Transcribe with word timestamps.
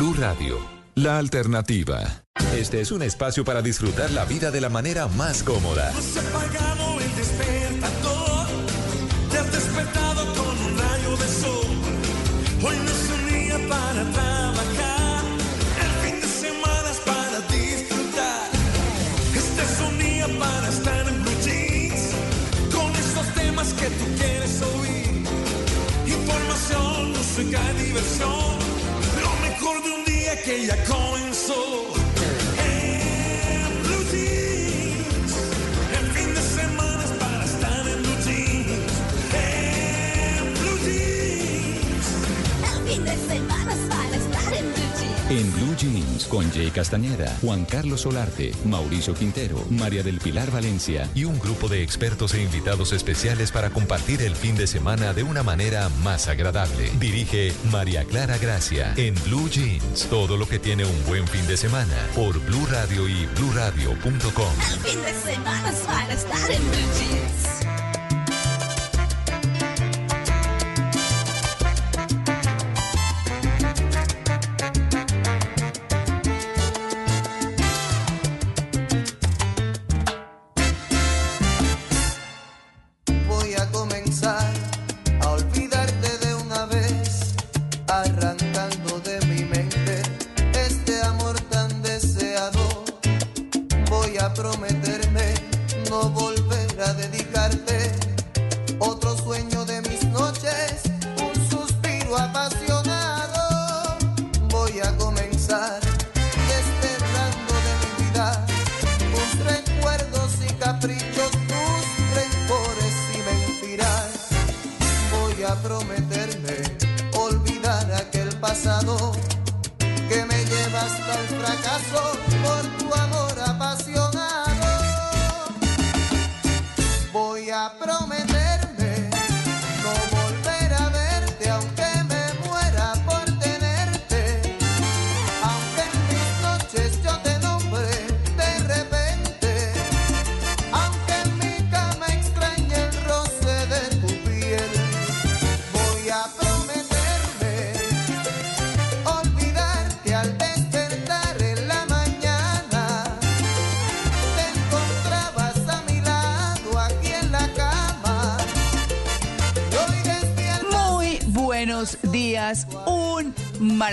Blue 0.00 0.14
Radio, 0.14 0.56
la 0.94 1.18
alternativa. 1.18 2.24
Este 2.56 2.80
es 2.80 2.90
un 2.90 3.02
espacio 3.02 3.44
para 3.44 3.60
disfrutar 3.60 4.10
la 4.12 4.24
vida 4.24 4.50
de 4.50 4.62
la 4.62 4.70
manera 4.70 5.08
más 5.08 5.42
cómoda. 5.42 5.92
Que 30.50 30.66
ya 30.66 30.76
comenzó. 30.84 31.89
Jeans. 45.80 46.26
Con 46.26 46.50
Jay 46.52 46.70
Castañeda, 46.70 47.36
Juan 47.40 47.64
Carlos 47.64 48.02
Solarte, 48.02 48.52
Mauricio 48.64 49.14
Quintero, 49.14 49.64
María 49.70 50.02
del 50.02 50.18
Pilar 50.18 50.50
Valencia 50.50 51.08
y 51.14 51.24
un 51.24 51.38
grupo 51.38 51.68
de 51.68 51.82
expertos 51.82 52.34
e 52.34 52.42
invitados 52.42 52.92
especiales 52.92 53.50
para 53.50 53.70
compartir 53.70 54.22
el 54.22 54.36
fin 54.36 54.56
de 54.56 54.66
semana 54.66 55.12
de 55.12 55.22
una 55.22 55.42
manera 55.42 55.88
más 56.02 56.28
agradable. 56.28 56.90
Dirige 56.98 57.52
María 57.70 58.04
Clara 58.04 58.38
Gracia 58.38 58.92
en 58.96 59.14
Blue 59.24 59.48
Jeans. 59.48 60.06
Todo 60.10 60.36
lo 60.36 60.46
que 60.46 60.58
tiene 60.58 60.84
un 60.84 61.06
buen 61.06 61.26
fin 61.26 61.46
de 61.46 61.56
semana 61.56 61.96
por 62.14 62.38
Blue 62.40 62.66
Radio 62.70 63.08
y 63.08 63.26
bluradio.com. 63.36 64.52
El 64.72 64.78
fin 64.80 65.02
de 65.02 65.32
semana 65.32 65.70
es 65.70 65.78
para 65.80 66.12
estar 66.12 66.50
en 66.50 66.62
blue 66.70 66.90
jeans. 66.98 67.69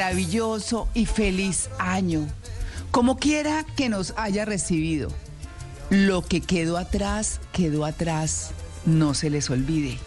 Maravilloso 0.08 0.88
y 0.94 1.06
feliz 1.06 1.70
año. 1.80 2.26
Como 2.92 3.18
quiera 3.18 3.66
que 3.76 3.90
nos 3.90 4.14
haya 4.16 4.46
recibido, 4.46 5.10
lo 5.90 6.22
que 6.22 6.40
quedó 6.40 6.78
atrás, 6.78 7.42
quedó 7.52 7.84
atrás, 7.84 8.52
no 8.86 9.14
se 9.14 9.30
les 9.30 9.50
olvide. 9.50 9.98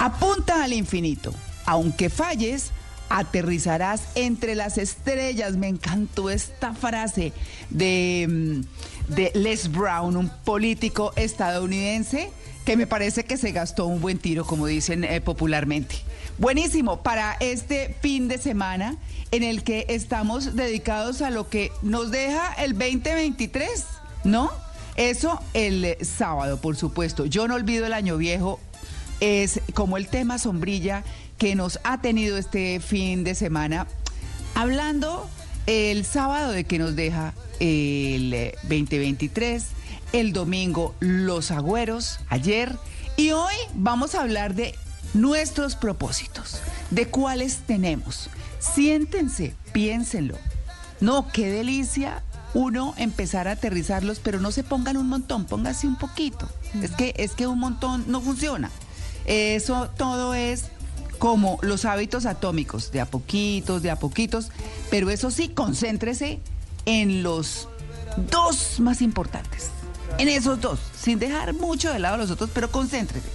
Apunta 0.00 0.64
al 0.64 0.72
infinito, 0.72 1.32
aunque 1.64 2.10
falles, 2.10 2.72
aterrizarás 3.08 4.02
entre 4.16 4.56
las 4.56 4.78
estrellas. 4.78 5.56
Me 5.56 5.68
encantó 5.68 6.28
esta 6.28 6.74
frase 6.74 7.32
de, 7.70 8.26
mm, 8.28 9.14
de 9.14 9.30
Les 9.34 9.70
Brown, 9.70 10.16
un 10.16 10.28
político 10.28 11.12
estadounidense 11.14 12.32
que 12.64 12.76
me 12.76 12.88
parece 12.88 13.24
que 13.24 13.36
se 13.36 13.52
gastó 13.52 13.86
un 13.86 14.00
buen 14.00 14.18
tiro, 14.18 14.44
como 14.44 14.66
dicen 14.66 15.04
eh, 15.04 15.20
popularmente. 15.20 16.03
Buenísimo 16.38 17.00
para 17.00 17.36
este 17.38 17.94
fin 18.00 18.26
de 18.26 18.38
semana 18.38 18.96
en 19.30 19.44
el 19.44 19.62
que 19.62 19.86
estamos 19.88 20.56
dedicados 20.56 21.22
a 21.22 21.30
lo 21.30 21.48
que 21.48 21.70
nos 21.82 22.10
deja 22.10 22.52
el 22.54 22.72
2023, 22.72 23.84
¿no? 24.24 24.50
Eso 24.96 25.40
el 25.54 25.96
sábado, 26.04 26.60
por 26.60 26.74
supuesto. 26.74 27.24
Yo 27.26 27.46
no 27.46 27.54
olvido 27.54 27.86
el 27.86 27.92
año 27.92 28.16
viejo, 28.16 28.58
es 29.20 29.60
como 29.74 29.96
el 29.96 30.08
tema 30.08 30.38
sombrilla 30.38 31.04
que 31.38 31.54
nos 31.54 31.78
ha 31.84 32.00
tenido 32.00 32.36
este 32.36 32.80
fin 32.80 33.22
de 33.22 33.36
semana. 33.36 33.86
Hablando 34.56 35.28
el 35.66 36.04
sábado 36.04 36.50
de 36.50 36.64
que 36.64 36.80
nos 36.80 36.96
deja 36.96 37.32
el 37.60 38.34
eh, 38.34 38.54
2023, 38.62 39.66
el 40.12 40.32
domingo 40.32 40.96
los 40.98 41.52
agüeros, 41.52 42.18
ayer, 42.28 42.76
y 43.16 43.30
hoy 43.30 43.54
vamos 43.74 44.16
a 44.16 44.22
hablar 44.22 44.54
de 44.54 44.74
nuestros 45.14 45.76
propósitos, 45.76 46.58
de 46.90 47.06
cuáles 47.08 47.58
tenemos. 47.66 48.28
Siéntense, 48.58 49.54
piénsenlo. 49.72 50.36
No, 51.00 51.28
qué 51.32 51.50
delicia 51.50 52.22
uno 52.54 52.94
empezar 52.96 53.48
a 53.48 53.52
aterrizarlos, 53.52 54.20
pero 54.20 54.40
no 54.40 54.52
se 54.52 54.62
pongan 54.62 54.96
un 54.96 55.08
montón, 55.08 55.44
póngase 55.44 55.86
un 55.86 55.96
poquito. 55.96 56.48
Es 56.82 56.92
que, 56.92 57.14
es 57.16 57.32
que 57.32 57.46
un 57.46 57.58
montón 57.58 58.04
no 58.08 58.20
funciona. 58.20 58.70
Eso 59.26 59.88
todo 59.96 60.34
es 60.34 60.66
como 61.18 61.58
los 61.62 61.84
hábitos 61.84 62.26
atómicos, 62.26 62.92
de 62.92 63.00
a 63.00 63.06
poquitos, 63.06 63.82
de 63.82 63.90
a 63.90 63.96
poquitos, 63.96 64.50
pero 64.90 65.10
eso 65.10 65.30
sí, 65.30 65.48
concéntrese 65.48 66.40
en 66.86 67.22
los 67.22 67.68
dos 68.30 68.80
más 68.80 69.02
importantes. 69.02 69.70
En 70.18 70.28
esos 70.28 70.60
dos, 70.60 70.78
sin 70.96 71.18
dejar 71.18 71.54
mucho 71.54 71.92
de 71.92 71.98
lado 71.98 72.16
los 72.18 72.30
otros, 72.30 72.50
pero 72.54 72.70
concéntrese. 72.70 73.26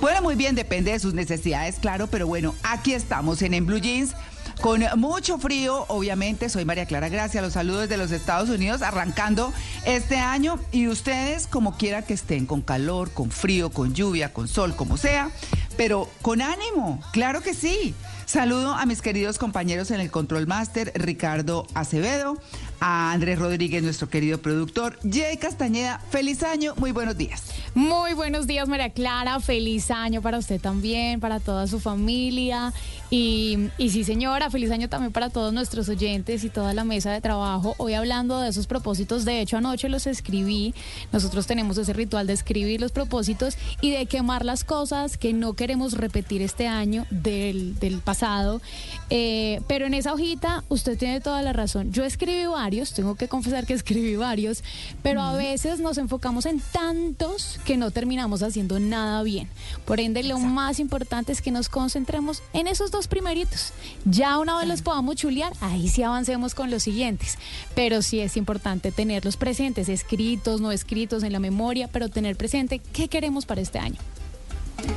Bueno, 0.00 0.22
muy 0.22 0.34
bien, 0.34 0.54
depende 0.54 0.92
de 0.92 0.98
sus 0.98 1.14
necesidades, 1.14 1.76
claro, 1.80 2.06
pero 2.06 2.26
bueno, 2.26 2.54
aquí 2.62 2.92
estamos 2.92 3.42
en 3.42 3.54
En 3.54 3.66
Blue 3.66 3.78
Jeans. 3.78 4.12
Con 4.60 4.84
mucho 4.96 5.38
frío, 5.38 5.86
obviamente, 5.88 6.48
soy 6.48 6.64
María 6.64 6.86
Clara 6.86 7.08
Gracia, 7.08 7.42
los 7.42 7.54
saludos 7.54 7.88
de 7.88 7.96
los 7.96 8.12
Estados 8.12 8.48
Unidos, 8.48 8.82
arrancando 8.82 9.52
este 9.84 10.18
año 10.18 10.60
y 10.70 10.86
ustedes 10.86 11.48
como 11.48 11.76
quiera 11.76 12.02
que 12.02 12.14
estén, 12.14 12.46
con 12.46 12.60
calor, 12.60 13.10
con 13.10 13.32
frío, 13.32 13.70
con 13.70 13.92
lluvia, 13.92 14.32
con 14.32 14.46
sol, 14.46 14.76
como 14.76 14.96
sea, 14.96 15.30
pero 15.76 16.08
con 16.22 16.42
ánimo, 16.42 17.00
claro 17.12 17.40
que 17.40 17.54
sí. 17.54 17.94
Saludo 18.24 18.72
a 18.74 18.86
mis 18.86 19.02
queridos 19.02 19.36
compañeros 19.36 19.90
en 19.90 20.00
el 20.00 20.10
Control 20.10 20.46
Master, 20.46 20.92
Ricardo 20.94 21.66
Acevedo, 21.74 22.38
a 22.84 23.12
Andrés 23.12 23.38
Rodríguez, 23.38 23.80
nuestro 23.84 24.10
querido 24.10 24.38
productor, 24.38 24.98
Jay 25.08 25.36
Castañeda. 25.36 26.00
Feliz 26.10 26.42
año, 26.42 26.74
muy 26.76 26.90
buenos 26.90 27.16
días. 27.16 27.44
Muy 27.74 28.12
buenos 28.12 28.48
días, 28.48 28.68
María 28.68 28.90
Clara. 28.90 29.38
Feliz 29.38 29.90
año 29.92 30.20
para 30.20 30.38
usted 30.38 30.60
también, 30.60 31.20
para 31.20 31.38
toda 31.38 31.68
su 31.68 31.78
familia. 31.78 32.72
Y, 33.08 33.70
sí, 33.78 34.04
señora, 34.04 34.48
feliz 34.48 34.70
año 34.70 34.88
también 34.88 35.12
para 35.12 35.28
todos 35.28 35.52
nuestros 35.52 35.88
oyentes 35.90 36.44
y 36.44 36.50
toda 36.50 36.72
la 36.72 36.82
mesa 36.82 37.12
de 37.12 37.20
trabajo. 37.20 37.74
Hoy 37.76 37.92
hablando 37.92 38.40
de 38.40 38.48
esos 38.48 38.66
propósitos, 38.66 39.26
de 39.26 39.42
hecho 39.42 39.58
anoche 39.58 39.90
los 39.90 40.06
escribí. 40.06 40.74
Nosotros 41.12 41.46
tenemos 41.46 41.76
ese 41.76 41.92
ritual 41.92 42.26
de 42.26 42.32
escribir 42.32 42.80
los 42.80 42.90
propósitos 42.90 43.58
y 43.82 43.90
de 43.90 44.06
quemar 44.06 44.46
las 44.46 44.64
cosas 44.64 45.18
que 45.18 45.34
no 45.34 45.52
queremos 45.52 45.92
repetir 45.92 46.40
este 46.40 46.66
año 46.66 47.06
del, 47.10 47.78
del 47.78 47.98
pasado. 47.98 48.62
Eh, 49.10 49.60
pero 49.66 49.84
en 49.84 49.92
esa 49.92 50.14
hojita 50.14 50.64
usted 50.70 50.98
tiene 50.98 51.20
toda 51.20 51.42
la 51.42 51.52
razón. 51.52 51.92
Yo 51.92 52.04
escribí 52.04 52.46
varios, 52.46 52.71
tengo 52.94 53.14
que 53.14 53.28
confesar 53.28 53.66
que 53.66 53.74
escribí 53.82 54.16
varios, 54.16 54.62
pero 55.02 55.20
a 55.22 55.34
veces 55.34 55.80
nos 55.80 55.98
enfocamos 55.98 56.46
en 56.46 56.60
tantos 56.60 57.60
que 57.64 57.76
no 57.76 57.90
terminamos 57.90 58.42
haciendo 58.42 58.80
nada 58.80 59.22
bien. 59.22 59.48
Por 59.84 60.00
ende, 60.00 60.22
lo 60.22 60.38
más 60.38 60.80
importante 60.80 61.32
es 61.32 61.42
que 61.42 61.50
nos 61.50 61.68
concentremos 61.68 62.42
en 62.52 62.66
esos 62.66 62.90
dos 62.90 63.08
primeritos. 63.08 63.72
Ya 64.04 64.38
una 64.38 64.56
vez 64.58 64.66
los 64.66 64.82
podamos 64.82 65.16
chulear, 65.16 65.52
ahí 65.60 65.88
sí 65.88 66.02
avancemos 66.02 66.54
con 66.54 66.70
los 66.70 66.82
siguientes. 66.82 67.38
Pero 67.74 68.02
sí 68.02 68.20
es 68.20 68.36
importante 68.36 68.92
tenerlos 68.92 69.36
presentes, 69.36 69.88
escritos, 69.88 70.60
no 70.60 70.72
escritos 70.72 71.22
en 71.22 71.32
la 71.32 71.38
memoria, 71.38 71.88
pero 71.88 72.08
tener 72.08 72.36
presente 72.36 72.80
qué 72.92 73.08
queremos 73.08 73.46
para 73.46 73.60
este 73.60 73.78
año. 73.78 73.98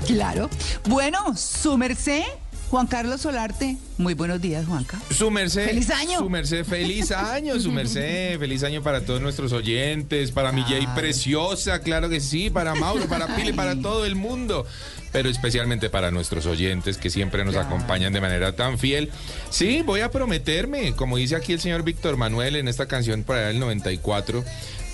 Claro. 0.08 0.50
Bueno, 0.88 1.36
su 1.36 1.78
merced. 1.78 2.24
Juan 2.70 2.88
Carlos 2.88 3.22
Solarte, 3.22 3.78
muy 3.98 4.16
buenos 4.16 4.42
días, 4.42 4.66
Juanca. 4.66 5.00
Su 5.12 5.30
merced. 5.30 5.68
¡Feliz 5.68 5.90
año! 5.92 6.20
Su 6.20 6.30
merced, 6.30 6.66
feliz 6.66 7.12
año, 7.12 7.60
su 7.60 7.72
merced. 7.72 8.40
Feliz 8.40 8.64
año 8.64 8.82
para 8.82 9.02
todos 9.06 9.22
nuestros 9.22 9.54
oyentes, 9.54 10.32
para 10.32 10.52
mi 10.52 10.64
Jay 10.64 10.88
preciosa, 10.96 11.80
claro 11.80 12.10
que 12.10 12.20
sí, 12.20 12.50
para 12.50 12.76
Mauro, 12.76 13.06
para 13.06 13.36
Pili, 13.36 13.54
para 13.54 13.76
todo 13.76 14.06
el 14.06 14.16
mundo. 14.16 14.66
Pero 15.12 15.30
especialmente 15.30 15.90
para 15.90 16.12
nuestros 16.12 16.46
oyentes 16.46 16.98
que 16.98 17.10
siempre 17.10 17.46
nos 17.46 17.56
acompañan 17.56 18.12
de 18.12 18.20
manera 18.20 18.56
tan 18.56 18.78
fiel. 18.78 19.12
Sí, 19.50 19.82
voy 19.86 20.02
a 20.02 20.12
prometerme, 20.12 20.94
como 20.94 21.18
dice 21.18 21.36
aquí 21.36 21.54
el 21.54 21.62
señor 21.62 21.84
Víctor 21.84 22.18
Manuel 22.18 22.56
en 22.58 22.68
esta 22.68 22.88
canción 22.88 23.24
para 23.24 23.50
el 23.52 23.60
94 23.60 24.44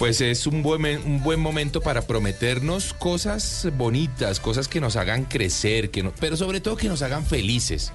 pues 0.02 0.20
es 0.20 0.48
un 0.48 0.64
buen, 0.64 0.84
un 1.06 1.22
buen 1.22 1.40
momento 1.40 1.80
para 1.80 2.02
prometernos 2.08 2.94
cosas 2.96 3.68
bonitas, 3.78 4.40
cosas 4.40 4.68
que 4.68 4.82
nos 4.82 4.96
hagan 4.96 5.26
crecer, 5.26 5.92
que 5.92 6.02
no, 6.02 6.12
pero 6.20 6.36
sobre 6.36 6.60
todo 6.60 6.76
que 6.76 6.88
nos 6.90 7.04
hagan 7.04 7.24
felices. 7.24 7.92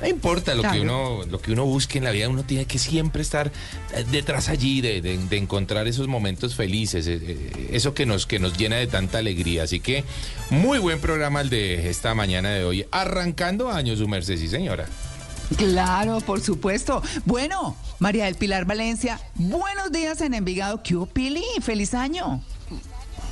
No 0.00 0.06
importa 0.06 0.54
lo, 0.54 0.60
Claro. 0.62 0.76
que 0.76 0.80
uno, 0.82 1.24
lo 1.28 1.40
que 1.40 1.50
uno 1.50 1.64
busque 1.64 1.98
en 1.98 2.04
la 2.04 2.12
vida, 2.12 2.28
uno 2.28 2.44
tiene 2.44 2.66
que 2.66 2.78
siempre 2.78 3.22
estar 3.22 3.50
eh, 3.92 4.04
detrás 4.08 4.48
allí 4.48 4.80
de, 4.80 5.00
de- 5.02 5.18
de 5.18 5.36
encontrar 5.36 5.88
esos 5.88 6.06
momentos 6.06 6.54
felices, 6.54 7.08
eh, 7.08 7.18
eh, 7.20 7.70
eso 7.72 7.92
que 7.92 8.06
nos, 8.06 8.24
que 8.24 8.38
nos 8.38 8.56
llena 8.56 8.76
de 8.76 8.86
tanta 8.86 9.18
alegría. 9.18 9.64
Así 9.64 9.80
que 9.80 10.04
muy 10.50 10.78
buen 10.78 11.00
programa 11.00 11.40
el 11.40 11.50
de 11.50 11.90
esta 11.90 12.14
mañana 12.14 12.50
de 12.50 12.62
hoy. 12.62 12.86
Arrancando 12.92 13.72
años, 13.72 13.98
su 13.98 14.06
merced, 14.06 14.38
sí 14.38 14.46
señora. 14.46 14.86
Claro, 15.56 16.20
por 16.20 16.40
supuesto. 16.40 17.02
Bueno, 17.24 17.76
María 17.98 18.26
del 18.26 18.34
Pilar 18.34 18.64
Valencia, 18.66 19.18
buenos 19.34 19.90
días 19.90 20.20
en 20.20 20.34
Envigado. 20.34 20.82
¿Qué 20.82 20.96
Pili? 21.12 21.44
¡Feliz 21.62 21.94
año! 21.94 22.42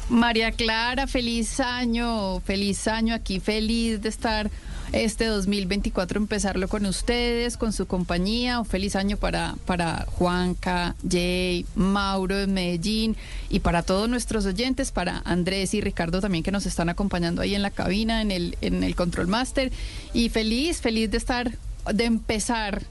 María 0.08 0.52
Clara, 0.52 1.06
feliz 1.08 1.58
año, 1.58 2.40
feliz 2.40 2.86
año 2.86 3.14
aquí, 3.14 3.40
feliz 3.40 4.00
de 4.00 4.08
estar 4.08 4.50
este 4.92 5.26
2024, 5.26 6.18
empezarlo 6.18 6.68
con 6.68 6.86
ustedes, 6.86 7.56
con 7.56 7.72
su 7.72 7.86
compañía. 7.86 8.60
Un 8.60 8.66
feliz 8.66 8.94
año 8.94 9.16
para, 9.16 9.56
para 9.66 10.06
Juanca, 10.06 10.94
Jay, 11.08 11.66
Mauro 11.74 12.36
de 12.36 12.46
Medellín 12.46 13.16
y 13.50 13.60
para 13.60 13.82
todos 13.82 14.08
nuestros 14.08 14.46
oyentes, 14.46 14.92
para 14.92 15.22
Andrés 15.24 15.74
y 15.74 15.80
Ricardo 15.80 16.20
también 16.20 16.44
que 16.44 16.52
nos 16.52 16.66
están 16.66 16.88
acompañando 16.88 17.42
ahí 17.42 17.54
en 17.54 17.62
la 17.62 17.70
cabina, 17.70 18.22
en 18.22 18.30
el, 18.30 18.56
en 18.60 18.84
el 18.84 18.94
Control 18.94 19.26
Master. 19.26 19.72
Y 20.14 20.28
feliz, 20.28 20.80
feliz 20.80 21.10
de 21.10 21.16
estar, 21.18 21.52
de 21.92 22.04
empezar 22.04 22.82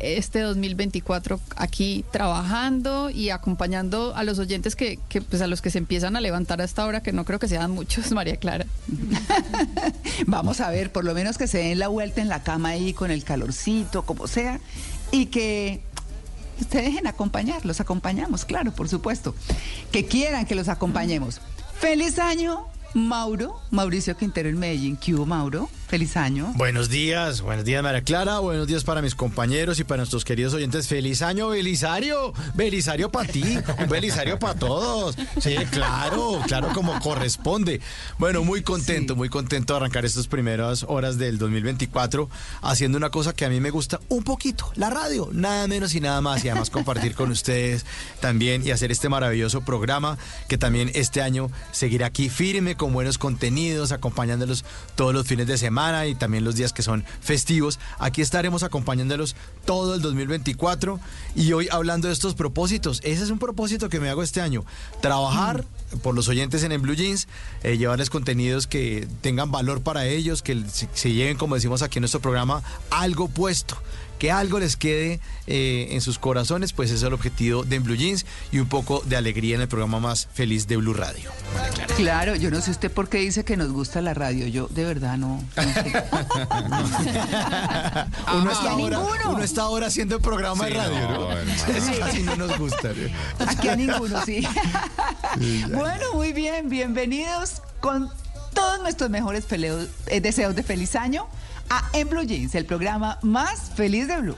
este 0.00 0.40
2024 0.40 1.40
aquí 1.56 2.04
trabajando 2.10 3.10
y 3.10 3.30
acompañando 3.30 4.14
a 4.16 4.24
los 4.24 4.38
oyentes 4.38 4.76
que, 4.76 4.98
que, 5.08 5.22
pues 5.22 5.40
a 5.40 5.46
los 5.46 5.62
que 5.62 5.70
se 5.70 5.78
empiezan 5.78 6.16
a 6.16 6.20
levantar 6.20 6.60
hasta 6.60 6.82
ahora, 6.82 7.02
que 7.02 7.12
no 7.12 7.24
creo 7.24 7.38
que 7.38 7.48
sean 7.48 7.70
muchos, 7.70 8.10
María 8.12 8.36
Clara. 8.36 8.66
Vamos 10.26 10.60
a 10.60 10.70
ver, 10.70 10.92
por 10.92 11.04
lo 11.04 11.14
menos 11.14 11.38
que 11.38 11.46
se 11.46 11.58
den 11.58 11.78
la 11.78 11.88
vuelta 11.88 12.20
en 12.20 12.28
la 12.28 12.42
cama 12.42 12.70
ahí 12.70 12.92
con 12.92 13.10
el 13.10 13.24
calorcito, 13.24 14.04
como 14.04 14.26
sea, 14.26 14.60
y 15.10 15.26
que 15.26 15.82
se 16.70 16.82
dejen 16.82 17.06
acompañar, 17.06 17.64
los 17.64 17.80
acompañamos, 17.80 18.44
claro, 18.44 18.72
por 18.72 18.88
supuesto. 18.88 19.34
Que 19.90 20.06
quieran 20.06 20.46
que 20.46 20.54
los 20.54 20.68
acompañemos. 20.68 21.40
Feliz 21.78 22.18
año, 22.18 22.66
Mauro, 22.94 23.60
Mauricio 23.72 24.16
Quintero 24.16 24.48
en 24.48 24.58
Medellín. 24.58 24.96
¿Qué 24.96 25.14
hubo, 25.14 25.26
Mauro? 25.26 25.68
Feliz 25.88 26.16
año. 26.16 26.52
Buenos 26.56 26.88
días, 26.88 27.40
buenos 27.40 27.64
días 27.64 27.80
María 27.82 28.02
Clara, 28.02 28.40
buenos 28.40 28.66
días 28.66 28.82
para 28.82 29.00
mis 29.00 29.14
compañeros 29.14 29.78
y 29.78 29.84
para 29.84 29.98
nuestros 29.98 30.24
queridos 30.24 30.52
oyentes. 30.54 30.88
Feliz 30.88 31.22
año, 31.22 31.48
Belisario, 31.48 32.32
Belisario 32.54 33.12
para 33.12 33.28
ti, 33.30 33.58
un 33.78 33.88
Belisario 33.88 34.38
para 34.38 34.54
todos. 34.54 35.16
Sí, 35.40 35.54
claro, 35.70 36.40
claro 36.48 36.70
como 36.74 36.98
corresponde. 36.98 37.80
Bueno, 38.18 38.42
muy 38.42 38.62
contento, 38.62 39.14
muy 39.14 39.28
contento 39.28 39.74
de 39.74 39.76
arrancar 39.76 40.04
estas 40.04 40.26
primeras 40.26 40.84
horas 40.88 41.16
del 41.16 41.38
2024 41.38 42.28
haciendo 42.62 42.98
una 42.98 43.10
cosa 43.10 43.32
que 43.32 43.44
a 43.44 43.48
mí 43.48 43.60
me 43.60 43.70
gusta 43.70 44.00
un 44.08 44.24
poquito, 44.24 44.72
la 44.74 44.90
radio, 44.90 45.28
nada 45.32 45.68
menos 45.68 45.94
y 45.94 46.00
nada 46.00 46.20
más 46.20 46.44
y 46.44 46.48
además 46.48 46.70
compartir 46.70 47.14
con 47.14 47.30
ustedes 47.30 47.86
también 48.20 48.66
y 48.66 48.72
hacer 48.72 48.90
este 48.90 49.08
maravilloso 49.08 49.60
programa 49.60 50.18
que 50.48 50.58
también 50.58 50.90
este 50.94 51.22
año 51.22 51.50
seguirá 51.70 52.06
aquí 52.06 52.28
firme 52.28 52.74
con 52.74 52.83
buenos 52.92 53.18
contenidos, 53.18 53.92
acompañándolos 53.92 54.64
todos 54.94 55.14
los 55.14 55.26
fines 55.26 55.46
de 55.46 55.58
semana 55.58 56.06
y 56.06 56.14
también 56.14 56.44
los 56.44 56.56
días 56.56 56.72
que 56.72 56.82
son 56.82 57.04
festivos. 57.20 57.78
Aquí 57.98 58.22
estaremos 58.22 58.62
acompañándolos 58.62 59.36
todo 59.64 59.94
el 59.94 60.02
2024 60.02 61.00
y 61.34 61.52
hoy 61.52 61.68
hablando 61.70 62.08
de 62.08 62.14
estos 62.14 62.34
propósitos. 62.34 63.00
Ese 63.04 63.24
es 63.24 63.30
un 63.30 63.38
propósito 63.38 63.88
que 63.88 64.00
me 64.00 64.08
hago 64.08 64.22
este 64.22 64.40
año, 64.40 64.64
trabajar 65.00 65.64
por 66.02 66.14
los 66.14 66.28
oyentes 66.28 66.62
en 66.64 66.72
el 66.72 66.78
Blue 66.78 66.94
Jeans, 66.94 67.28
eh, 67.62 67.76
llevarles 67.76 68.10
contenidos 68.10 68.66
que 68.66 69.08
tengan 69.20 69.50
valor 69.50 69.82
para 69.82 70.06
ellos, 70.06 70.42
que 70.42 70.62
se, 70.68 70.88
se 70.92 71.12
lleven, 71.12 71.36
como 71.36 71.54
decimos 71.54 71.82
aquí 71.82 71.98
en 71.98 72.02
nuestro 72.02 72.20
programa, 72.20 72.62
algo 72.90 73.28
puesto 73.28 73.76
que 74.18 74.30
algo 74.30 74.58
les 74.58 74.76
quede 74.76 75.20
eh, 75.46 75.88
en 75.90 76.00
sus 76.00 76.18
corazones, 76.18 76.72
pues 76.72 76.90
ese 76.90 76.96
es 76.98 77.02
el 77.02 77.12
objetivo 77.12 77.64
de 77.64 77.78
Blue 77.80 77.96
Jeans 77.96 78.24
y 78.52 78.58
un 78.58 78.68
poco 78.68 79.02
de 79.04 79.16
alegría 79.16 79.54
en 79.56 79.60
el 79.62 79.68
programa 79.68 80.00
más 80.00 80.28
feliz 80.32 80.66
de 80.66 80.76
Blue 80.76 80.94
Radio. 80.94 81.30
Claro, 81.96 82.34
yo 82.36 82.50
no 82.50 82.60
sé 82.60 82.70
usted 82.70 82.90
por 82.90 83.08
qué 83.08 83.18
dice 83.18 83.44
que 83.44 83.56
nos 83.56 83.70
gusta 83.72 84.00
la 84.00 84.14
radio. 84.14 84.46
Yo 84.46 84.68
de 84.68 84.84
verdad 84.84 85.16
no. 85.16 85.42
no 85.56 85.62
sé. 85.72 85.92
uno, 88.34 88.50
está 88.50 88.70
ahora, 88.70 88.76
ninguno. 88.76 89.30
uno 89.30 89.42
está 89.42 89.62
ahora 89.62 89.86
haciendo 89.86 90.16
el 90.16 90.22
programa 90.22 90.64
Sí, 90.66 90.70
de 90.72 90.76
radio, 90.78 91.00
no, 91.00 91.08
¿no? 91.20 91.32
hermano. 91.32 91.52
Eso 91.76 91.92
casi 91.98 92.22
no 92.22 92.36
nos 92.36 92.58
gusta. 92.58 92.88
¿no? 93.38 93.46
Aquí 93.50 93.68
a 93.68 93.76
ninguno, 93.76 94.24
sí. 94.24 94.46
bueno, 95.72 96.14
muy 96.14 96.32
bien, 96.32 96.68
bienvenidos 96.68 97.62
con 97.80 98.10
todos 98.54 98.80
nuestros 98.80 99.10
mejores 99.10 99.46
peleos- 99.48 99.88
eh, 100.06 100.20
deseos 100.20 100.54
de 100.54 100.62
feliz 100.62 100.94
año 100.96 101.26
a 101.70 101.90
En 101.92 102.08
Blue 102.08 102.24
Jeans, 102.24 102.54
el 102.54 102.66
programa 102.66 103.18
más 103.22 103.70
feliz 103.74 104.08
de 104.08 104.20
Blue. 104.20 104.36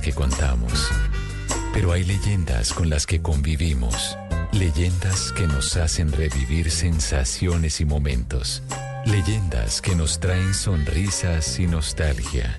Que 0.00 0.12
contamos. 0.12 0.90
Pero 1.72 1.92
hay 1.92 2.04
leyendas 2.04 2.72
con 2.72 2.88
las 2.88 3.06
que 3.06 3.20
convivimos. 3.20 4.16
Leyendas 4.52 5.32
que 5.32 5.46
nos 5.46 5.76
hacen 5.76 6.12
revivir 6.12 6.70
sensaciones 6.70 7.80
y 7.80 7.84
momentos. 7.84 8.62
Leyendas 9.04 9.80
que 9.80 9.94
nos 9.94 10.18
traen 10.18 10.54
sonrisas 10.54 11.58
y 11.58 11.66
nostalgia. 11.66 12.58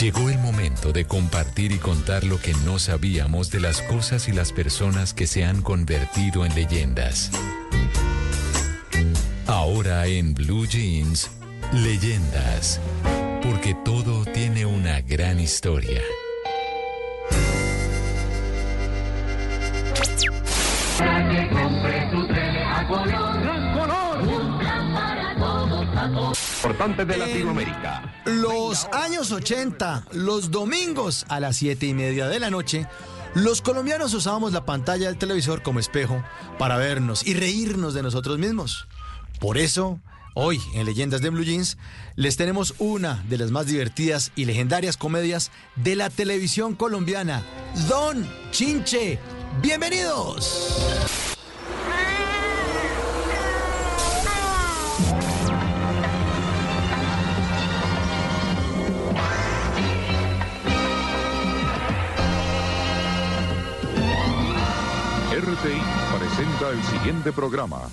Llegó 0.00 0.30
el 0.30 0.38
momento 0.38 0.92
de 0.92 1.04
compartir 1.04 1.72
y 1.72 1.78
contar 1.78 2.24
lo 2.24 2.40
que 2.40 2.54
no 2.64 2.78
sabíamos 2.78 3.50
de 3.50 3.60
las 3.60 3.82
cosas 3.82 4.28
y 4.28 4.32
las 4.32 4.52
personas 4.52 5.14
que 5.14 5.26
se 5.26 5.44
han 5.44 5.62
convertido 5.62 6.44
en 6.44 6.54
leyendas. 6.54 7.30
Ahora 9.46 10.06
en 10.06 10.34
Blue 10.34 10.66
Jeans, 10.66 11.30
leyendas. 11.72 12.80
Porque 13.42 13.76
todo 13.84 14.24
tiene 14.24 14.66
una 14.66 15.00
gran 15.02 15.38
historia. 15.38 16.02
De 27.04 27.16
Latinoamérica. 27.16 28.22
Los 28.24 28.86
años 28.92 29.32
80, 29.32 30.06
los 30.12 30.50
domingos 30.50 31.26
a 31.28 31.40
las 31.40 31.56
7 31.56 31.86
y 31.86 31.94
media 31.94 32.28
de 32.28 32.40
la 32.40 32.50
noche, 32.50 32.86
los 33.34 33.60
colombianos 33.60 34.14
usábamos 34.14 34.52
la 34.52 34.64
pantalla 34.64 35.08
del 35.08 35.18
televisor 35.18 35.62
como 35.62 35.78
espejo 35.78 36.22
para 36.58 36.76
vernos 36.76 37.26
y 37.26 37.34
reírnos 37.34 37.92
de 37.94 38.02
nosotros 38.02 38.38
mismos. 38.38 38.88
Por 39.40 39.58
eso, 39.58 40.00
hoy 40.34 40.60
en 40.74 40.86
Leyendas 40.86 41.20
de 41.20 41.30
Blue 41.30 41.44
Jeans, 41.44 41.76
les 42.14 42.36
tenemos 42.36 42.74
una 42.78 43.22
de 43.28 43.38
las 43.38 43.50
más 43.50 43.66
divertidas 43.66 44.32
y 44.36 44.44
legendarias 44.44 44.96
comedias 44.96 45.50
de 45.76 45.96
la 45.96 46.08
televisión 46.08 46.74
colombiana, 46.74 47.42
Don 47.88 48.26
Chinche. 48.52 49.18
¡Bienvenidos! 49.60 51.35
Presenta 65.62 66.70
el 66.70 66.82
siguiente 66.84 67.32
programa. 67.32 67.88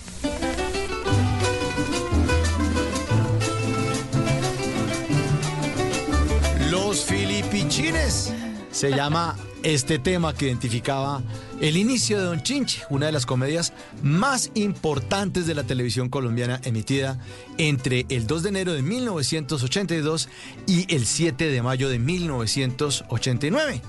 Los 6.70 7.06
Filipichines. 7.06 8.34
Se 8.70 8.92
llama 8.92 9.38
este 9.64 9.98
tema 9.98 10.34
que 10.34 10.48
identificaba 10.48 11.24
el 11.62 11.78
inicio 11.78 12.20
de 12.20 12.26
Don 12.26 12.44
Chinche, 12.44 12.84
una 12.90 13.06
de 13.06 13.14
las 13.14 13.26
comedias 13.26 13.72
más 14.02 14.52
importantes 14.56 15.48
de 15.48 15.56
la 15.56 15.64
televisión 15.64 16.10
colombiana 16.10 16.60
emitida 16.66 17.18
entre 17.58 18.06
el 18.10 18.28
2 18.28 18.44
de 18.44 18.50
enero 18.50 18.74
de 18.74 18.82
1982 18.82 20.28
y 20.68 20.94
el 20.94 21.06
7 21.06 21.50
de 21.50 21.62
mayo 21.62 21.88
de 21.88 21.98
1989. 21.98 23.82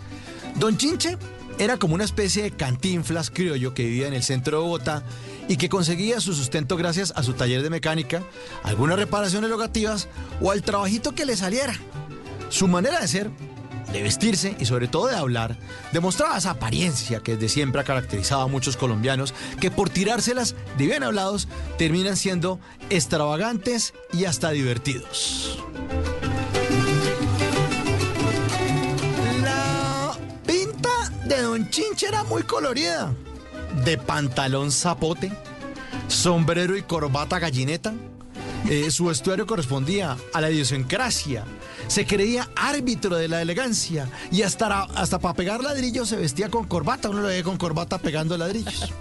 Don 0.57 0.77
Chinche 0.77 1.19
era 1.59 1.77
como 1.77 1.95
una 1.95 2.05
especie 2.05 2.43
de 2.43 2.51
cantinflas 2.51 3.31
criollo 3.31 3.75
que 3.75 3.85
vivía 3.85 4.09
en 4.09 4.15
el 4.15 4.23
centro 4.23 4.59
de 4.59 4.65
Bogotá 4.65 5.05
y 5.49 5.57
que 5.57 5.69
conseguía 5.69 6.21
su 6.21 6.35
sustento 6.35 6.77
gracias 6.77 7.13
a 7.17 7.23
su 7.23 7.35
taller 7.35 7.63
de 7.63 7.71
mecánica, 7.71 8.23
algunas 8.63 8.99
reparaciones 8.99 9.51
locativas 9.51 10.09
o 10.41 10.51
al 10.51 10.63
trabajito 10.63 11.15
que 11.15 11.27
le 11.27 11.37
saliera. 11.37 11.75
Su 12.49 12.69
manera 12.69 13.01
de 13.01 13.09
ser, 13.09 13.31
de 13.93 14.03
vestirse 14.03 14.57
y 14.59 14.65
sobre 14.65 14.89
todo 14.89 15.07
de 15.07 15.17
hablar 15.17 15.57
demostraba 15.93 16.37
esa 16.37 16.51
apariencia 16.51 17.21
que 17.21 17.35
desde 17.37 17.49
siempre 17.49 17.81
ha 17.81 17.85
caracterizado 17.85 18.43
a 18.43 18.49
muchos 18.49 18.77
colombianos 18.77 19.35
que 19.61 19.71
por 19.71 19.91
tirárselas 19.91 20.55
de 20.77 20.87
bien 20.87 21.03
hablados 21.03 21.49
terminan 21.79 22.17
siendo 22.17 22.59
extravagantes 22.91 23.95
y 24.13 24.25
hasta 24.25 24.51
divertidos. 24.51 25.59
Don 31.43 31.69
Chinche 31.71 32.07
era 32.07 32.25
muy 32.25 32.43
colorida. 32.43 33.13
De 33.85 33.99
pantalón 33.99 34.71
zapote, 34.71 35.33
sombrero 36.09 36.77
y 36.77 36.83
corbata 36.83 37.39
gallineta. 37.39 37.93
Eh, 38.69 38.91
su 38.91 39.07
vestuario 39.07 39.47
correspondía 39.47 40.17
a 40.33 40.41
la 40.41 40.51
idiosincrasia. 40.51 41.45
Se 41.87 42.07
creía 42.07 42.49
árbitro 42.57 43.17
de 43.17 43.29
la 43.29 43.43
elegancia 43.43 44.09
y 44.31 44.41
hasta, 44.43 44.85
hasta 44.85 45.19
para 45.19 45.35
pegar 45.35 45.63
ladrillos 45.63 46.09
se 46.09 46.17
vestía 46.17 46.49
con 46.49 46.65
corbata. 46.65 47.11
Uno 47.11 47.21
lo 47.21 47.29
veía 47.29 47.43
con 47.43 47.59
corbata 47.59 47.99
pegando 47.99 48.39
ladrillos. 48.39 48.93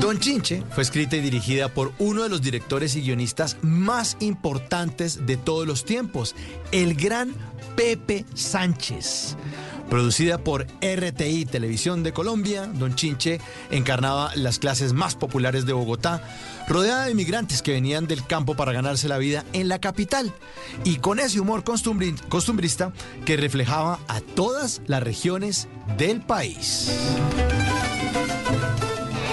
Don 0.00 0.18
Chinche 0.18 0.64
fue 0.70 0.82
escrita 0.82 1.16
y 1.16 1.20
dirigida 1.20 1.68
por 1.68 1.92
uno 1.98 2.24
de 2.24 2.28
los 2.28 2.42
directores 2.42 2.96
y 2.96 3.02
guionistas 3.02 3.56
más 3.62 4.16
importantes 4.18 5.26
de 5.26 5.36
todos 5.36 5.66
los 5.66 5.84
tiempos, 5.84 6.34
el 6.72 6.94
gran 6.94 7.32
Pepe 7.76 8.24
Sánchez. 8.34 9.36
Producida 9.90 10.38
por 10.38 10.66
RTI 10.82 11.44
Televisión 11.46 12.02
de 12.02 12.12
Colombia, 12.12 12.66
Don 12.66 12.96
Chinche 12.96 13.40
encarnaba 13.70 14.32
las 14.34 14.58
clases 14.58 14.92
más 14.92 15.14
populares 15.14 15.64
de 15.64 15.72
Bogotá, 15.72 16.20
rodeada 16.68 17.04
de 17.04 17.12
inmigrantes 17.12 17.62
que 17.62 17.72
venían 17.72 18.08
del 18.08 18.26
campo 18.26 18.56
para 18.56 18.72
ganarse 18.72 19.06
la 19.08 19.16
vida 19.18 19.44
en 19.52 19.68
la 19.68 19.78
capital, 19.78 20.32
y 20.82 20.96
con 20.96 21.20
ese 21.20 21.38
humor 21.38 21.62
costumbri- 21.62 22.20
costumbrista 22.28 22.92
que 23.24 23.36
reflejaba 23.36 24.00
a 24.08 24.20
todas 24.20 24.82
las 24.86 25.02
regiones 25.04 25.68
del 25.96 26.20
país. 26.20 26.90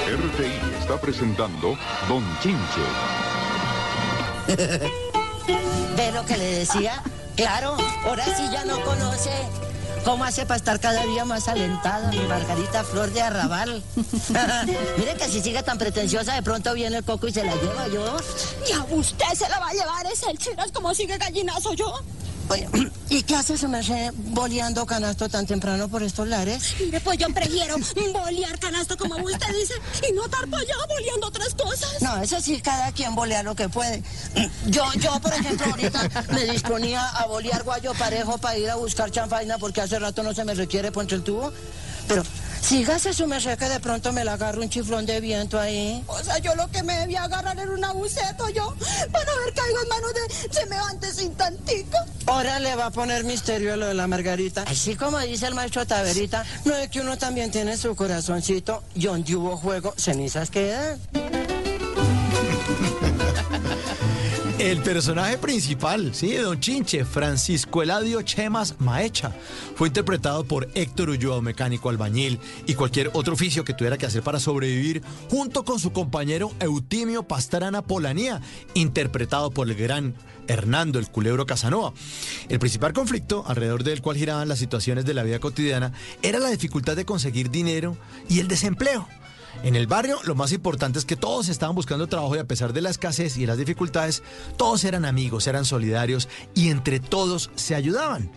RTI 0.08 0.80
está 0.80 1.02
presentando 1.02 1.76
Don 2.08 2.24
Chinche. 2.44 2.84
¿Ve 5.98 6.12
lo 6.14 6.24
que 6.26 6.38
le 6.38 6.46
decía? 6.60 7.02
Claro, 7.36 7.76
ahora 8.06 8.26
sí 8.38 8.44
ya 8.52 8.64
no 8.66 8.80
conoce. 8.82 9.32
¿Cómo 10.04 10.26
hace 10.26 10.46
para 10.46 10.58
estar 10.58 10.80
cada 10.82 11.06
día 11.06 11.24
más 11.24 11.48
alentada, 11.48 12.10
mi 12.12 12.20
Margarita 12.20 12.84
Flor 12.84 13.12
de 13.12 13.22
Arrabal? 13.22 13.82
Mire 14.98 15.16
que 15.16 15.30
si 15.30 15.42
sigue 15.42 15.64
tan 15.64 15.78
pretenciosa, 15.78 16.36
de 16.36 16.44
pronto 16.44 16.74
viene 16.74 16.98
el 16.98 17.04
coco 17.06 17.28
y 17.28 17.34
se 17.34 17.44
la 17.44 17.56
lleva 17.56 17.88
yo. 17.88 18.18
Y 18.68 18.74
a 18.74 18.84
usted 18.96 19.26
se 19.34 19.48
la 19.48 19.60
va 19.60 19.70
a 19.70 19.74
llevar 19.74 20.06
ese 20.12 20.30
el 20.30 20.38
chiras 20.38 20.72
como 20.74 20.94
sigue 20.94 21.18
gallinazo 21.18 21.74
yo. 21.74 22.02
Oye, 22.50 22.68
¿y 23.10 23.24
qué 23.24 23.36
hace 23.36 23.58
su 23.58 23.68
merced 23.68 24.12
boleando 24.16 24.86
canasto 24.86 25.30
tan 25.30 25.46
temprano 25.46 25.88
por 25.88 26.04
estos 26.04 26.28
lares? 26.28 26.76
Mire, 26.80 27.00
pues 27.00 27.18
yo 27.18 27.28
prefiero 27.34 27.76
bolear 28.14 28.60
canasto 28.60 28.98
como 28.98 29.16
usted 29.16 29.54
dice 29.54 29.74
y 30.10 30.14
no 30.14 30.26
estar 30.26 30.48
para 30.48 30.62
allá 30.62 30.76
boleando 30.88 31.28
otras 31.28 31.54
cosas. 31.56 32.02
No, 32.02 32.22
eso 32.22 32.42
sí, 32.42 32.62
cada 32.62 32.92
quien 32.92 33.16
bolea 33.16 33.44
lo 33.44 33.56
que 33.56 33.70
puede. 33.70 34.04
Yo, 34.68 34.84
yo, 35.00 35.20
por 35.20 35.34
ejemplo, 35.34 35.68
ahorita 35.68 36.10
me 36.34 36.46
disponía 36.46 37.08
a 37.10 37.28
bolear 37.28 37.64
guayo 37.64 37.94
parejo 37.94 38.38
para 38.38 38.58
ir 38.58 38.70
a 38.70 38.76
buscar 38.76 39.10
chanfaina 39.12 39.58
porque 39.58 39.82
hace 39.82 40.00
rato 40.00 40.24
no 40.24 40.34
se 40.34 40.44
me 40.44 40.54
requiere 40.54 40.92
ponche 40.92 41.16
el 41.16 41.24
tubo. 41.24 41.52
Pero 42.08 42.24
sígase 42.64 43.14
su 43.14 43.28
merced 43.28 43.58
que 43.58 43.68
de 43.68 43.80
pronto 43.80 44.14
me 44.14 44.24
la 44.24 44.34
agarro 44.34 44.62
un 44.62 44.70
chiflón 44.70 45.06
de 45.06 45.20
viento 45.20 45.60
ahí. 45.60 46.04
O 46.08 46.24
sea, 46.24 46.38
yo 46.40 46.56
lo 46.56 46.70
que 46.72 46.82
me 46.82 46.98
debía 46.98 47.24
agarrar 47.24 47.60
era 47.60 47.72
una 47.72 47.92
buceta 47.92 48.50
yo 48.52 48.74
para 49.12 49.26
no 49.26 49.32
ver 49.44 49.54
caigo 49.54 49.82
en 49.84 49.90
manos 49.90 50.14
de 50.14 50.54
semejante 50.54 51.14
sin 51.14 51.36
tantico. 51.36 51.98
Ahora 52.26 52.60
le 52.60 52.76
va 52.76 52.88
a 52.88 52.92
poner 52.92 53.26
misterio 53.26 53.74
a 53.74 53.78
lo 53.78 53.88
de 53.88 53.94
la 53.94 54.08
margarita. 54.08 54.64
Así 54.64 54.96
como 54.96 55.20
dice 55.20 55.48
el 55.48 55.56
maestro 55.56 55.86
Taverita, 55.86 56.46
no 56.66 56.76
es 56.76 56.90
que 56.90 57.02
uno 57.02 57.18
también 57.18 57.52
tiene 57.52 57.78
su 57.78 57.96
corazoncito 57.96 58.84
y 58.96 59.06
donde 59.06 59.36
hubo 59.36 59.58
juego, 59.58 59.94
cenizas 59.98 60.50
quedan. 60.50 61.00
El 64.64 64.80
personaje 64.80 65.38
principal, 65.38 66.16
sí, 66.16 66.36
Don 66.36 66.58
Chinche, 66.58 67.04
Francisco 67.04 67.84
Eladio 67.84 68.22
Chemas 68.22 68.76
Maecha, 68.80 69.34
fue 69.76 69.90
interpretado 69.90 70.46
por 70.46 70.70
Héctor 70.74 71.10
Ulloa, 71.10 71.42
mecánico 71.42 71.90
albañil 71.90 72.40
y 72.66 72.74
cualquier 72.74 73.12
otro 73.12 73.34
oficio 73.34 73.66
que 73.66 73.74
tuviera 73.74 73.98
que 73.98 74.06
hacer 74.06 74.24
para 74.24 74.40
sobrevivir, 74.40 75.04
junto 75.30 75.66
con 75.66 75.82
su 75.82 75.92
compañero 75.92 76.54
Eutimio 76.62 77.24
Pastrana 77.24 77.82
Polanía, 77.82 78.40
interpretado 78.74 79.52
por 79.52 79.70
el 79.70 79.76
gran 79.76 80.16
Hernando 80.48 80.98
el 80.98 81.12
Culebro 81.12 81.46
Casanova. 81.46 81.92
El 82.48 82.60
principal 82.60 82.94
conflicto 82.94 83.44
alrededor 83.46 83.84
del 83.84 84.02
cual 84.02 84.16
giraban 84.16 84.48
las 84.48 84.60
situaciones 84.60 85.04
de 85.04 85.14
la 85.14 85.24
vida 85.24 85.40
cotidiana 85.40 85.92
era 86.22 86.40
la 86.40 86.50
dificultad 86.50 86.96
de 86.96 87.04
conseguir 87.04 87.52
dinero 87.52 87.98
y 88.30 88.40
el 88.40 88.48
desempleo. 88.48 89.10
En 89.64 89.78
el 89.78 89.88
barrio 89.88 90.20
lo 90.26 90.36
más 90.36 90.52
importante 90.52 91.00
es 91.00 91.06
que 91.06 91.16
todos 91.16 91.48
estaban 91.48 91.74
buscando 91.74 92.08
trabajo 92.08 92.36
y 92.36 92.40
a 92.40 92.44
pesar 92.44 92.74
de 92.74 92.82
la 92.82 92.90
escasez 92.90 93.38
y 93.38 93.46
las 93.46 93.58
dificultades, 93.58 94.22
todos 94.58 94.84
eran 94.84 95.06
amigos, 95.06 95.48
eran 95.48 95.64
solidarios 95.64 96.28
y 96.54 96.70
entre 96.70 97.00
todos 97.00 97.50
se 97.56 97.74
ayudaban. 97.74 98.30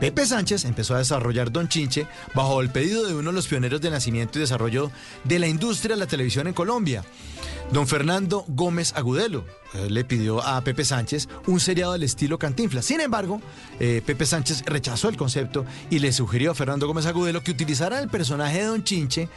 Pepe 0.00 0.24
Sánchez 0.24 0.64
empezó 0.64 0.94
a 0.94 0.98
desarrollar 0.98 1.52
Don 1.52 1.68
Chinche 1.68 2.06
bajo 2.34 2.62
el 2.62 2.70
pedido 2.70 3.06
de 3.06 3.14
uno 3.14 3.30
de 3.30 3.36
los 3.36 3.46
pioneros 3.46 3.82
de 3.82 3.90
nacimiento 3.90 4.38
y 4.38 4.40
desarrollo 4.40 4.90
de 5.24 5.38
la 5.38 5.46
industria 5.46 5.94
de 5.94 6.00
la 6.00 6.06
televisión 6.06 6.46
en 6.46 6.54
Colombia. 6.54 7.04
Don 7.72 7.88
Fernando 7.88 8.44
Gómez 8.48 8.92
Agudelo 8.96 9.46
eh, 9.72 9.88
le 9.88 10.04
pidió 10.04 10.42
a 10.42 10.60
Pepe 10.60 10.84
Sánchez 10.84 11.26
un 11.46 11.58
seriado 11.58 11.94
del 11.94 12.02
estilo 12.02 12.38
Cantinflas. 12.38 12.84
Sin 12.84 13.00
embargo, 13.00 13.40
eh, 13.80 14.02
Pepe 14.04 14.26
Sánchez 14.26 14.62
rechazó 14.66 15.08
el 15.08 15.16
concepto 15.16 15.64
y 15.88 15.98
le 15.98 16.12
sugirió 16.12 16.50
a 16.50 16.54
Fernando 16.54 16.86
Gómez 16.86 17.06
Agudelo 17.06 17.42
que 17.42 17.50
utilizara 17.50 17.98
el 17.98 18.10
personaje 18.10 18.58
de 18.58 18.66
Don 18.66 18.84
Chinche, 18.84 19.30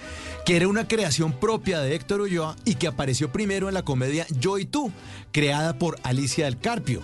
que 0.45 0.57
era 0.57 0.67
una 0.67 0.85
creación 0.85 1.31
propia 1.31 1.79
de 1.79 1.95
Héctor 1.95 2.19
Ulloa 2.19 2.57
y 2.65 2.75
que 2.75 2.87
apareció 2.87 3.31
primero 3.31 3.69
en 3.69 3.73
la 3.73 3.83
comedia 3.83 4.27
Yo 4.37 4.57
y 4.57 4.65
tú, 4.65 4.91
creada 5.31 5.79
por 5.79 5.97
Alicia 6.03 6.43
del 6.43 6.59
Carpio. 6.59 7.03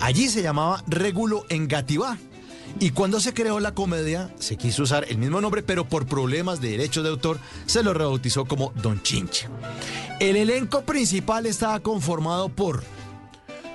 Allí 0.00 0.28
se 0.28 0.42
llamaba 0.42 0.84
Régulo 0.86 1.44
en 1.48 1.66
Gativá. 1.66 2.18
Y 2.80 2.90
cuando 2.90 3.18
se 3.18 3.34
creó 3.34 3.58
la 3.58 3.74
comedia, 3.74 4.32
se 4.38 4.56
quiso 4.56 4.84
usar 4.84 5.04
el 5.08 5.18
mismo 5.18 5.40
nombre, 5.40 5.64
pero 5.64 5.88
por 5.88 6.06
problemas 6.06 6.60
de 6.60 6.70
derechos 6.70 7.02
de 7.02 7.10
autor, 7.10 7.40
se 7.66 7.82
lo 7.82 7.92
rebautizó 7.92 8.44
como 8.44 8.72
Don 8.76 9.02
Chinche. 9.02 9.48
El 10.20 10.36
elenco 10.36 10.82
principal 10.82 11.46
estaba 11.46 11.80
conformado 11.80 12.48
por 12.48 12.84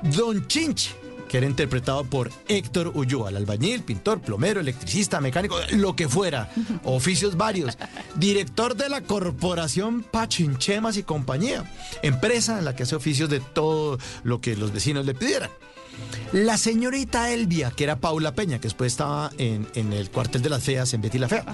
Don 0.03 0.47
Chinche, 0.47 0.91
que 1.27 1.37
era 1.37 1.47
interpretado 1.47 2.05
por 2.05 2.31
Héctor 2.47 2.93
Ulloa, 2.95 3.29
el 3.29 3.35
albañil, 3.35 3.83
pintor, 3.83 4.21
plomero, 4.21 4.61
electricista, 4.61 5.19
mecánico, 5.19 5.57
lo 5.71 5.97
que 5.97 6.07
fuera, 6.07 6.49
oficios 6.85 7.35
varios, 7.35 7.77
director 8.15 8.73
de 8.73 8.87
la 8.87 9.01
corporación 9.01 10.03
Pachinchemas 10.03 10.95
y 10.95 11.03
compañía, 11.03 11.69
empresa 12.03 12.57
en 12.57 12.63
la 12.63 12.73
que 12.73 12.83
hace 12.83 12.95
oficios 12.95 13.29
de 13.29 13.41
todo 13.41 13.99
lo 14.23 14.39
que 14.39 14.55
los 14.55 14.71
vecinos 14.71 15.05
le 15.05 15.13
pidieran. 15.13 15.49
La 16.31 16.57
señorita 16.57 17.31
Elvia, 17.31 17.69
que 17.69 17.83
era 17.83 17.97
Paula 17.97 18.33
Peña, 18.33 18.57
que 18.57 18.63
después 18.63 18.93
estaba 18.93 19.31
en, 19.37 19.67
en 19.75 19.93
el 19.93 20.09
cuartel 20.09 20.41
de 20.41 20.49
las 20.49 20.63
feas, 20.63 20.93
en 20.93 21.01
Betty 21.01 21.19
la 21.19 21.29
Fea. 21.29 21.45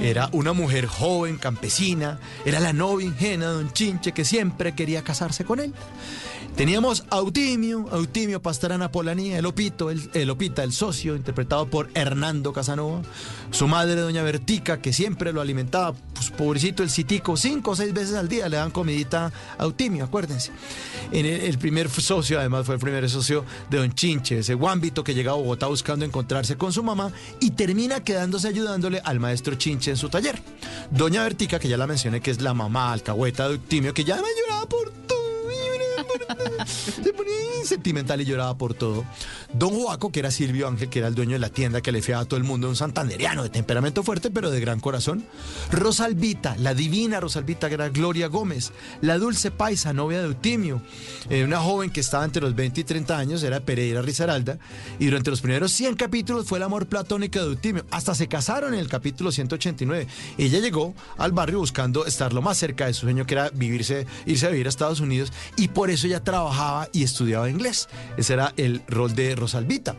Era 0.00 0.28
una 0.32 0.52
mujer 0.52 0.86
joven, 0.86 1.38
campesina, 1.38 2.20
era 2.44 2.60
la 2.60 2.72
novia 2.72 3.08
ingenua 3.08 3.48
de 3.48 3.54
Don 3.54 3.72
Chinche 3.72 4.12
que 4.12 4.24
siempre 4.24 4.74
quería 4.74 5.02
casarse 5.02 5.44
con 5.44 5.58
él. 5.58 5.74
Teníamos 6.56 7.04
a 7.08 7.16
Autimio, 7.16 7.88
Autimio 7.90 8.42
Pastarana 8.42 8.92
Polanía, 8.92 9.38
el 9.38 9.46
Opito, 9.46 9.90
el, 9.90 10.10
el 10.12 10.28
Opita, 10.28 10.62
el 10.62 10.72
socio, 10.72 11.16
interpretado 11.16 11.66
por 11.66 11.88
Hernando 11.94 12.52
Casanova. 12.52 13.00
Su 13.50 13.68
madre, 13.68 14.00
doña 14.00 14.22
Bertica, 14.22 14.80
que 14.82 14.92
siempre 14.92 15.32
lo 15.32 15.40
alimentaba, 15.40 15.94
pues 16.14 16.30
pobrecito 16.30 16.82
el 16.82 16.90
citico, 16.90 17.38
cinco 17.38 17.70
o 17.70 17.76
seis 17.76 17.94
veces 17.94 18.16
al 18.16 18.28
día 18.28 18.50
le 18.50 18.58
dan 18.58 18.70
comidita 18.70 19.32
a 19.58 19.62
Autimio, 19.62 20.04
acuérdense. 20.04 20.52
En 21.10 21.24
el, 21.24 21.56
primer 21.58 21.88
socio, 21.88 22.38
además, 22.38 22.66
fue 22.66 22.74
el 22.74 22.80
primer 22.80 23.08
socio 23.08 23.46
de 23.70 23.78
Don 23.78 23.92
Chinche, 23.94 24.38
ese 24.38 24.52
guambito 24.52 25.02
que 25.02 25.14
llega 25.14 25.32
a 25.32 25.34
Bogotá 25.34 25.68
buscando 25.68 26.04
encontrarse 26.04 26.56
con 26.56 26.72
su 26.72 26.82
mamá 26.82 27.10
y 27.40 27.52
termina 27.52 28.04
quedándose 28.04 28.48
ayudándole 28.48 29.00
al 29.04 29.20
maestro 29.20 29.54
Chinche 29.54 29.90
en 29.90 29.96
su 29.96 30.10
taller. 30.10 30.40
Doña 30.90 31.22
Bertica, 31.22 31.58
que 31.58 31.68
ya 31.68 31.78
la 31.78 31.86
mencioné, 31.86 32.20
que 32.20 32.30
es 32.30 32.42
la 32.42 32.52
mamá 32.52 32.92
alcahueta 32.92 33.48
de 33.48 33.54
Autimio, 33.54 33.94
que 33.94 34.04
ya 34.04 34.16
me 34.16 34.28
lloraba 34.38 34.68
por 34.68 34.90
todo. 34.90 35.21
Sentimental 37.64 38.20
y 38.20 38.24
lloraba 38.24 38.56
por 38.56 38.74
todo. 38.74 39.04
Don 39.52 39.70
Joaco, 39.70 40.10
que 40.10 40.20
era 40.20 40.30
Silvio 40.30 40.68
Ángel, 40.68 40.88
que 40.88 40.98
era 40.98 41.08
el 41.08 41.14
dueño 41.14 41.32
de 41.32 41.38
la 41.38 41.48
tienda 41.48 41.80
que 41.80 41.92
le 41.92 42.02
fiaba 42.02 42.22
a 42.22 42.24
todo 42.24 42.38
el 42.38 42.44
mundo, 42.44 42.68
un 42.68 42.76
santanderiano 42.76 43.42
de 43.42 43.50
temperamento 43.50 44.02
fuerte, 44.02 44.30
pero 44.30 44.50
de 44.50 44.60
gran 44.60 44.80
corazón. 44.80 45.24
Rosalvita, 45.70 46.56
la 46.58 46.74
divina 46.74 47.20
Rosalvita, 47.20 47.68
que 47.68 47.74
era 47.74 47.88
Gloria 47.88 48.26
Gómez. 48.28 48.72
La 49.00 49.18
dulce 49.18 49.50
paisa, 49.50 49.92
novia 49.92 50.18
de 50.20 50.26
Eutimio. 50.26 50.82
eh, 51.30 51.44
una 51.44 51.60
joven 51.60 51.90
que 51.90 52.00
estaba 52.00 52.24
entre 52.24 52.42
los 52.42 52.54
20 52.54 52.80
y 52.80 52.84
30 52.84 53.18
años, 53.18 53.42
era 53.42 53.60
Pereira 53.60 54.02
Rizaralda. 54.02 54.58
Y 54.98 55.06
durante 55.06 55.30
los 55.30 55.40
primeros 55.40 55.72
100 55.72 55.96
capítulos 55.96 56.46
fue 56.46 56.58
el 56.58 56.64
amor 56.64 56.86
platónico 56.86 57.38
de 57.38 57.46
Eutimio. 57.46 57.84
Hasta 57.90 58.14
se 58.14 58.28
casaron 58.28 58.74
en 58.74 58.80
el 58.80 58.88
capítulo 58.88 59.32
189. 59.32 60.06
Ella 60.38 60.58
llegó 60.60 60.94
al 61.18 61.32
barrio 61.32 61.58
buscando 61.58 62.06
estar 62.06 62.32
lo 62.32 62.42
más 62.42 62.58
cerca 62.58 62.86
de 62.86 62.94
su 62.94 63.02
sueño, 63.02 63.26
que 63.26 63.34
era 63.34 63.50
vivirse, 63.50 64.06
irse 64.26 64.46
a 64.46 64.50
vivir 64.50 64.66
a 64.66 64.70
Estados 64.70 65.00
Unidos. 65.00 65.32
Y 65.56 65.68
por 65.68 65.90
eso 65.90 66.01
ella 66.04 66.22
trabajaba 66.22 66.88
y 66.92 67.02
estudiaba 67.02 67.48
inglés. 67.48 67.88
Ese 68.16 68.34
era 68.34 68.52
el 68.56 68.82
rol 68.88 69.14
de 69.14 69.34
Rosalvita. 69.34 69.96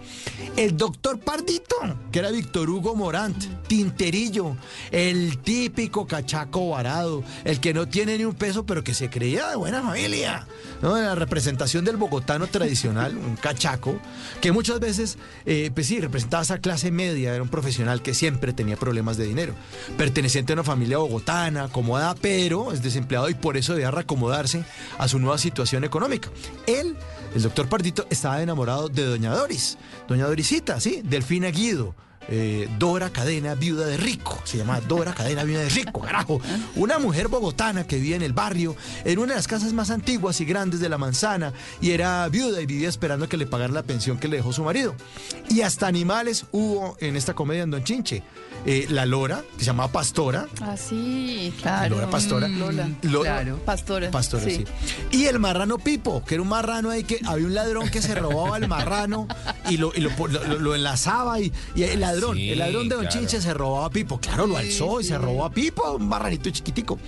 El 0.56 0.78
doctor 0.78 1.20
Pardito, 1.20 1.76
que 2.12 2.20
era 2.20 2.32
Víctor 2.32 2.70
Hugo 2.70 2.96
Morant, 2.96 3.44
tinterillo, 3.68 4.56
el 4.92 5.40
típico 5.40 6.06
cachaco 6.06 6.70
varado, 6.70 7.24
el 7.44 7.60
que 7.60 7.74
no 7.74 7.88
tiene 7.88 8.18
ni 8.18 8.26
un 8.26 8.36
peso, 8.36 8.66
pero 8.66 8.84
que 8.84 8.94
se 8.94 9.10
creía 9.10 9.50
de 9.50 9.56
buena 9.56 9.82
familia. 9.82 10.46
¿no? 10.82 10.96
La 10.96 11.16
representación 11.16 11.86
del 11.86 11.98
bogotano 11.98 12.48
tradicional, 12.48 13.18
un 13.18 13.36
cachaco, 13.36 14.00
que 14.42 14.52
muchas 14.52 14.80
veces, 14.80 15.18
eh, 15.46 15.72
pues 15.74 15.88
sí, 15.88 16.00
representaba 16.00 16.44
esa 16.44 16.60
clase 16.60 16.92
media, 16.92 17.34
era 17.34 17.42
un 17.42 17.50
profesional 17.50 18.02
que 18.02 18.14
siempre 18.14 18.54
tenía 18.54 18.78
problemas 18.78 19.18
de 19.18 19.26
dinero. 19.26 19.54
Perteneciente 19.98 20.54
a 20.54 20.56
una 20.56 20.64
familia 20.64 20.98
bogotana, 20.98 21.66
acomodada, 21.66 22.16
pero 22.16 22.72
es 22.72 22.84
desempleado 22.84 23.30
y 23.30 23.34
por 23.34 23.58
eso 23.58 23.74
debía 23.74 23.92
reacomodarse 23.92 24.64
a 24.98 25.08
su 25.08 25.20
nueva 25.20 25.38
situación 25.38 25.84
económica. 25.84 25.93
Él, 26.66 26.96
el 27.36 27.42
doctor 27.42 27.70
Pardito, 27.70 28.06
estaba 28.10 28.42
enamorado 28.42 28.90
de 28.90 29.06
Doña 29.06 29.34
Doris, 29.36 29.78
Doña 30.08 30.26
Dorisita, 30.26 30.80
sí, 30.80 31.02
Delfina 31.04 31.50
Guido. 31.50 31.96
Eh, 32.30 32.70
Dora 32.80 33.10
Cadena, 33.12 33.56
viuda 33.56 33.86
de 33.86 33.98
rico. 33.98 34.40
Se 34.46 34.58
llama 34.58 34.80
Dora 34.82 35.14
Cadena, 35.14 35.44
viuda 35.44 35.62
de 35.62 35.70
rico, 35.70 36.02
carajo. 36.02 36.42
Una 36.76 37.00
mujer 37.00 37.28
bogotana 37.28 37.86
que 37.86 37.96
vivía 37.98 38.16
en 38.16 38.22
el 38.22 38.34
barrio, 38.34 38.76
en 39.06 39.20
una 39.20 39.34
de 39.34 39.36
las 39.38 39.48
casas 39.48 39.74
más 39.74 39.90
antiguas 39.90 40.40
y 40.42 40.46
grandes 40.46 40.80
de 40.80 40.90
la 40.90 40.98
manzana, 40.98 41.54
y 41.82 41.92
era 41.92 42.28
viuda 42.30 42.62
y 42.62 42.66
vivía 42.66 42.90
esperando 42.90 43.28
que 43.30 43.38
le 43.38 43.46
pagaran 43.46 43.74
la 43.74 43.84
pensión 43.84 44.18
que 44.18 44.28
le 44.28 44.38
dejó 44.38 44.54
su 44.54 44.64
marido. 44.64 44.96
Y 45.50 45.62
hasta 45.62 45.88
animales 45.88 46.46
hubo 46.52 46.98
en 47.00 47.16
esta 47.16 47.34
comedia 47.34 47.64
en 47.64 47.72
Don 47.72 47.84
Chinche. 47.84 48.24
Eh, 48.66 48.86
la 48.90 49.06
Lora, 49.06 49.42
que 49.58 49.60
se 49.60 49.66
llamaba 49.66 49.92
Pastora, 49.92 50.48
Ah, 50.62 50.78
sí, 50.78 51.54
claro. 51.62 51.96
Lora 51.96 52.10
Pastora. 52.10 52.48
Mm, 52.48 52.60
Lola. 52.60 52.90
Lo- 53.02 53.22
claro. 53.22 53.60
Pastora. 53.66 54.10
Pastora, 54.10 54.46
sí. 54.46 54.64
Y 55.12 55.26
el 55.26 55.38
marrano 55.40 55.78
Pipo, 55.78 56.24
que 56.24 56.36
era 56.36 56.42
un 56.44 56.48
marrano 56.48 56.90
ahí 56.90 57.04
que 57.04 57.20
había 57.26 57.46
un 57.46 57.54
ladrón 57.56 57.90
que 57.90 58.02
se 58.02 58.16
robaba 58.16 58.56
el 58.58 58.70
marrano 58.70 59.28
y 59.70 59.76
lo, 59.76 59.92
y 59.94 60.00
lo, 60.00 60.12
lo- 60.30 60.60
lo 60.60 60.76
enlazaba 60.76 61.42
y, 61.42 61.52
y 61.76 61.84
el 61.84 62.04
ladrón, 62.16 62.38
Sí, 62.38 62.52
el 62.52 62.60
ladrón 62.60 62.90
de 62.90 62.96
Don 62.96 63.06
claro. 63.06 63.20
Chinche 63.20 63.42
se 63.42 63.54
robaba 63.54 63.86
a 63.86 63.90
Pipo. 63.90 64.20
Claro, 64.20 64.48
lo 64.48 64.58
alzó 64.58 65.02
y 65.02 65.04
se 65.04 65.18
robó 65.18 65.46
a 65.46 65.50
Pipo, 65.50 65.94
un 65.94 66.08
marranito 66.08 66.50
chiquitico. 66.50 67.00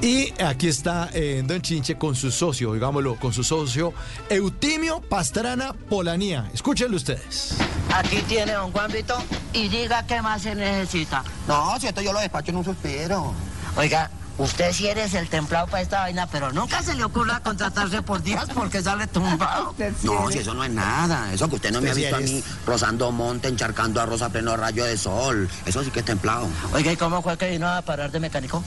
Y 0.00 0.32
aquí 0.42 0.68
está 0.68 1.10
eh, 1.14 1.42
Don 1.44 1.60
Chinche 1.62 1.96
con 1.96 2.14
su 2.16 2.30
socio, 2.30 2.72
digámoslo, 2.74 3.16
con 3.16 3.32
su 3.32 3.44
socio 3.44 3.92
Eutimio 4.28 5.00
Pastrana 5.00 5.72
Polanía. 5.72 6.50
Escúchenlo 6.52 6.96
ustedes. 6.96 7.54
Aquí 7.94 8.16
tiene 8.28 8.52
don 8.52 8.72
Juanvito 8.72 9.16
y 9.52 9.68
diga 9.68 10.06
qué 10.06 10.20
más 10.22 10.42
se 10.42 10.54
necesita. 10.54 11.22
No, 11.46 11.78
si 11.78 11.86
esto 11.86 12.00
yo 12.00 12.12
lo 12.12 12.20
despacho 12.20 12.50
en 12.50 12.56
un 12.56 12.64
suspiro. 12.64 13.32
Oiga, 13.76 14.10
usted 14.38 14.72
sí 14.72 14.86
eres 14.88 15.14
el 15.14 15.28
templado 15.28 15.66
para 15.66 15.82
esta 15.82 16.00
vaina, 16.00 16.26
pero 16.26 16.52
nunca 16.52 16.82
se 16.82 16.94
le 16.94 17.04
ocurra 17.04 17.40
contratarse 17.40 18.02
por 18.02 18.22
días 18.22 18.46
porque 18.54 18.82
sale 18.82 19.06
tumbado. 19.06 19.74
No, 20.02 20.30
si 20.30 20.38
eso 20.38 20.54
no 20.54 20.64
es 20.64 20.70
nada. 20.70 21.32
Eso 21.32 21.48
que 21.48 21.56
usted 21.56 21.70
no 21.72 21.80
me 21.80 21.90
ha 21.90 21.94
visto 21.94 22.16
a 22.16 22.20
mí 22.20 22.42
rozando 22.66 23.10
monte, 23.12 23.48
encharcando 23.48 24.00
arroz 24.00 24.22
a 24.22 24.28
pleno 24.30 24.56
rayo 24.56 24.84
de 24.84 24.96
sol. 24.96 25.48
Eso 25.66 25.82
sí 25.84 25.90
que 25.90 26.00
es 26.00 26.04
templado. 26.04 26.48
Oiga, 26.72 26.92
¿y 26.92 26.96
cómo 26.96 27.22
fue 27.22 27.36
que 27.38 27.50
vino 27.50 27.68
a 27.68 27.82
parar 27.82 28.10
de 28.10 28.20
mecánico? 28.20 28.62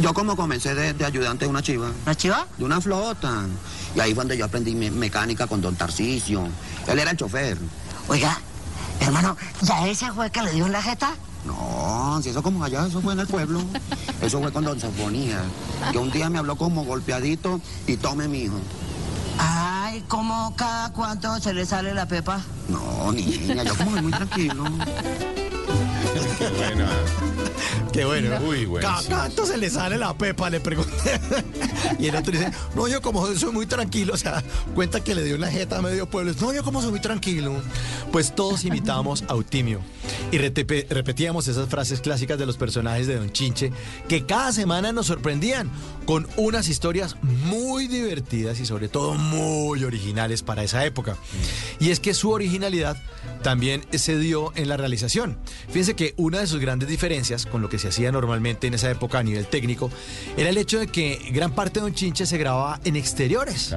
Yo 0.00 0.12
como 0.14 0.36
comencé 0.36 0.74
de, 0.74 0.92
de 0.92 1.04
ayudante 1.04 1.44
de 1.46 1.50
una 1.50 1.62
chiva. 1.62 1.90
¿Una 2.04 2.14
chiva? 2.14 2.46
De 2.56 2.64
una 2.64 2.80
flota. 2.80 3.46
Y 3.94 4.00
ahí 4.00 4.14
fue 4.14 4.22
donde 4.24 4.36
yo 4.38 4.44
aprendí 4.44 4.74
me- 4.74 4.90
mecánica 4.90 5.46
con 5.46 5.60
don 5.60 5.74
Tarcisio. 5.76 6.48
Él 6.86 6.98
era 6.98 7.10
el 7.10 7.16
chofer. 7.16 7.58
Oiga, 8.08 8.38
hermano, 9.00 9.36
¿ya 9.62 9.86
ese 9.88 10.10
fue 10.12 10.30
que 10.30 10.42
le 10.42 10.52
dio 10.52 10.66
en 10.66 10.72
la 10.72 10.82
jeta? 10.82 11.12
No, 11.44 12.20
si 12.22 12.30
eso 12.30 12.42
como 12.42 12.62
allá, 12.64 12.86
eso 12.86 13.00
fue 13.00 13.12
en 13.12 13.20
el 13.20 13.26
pueblo. 13.26 13.60
Eso 14.20 14.40
fue 14.40 14.52
con 14.52 14.64
don 14.64 14.78
Sofonía. 14.80 15.40
Que 15.92 15.98
un 15.98 16.10
día 16.10 16.28
me 16.28 16.38
habló 16.38 16.56
como 16.56 16.84
golpeadito 16.84 17.60
y 17.86 17.96
tome 17.96 18.28
mi 18.28 18.42
hijo. 18.42 18.58
Ay, 19.38 20.04
¿cómo 20.08 20.54
cada 20.56 20.92
cuánto 20.92 21.38
se 21.40 21.54
le 21.54 21.64
sale 21.64 21.94
la 21.94 22.06
pepa? 22.06 22.40
No, 22.68 23.12
niña, 23.12 23.62
yo 23.62 23.76
como 23.76 23.90
muy 24.02 24.12
tranquilo. 24.12 24.64
Qué 26.38 26.48
buena. 26.56 26.88
Qué 27.92 28.04
bueno. 28.04 28.36
Uy, 28.46 28.62
Ca- 28.64 28.68
buenísimo. 28.68 29.16
¿Cuánto 29.16 29.46
se 29.46 29.56
le 29.56 29.70
sale 29.70 29.98
la 29.98 30.16
pepa? 30.16 30.48
Le 30.50 30.60
pregunté. 30.60 31.20
y 31.98 32.06
el 32.06 32.16
otro 32.16 32.32
dice, 32.32 32.50
no, 32.76 32.86
yo 32.86 33.00
como 33.02 33.26
soy 33.34 33.50
muy 33.52 33.66
tranquilo, 33.66 34.14
o 34.14 34.16
sea, 34.16 34.42
cuenta 34.74 35.00
que 35.02 35.14
le 35.14 35.24
dio 35.24 35.34
una 35.36 35.50
jeta 35.50 35.78
a 35.78 35.82
medio 35.82 36.08
pueblo. 36.08 36.32
No, 36.40 36.52
yo 36.52 36.62
como 36.62 36.80
soy 36.80 36.90
muy 36.90 37.00
tranquilo. 37.00 37.54
Pues 38.12 38.34
todos 38.34 38.64
imitábamos 38.64 39.22
a 39.28 39.32
Eutimio 39.32 39.80
y 40.30 40.38
repetíamos 40.38 41.48
esas 41.48 41.68
frases 41.68 42.00
clásicas 42.00 42.38
de 42.38 42.46
los 42.46 42.56
personajes 42.56 43.06
de 43.06 43.16
Don 43.16 43.30
Chinche 43.32 43.72
que 44.08 44.24
cada 44.26 44.52
semana 44.52 44.92
nos 44.92 45.06
sorprendían 45.06 45.70
con 46.08 46.26
unas 46.38 46.70
historias 46.70 47.16
muy 47.22 47.86
divertidas 47.86 48.58
y 48.60 48.64
sobre 48.64 48.88
todo 48.88 49.12
muy 49.12 49.84
originales 49.84 50.42
para 50.42 50.64
esa 50.64 50.86
época. 50.86 51.18
Y 51.80 51.90
es 51.90 52.00
que 52.00 52.14
su 52.14 52.30
originalidad 52.30 52.96
también 53.42 53.84
se 53.92 54.18
dio 54.18 54.50
en 54.56 54.70
la 54.70 54.78
realización. 54.78 55.38
Fíjense 55.66 55.96
que 55.96 56.14
una 56.16 56.38
de 56.40 56.46
sus 56.46 56.60
grandes 56.60 56.88
diferencias 56.88 57.44
con 57.44 57.60
lo 57.60 57.68
que 57.68 57.78
se 57.78 57.88
hacía 57.88 58.10
normalmente 58.10 58.66
en 58.66 58.72
esa 58.72 58.90
época 58.90 59.18
a 59.18 59.22
nivel 59.22 59.48
técnico 59.48 59.90
era 60.38 60.48
el 60.48 60.56
hecho 60.56 60.78
de 60.78 60.86
que 60.86 61.20
gran 61.30 61.54
parte 61.54 61.80
de 61.80 61.82
Don 61.82 61.92
Chinche 61.92 62.24
se 62.24 62.38
grababa 62.38 62.80
en 62.86 62.96
exteriores. 62.96 63.74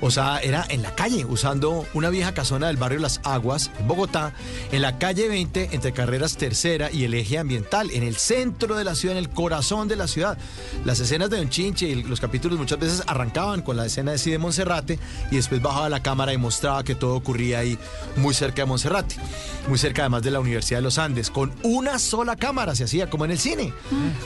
O 0.00 0.10
sea, 0.10 0.38
era 0.38 0.64
en 0.68 0.82
la 0.82 0.94
calle, 0.94 1.24
usando 1.24 1.86
una 1.94 2.10
vieja 2.10 2.34
casona 2.34 2.66
del 2.66 2.76
barrio 2.76 2.98
Las 2.98 3.20
Aguas, 3.24 3.70
en 3.78 3.88
Bogotá, 3.88 4.32
en 4.70 4.82
la 4.82 4.98
calle 4.98 5.28
20, 5.28 5.70
entre 5.72 5.92
carreras 5.92 6.36
tercera 6.36 6.90
y 6.92 7.04
el 7.04 7.14
eje 7.14 7.38
ambiental, 7.38 7.90
en 7.90 8.02
el 8.02 8.16
centro 8.16 8.76
de 8.76 8.84
la 8.84 8.94
ciudad, 8.94 9.16
en 9.16 9.24
el 9.24 9.30
corazón 9.30 9.88
de 9.88 9.96
la 9.96 10.06
ciudad. 10.06 10.36
Las 10.84 11.00
escenas 11.00 11.30
de 11.30 11.38
Don 11.38 11.48
Chinche 11.48 11.88
y 11.88 12.02
los 12.02 12.20
capítulos 12.20 12.58
muchas 12.58 12.78
veces 12.78 13.02
arrancaban 13.06 13.62
con 13.62 13.76
la 13.76 13.86
escena 13.86 14.12
de 14.12 14.18
sí 14.18 14.30
de 14.30 14.38
Monserrate 14.38 14.98
y 15.30 15.36
después 15.36 15.62
bajaba 15.62 15.88
la 15.88 16.02
cámara 16.02 16.32
y 16.32 16.38
mostraba 16.38 16.84
que 16.84 16.94
todo 16.94 17.14
ocurría 17.14 17.60
ahí 17.60 17.78
muy 18.16 18.34
cerca 18.34 18.62
de 18.62 18.66
Monserrate, 18.66 19.16
muy 19.68 19.78
cerca 19.78 20.02
además 20.02 20.22
de 20.22 20.30
la 20.30 20.40
Universidad 20.40 20.78
de 20.78 20.82
los 20.82 20.98
Andes, 20.98 21.30
con 21.30 21.54
una 21.62 21.98
sola 21.98 22.36
cámara, 22.36 22.74
se 22.74 22.84
hacía 22.84 23.08
como 23.08 23.24
en 23.24 23.30
el 23.30 23.38
cine, 23.38 23.72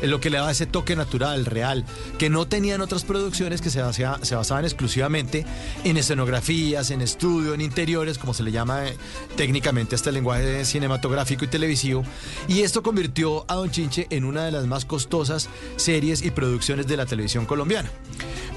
en 0.02 0.10
lo 0.10 0.20
que 0.20 0.30
le 0.30 0.38
daba 0.38 0.50
ese 0.50 0.66
toque 0.66 0.96
natural, 0.96 1.46
real, 1.46 1.84
que 2.18 2.28
no 2.28 2.46
tenían 2.46 2.80
otras 2.80 3.04
producciones 3.04 3.60
que 3.60 3.70
se, 3.70 3.80
se 3.92 4.34
basaban 4.34 4.64
exclusivamente 4.64 5.46
en 5.84 5.96
escenografías, 5.96 6.90
en 6.90 7.00
estudio, 7.00 7.54
en 7.54 7.60
interiores, 7.60 8.18
como 8.18 8.34
se 8.34 8.42
le 8.42 8.52
llama 8.52 8.86
eh, 8.86 8.96
técnicamente 9.36 9.96
este 9.96 10.12
lenguaje 10.12 10.64
cinematográfico 10.64 11.44
y 11.44 11.48
televisivo. 11.48 12.04
Y 12.48 12.60
esto 12.60 12.82
convirtió 12.82 13.44
a 13.48 13.54
Don 13.54 13.70
Chinche 13.70 14.06
en 14.10 14.24
una 14.24 14.44
de 14.44 14.52
las 14.52 14.66
más 14.66 14.84
costosas 14.84 15.48
series 15.76 16.22
y 16.22 16.30
producciones 16.30 16.86
de 16.86 16.96
la 16.96 17.06
televisión 17.06 17.46
colombiana. 17.46 17.90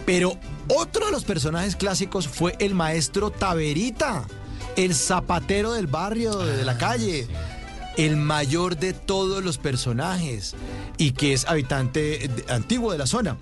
Pero 0.06 0.38
otro 0.68 1.06
de 1.06 1.12
los 1.12 1.24
personajes 1.24 1.76
clásicos 1.76 2.28
fue 2.28 2.56
el 2.60 2.76
maestro 2.76 3.30
Taverita, 3.30 4.26
el 4.76 4.96
zapatero 4.96 5.74
del 5.74 5.88
barrio, 5.88 6.38
de 6.40 6.66
la 6.66 6.78
calle, 6.78 7.28
el 7.98 8.18
mayor 8.18 8.78
de 8.78 8.94
todos 8.94 9.44
los 9.44 9.58
personajes 9.58 10.56
y 10.98 11.12
que 11.12 11.34
es 11.34 11.46
habitante 11.46 12.30
antiguo 12.50 12.92
de 12.92 12.98
la 12.98 13.08
zona. 13.08 13.38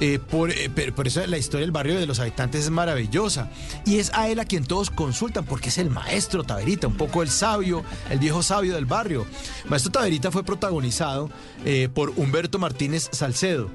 Eh, 0.00 0.18
por, 0.18 0.50
eh, 0.50 0.68
por 0.94 1.06
eso 1.06 1.24
la 1.26 1.38
historia 1.38 1.64
del 1.64 1.70
barrio 1.70 1.98
de 1.98 2.06
los 2.06 2.18
habitantes 2.20 2.64
es 2.64 2.70
maravillosa. 2.70 3.50
Y 3.84 3.98
es 3.98 4.12
a 4.14 4.28
él 4.28 4.40
a 4.40 4.44
quien 4.44 4.64
todos 4.64 4.90
consultan, 4.90 5.44
porque 5.44 5.68
es 5.68 5.78
el 5.78 5.90
maestro 5.90 6.44
Taverita, 6.44 6.86
un 6.86 6.96
poco 6.96 7.22
el 7.22 7.30
sabio, 7.30 7.84
el 8.10 8.18
viejo 8.18 8.42
sabio 8.42 8.74
del 8.74 8.86
barrio. 8.86 9.26
Maestro 9.68 9.92
Taverita 9.92 10.30
fue 10.30 10.44
protagonizado 10.44 11.30
eh, 11.64 11.88
por 11.92 12.12
Humberto 12.16 12.58
Martínez 12.58 13.08
Salcedo, 13.12 13.68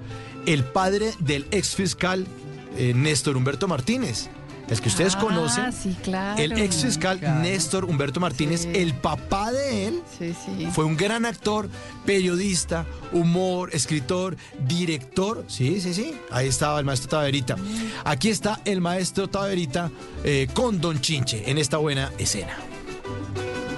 el 0.46 0.64
padre 0.64 1.14
del 1.20 1.48
ex 1.52 1.76
fiscal 1.76 2.28
Néstor 2.78 3.36
Humberto 3.38 3.68
Martínez. 3.68 4.30
El 4.70 4.82
que 4.82 4.90
ustedes 4.90 5.16
Ah, 5.16 5.20
conocen, 5.20 5.72
sí, 5.72 5.96
claro. 6.04 6.42
el 6.42 6.52
ex 6.60 6.82
fiscal 6.84 7.20
Néstor 7.42 7.86
Humberto 7.86 8.20
Martínez, 8.20 8.66
el 8.74 8.94
papá 8.94 9.52
de 9.54 9.88
él, 9.88 10.02
Sí, 10.20 10.34
sí. 10.46 10.68
fue 10.74 10.84
un 10.84 10.98
gran 10.98 11.26
actor, 11.26 11.70
periodista, 12.06 12.86
humor, 13.14 13.70
escritor, 13.74 14.36
director. 14.68 15.46
Sí, 15.48 15.80
sí, 15.80 15.94
sí. 15.94 16.18
Ahí 16.32 16.48
estaba 16.50 16.80
el 16.80 16.86
maestro 16.86 17.10
Taverita. 17.12 17.56
Aquí 18.04 18.30
está 18.30 18.60
el 18.66 18.82
maestro 18.82 19.30
Taverita 19.30 19.90
eh, 20.26 20.48
con 20.54 20.82
Don 20.82 21.00
Chinche 21.00 21.50
en 21.50 21.58
esta 21.58 21.78
buena 21.78 22.12
escena. 22.18 22.58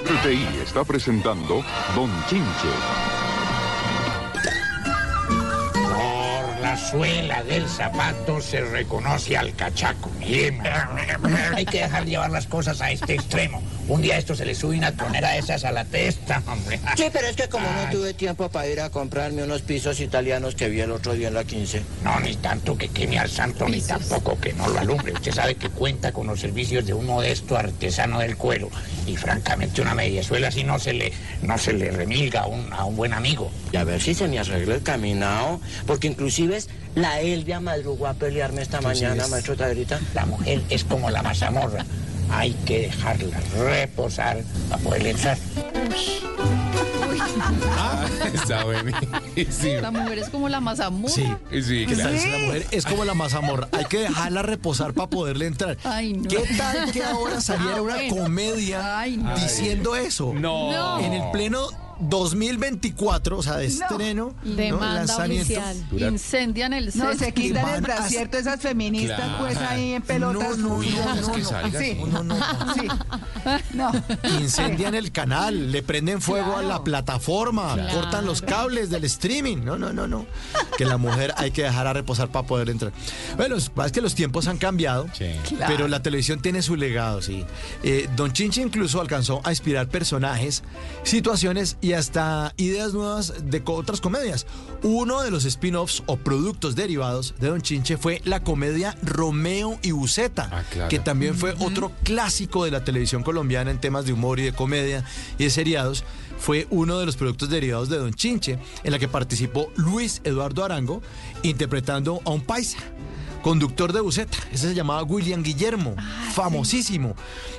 RTI 0.05 0.43
está 0.63 0.83
presentando 0.83 1.63
Don 1.95 2.09
Chinche. 2.27 3.28
Suela 6.79 7.43
del 7.43 7.67
zapato 7.67 8.41
se 8.41 8.61
reconoce 8.61 9.37
al 9.37 9.53
cachaco. 9.55 10.09
Hay 11.55 11.65
que 11.65 11.79
dejar 11.79 12.05
llevar 12.05 12.31
las 12.31 12.47
cosas 12.47 12.81
a 12.81 12.91
este 12.91 13.13
extremo. 13.15 13.61
Un 13.87 14.03
día 14.03 14.17
esto 14.17 14.35
se 14.35 14.45
le 14.45 14.53
sube 14.53 14.77
una 14.77 14.91
tronera 14.91 15.31
de 15.31 15.39
esas 15.39 15.63
a 15.63 15.71
la 15.71 15.83
testa, 15.83 16.43
hombre. 16.45 16.79
Sí, 16.95 17.05
pero 17.11 17.27
es 17.27 17.35
que 17.35 17.49
como 17.49 17.67
no 17.71 17.89
tuve 17.89 18.13
tiempo 18.13 18.49
para 18.49 18.67
ir 18.67 18.81
a 18.81 18.91
comprarme 18.91 19.43
unos 19.43 19.63
pisos 19.63 19.99
italianos 19.99 20.53
que 20.53 20.69
vi 20.69 20.81
el 20.81 20.91
otro 20.91 21.13
día 21.13 21.29
en 21.29 21.33
la 21.33 21.43
15. 21.43 21.81
No, 22.03 22.19
ni 22.19 22.35
tanto 22.35 22.77
que 22.77 22.89
queme 22.89 23.17
al 23.17 23.31
santo, 23.31 23.67
ni 23.67 23.81
tampoco 23.81 24.39
que 24.39 24.53
no 24.53 24.67
lo 24.67 24.79
alumbre. 24.79 25.13
Usted 25.13 25.31
sabe 25.31 25.55
que 25.55 25.69
cuenta 25.69 26.11
con 26.11 26.27
los 26.27 26.39
servicios 26.39 26.85
de 26.85 26.93
un 26.93 27.07
modesto 27.07 27.57
artesano 27.57 28.19
del 28.19 28.37
cuero. 28.37 28.69
Y 29.07 29.17
francamente 29.17 29.81
una 29.81 29.95
mediezuela 29.95 30.49
así 30.49 30.63
no 30.63 30.77
se 30.77 30.93
le, 30.93 31.11
no 31.41 31.57
se 31.57 31.73
le 31.73 31.89
remilga 31.89 32.41
a 32.41 32.47
un, 32.47 32.71
a 32.71 32.85
un 32.85 32.95
buen 32.95 33.13
amigo. 33.13 33.49
Y 33.71 33.77
a 33.77 33.83
ver 33.83 34.01
si 34.01 34.13
se 34.13 34.27
me 34.27 34.37
arregla 34.37 34.75
el 34.75 34.83
caminado, 34.83 35.59
porque 35.87 36.05
inclusive 36.05 36.61
la 36.95 37.21
Elvia 37.21 37.59
madrugó 37.59 38.07
a 38.07 38.13
pelearme 38.13 38.61
esta 38.61 38.81
mañana, 38.81 39.23
es. 39.23 39.29
maestro 39.29 39.55
Taverita. 39.55 39.99
La 40.13 40.25
mujer 40.25 40.61
es 40.69 40.83
como 40.83 41.09
la 41.09 41.21
mazamorra. 41.21 41.85
Hay 42.31 42.53
que 42.65 42.81
dejarla 42.81 43.39
reposar 43.57 44.43
para 44.69 44.81
poderle 44.83 45.11
entrar. 45.11 45.37
Está 48.33 48.63
buenísimo. 48.65 49.81
La 49.81 49.91
mujer 49.91 50.19
es 50.19 50.29
como 50.29 50.49
la 50.49 50.59
mazamorra. 50.59 51.13
Sí. 51.13 51.25
Sí, 51.61 51.85
¿Qué 51.87 51.95
tal 51.95 52.11
claro. 52.11 52.19
si 52.19 52.29
la 52.31 52.37
mujer 52.39 52.65
es 52.71 52.85
como 52.85 53.05
la 53.05 53.13
mazamorra? 53.13 53.67
Hay 53.71 53.85
que 53.85 53.99
dejarla 53.99 54.41
reposar 54.43 54.93
para 54.93 55.09
poderle 55.09 55.47
entrar. 55.47 55.77
Ay, 55.83 56.13
no. 56.13 56.27
¿Qué 56.29 56.43
tal 56.57 56.91
que 56.91 57.03
ahora 57.03 57.41
saliera 57.41 57.81
una 57.81 57.95
Bueno. 57.95 58.15
comedia 58.15 58.99
Ay, 58.99 59.17
no. 59.17 59.35
diciendo 59.35 59.95
eso? 59.95 60.33
No. 60.33 60.71
No. 60.71 60.99
En 60.99 61.13
el 61.13 61.31
pleno 61.31 61.67
2024, 61.99 63.37
o 63.37 63.43
sea, 63.43 63.57
de 63.57 63.65
estreno, 63.67 64.33
¿no? 64.43 64.55
Demanda 64.55 64.93
lanzamiento. 64.93 65.43
oficial. 65.59 65.77
Incendian 66.13 66.73
el 66.73 66.85
No, 66.95 67.09
set. 67.11 67.19
se 67.19 67.33
quitan 67.33 67.67
el 67.75 68.29
de 68.31 68.37
esas 68.39 68.59
feministas, 68.61 69.17
Claro. 69.19 69.37
pues 69.39 69.57
ahí 69.57 69.93
en 69.93 70.01
pelotas. 70.01 70.57
No, 70.57 70.77
no, 70.77 70.81
no, 70.81 71.15
no, 71.21 71.31
que 71.33 71.41
no. 71.41 71.49
salga 71.49 71.79
Sí. 71.79 71.91
así. 71.91 72.01
No, 72.11 72.23
no, 72.23 72.35
no. 72.35 72.73
Sí. 72.73 72.87
No. 73.73 73.91
Incendian 74.39 74.95
el 74.95 75.11
canal, 75.11 75.71
le 75.71 75.81
prenden 75.83 76.21
fuego 76.21 76.57
a 76.57 76.61
la 76.63 76.83
plataforma, 76.83 77.73
Claro. 77.73 77.93
cortan 77.93 78.25
los 78.25 78.41
cables 78.41 78.89
del 78.89 79.03
streaming. 79.05 79.57
No, 79.63 79.77
no, 79.77 79.93
no, 79.93 80.07
no. 80.07 80.25
Que 80.77 80.85
la 80.85 80.97
mujer 80.97 81.33
hay 81.37 81.51
que 81.51 81.63
dejar 81.63 81.87
a 81.87 81.93
reposar 81.93 82.29
para 82.29 82.45
poder 82.47 82.69
entrar. 82.69 82.91
Bueno, 83.37 83.55
es 83.57 83.69
que 83.91 84.01
los 84.01 84.15
tiempos 84.15 84.47
han 84.47 84.57
cambiado, 84.57 85.07
Sí. 85.13 85.25
pero 85.67 85.87
la 85.87 86.01
televisión 86.01 86.41
tiene 86.41 86.61
su 86.61 86.75
legado, 86.75 87.21
sí. 87.21 87.45
Eh, 87.83 88.09
Don 88.15 88.33
Chinche 88.33 88.61
incluso 88.61 89.01
alcanzó 89.01 89.41
a 89.43 89.51
inspirar 89.51 89.87
personajes, 89.87 90.63
situaciones 91.03 91.77
y 91.81 91.88
hasta 91.93 92.53
ideas 92.57 92.93
nuevas 92.93 93.33
de 93.43 93.63
co- 93.63 93.73
otras 93.75 94.01
comedias. 94.01 94.45
Uno 94.83 95.21
de 95.21 95.31
los 95.31 95.45
spin-offs 95.45 96.03
o 96.05 96.17
productos 96.17 96.75
derivados 96.75 97.33
de 97.39 97.47
Don 97.49 97.61
Chinche 97.61 97.97
fue 97.97 98.21
la 98.25 98.43
comedia 98.43 98.95
Romeo 99.01 99.77
y 99.81 99.91
Buceta, 99.91 100.49
Ah, 100.51 100.63
claro. 100.71 100.89
que 100.89 100.99
también 100.99 101.35
fue 101.35 101.55
otro 101.59 101.91
clásico 102.03 102.65
de 102.65 102.71
la 102.71 102.83
televisión 102.83 103.23
colombiana 103.23 103.71
en 103.71 103.79
temas 103.79 104.05
de 104.05 104.13
humor 104.13 104.39
y 104.39 104.43
de 104.43 104.53
comedia 104.53 105.03
y 105.37 105.43
de 105.45 105.49
seriados. 105.49 106.03
Fue 106.37 106.67
uno 106.69 106.99
de 106.99 107.05
los 107.05 107.17
productos 107.17 107.49
derivados 107.49 107.89
de 107.89 107.97
Don 107.97 108.13
Chinche, 108.13 108.59
en 108.83 108.91
la 108.91 108.99
que 108.99 109.09
participó 109.09 109.69
Luis 109.75 110.21
Eduardo 110.23 110.63
Arango, 110.63 111.01
interpretando 111.43 112.21
a 112.25 112.29
un 112.29 112.41
paisa. 112.41 112.77
Conductor 113.41 113.93
de 113.93 114.01
buceta, 114.01 114.37
ese 114.51 114.69
se 114.69 114.75
llamaba 114.75 115.03
William 115.03 115.43
Guillermo, 115.43 115.95
famosísimo. 116.33 117.15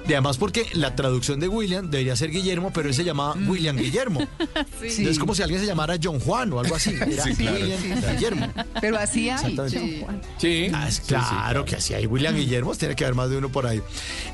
Y 0.09 0.13
además 0.13 0.39
porque 0.39 0.67
la 0.73 0.95
traducción 0.95 1.41
de 1.41 1.49
William 1.49 1.91
debería 1.91 2.17
ser 2.17 2.31
Guillermo, 2.31 2.71
pero 2.73 2.89
él 2.89 2.95
se 2.95 3.05
llamaba 3.05 3.35
William 3.47 3.77
Guillermo. 3.77 4.21
Es 4.83 5.19
como 5.19 5.35
si 5.35 5.43
alguien 5.43 5.61
se 5.61 5.67
llamara 5.67 5.97
John 6.03 6.21
Juan 6.21 6.53
o 6.53 6.61
algo 6.61 6.75
así. 6.75 6.91
Era 7.01 7.25
Sí, 7.25 7.35
claro. 7.35 7.57
William 7.59 7.81
Guillermo. 8.13 8.53
Pero 8.81 8.99
así 8.99 9.29
hay. 9.29 9.57
Sí. 10.39 10.71
Ah, 10.75 10.89
es 10.89 10.97
Sí, 10.97 11.03
sí, 11.09 11.15
claro 11.15 11.65
que 11.65 11.77
así 11.77 11.95
hay 11.95 12.07
William 12.07 12.35
Guillermo, 12.35 12.75
tiene 12.75 12.95
que 12.95 13.05
haber 13.05 13.15
más 13.15 13.31
de 13.31 13.37
uno 13.37 13.51
por 13.51 13.67
ahí. 13.67 13.83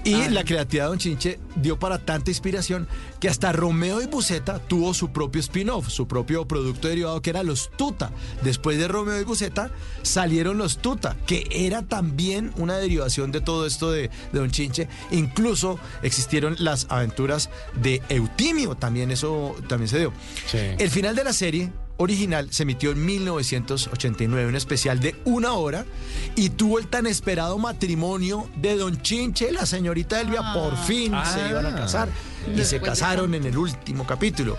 Y 0.05 0.29
la 0.29 0.45
creatividad 0.45 0.85
de 0.85 0.89
Don 0.91 0.99
Chinche 0.99 1.39
dio 1.57 1.79
para 1.79 1.99
tanta 1.99 2.31
inspiración 2.31 2.89
que 3.21 3.29
hasta 3.29 3.53
Romeo 3.53 4.01
y 4.03 4.07
Buceta 4.07 4.59
tuvo 4.59 4.95
su 4.95 5.11
propio 5.11 5.41
spin-off, 5.41 5.89
su 5.89 6.07
propio 6.07 6.47
producto 6.47 6.89
derivado 6.89 7.21
que 7.23 7.31
era 7.31 7.43
los 7.43 7.71
Tuta. 7.77 8.11
Después 8.43 8.79
de 8.79 8.89
Romeo 8.89 9.21
y 9.21 9.25
Buceta 9.25 9.71
salieron 10.03 10.59
los 10.59 10.79
Tuta, 10.79 11.17
que 11.27 11.36
era 11.51 11.83
también 11.83 12.53
una 12.57 12.77
derivación 12.79 13.33
de 13.33 13.41
todo 13.41 13.67
esto 13.67 13.91
de, 13.91 14.11
de 14.33 14.39
Don 14.39 14.51
Chinche. 14.51 14.89
Incluso 15.11 15.79
existieron 16.03 16.57
las 16.59 16.87
aventuras 16.89 17.51
de 17.81 18.03
Eutimio, 18.09 18.75
también 18.77 19.11
eso 19.11 19.55
también 19.69 19.89
se 19.89 19.99
dio. 19.99 20.13
Sí. 20.51 20.59
El 20.79 20.91
final 20.91 21.15
de 21.17 21.25
la 21.25 21.33
serie 21.33 21.71
original 21.99 22.49
se 22.53 22.65
emitió 22.65 22.91
en 22.91 23.05
1989, 23.07 24.49
un 24.49 24.55
especial 24.55 25.01
de 25.01 25.17
una 25.25 25.53
hora, 25.55 25.87
y 26.35 26.51
tuvo 26.51 26.79
el 26.79 26.89
tan 26.89 27.07
esperado 27.07 27.57
matrimonio 27.59 28.49
de 28.57 28.77
Don 28.77 29.01
Chinche, 29.01 29.51
la 29.53 29.65
señorita 29.67 30.21
Elvia, 30.21 30.53
por 30.53 30.77
fin 30.77 31.13
se 31.13 31.41
Ah. 31.43 31.49
iban 31.51 31.67
a 31.67 31.75
casar, 31.75 32.09
y 32.55 32.63
se 32.65 32.81
casaron 32.81 33.35
en 33.35 33.45
el 33.47 33.57
último 33.57 34.07
capítulo. 34.07 34.59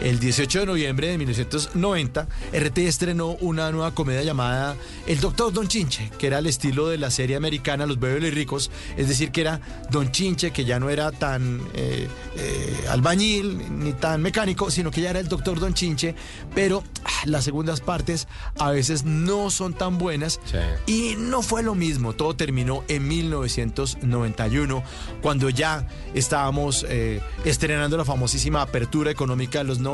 El 0.00 0.18
18 0.18 0.60
de 0.60 0.66
noviembre 0.66 1.08
de 1.08 1.18
1990, 1.18 2.26
RT 2.52 2.78
estrenó 2.78 3.30
una 3.40 3.70
nueva 3.70 3.92
comedia 3.94 4.22
llamada 4.22 4.76
El 5.06 5.20
Doctor 5.20 5.52
Don 5.52 5.68
Chinche, 5.68 6.10
que 6.18 6.26
era 6.26 6.38
el 6.38 6.46
estilo 6.46 6.88
de 6.88 6.98
la 6.98 7.10
serie 7.10 7.36
americana 7.36 7.86
Los 7.86 7.98
Beverly 8.00 8.30
Ricos, 8.30 8.70
es 8.96 9.08
decir, 9.08 9.30
que 9.30 9.40
era 9.42 9.60
Don 9.90 10.10
Chinche, 10.12 10.50
que 10.50 10.64
ya 10.64 10.80
no 10.80 10.90
era 10.90 11.12
tan 11.12 11.60
eh, 11.74 12.08
eh, 12.36 12.84
albañil 12.90 13.78
ni 13.78 13.92
tan 13.92 14.20
mecánico, 14.22 14.70
sino 14.70 14.90
que 14.90 15.00
ya 15.00 15.10
era 15.10 15.20
el 15.20 15.28
Doctor 15.28 15.60
Don 15.60 15.74
Chinche, 15.74 16.14
pero 16.54 16.82
ah, 17.04 17.10
las 17.26 17.44
segundas 17.44 17.80
partes 17.80 18.26
a 18.58 18.70
veces 18.70 19.04
no 19.04 19.50
son 19.50 19.74
tan 19.74 19.98
buenas 19.98 20.40
Sí. 20.44 20.58
y 20.86 21.16
no 21.16 21.42
fue 21.42 21.62
lo 21.62 21.74
mismo, 21.74 22.12
todo 22.12 22.34
terminó 22.34 22.84
en 22.88 23.06
1991, 23.08 24.82
cuando 25.22 25.48
ya 25.50 25.86
estábamos 26.14 26.84
eh, 26.88 27.20
estrenando 27.44 27.96
la 27.96 28.04
famosísima 28.04 28.62
apertura 28.62 29.10
económica 29.10 29.58
de 29.58 29.64
los 29.64 29.78
90, 29.78 29.93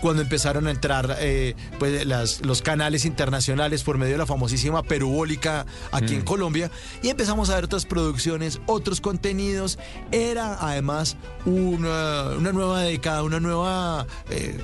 cuando 0.00 0.22
empezaron 0.22 0.66
a 0.66 0.70
entrar 0.70 1.16
eh, 1.20 1.54
pues, 1.78 2.06
las- 2.06 2.40
los 2.44 2.62
canales 2.62 3.04
internacionales 3.04 3.82
por 3.82 3.98
medio 3.98 4.12
de 4.12 4.18
la 4.18 4.26
famosísima 4.26 4.82
perubólica 4.82 5.66
aquí 5.90 6.14
en 6.14 6.22
Colombia, 6.22 6.70
y 7.02 7.08
empezamos 7.08 7.50
a 7.50 7.54
ver 7.56 7.64
otras 7.64 7.86
producciones, 7.86 8.60
otros 8.66 9.00
contenidos. 9.00 9.78
Era 10.10 10.58
además 10.60 11.16
una, 11.44 12.30
una 12.38 12.52
nueva 12.52 12.82
década, 12.82 13.22
una 13.22 13.40
nueva, 13.40 14.06
eh, 14.30 14.58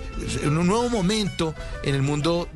un 0.45 0.67
nuevo 0.67 0.89
momento 0.89 1.55
en 1.85 1.95
el 1.95 2.03
mundo 2.03 2.49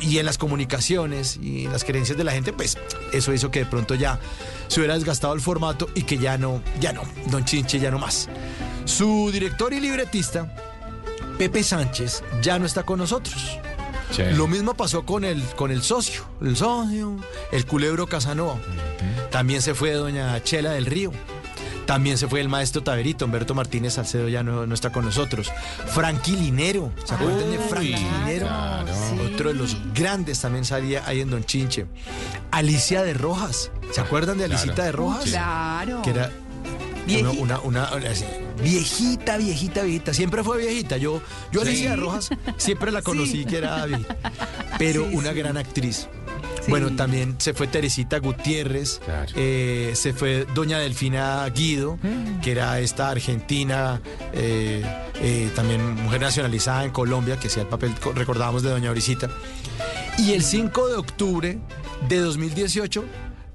y 0.00 0.18
en 0.18 0.26
las 0.26 0.38
comunicaciones 0.38 1.38
y 1.42 1.64
en 1.66 1.72
las 1.72 1.84
creencias 1.84 2.18
de 2.18 2.24
la 2.24 2.32
gente, 2.32 2.52
pues 2.52 2.76
eso 3.12 3.32
hizo 3.32 3.50
que 3.50 3.60
de 3.60 3.66
pronto 3.66 3.94
ya 3.94 4.20
se 4.68 4.80
hubiera 4.80 4.94
desgastado 4.94 5.32
el 5.34 5.40
formato 5.40 5.88
y 5.94 6.02
que 6.02 6.18
ya 6.18 6.36
no, 6.38 6.60
ya 6.80 6.92
no, 6.92 7.02
Don 7.30 7.44
Chinche 7.44 7.78
ya 7.78 7.90
no 7.90 7.98
más. 7.98 8.28
Su 8.84 9.30
director 9.32 9.72
y 9.72 9.80
libretista, 9.80 10.54
Pepe 11.38 11.62
Sánchez, 11.62 12.22
ya 12.42 12.58
no 12.58 12.66
está 12.66 12.82
con 12.84 12.98
nosotros. 12.98 13.58
Sí. 14.10 14.22
Lo 14.34 14.46
mismo 14.46 14.74
pasó 14.74 15.04
con 15.04 15.24
el, 15.24 15.42
con 15.56 15.70
el 15.70 15.82
socio, 15.82 16.24
el 16.40 16.56
socio, 16.56 17.16
el 17.52 17.66
culebro 17.66 18.06
Casanova. 18.06 18.56
También 19.30 19.60
se 19.62 19.74
fue 19.74 19.92
doña 19.92 20.40
Chela 20.42 20.70
del 20.72 20.86
Río. 20.86 21.10
También 21.86 22.18
se 22.18 22.26
fue 22.26 22.40
el 22.40 22.48
maestro 22.48 22.82
Taberito, 22.82 23.24
Humberto 23.26 23.54
Martínez 23.54 23.94
Salcedo 23.94 24.28
ya 24.28 24.42
no, 24.42 24.66
no 24.66 24.74
está 24.74 24.90
con 24.90 25.04
nosotros. 25.04 25.52
Frankie 25.88 26.32
Linero, 26.36 26.90
¿se 27.04 27.14
acuerdan 27.14 27.48
de 27.50 27.58
Frankie 27.58 27.94
Linero? 27.96 28.46
claro. 28.46 28.92
Otro 29.32 29.48
de 29.50 29.54
los 29.54 29.76
grandes 29.94 30.40
también 30.40 30.64
salía 30.64 31.04
ahí 31.06 31.20
en 31.20 31.30
Don 31.30 31.44
Chinche. 31.44 31.86
Alicia 32.50 33.02
de 33.02 33.14
Rojas, 33.14 33.70
¿se 33.92 34.00
acuerdan 34.00 34.38
de 34.38 34.44
Alicita 34.44 34.84
de 34.84 34.92
Rojas? 34.92 35.24
Claro. 35.26 36.02
Que 36.02 36.10
era 36.10 36.30
una, 37.08 37.30
una, 37.30 37.60
una- 37.60 37.90
una- 37.94 38.08
así, 38.10 38.24
viejita, 38.62 39.36
viejita, 39.36 39.82
viejita. 39.82 40.14
Siempre 40.14 40.42
fue 40.42 40.58
viejita. 40.58 40.96
Yo, 40.96 41.20
yo 41.52 41.60
Sí. 41.62 41.68
Alicia 41.68 41.96
Rojas 41.96 42.28
siempre 42.56 42.92
la 42.92 43.02
conocí 43.02 43.44
que 43.44 43.58
era 43.58 43.84
viejita. 43.86 44.16
Pero 44.78 45.08
Sí, 45.08 45.16
una 45.16 45.32
sí. 45.32 45.38
gran 45.38 45.56
actriz. 45.56 46.08
Sí. 46.62 46.70
Bueno, 46.70 46.90
también 46.96 47.36
se 47.38 47.54
fue 47.54 47.68
Teresita 47.68 48.18
Gutiérrez, 48.18 49.00
Claro. 49.04 49.30
eh, 49.36 49.92
se 49.94 50.12
fue 50.12 50.46
Doña 50.52 50.78
Delfina 50.80 51.48
Guido, 51.54 51.96
que 52.42 52.50
era 52.52 52.80
esta 52.80 53.10
argentina, 53.10 54.00
eh, 54.32 54.82
eh, 55.20 55.48
también 55.54 55.94
mujer 55.94 56.20
nacionalizada 56.22 56.84
en 56.84 56.90
Colombia, 56.90 57.38
que 57.38 57.46
hacía 57.46 57.62
el 57.62 57.68
papel, 57.68 57.94
co- 58.00 58.12
recordábamos, 58.12 58.64
de 58.64 58.70
Doña 58.70 58.90
Brisita. 58.90 59.30
Y 60.18 60.32
el 60.32 60.42
5 60.42 60.88
de 60.88 60.94
octubre 60.96 61.58
de 62.08 62.18
2018 62.18 63.04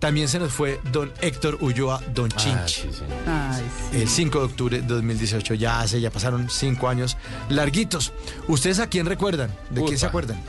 también 0.02 0.28
se 0.28 0.40
nos 0.40 0.52
fue 0.52 0.82
don 0.92 1.14
Héctor 1.22 1.60
Ulloa, 1.62 2.02
don 2.14 2.30
Ah, 2.34 2.38
Chinche. 2.38 2.82
sí, 2.82 2.90
sí. 2.92 3.04
Ay, 3.28 3.64
sí. 3.92 4.02
El 4.02 4.10
5 4.10 4.40
de 4.40 4.46
octubre 4.46 4.82
de 4.82 4.88
2018, 4.88 5.54
ya 5.54 5.80
hace, 5.80 6.02
ya 6.02 6.10
pasaron 6.10 6.50
cinco 6.50 6.90
años 6.90 7.16
larguitos. 7.50 8.12
¿Ustedes 8.48 8.80
a 8.80 8.88
quién 8.88 9.06
recuerdan? 9.06 9.56
¿De 9.70 9.84
quién 9.86 9.98
se 10.00 10.08
acuerdan? 10.08 10.42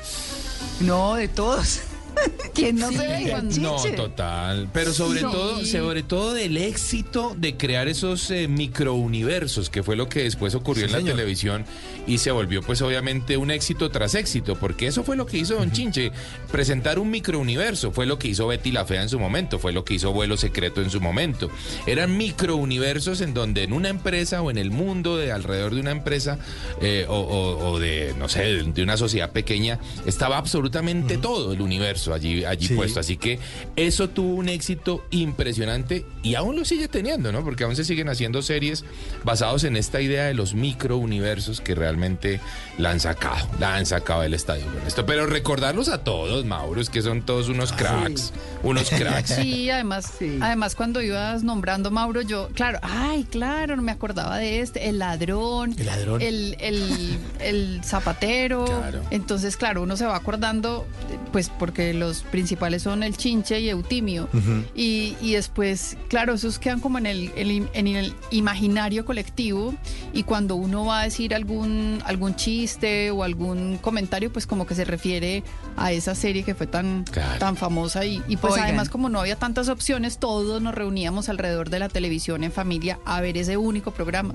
No, 0.81 1.15
de 1.17 1.29
todos. 1.29 1.81
¿Quién 2.55 2.77
no 2.77 2.89
Sí, 2.91 2.97
se 2.97 3.07
ve 3.07 3.31
con 3.33 3.63
No, 3.63 3.77
total. 3.97 4.69
Pero 4.73 4.93
sobre 4.93 5.21
Sí. 5.21 5.27
todo, 5.31 5.65
sobre 5.65 6.03
todo 6.03 6.35
del 6.35 6.57
éxito 6.57 7.35
de 7.37 7.57
crear 7.57 7.89
esos 7.89 8.31
eh, 8.31 8.49
microuniversos, 8.49 9.71
que 9.71 9.83
fue 9.83 9.97
lo 9.97 10.09
que 10.09 10.25
después 10.25 10.55
ocurrió 10.55 10.83
Sí, 10.83 10.87
en 10.87 10.93
la 10.93 10.99
señor. 10.99 11.17
televisión 11.17 11.65
y 12.07 12.19
se 12.19 12.31
volvió 12.31 12.63
pues 12.63 12.83
obviamente 12.83 13.37
un 13.37 13.51
éxito 13.51 13.91
tras 13.91 14.15
éxito, 14.15 14.57
porque 14.57 14.87
eso 14.87 15.03
fue 15.05 15.17
lo 15.17 15.25
que 15.27 15.39
hizo 15.39 15.55
Don 15.55 15.71
Chinche, 15.73 16.13
presentar 16.51 16.99
un 16.99 17.11
microuniverso, 17.11 17.93
fue 17.93 18.07
lo 18.07 18.19
que 18.19 18.29
hizo 18.29 18.47
Betty 18.49 18.73
la 18.73 18.85
Fea 18.85 19.03
en 19.03 19.09
su 19.09 19.19
momento, 19.19 19.59
fue 19.59 19.73
lo 19.73 19.85
que 19.85 19.95
hizo 19.95 20.13
Vuelo 20.13 20.37
Secreto 20.37 20.83
en 20.83 20.91
su 20.91 21.01
momento. 21.01 21.51
Eran 21.87 22.17
microuniversos 22.17 23.21
en 23.21 23.35
donde 23.35 23.63
en 23.63 23.73
una 23.73 23.89
empresa 23.89 24.43
o 24.43 24.51
en 24.51 24.59
el 24.59 24.71
mundo 24.71 25.17
de 25.17 25.33
alrededor 25.33 25.75
de 25.75 25.81
una 25.81 25.91
empresa 25.93 26.39
eh, 26.81 27.07
o, 27.09 27.15
o- 27.17 27.71
o 27.73 27.79
de, 27.79 28.15
no 28.19 28.29
sé, 28.29 28.43
de, 28.43 28.63
de 28.65 28.83
una 28.83 28.97
sociedad 28.97 29.31
pequeña, 29.31 29.79
estaba 30.07 30.39
absolutamente 30.39 31.19
todo 31.19 31.53
el 31.53 31.61
universo 31.61 32.12
allí, 32.15 32.45
allí 32.45 32.69
Sí. 32.69 32.75
puesto. 32.75 33.01
Así 33.01 33.17
que 33.17 33.39
eso 33.77 34.09
tuvo 34.11 34.35
un 34.35 34.49
éxito 34.49 35.05
impresionante 35.11 36.05
y 36.23 36.35
aún 36.35 36.57
lo 36.57 36.65
sigue 36.65 36.89
teniendo, 36.89 37.33
¿no? 37.33 37.45
Porque 37.45 37.65
aún 37.65 37.77
se 37.77 37.85
siguen 37.85 38.09
haciendo 38.09 38.43
series 38.43 38.85
basados 39.25 39.65
en 39.65 39.77
esta 39.77 40.01
idea 40.01 40.25
de 40.25 40.35
los 40.35 40.55
microuniversos 40.55 41.61
que 41.61 41.75
realmente 41.75 42.41
la 42.79 42.91
han 42.91 43.01
sacado, 43.01 43.49
la 43.59 43.75
han 43.77 43.87
sacado 43.87 44.23
del 44.23 44.35
estadio 44.35 44.65
con 44.67 44.87
esto. 44.87 45.05
Pero 45.07 45.27
recordarlos 45.27 45.89
a 45.89 46.05
todos, 46.05 46.45
Mauro, 46.45 46.81
es 46.81 46.91
que 46.91 47.03
son 47.03 47.23
todos 47.23 47.49
unos 47.49 47.73
cracks, 47.73 48.33
unos 48.63 48.89
cracks. 48.91 49.35
Sí, 49.35 49.71
además, 49.71 50.13
Sí. 50.19 50.39
además 50.41 50.75
cuando 50.75 51.01
ibas 51.03 51.43
nombrando 51.43 51.91
Mauro, 51.91 52.23
yo, 52.23 52.49
claro, 52.55 52.79
ay, 52.83 53.25
claro, 53.25 53.77
no 53.77 53.83
me 53.83 53.93
acordaba 53.93 54.39
de 54.39 54.61
este, 54.61 54.89
el 54.89 54.99
ladrón, 54.99 55.75
El 55.79 55.87
ladrón. 55.87 56.21
el, 56.23 56.57
el, 56.61 57.19
el 57.41 57.81
zapatero. 57.85 58.65
Claro. 58.65 59.03
Entonces, 59.11 59.57
claro, 59.57 59.83
uno 59.83 59.97
se 59.97 60.05
va 60.07 60.17
acordando, 60.17 60.87
pues 61.33 61.49
porque 61.49 61.92
los 61.95 62.23
principales 62.23 62.83
son 62.83 63.03
el 63.03 63.17
chinche 63.17 63.61
y 63.61 63.69
Eutimio. 63.69 64.29
y, 64.75 65.17
y 65.21 65.33
después, 65.35 65.97
claro, 66.09 66.35
esos 66.35 66.59
quedan 66.59 66.81
como 66.81 66.99
en 66.99 67.07
el, 67.07 67.31
el- 67.37 67.69
en 67.73 67.87
el 67.87 68.15
imaginario 68.31 69.05
colectivo. 69.05 69.75
Y 70.13 70.23
cuando 70.25 70.57
uno 70.57 70.85
va 70.87 71.01
a 71.01 71.05
decir 71.05 71.35
algún, 71.35 72.01
algún 72.05 72.35
chiste 72.37 73.11
o 73.11 73.23
algún 73.25 73.79
comentario, 73.79 74.33
pues 74.33 74.47
como 74.47 74.67
que 74.67 74.75
se 74.75 74.85
refiere 74.85 75.43
a 75.77 75.93
esa 75.93 76.15
serie 76.15 76.43
que 76.43 76.55
fue 76.55 76.67
tan, 76.67 77.05
Claro. 77.05 77.39
tan 77.39 77.57
famosa. 77.57 78.05
Y, 78.05 78.23
y 78.29 78.37
pues 78.37 78.55
Oigan. 78.55 78.69
además, 78.69 78.89
como 78.89 79.09
no 79.09 79.21
había 79.21 79.37
tantas 79.37 79.69
opciones, 79.69 80.19
todos 80.19 80.61
nos 80.63 80.75
reuníamos 80.75 81.29
alrededor 81.29 81.71
de 81.71 81.79
la 81.79 81.89
televisión 81.89 82.45
en 82.45 82.53
familia 82.53 82.99
a 83.05 83.21
ver 83.21 83.37
ese 83.37 83.57
único 83.57 83.91
programa. 83.93 84.35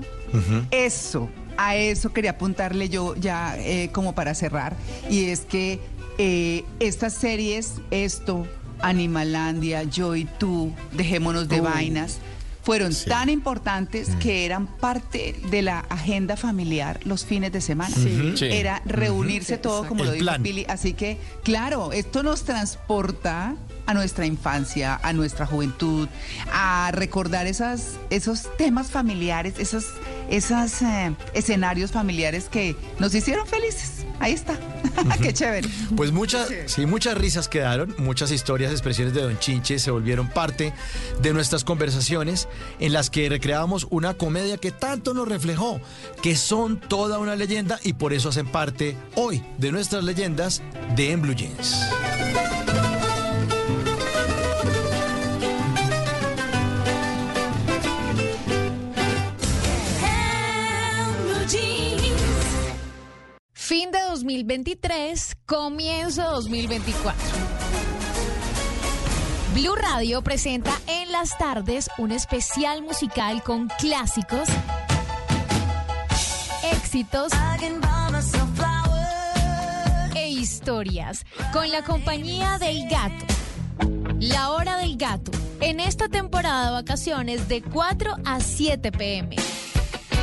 Eso, 0.70 1.28
a 1.56 1.76
eso 1.76 2.12
quería 2.12 2.32
apuntarle 2.32 2.88
yo 2.88 3.14
ya 3.16 3.56
eh, 3.58 3.90
como 3.92 4.14
para 4.14 4.34
cerrar. 4.34 4.76
Y 5.10 5.26
es 5.26 5.40
que 5.40 5.80
eh, 6.18 6.64
estas 6.80 7.14
series, 7.14 7.74
esto, 7.90 8.46
Animalandia, 8.80 9.84
Yo 9.84 10.14
y 10.14 10.24
tú, 10.24 10.72
Dejémonos 10.92 11.48
de. 11.48 11.60
Vainas, 11.60 12.18
fueron 12.62 12.92
tan 13.06 13.30
importantes 13.30 14.10
que 14.16 14.44
eran 14.44 14.66
parte 14.66 15.34
de 15.50 15.62
la 15.62 15.80
agenda 15.88 16.36
familiar 16.36 17.00
los 17.04 17.24
fines 17.24 17.50
de 17.50 17.62
semana. 17.62 17.96
Sí. 17.96 18.34
Sí. 18.36 18.44
Era 18.44 18.82
reunirse 18.84 19.56
todo 19.56 19.86
como 19.86 20.02
El 20.02 20.06
lo 20.08 20.12
dijo 20.12 20.24
plan. 20.24 20.42
Pili. 20.42 20.66
Así 20.68 20.92
que, 20.92 21.16
claro, 21.42 21.92
esto 21.92 22.22
nos 22.22 22.42
transporta 22.42 23.56
a 23.88 23.94
nuestra 23.94 24.26
infancia, 24.26 25.00
a 25.02 25.14
nuestra 25.14 25.46
juventud, 25.46 26.08
a 26.52 26.90
recordar 26.92 27.46
esas, 27.46 27.94
esos 28.10 28.54
temas 28.58 28.90
familiares, 28.90 29.54
esos, 29.58 29.86
esos 30.28 30.82
eh, 30.82 31.14
escenarios 31.32 31.90
familiares 31.90 32.50
que 32.50 32.76
nos 32.98 33.14
hicieron 33.14 33.46
felices. 33.46 34.04
Ahí 34.20 34.34
está. 34.34 34.58
Qué 35.22 35.32
chévere. 35.32 35.70
Pues 35.96 36.12
muchas, 36.12 36.50
sí, 36.66 36.84
muchas 36.84 37.16
risas 37.16 37.48
quedaron, 37.48 37.94
muchas 37.96 38.30
historias, 38.30 38.72
expresiones 38.72 39.14
de 39.14 39.22
Don 39.22 39.38
Chinche 39.38 39.78
se 39.78 39.90
volvieron 39.90 40.28
parte 40.28 40.74
de 41.22 41.32
nuestras 41.32 41.64
conversaciones 41.64 42.46
en 42.80 42.92
las 42.92 43.08
que 43.08 43.26
recreábamos 43.30 43.86
una 43.88 44.12
comedia 44.14 44.58
que 44.58 44.70
tanto 44.70 45.14
nos 45.14 45.26
reflejó, 45.26 45.80
que 46.22 46.36
son 46.36 46.78
toda 46.78 47.18
una 47.18 47.36
leyenda 47.36 47.80
y 47.82 47.94
por 47.94 48.12
eso 48.12 48.28
hacen 48.28 48.48
parte 48.48 48.98
hoy 49.14 49.42
de 49.56 49.72
nuestras 49.72 50.04
leyendas 50.04 50.60
de 50.94 51.12
En 51.12 51.22
Blue 51.22 51.34
Jeans. 51.34 51.88
Fin 63.68 63.90
de 63.90 64.00
2023, 64.00 65.36
comienzo 65.44 66.22
de 66.22 66.28
2024. 66.28 67.22
Blue 69.52 69.76
Radio 69.76 70.22
presenta 70.22 70.70
en 70.86 71.12
las 71.12 71.36
tardes 71.36 71.90
un 71.98 72.10
especial 72.10 72.80
musical 72.80 73.42
con 73.42 73.68
clásicos, 73.78 74.48
éxitos 76.72 77.30
e 80.16 80.28
historias 80.30 81.26
con 81.52 81.70
la 81.70 81.84
compañía 81.84 82.56
del 82.56 82.88
gato. 82.88 83.26
La 84.18 84.50
hora 84.52 84.78
del 84.78 84.96
gato. 84.96 85.30
En 85.60 85.80
esta 85.80 86.08
temporada 86.08 86.68
de 86.68 86.72
vacaciones 86.72 87.48
de 87.48 87.60
4 87.60 88.16
a 88.24 88.40
7 88.40 88.92
pm. 88.92 89.36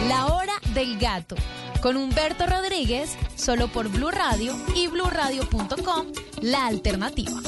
La 0.07 0.33
hora 0.33 0.53
del 0.73 0.97
gato. 0.97 1.35
Con 1.85 1.97
Humberto 1.97 2.47
Rodríguez, 2.47 3.15
solo 3.35 3.67
por 3.67 3.89
Blue 3.89 4.09
Radio 4.09 4.55
y 4.75 4.87
bluradio.com, 4.87 6.07
la 6.41 6.65
alternativa. 6.65 7.39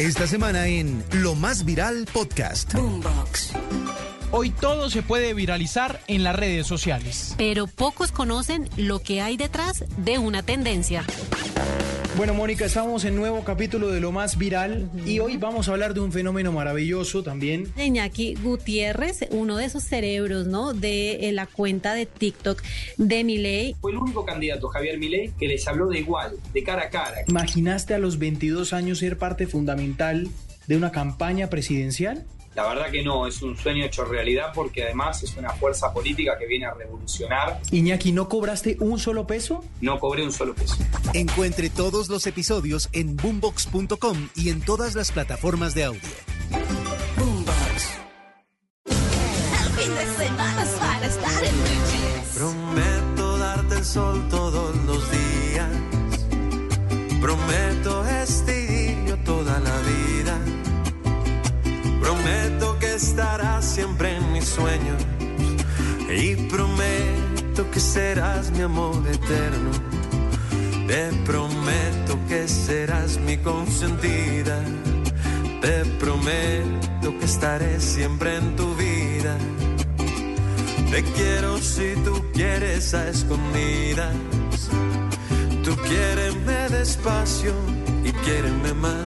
Esta 0.00 0.26
semana 0.26 0.66
en 0.66 1.04
Lo 1.12 1.34
Más 1.34 1.66
Viral 1.66 2.06
Podcast. 2.10 2.72
Hoy 4.30 4.48
todo 4.48 4.88
se 4.88 5.02
puede 5.02 5.34
viralizar 5.34 6.00
en 6.06 6.24
las 6.24 6.34
redes 6.34 6.66
sociales. 6.66 7.34
Pero 7.36 7.66
pocos 7.66 8.12
conocen 8.12 8.70
lo 8.78 9.00
que 9.00 9.20
hay 9.20 9.36
detrás 9.36 9.84
de 9.98 10.16
una 10.16 10.42
tendencia. 10.42 11.04
Bueno, 12.18 12.34
Mónica, 12.34 12.64
estamos 12.64 13.04
en 13.04 13.14
nuevo 13.14 13.44
capítulo 13.44 13.92
de 13.92 14.00
Lo 14.00 14.10
Más 14.10 14.36
Viral 14.38 14.90
y 15.06 15.20
hoy 15.20 15.36
vamos 15.36 15.68
a 15.68 15.70
hablar 15.70 15.94
de 15.94 16.00
un 16.00 16.10
fenómeno 16.10 16.50
maravilloso 16.50 17.22
también. 17.22 17.72
Iñaki 17.76 18.34
Gutiérrez, 18.42 19.28
uno 19.30 19.56
de 19.56 19.66
esos 19.66 19.84
cerebros, 19.84 20.48
¿no? 20.48 20.74
De 20.74 21.28
eh, 21.28 21.32
la 21.32 21.46
cuenta 21.46 21.94
de 21.94 22.06
TikTok 22.06 22.60
de 22.96 23.22
Milei. 23.22 23.76
Fue 23.80 23.92
el 23.92 23.98
único 23.98 24.24
candidato, 24.24 24.66
Javier 24.66 24.98
Milei, 24.98 25.30
que 25.38 25.46
les 25.46 25.68
habló 25.68 25.86
de 25.86 26.00
igual, 26.00 26.34
de 26.52 26.64
cara 26.64 26.86
a 26.86 26.90
cara. 26.90 27.18
¿Imaginaste 27.28 27.94
a 27.94 27.98
los 27.98 28.18
22 28.18 28.72
años 28.72 28.98
ser 28.98 29.16
parte 29.16 29.46
fundamental 29.46 30.26
de 30.66 30.76
una 30.76 30.90
campaña 30.90 31.48
presidencial? 31.50 32.26
La 32.58 32.66
verdad 32.66 32.90
que 32.90 33.04
no, 33.04 33.24
es 33.28 33.40
un 33.40 33.56
sueño 33.56 33.84
hecho 33.84 34.04
realidad 34.04 34.50
porque 34.52 34.82
además 34.82 35.22
es 35.22 35.36
una 35.36 35.50
fuerza 35.50 35.92
política 35.92 36.36
que 36.36 36.44
viene 36.44 36.66
a 36.66 36.74
revolucionar. 36.74 37.60
Iñaki, 37.70 38.10
¿no 38.10 38.28
cobraste 38.28 38.76
un 38.80 38.98
solo 38.98 39.28
peso? 39.28 39.64
No 39.80 40.00
cobré 40.00 40.24
un 40.24 40.32
solo 40.32 40.56
peso. 40.56 40.74
Encuentre 41.14 41.70
todos 41.70 42.08
los 42.08 42.26
episodios 42.26 42.88
en 42.92 43.16
boombox.com 43.16 44.30
y 44.34 44.48
en 44.48 44.60
todas 44.60 44.96
las 44.96 45.12
plataformas 45.12 45.76
de 45.76 45.84
audio. 45.84 46.00
El 48.86 48.96
fin 49.76 49.94
de 49.94 50.26
semana 50.26 50.62
es 50.64 50.70
para 50.70 51.06
estar 51.06 51.44
en. 51.44 51.54
Prometo 52.34 53.38
darte 53.38 53.74
el 53.76 53.84
sol 53.84 54.28
Que 62.98 63.62
siempre 63.62 64.16
en 64.16 64.32
mis 64.32 64.44
sueños. 64.44 65.00
Y 66.10 66.34
prometo 66.48 67.70
que 67.70 67.78
serás 67.78 68.50
mi 68.50 68.62
amor 68.62 68.96
eterno. 69.06 69.70
Te 70.88 71.12
prometo 71.24 72.18
que 72.28 72.48
serás 72.48 73.16
mi 73.20 73.36
consentida. 73.36 74.60
Te 75.60 75.84
prometo 76.00 77.16
que 77.20 77.24
estaré 77.24 77.80
siempre 77.80 78.36
en 78.36 78.56
tu 78.56 78.74
vida. 78.74 79.36
Te 80.90 81.04
quiero 81.04 81.58
si 81.58 81.94
tú 82.04 82.24
quieres 82.32 82.94
a 82.94 83.08
escondidas. 83.10 84.16
Tú 85.62 85.76
quiéreme 85.86 86.68
despacio 86.68 87.52
y 88.02 88.10
quiéreme 88.24 88.74
más. 88.74 89.07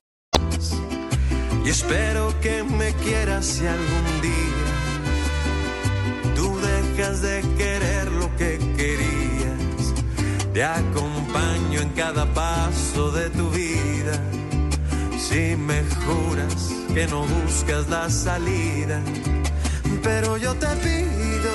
Y 1.63 1.69
espero 1.69 2.33
que 2.41 2.63
me 2.63 2.93
quieras 2.95 3.45
si 3.45 3.67
algún 3.67 4.21
día 4.21 4.71
tú 6.35 6.57
dejas 6.59 7.21
de 7.21 7.41
querer 7.55 8.11
lo 8.11 8.35
que 8.35 8.57
querías. 8.75 9.93
Te 10.53 10.63
acompaño 10.63 11.81
en 11.81 11.89
cada 11.89 12.25
paso 12.33 13.11
de 13.11 13.29
tu 13.29 13.49
vida. 13.51 14.19
Si 15.19 15.55
me 15.55 15.83
juras 16.05 16.73
que 16.93 17.05
no 17.07 17.25
buscas 17.27 17.87
la 17.89 18.09
salida, 18.09 18.99
pero 20.01 20.37
yo 20.37 20.55
te 20.55 20.67
pido 20.77 21.51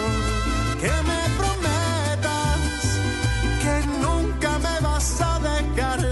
que 0.81 0.93
me 1.11 1.23
prometas 1.37 2.61
que 3.61 3.87
nunca 4.01 4.59
me 4.61 4.81
vas 4.87 5.21
a 5.21 5.41
dejar 5.41 6.06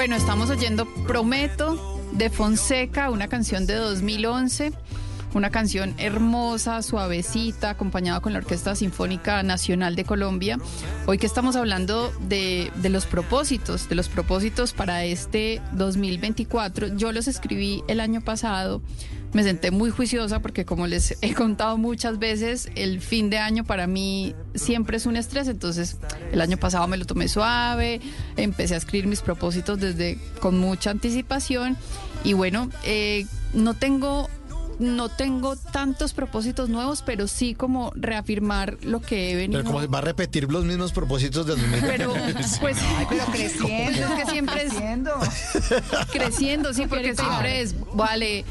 Bueno, 0.00 0.16
estamos 0.16 0.48
oyendo 0.48 0.86
Prometo 1.06 2.00
de 2.12 2.30
Fonseca, 2.30 3.10
una 3.10 3.28
canción 3.28 3.66
de 3.66 3.74
2011. 3.74 4.72
Una 5.34 5.50
canción 5.50 5.94
hermosa, 5.98 6.80
suavecita, 6.80 7.68
acompañada 7.68 8.20
con 8.20 8.32
la 8.32 8.38
Orquesta 8.38 8.74
Sinfónica 8.74 9.42
Nacional 9.42 9.96
de 9.96 10.04
Colombia. 10.04 10.58
Hoy 11.04 11.18
que 11.18 11.26
estamos 11.26 11.54
hablando 11.54 12.14
de, 12.28 12.72
los 12.82 13.04
propósitos, 13.04 13.90
de 13.90 13.94
los 13.94 14.08
propósitos 14.08 14.72
para 14.72 15.04
este 15.04 15.60
2024. 15.72 16.96
Yo 16.96 17.12
los 17.12 17.28
escribí 17.28 17.84
el 17.86 18.00
año 18.00 18.22
pasado. 18.22 18.80
Me 19.32 19.44
senté 19.44 19.70
muy 19.70 19.90
juiciosa 19.90 20.40
porque 20.40 20.64
como 20.64 20.86
les 20.86 21.16
he 21.20 21.34
contado 21.34 21.78
muchas 21.78 22.18
veces, 22.18 22.68
el 22.74 23.00
fin 23.00 23.30
de 23.30 23.38
año 23.38 23.64
para 23.64 23.86
mí 23.86 24.34
siempre 24.54 24.96
es 24.96 25.06
un 25.06 25.16
estrés. 25.16 25.46
Entonces 25.48 25.98
el 26.32 26.40
año 26.40 26.56
pasado 26.56 26.86
me 26.88 26.96
lo 26.96 27.06
tomé 27.06 27.28
suave, 27.28 28.00
empecé 28.36 28.74
a 28.74 28.78
escribir 28.78 29.06
mis 29.06 29.20
propósitos 29.20 29.78
desde 29.78 30.18
con 30.40 30.58
mucha 30.58 30.90
anticipación 30.90 31.76
y 32.24 32.32
bueno, 32.32 32.68
eh, 32.84 33.26
no 33.54 33.74
tengo 33.74 34.28
no 34.80 35.08
tengo 35.08 35.56
tantos 35.56 36.12
propósitos 36.14 36.68
nuevos, 36.68 37.02
pero 37.02 37.28
sí 37.28 37.54
como 37.54 37.92
reafirmar 37.94 38.78
lo 38.82 39.00
que 39.00 39.30
he 39.30 39.36
venido. 39.36 39.62
Pero 39.62 39.72
como 39.72 39.88
va 39.90 39.98
a 39.98 40.02
repetir 40.02 40.50
los 40.50 40.64
mismos 40.64 40.92
propósitos 40.92 41.46
del 41.46 41.56
2020. 41.60 41.88
Pero, 41.88 42.12
pues, 42.60 42.78
pero 43.08 43.24
creciendo, 43.32 44.06
es 44.06 44.24
que 44.24 44.30
siempre 44.30 44.62
es 44.62 44.72
creciendo. 44.72 45.12
creciendo, 46.12 46.74
sí, 46.74 46.86
porque 46.86 47.14
siempre 47.14 47.60
es, 47.60 47.74
vale, 47.94 48.44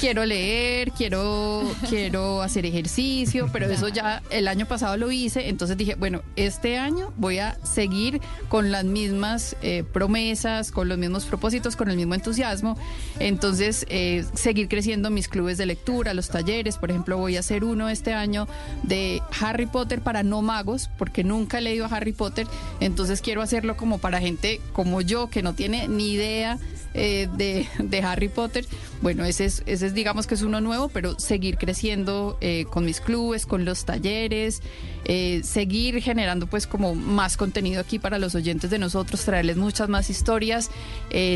quiero 0.00 0.24
leer, 0.24 0.92
quiero, 0.92 1.62
quiero 1.88 2.42
hacer 2.42 2.66
ejercicio, 2.66 3.48
pero 3.52 3.66
eso 3.66 3.88
ya 3.88 4.22
el 4.30 4.48
año 4.48 4.66
pasado 4.66 4.96
lo 4.96 5.10
hice, 5.10 5.48
entonces 5.48 5.76
dije, 5.76 5.94
bueno, 5.94 6.22
este 6.36 6.78
año 6.78 7.12
voy 7.16 7.38
a 7.38 7.58
seguir 7.64 8.20
con 8.48 8.70
las 8.70 8.84
mismas 8.84 9.56
eh, 9.62 9.84
promesas, 9.92 10.72
con 10.72 10.88
los 10.88 10.98
mismos 10.98 11.24
propósitos, 11.24 11.76
con 11.76 11.90
el 11.90 11.96
mismo 11.96 12.14
entusiasmo, 12.14 12.76
entonces 13.18 13.86
eh, 13.88 14.24
seguir 14.34 14.68
creciendo 14.68 15.10
mis 15.10 15.28
clubes 15.28 15.58
de 15.58 15.66
lectura, 15.66 15.75
los 16.14 16.28
talleres, 16.28 16.78
por 16.78 16.90
ejemplo, 16.90 17.16
voy 17.16 17.36
a 17.36 17.40
hacer 17.40 17.64
uno 17.64 17.88
este 17.88 18.12
año 18.12 18.48
de 18.82 19.22
Harry 19.40 19.66
Potter 19.66 20.00
para 20.00 20.22
no 20.22 20.42
magos, 20.42 20.90
porque 20.98 21.24
nunca 21.24 21.58
he 21.58 21.60
leído 21.60 21.84
a 21.86 21.88
Harry 21.88 22.12
Potter, 22.12 22.46
entonces 22.80 23.20
quiero 23.20 23.42
hacerlo 23.42 23.76
como 23.76 23.98
para 23.98 24.20
gente 24.20 24.60
como 24.72 25.00
yo, 25.00 25.28
que 25.28 25.42
no 25.42 25.54
tiene 25.54 25.88
ni 25.88 26.12
idea 26.12 26.58
eh, 26.96 27.28
de, 27.36 27.68
de 27.78 28.02
Harry 28.02 28.28
Potter. 28.28 28.66
Bueno, 29.02 29.24
ese 29.24 29.44
es, 29.44 29.62
ese 29.66 29.86
es, 29.86 29.94
digamos 29.94 30.26
que 30.26 30.34
es 30.34 30.42
uno 30.42 30.60
nuevo, 30.60 30.88
pero 30.88 31.18
seguir 31.18 31.58
creciendo 31.58 32.38
eh, 32.40 32.64
con 32.70 32.84
mis 32.84 33.00
clubes, 33.00 33.46
con 33.46 33.64
los 33.64 33.84
talleres, 33.84 34.62
eh, 35.04 35.42
seguir 35.44 36.00
generando 36.02 36.46
pues 36.46 36.66
como 36.66 36.94
más 36.94 37.36
contenido 37.36 37.80
aquí 37.80 37.98
para 37.98 38.18
los 38.18 38.34
oyentes 38.34 38.70
de 38.70 38.78
nosotros, 38.78 39.24
traerles 39.24 39.56
muchas 39.56 39.88
más 39.88 40.10
historias, 40.10 40.70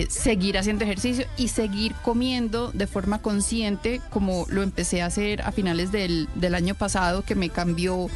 seguir 0.08 0.58
haciendo 0.58 0.84
ejercicio 0.84 1.26
y 1.36 1.48
seguir 1.48 1.94
comiendo 2.02 2.72
de 2.72 2.86
forma 2.86 3.22
consciente 3.22 4.00
como 4.10 4.46
lo 4.48 4.62
empecé 4.62 5.02
a 5.02 5.06
hacer 5.06 5.42
a 5.42 5.52
finales 5.52 5.92
del, 5.92 6.28
del 6.34 6.54
año 6.54 6.74
pasado, 6.74 7.22
que 7.22 7.34
me 7.34 7.50
cambió 7.50 8.08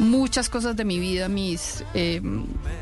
muchas 0.00 0.48
cosas 0.48 0.76
de 0.76 0.84
mi 0.84 0.98
vida, 0.98 1.28
mis, 1.28 1.84
eh, 1.94 2.20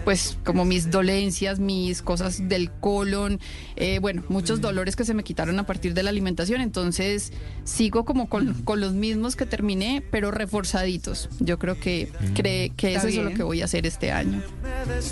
pues 0.04 0.38
como 0.44 0.64
mis 0.64 0.90
dolencias, 0.90 1.59
mis 1.59 2.00
cosas 2.00 2.48
del 2.48 2.70
colon, 2.70 3.40
eh, 3.76 3.98
bueno, 4.00 4.22
muchos 4.28 4.61
dolores 4.61 4.96
que 4.96 5.04
se 5.04 5.14
me 5.14 5.24
quitaron 5.24 5.59
a 5.59 5.66
partir 5.66 5.94
de 5.94 6.02
la 6.02 6.11
alimentación, 6.11 6.61
entonces 6.61 7.33
sigo 7.64 8.04
como 8.04 8.28
con, 8.28 8.54
con 8.62 8.81
los 8.81 8.92
mismos 8.94 9.37
que 9.37 9.46
terminé, 9.46 10.02
pero 10.11 10.31
reforzaditos. 10.31 11.28
Yo 11.40 11.59
creo 11.59 11.78
que, 11.78 12.11
cree, 12.35 12.70
que 12.70 12.94
eso 12.94 13.09
es 13.09 13.16
lo 13.16 13.31
que 13.31 13.42
voy 13.42 13.62
a 13.62 13.64
hacer 13.64 13.85
este 13.85 14.12
año. 14.12 14.40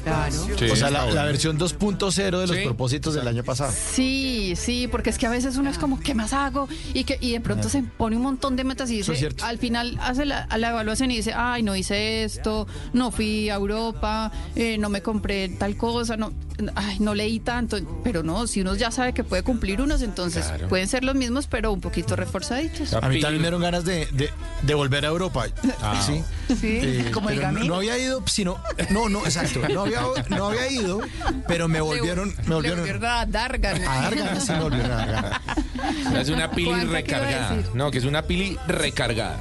Claro. 0.05 0.35
o 0.73 0.77
sea, 0.77 0.91
la, 0.91 1.07
la 1.07 1.25
versión 1.25 1.59
2.0 1.59 2.15
de 2.41 2.47
los 2.47 2.57
propósitos 2.59 3.15
del 3.15 3.27
año 3.27 3.43
pasado. 3.43 3.73
Sí, 3.73 4.55
sí, 4.57 4.89
porque 4.91 5.11
es 5.11 5.19
que 5.19 5.27
a 5.27 5.31
veces 5.31 5.57
uno 5.57 5.71
es 5.71 5.79
como, 5.79 6.01
¿qué 6.01 6.15
más 6.15 6.33
hago? 6.33 6.69
Y 6.95 7.05
que 7.05 7.19
y 7.21 7.33
de 7.33 7.41
pronto 7.41 7.69
se 7.69 7.83
pone 7.83 8.17
un 8.17 8.23
montón 8.23 8.55
de 8.55 8.65
metas 8.65 8.91
y 8.91 9.01
es 9.01 9.07
dice, 9.07 9.29
al 9.43 9.59
final 9.59 9.99
hace 10.01 10.25
la, 10.25 10.47
la 10.57 10.71
evaluación 10.71 11.11
y 11.11 11.17
dice, 11.17 11.33
ay, 11.35 11.63
no 11.63 11.75
hice 11.75 11.96
esto, 11.97 12.67
no 12.93 13.11
fui 13.11 13.51
a 13.51 13.55
Europa, 13.55 14.31
eh, 14.55 14.79
no 14.79 14.89
me 14.89 15.03
compré 15.03 15.49
tal 15.49 15.77
cosa, 15.77 16.17
no, 16.17 16.33
ay, 16.75 16.99
no 17.01 17.15
leí 17.15 17.41
tanto. 17.41 17.77
Pero 18.05 18.23
no, 18.23 18.47
si 18.47 18.61
uno 18.61 18.75
ya 18.75 18.91
sabe 18.91 19.13
que 19.13 19.25
puede 19.25 19.43
cumplir 19.43 19.81
unos, 19.81 20.03
entonces 20.03 20.47
Claro. 20.47 20.69
pueden 20.69 20.89
ser 20.89 21.05
los 21.05 21.15
mismos, 21.15 21.47
pero 21.47 21.73
un 21.73 21.81
poquito 21.81 22.17
reforzaditos. 22.17 22.93
A 22.95 23.01
mí 23.09 23.21
también 23.21 23.43
me 23.43 23.47
dieron 23.49 23.63
ganas 23.63 23.85
de, 23.85 24.07
de, 24.13 24.31
de 24.63 24.75
volver 24.75 25.05
a 25.05 25.09
Europa. 25.09 25.47
Ah. 25.83 26.03
Sí. 26.05 26.23
Sí, 26.49 26.79
Eh, 26.83 27.11
como 27.13 27.31
el 27.31 27.41
no, 27.41 27.53
no 27.53 27.75
había 27.77 27.99
ido, 27.99 28.23
sino. 28.27 28.57
No, 28.91 29.09
no, 29.09 29.25
exacto. 29.25 29.61
No 29.69 29.83
había, 29.83 30.01
no 30.29 30.47
había 30.49 30.71
ido, 30.71 31.01
pero 31.49 31.67
me 31.69 31.81
volvieron. 31.81 32.29
Me 32.47 32.55
volvieron 32.55 32.79
volvieron 32.81 33.05
a 33.05 33.27
dar 33.27 33.59
ganas. 33.59 33.89
a 33.89 34.01
dar 34.03 34.15
ganas, 34.15 34.45
sí 34.45 34.53
me 34.53 34.61
volvieron 34.61 34.91
a 34.93 34.97
dar 34.97 35.13
ganas. 35.13 35.41
Es 36.21 36.29
una 36.29 36.51
pili 36.51 36.69
¿Cuánto 36.69 36.87
quiero 36.87 36.93
recargada. 36.99 37.57
No, 37.75 37.91
que 37.91 37.99
es 37.99 38.05
una 38.05 38.23
pili 38.23 38.57
recargada. 38.69 39.39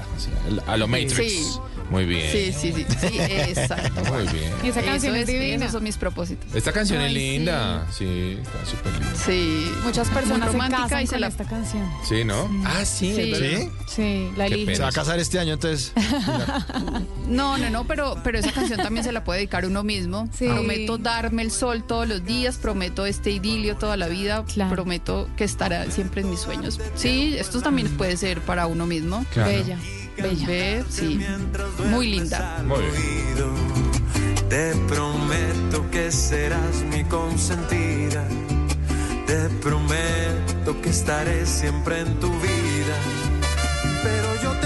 a 0.68 0.78
lo 0.78 0.88
Matrix. 0.88 1.16
Sí. 1.16 1.43
Muy 1.90 2.06
bien. 2.06 2.32
Sí, 2.32 2.52
sí, 2.54 2.74
sí, 2.74 2.86
sí, 3.00 3.18
exacto. 3.20 4.02
Muy 4.14 4.24
bien. 4.28 4.52
Y 4.64 4.70
esa 4.70 4.82
canción 4.82 5.16
Eso 5.16 5.22
es 5.22 5.28
divina. 5.28 5.66
Esos 5.66 5.72
son 5.74 5.84
mis 5.84 5.98
propósitos. 5.98 6.54
Esta 6.56 6.72
canción 6.72 7.02
es 7.02 7.12
linda. 7.14 7.86
Sí, 7.96 8.38
está 8.42 8.66
súper 8.66 8.92
linda. 8.94 9.16
Sí. 9.26 9.72
Muchas 9.84 10.08
Muy 10.08 10.16
personas 10.16 10.48
se 10.48 10.52
romántica 10.54 10.84
casan 10.84 11.04
y 11.04 11.08
se 11.08 11.12
con 11.14 11.22
la- 11.22 11.28
esta 11.28 11.44
canción. 11.46 11.90
Sí, 12.08 12.24
¿no? 12.24 12.50
Ah, 12.66 12.84
sí. 12.86 13.14
Sí. 13.16 13.32
es. 13.32 13.40
¿Sí? 13.60 13.70
Sí, 13.88 14.30
la 14.36 14.46
eligen. 14.48 14.76
Se 14.76 14.82
va 14.82 14.90
a 14.90 14.92
casar 14.92 15.20
este 15.20 15.40
año, 15.40 15.54
entonces. 15.54 15.94
No, 17.28 17.58
no, 17.58 17.70
no, 17.70 17.86
pero, 17.88 18.18
pero 18.24 18.38
esa 18.38 18.52
canción 18.52 18.80
también 18.80 19.04
se 19.04 19.12
la 19.12 19.24
puede 19.24 19.40
dedicar 19.40 19.66
uno 19.66 19.84
mismo. 19.84 20.30
Sí. 20.38 20.46
Prometo 20.48 20.98
darme 20.98 21.42
el 21.42 21.52
sol 21.52 21.84
todos 21.84 22.08
los 22.08 22.24
días, 22.24 22.58
prometo 22.58 23.06
este 23.06 23.32
idilio 23.32 23.76
toda 23.78 23.98
la 23.98 24.08
vida, 24.08 24.46
Claro. 24.54 24.72
prometo 24.76 25.28
que 25.36 25.44
estará 25.44 25.90
siempre 25.90 26.22
en 26.22 26.30
mis 26.30 26.40
sueños. 26.42 26.80
Sí, 26.96 27.36
esto 27.38 27.62
también 27.62 27.90
puede 27.98 28.16
ser 28.18 28.42
para 28.42 28.68
uno 28.68 28.86
mismo. 28.86 29.26
Claro. 29.34 29.50
Bella. 29.50 29.78
Bella. 30.18 30.47
Ve, 30.47 30.84
sí, 30.89 31.20
muy 31.86 32.07
linda. 32.07 32.63
Muy 32.66 32.82
bien. 32.82 33.16
Te 34.49 34.74
prometo 34.88 35.89
que 35.91 36.11
serás 36.11 36.84
mi 36.89 37.03
consentida. 37.03 38.26
Te 39.28 39.49
prometo 39.61 40.82
que 40.82 40.89
estaré 40.89 41.45
siempre 41.45 41.99
en 41.99 42.20
tu 42.22 42.30
vida. 42.39 42.95
Pero 44.01 44.41
yo 44.43 44.51
te 44.61 44.64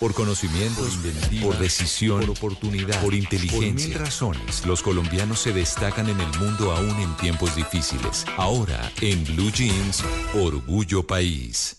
Por 0.00 0.14
conocimiento, 0.14 0.80
por 1.42 1.58
decisión, 1.58 2.20
por 2.20 2.30
oportunidad, 2.30 3.02
por 3.02 3.12
inteligencia. 3.12 3.70
Por 3.70 3.74
mil 3.74 3.94
razones, 3.94 4.64
los 4.64 4.80
colombianos 4.80 5.40
se 5.40 5.52
destacan 5.52 6.08
en 6.08 6.18
el 6.18 6.38
mundo 6.38 6.72
aún 6.72 6.98
en 7.00 7.14
tiempos 7.18 7.54
difíciles. 7.54 8.24
Ahora, 8.38 8.90
en 9.02 9.22
Blue 9.24 9.52
Jeans, 9.52 10.02
Orgullo 10.34 11.06
País. 11.06 11.76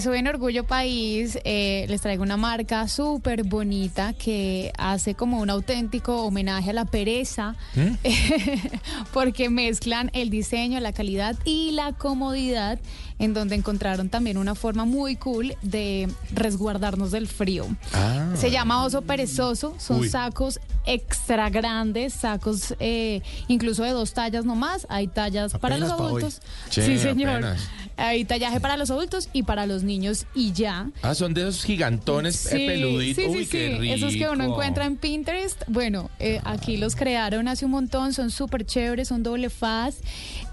Orgullo 0.00 0.06
País, 0.06 0.06
hoy 0.06 0.18
en 0.18 0.28
Orgullo 0.28 0.64
País 0.64 1.38
eh, 1.44 1.84
les 1.88 2.00
traigo 2.00 2.22
una 2.22 2.38
marca 2.38 2.88
súper 2.88 3.44
bonita 3.44 4.14
que 4.14 4.72
hace 4.78 5.14
como 5.14 5.40
un 5.40 5.50
auténtico 5.50 6.24
homenaje 6.24 6.70
a 6.70 6.72
la 6.72 6.84
pereza, 6.86 7.54
porque 9.12 9.50
mezclan 9.50 10.10
el 10.14 10.30
diseño, 10.30 10.80
la 10.80 10.92
calidad 10.92 11.36
y 11.44 11.72
la 11.72 11.92
comodidad, 11.92 12.78
en 13.20 13.32
donde 13.34 13.54
encontraron 13.54 14.08
también 14.08 14.36
una 14.38 14.56
forma 14.56 14.84
muy 14.84 15.14
cool 15.14 15.54
de 15.62 16.08
resguardarnos 16.32 17.12
del 17.12 17.28
frío. 17.28 17.66
Ah. 17.92 18.32
Se 18.34 18.50
llama 18.50 18.84
Oso 18.84 19.02
Perezoso, 19.02 19.76
son 19.78 20.00
Uy. 20.00 20.08
sacos 20.08 20.58
extra 20.86 21.48
grandes, 21.50 22.14
sacos 22.14 22.74
eh, 22.80 23.20
incluso 23.46 23.84
de 23.84 23.90
dos 23.90 24.12
tallas 24.14 24.44
nomás, 24.44 24.86
hay 24.88 25.06
tallas 25.06 25.52
para 25.58 25.76
los 25.78 25.90
pa' 25.90 25.94
adultos. 25.96 26.40
Che, 26.70 26.82
sí, 26.84 26.98
señor. 26.98 27.30
apenas. 27.30 27.68
Hay 27.96 28.24
tallaje 28.24 28.60
para 28.60 28.78
los 28.78 28.90
adultos 28.90 29.28
y 29.34 29.42
para 29.42 29.66
los 29.66 29.82
niños 29.82 30.24
y 30.34 30.52
ya. 30.52 30.90
Ah, 31.02 31.14
son 31.14 31.34
de 31.34 31.42
esos 31.42 31.62
gigantones 31.64 32.46
eh, 32.50 32.66
peluditos. 32.66 33.22
sí, 33.24 33.30
sí, 33.30 33.36
Uy, 33.36 33.46
qué. 33.46 33.92
Esos 33.92 34.14
que 34.14 34.26
uno 34.26 34.42
encuentra 34.44 34.86
en 34.86 34.96
Pinterest. 34.96 35.62
Bueno, 35.68 36.10
eh, 36.18 36.40
aquí 36.44 36.78
los 36.78 36.96
crearon 36.96 37.46
hace 37.46 37.66
un 37.66 37.72
montón, 37.72 38.14
son 38.14 38.30
súper 38.30 38.64
chéveres, 38.64 39.08
son 39.08 39.22
doble 39.22 39.50
faz. 39.50 39.96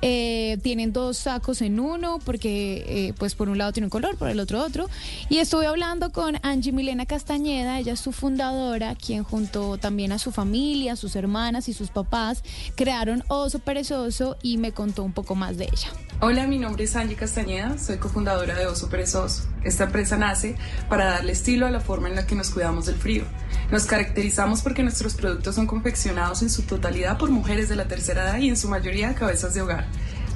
eh, 0.01 0.57
tienen 0.61 0.91
dos 0.91 1.15
sacos 1.17 1.61
en 1.61 1.79
uno, 1.79 2.19
porque 2.25 2.56
eh, 2.57 3.13
pues 3.17 3.35
por 3.35 3.49
un 3.49 3.57
lado 3.57 3.71
tiene 3.73 3.87
un 3.87 3.91
color, 3.91 4.17
por 4.17 4.29
el 4.29 4.39
otro 4.39 4.63
otro. 4.63 4.89
Y 5.29 5.37
estuve 5.37 5.67
hablando 5.67 6.11
con 6.11 6.37
Angie 6.43 6.71
Milena 6.71 7.05
Castañeda, 7.05 7.79
ella 7.79 7.93
es 7.93 7.99
su 7.99 8.11
fundadora, 8.11 8.95
quien 8.95 9.23
junto 9.23 9.77
también 9.77 10.11
a 10.11 10.19
su 10.19 10.31
familia, 10.31 10.95
sus 10.95 11.15
hermanas 11.15 11.69
y 11.69 11.73
sus 11.73 11.89
papás, 11.89 12.43
crearon 12.75 13.23
Oso 13.27 13.59
Perezoso 13.59 14.37
y 14.41 14.57
me 14.57 14.71
contó 14.71 15.03
un 15.03 15.13
poco 15.13 15.35
más 15.35 15.57
de 15.57 15.65
ella. 15.65 15.89
Hola, 16.19 16.47
mi 16.47 16.57
nombre 16.57 16.85
es 16.85 16.95
Angie 16.95 17.15
Castañeda, 17.15 17.77
soy 17.77 17.97
cofundadora 17.97 18.55
de 18.55 18.65
Oso 18.65 18.89
Perezoso. 18.89 19.43
Esta 19.63 19.83
empresa 19.83 20.17
nace 20.17 20.55
para 20.89 21.05
darle 21.05 21.33
estilo 21.33 21.67
a 21.67 21.71
la 21.71 21.79
forma 21.79 22.07
en 22.09 22.15
la 22.15 22.25
que 22.25 22.35
nos 22.35 22.49
cuidamos 22.49 22.85
del 22.87 22.95
frío. 22.95 23.23
Nos 23.71 23.85
caracterizamos 23.85 24.61
porque 24.61 24.81
nuestros 24.81 25.13
productos 25.13 25.55
son 25.55 25.67
confeccionados 25.67 26.41
en 26.41 26.49
su 26.49 26.63
totalidad 26.63 27.17
por 27.17 27.29
mujeres 27.29 27.69
de 27.69 27.75
la 27.75 27.87
tercera 27.87 28.23
edad 28.23 28.39
y 28.39 28.49
en 28.49 28.57
su 28.57 28.69
mayoría 28.69 29.13
cabezas 29.13 29.53
de 29.53 29.61
hogar, 29.61 29.87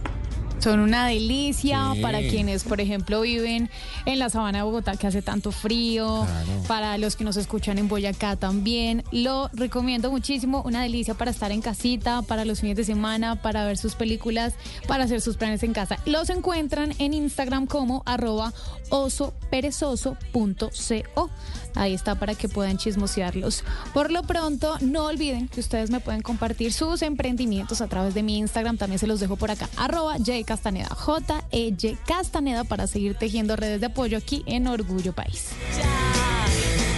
Son 0.61 0.79
una 0.79 1.07
delicia 1.07 1.91
Sí. 1.95 2.01
para 2.01 2.19
quienes, 2.19 2.63
por 2.63 2.79
ejemplo, 2.81 3.21
viven 3.21 3.69
en 4.05 4.19
la 4.19 4.29
sabana 4.29 4.59
de 4.59 4.63
Bogotá 4.63 4.95
que 4.95 5.07
hace 5.07 5.21
tanto 5.23 5.51
frío, 5.51 6.27
para 6.67 6.97
los 6.99 7.15
que 7.15 7.23
nos 7.23 7.35
escuchan 7.37 7.79
en 7.79 7.87
Boyacá 7.87 8.35
también. 8.35 9.03
Lo 9.11 9.49
recomiendo 9.53 10.11
muchísimo, 10.11 10.61
una 10.63 10.83
delicia 10.83 11.15
para 11.15 11.31
estar 11.31 11.51
en 11.51 11.61
casita, 11.61 12.21
para 12.21 12.45
los 12.45 12.59
fines 12.61 12.77
de 12.77 12.83
semana, 12.83 13.41
para 13.41 13.65
ver 13.65 13.77
sus 13.77 13.95
películas, 13.95 14.53
para 14.87 15.05
hacer 15.05 15.19
sus 15.21 15.35
planes 15.35 15.63
en 15.63 15.73
casa. 15.73 15.97
Los 16.05 16.29
encuentran 16.29 16.93
en 16.99 17.15
Instagram 17.15 17.65
como 17.65 18.03
arroba 18.05 18.53
osoperezoso.co. 18.89 21.29
Ahí 21.75 21.93
está 21.93 22.15
para 22.15 22.35
que 22.35 22.49
puedan 22.49 22.77
chismosearlos. 22.77 23.63
Por 23.93 24.11
lo 24.11 24.23
pronto, 24.23 24.77
no 24.81 25.05
olviden 25.05 25.47
que 25.47 25.59
ustedes 25.59 25.89
me 25.89 25.99
pueden 25.99 26.21
compartir 26.21 26.73
sus 26.73 27.01
emprendimientos 27.01 27.81
a 27.81 27.87
través 27.87 28.13
de 28.13 28.23
mi 28.23 28.37
Instagram. 28.37 28.77
También 28.77 28.99
se 28.99 29.07
los 29.07 29.19
dejo 29.19 29.35
por 29.35 29.51
acá. 29.51 29.69
Arroba 29.77 30.17
J 30.17 30.43
Castaneda. 30.45 30.89
J-E-Y 30.89 31.97
Castaneda 32.05 32.63
para 32.63 32.87
seguir 32.87 33.15
tejiendo 33.15 33.55
redes 33.55 33.79
de 33.79 33.87
apoyo 33.87 34.17
aquí 34.17 34.43
en 34.45 34.67
Orgullo 34.67 35.13
País. 35.13 35.49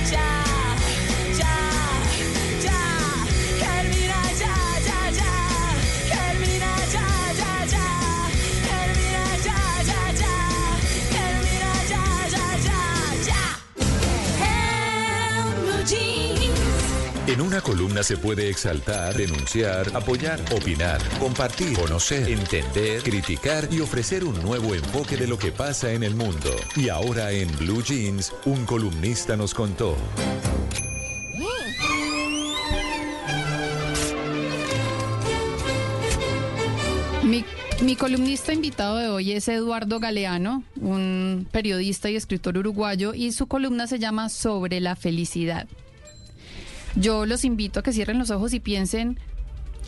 Germina 0.10 0.63
En 17.34 17.42
una 17.42 17.62
columna 17.62 18.04
se 18.04 18.16
puede 18.16 18.48
exaltar, 18.48 19.16
denunciar, 19.16 19.88
apoyar, 19.96 20.40
opinar, 20.56 21.02
compartir, 21.18 21.76
conocer, 21.76 22.30
entender, 22.30 23.02
criticar 23.02 23.68
y 23.72 23.80
ofrecer 23.80 24.24
un 24.24 24.40
nuevo 24.44 24.76
enfoque 24.76 25.18
de 25.18 25.26
lo 25.26 25.40
que 25.40 25.52
pasa 25.52 25.92
en 25.94 26.04
el 26.04 26.14
mundo. 26.14 26.52
Y 26.76 26.90
ahora 26.90 27.32
en 27.32 27.52
Blue 27.58 27.82
Jeans, 27.82 28.32
un 28.46 28.68
columnista 28.68 29.36
nos 29.36 29.56
contó. 29.56 29.98
Mi, 37.82 37.96
columnista 37.96 38.54
invitado 38.54 38.98
de 38.98 39.08
hoy 39.08 39.32
es 39.32 39.48
Eduardo 39.48 40.00
Galeano, 40.00 40.64
un 40.80 41.48
periodista 41.52 42.12
y 42.12 42.16
escritor 42.16 42.60
uruguayo, 42.60 43.16
y 43.16 43.32
su 43.32 43.48
columna 43.48 43.88
se 43.88 43.98
llama 43.98 44.30
Sobre 44.30 44.80
la 44.80 44.96
felicidad. 44.96 45.68
Yo 46.96 47.26
los 47.26 47.44
invito 47.46 47.80
a 47.80 47.84
que 47.84 47.92
cierren 47.94 48.20
los 48.20 48.30
ojos 48.32 48.54
y 48.54 48.60
piensen 48.60 49.20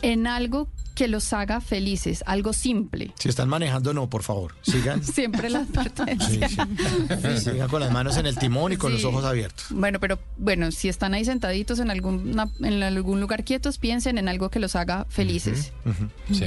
en 0.02 0.26
algo 0.26 0.68
que 0.94 1.08
los 1.08 1.32
haga 1.34 1.60
felices, 1.60 2.24
algo 2.26 2.52
simple. 2.54 3.12
Si 3.18 3.28
están 3.28 3.48
manejando, 3.50 3.92
no, 3.92 4.08
por 4.08 4.22
favor. 4.22 4.54
Sigan. 4.62 5.04
Siempre 5.04 5.50
la 5.50 5.58
advertencia. 5.60 6.48
Sí, 6.48 6.56
sí. 6.56 7.40
Sigan 7.50 7.68
con 7.68 7.80
las 7.80 7.92
manos 7.92 8.16
en 8.16 8.26
el 8.26 8.36
timón 8.38 8.72
y 8.72 8.76
con 8.78 8.92
los 8.92 9.04
ojos 9.04 9.24
abiertos. 9.24 9.66
Bueno, 9.70 10.00
pero 10.00 10.18
bueno, 10.38 10.72
si 10.72 10.88
están 10.88 11.12
ahí 11.14 11.24
sentaditos 11.24 11.78
en, 11.80 11.90
alguna, 11.90 12.50
en 12.62 12.82
algún 12.82 13.20
lugar 13.20 13.44
quietos, 13.44 13.76
piensen 13.78 14.16
en 14.16 14.28
algo 14.28 14.50
que 14.50 14.58
los 14.58 14.74
haga 14.74 15.04
felices. 15.10 15.72
Sí. 16.32 16.44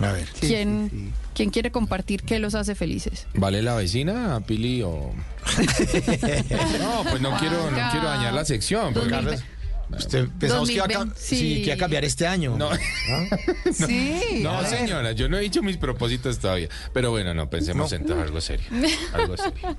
A 0.00 0.10
ver. 0.12 0.26
¿Quién, 0.40 1.12
¿Quién 1.34 1.50
quiere 1.50 1.70
compartir 1.70 2.22
qué 2.22 2.38
los 2.38 2.54
hace 2.54 2.74
felices? 2.74 3.26
¿Vale 3.34 3.62
la 3.62 3.74
vecina, 3.74 4.40
Pili, 4.40 4.80
o...? 4.82 5.12
no, 6.78 7.04
pues 7.10 7.20
no 7.20 7.36
quiero, 7.38 7.70
no 7.70 7.90
quiero 7.90 8.06
dañar 8.08 8.32
la 8.32 8.44
sección. 8.46 8.94
porque- 8.94 9.10
Carlos, 9.10 9.40
Usted 9.96 10.28
pensamos 10.38 10.68
que 10.68 10.74
iba, 10.76 10.84
a, 10.84 10.88
cam- 10.88 11.08
2020, 11.10 11.20
sí, 11.20 11.36
sí. 11.36 11.54
que 11.56 11.60
iba 11.66 11.74
a 11.74 11.78
cambiar 11.78 12.04
este 12.04 12.26
año. 12.26 12.56
No. 12.58 12.70
Sí. 13.72 14.40
No, 14.42 14.50
a 14.50 14.60
ver. 14.62 14.70
señora, 14.70 15.12
yo 15.12 15.28
no 15.28 15.36
he 15.36 15.40
dicho 15.40 15.62
mis 15.62 15.76
propósitos 15.76 16.38
todavía. 16.38 16.68
Pero 16.92 17.10
bueno, 17.10 17.34
no, 17.34 17.48
pensemos 17.50 17.92
en 17.92 18.10
algo 18.12 18.40
serio. 18.40 18.66
Algo 19.12 19.36
serio. 19.36 19.76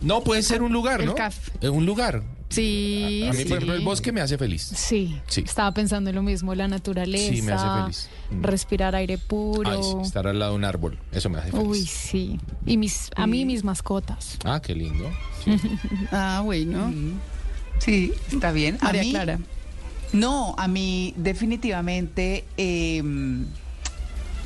No, 0.00 0.22
puede 0.24 0.42
ser 0.42 0.62
un 0.62 0.72
lugar, 0.72 1.00
El 1.00 1.06
¿no? 1.06 1.14
CAF. 1.14 1.36
Eh, 1.60 1.68
Un 1.68 1.86
lugar. 1.86 2.22
Sí, 2.48 3.24
A 3.28 3.32
mí, 3.32 3.38
sí. 3.38 3.44
por 3.44 3.56
ejemplo, 3.58 3.74
el 3.74 3.84
bosque 3.84 4.12
me 4.12 4.20
hace 4.20 4.38
feliz. 4.38 4.62
Sí, 4.62 5.20
Sí. 5.26 5.42
estaba 5.44 5.72
pensando 5.74 6.10
en 6.10 6.16
lo 6.16 6.22
mismo, 6.22 6.54
la 6.54 6.68
naturaleza. 6.68 7.32
Sí, 7.34 7.42
me 7.42 7.52
hace 7.52 7.66
feliz. 7.82 8.08
Mm. 8.30 8.42
Respirar 8.44 8.94
aire 8.94 9.18
puro. 9.18 9.68
Ay, 9.70 9.78
sí, 9.82 9.94
estar 10.02 10.26
al 10.28 10.38
lado 10.38 10.52
de 10.52 10.56
un 10.58 10.64
árbol, 10.64 10.98
eso 11.12 11.28
me 11.28 11.38
hace 11.38 11.50
feliz. 11.50 11.66
Uy, 11.66 11.82
sí. 11.84 12.38
Y 12.64 12.76
mis, 12.76 13.10
a 13.16 13.26
mí 13.26 13.44
mis 13.44 13.64
mascotas. 13.64 14.38
Ah, 14.44 14.60
qué 14.62 14.74
lindo. 14.74 15.10
Ah, 16.12 16.40
bueno. 16.44 16.92
Sí, 17.78 18.12
está 18.32 18.52
bien. 18.52 18.78
A 18.80 18.86
María 18.86 19.02
mí- 19.02 19.10
Clara. 19.12 19.38
No, 20.12 20.54
a 20.56 20.68
mí 20.68 21.14
definitivamente 21.16 22.44
eh, 22.56 23.02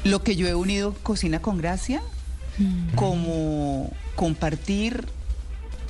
lo 0.05 0.23
que 0.23 0.35
yo 0.35 0.49
he 0.49 0.55
unido 0.55 0.95
Cocina 1.03 1.41
con 1.41 1.59
Gracia, 1.59 2.01
como 2.95 3.91
compartir 4.17 5.07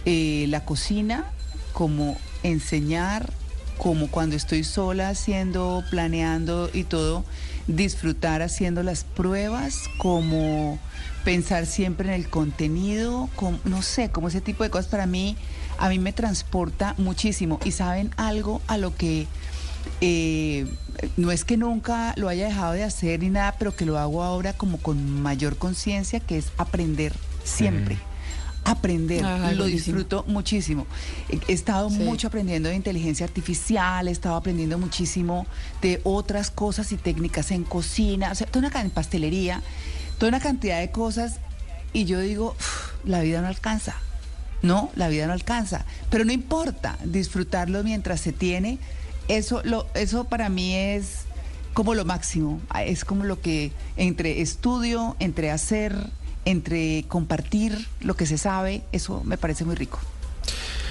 eh, 0.04 0.46
la 0.48 0.64
cocina, 0.64 1.26
como 1.72 2.16
enseñar, 2.42 3.32
como 3.78 4.08
cuando 4.08 4.36
estoy 4.36 4.64
sola 4.64 5.08
haciendo, 5.08 5.82
planeando 5.90 6.70
y 6.72 6.84
todo, 6.84 7.24
disfrutar 7.66 8.42
haciendo 8.42 8.82
las 8.82 9.04
pruebas, 9.04 9.78
como 9.98 10.78
pensar 11.24 11.66
siempre 11.66 12.08
en 12.08 12.14
el 12.14 12.28
contenido, 12.28 13.28
como, 13.36 13.58
no 13.64 13.82
sé, 13.82 14.10
como 14.10 14.28
ese 14.28 14.40
tipo 14.40 14.64
de 14.64 14.70
cosas 14.70 14.90
para 14.90 15.06
mí, 15.06 15.36
a 15.80 15.88
mí 15.88 15.98
me 15.98 16.12
transporta 16.12 16.94
muchísimo. 16.98 17.58
Y 17.64 17.72
saben 17.72 18.10
algo 18.16 18.60
a 18.68 18.76
lo 18.76 18.94
que 18.94 19.26
eh, 20.00 20.66
no 21.16 21.30
es 21.32 21.44
que 21.44 21.56
nunca 21.56 22.12
lo 22.16 22.28
haya 22.28 22.46
dejado 22.46 22.72
de 22.74 22.84
hacer 22.84 23.20
ni 23.20 23.30
nada, 23.30 23.56
pero 23.58 23.74
que 23.74 23.86
lo 23.86 23.98
hago 23.98 24.22
ahora 24.22 24.52
como 24.52 24.78
con 24.78 25.20
mayor 25.22 25.56
conciencia, 25.56 26.20
que 26.20 26.38
es 26.38 26.46
aprender 26.58 27.14
siempre. 27.44 27.98
Aprender, 28.62 29.24
Ah, 29.24 29.52
lo 29.52 29.62
buenísimo. 29.64 29.70
disfruto 29.96 30.24
muchísimo. 30.28 30.86
He 31.48 31.52
estado 31.52 31.88
Sí. 31.88 31.96
mucho 31.98 32.28
aprendiendo 32.28 32.68
de 32.68 32.74
inteligencia 32.76 33.24
artificial, 33.24 34.06
he 34.06 34.10
estado 34.10 34.36
aprendiendo 34.36 34.76
muchísimo 34.78 35.46
de 35.80 36.00
otras 36.04 36.50
cosas 36.50 36.92
y 36.92 36.98
técnicas 36.98 37.50
en 37.52 37.64
cocina, 37.64 38.30
o 38.30 38.34
sea, 38.34 38.46
toda 38.46 38.68
una 38.68 38.80
en 38.82 38.90
pastelería, 38.90 39.62
toda 40.18 40.28
una 40.28 40.40
cantidad 40.40 40.78
de 40.78 40.90
cosas. 40.90 41.36
Y 41.94 42.04
yo 42.04 42.20
digo, 42.20 42.54
"Uf, 42.58 42.92
la 43.06 43.20
vida 43.22 43.40
no 43.40 43.48
alcanza. 43.48 43.94
No, 44.62 44.90
la 44.94 45.08
vida 45.08 45.26
no 45.26 45.32
alcanza. 45.32 45.84
Pero 46.10 46.24
no 46.24 46.32
importa, 46.32 46.98
disfrutarlo 47.04 47.82
mientras 47.82 48.20
se 48.20 48.32
tiene. 48.32 48.78
Eso, 49.28 49.62
lo, 49.64 49.86
eso 49.94 50.24
para 50.24 50.48
mí 50.48 50.74
es 50.74 51.20
como 51.72 51.94
lo 51.94 52.04
máximo. 52.04 52.60
Ah, 52.68 52.84
Es 52.84 53.04
como 53.04 53.24
lo 53.24 53.40
que 53.40 53.72
entre 53.96 54.40
estudio, 54.42 55.16
entre 55.20 55.50
hacer, 55.50 55.94
entre 56.44 57.04
compartir 57.08 57.86
lo 58.00 58.14
que 58.16 58.26
se 58.26 58.38
sabe, 58.38 58.82
eso 58.92 59.22
me 59.24 59.38
parece 59.38 59.64
muy 59.64 59.76
rico. 59.76 59.98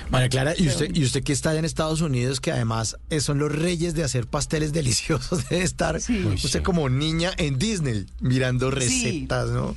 María 0.09 0.29
Clara, 0.29 0.53
y 0.57 0.67
usted, 0.67 0.89
y 0.95 1.03
usted 1.03 1.21
que 1.23 1.33
está 1.33 1.51
allá 1.51 1.59
en 1.59 1.65
Estados 1.65 2.01
Unidos, 2.01 2.39
que 2.41 2.51
además 2.51 2.97
eh, 3.11 3.19
son 3.19 3.37
los 3.37 3.51
reyes 3.51 3.93
de 3.93 4.03
hacer 4.03 4.25
pasteles 4.25 4.73
deliciosos, 4.73 5.47
debe 5.49 5.63
estar 5.63 5.97
usted 5.97 6.63
como 6.63 6.89
niña 6.89 7.31
en 7.37 7.59
Disney, 7.59 8.07
mirando 8.19 8.71
recetas, 8.71 9.49
¿no? 9.49 9.75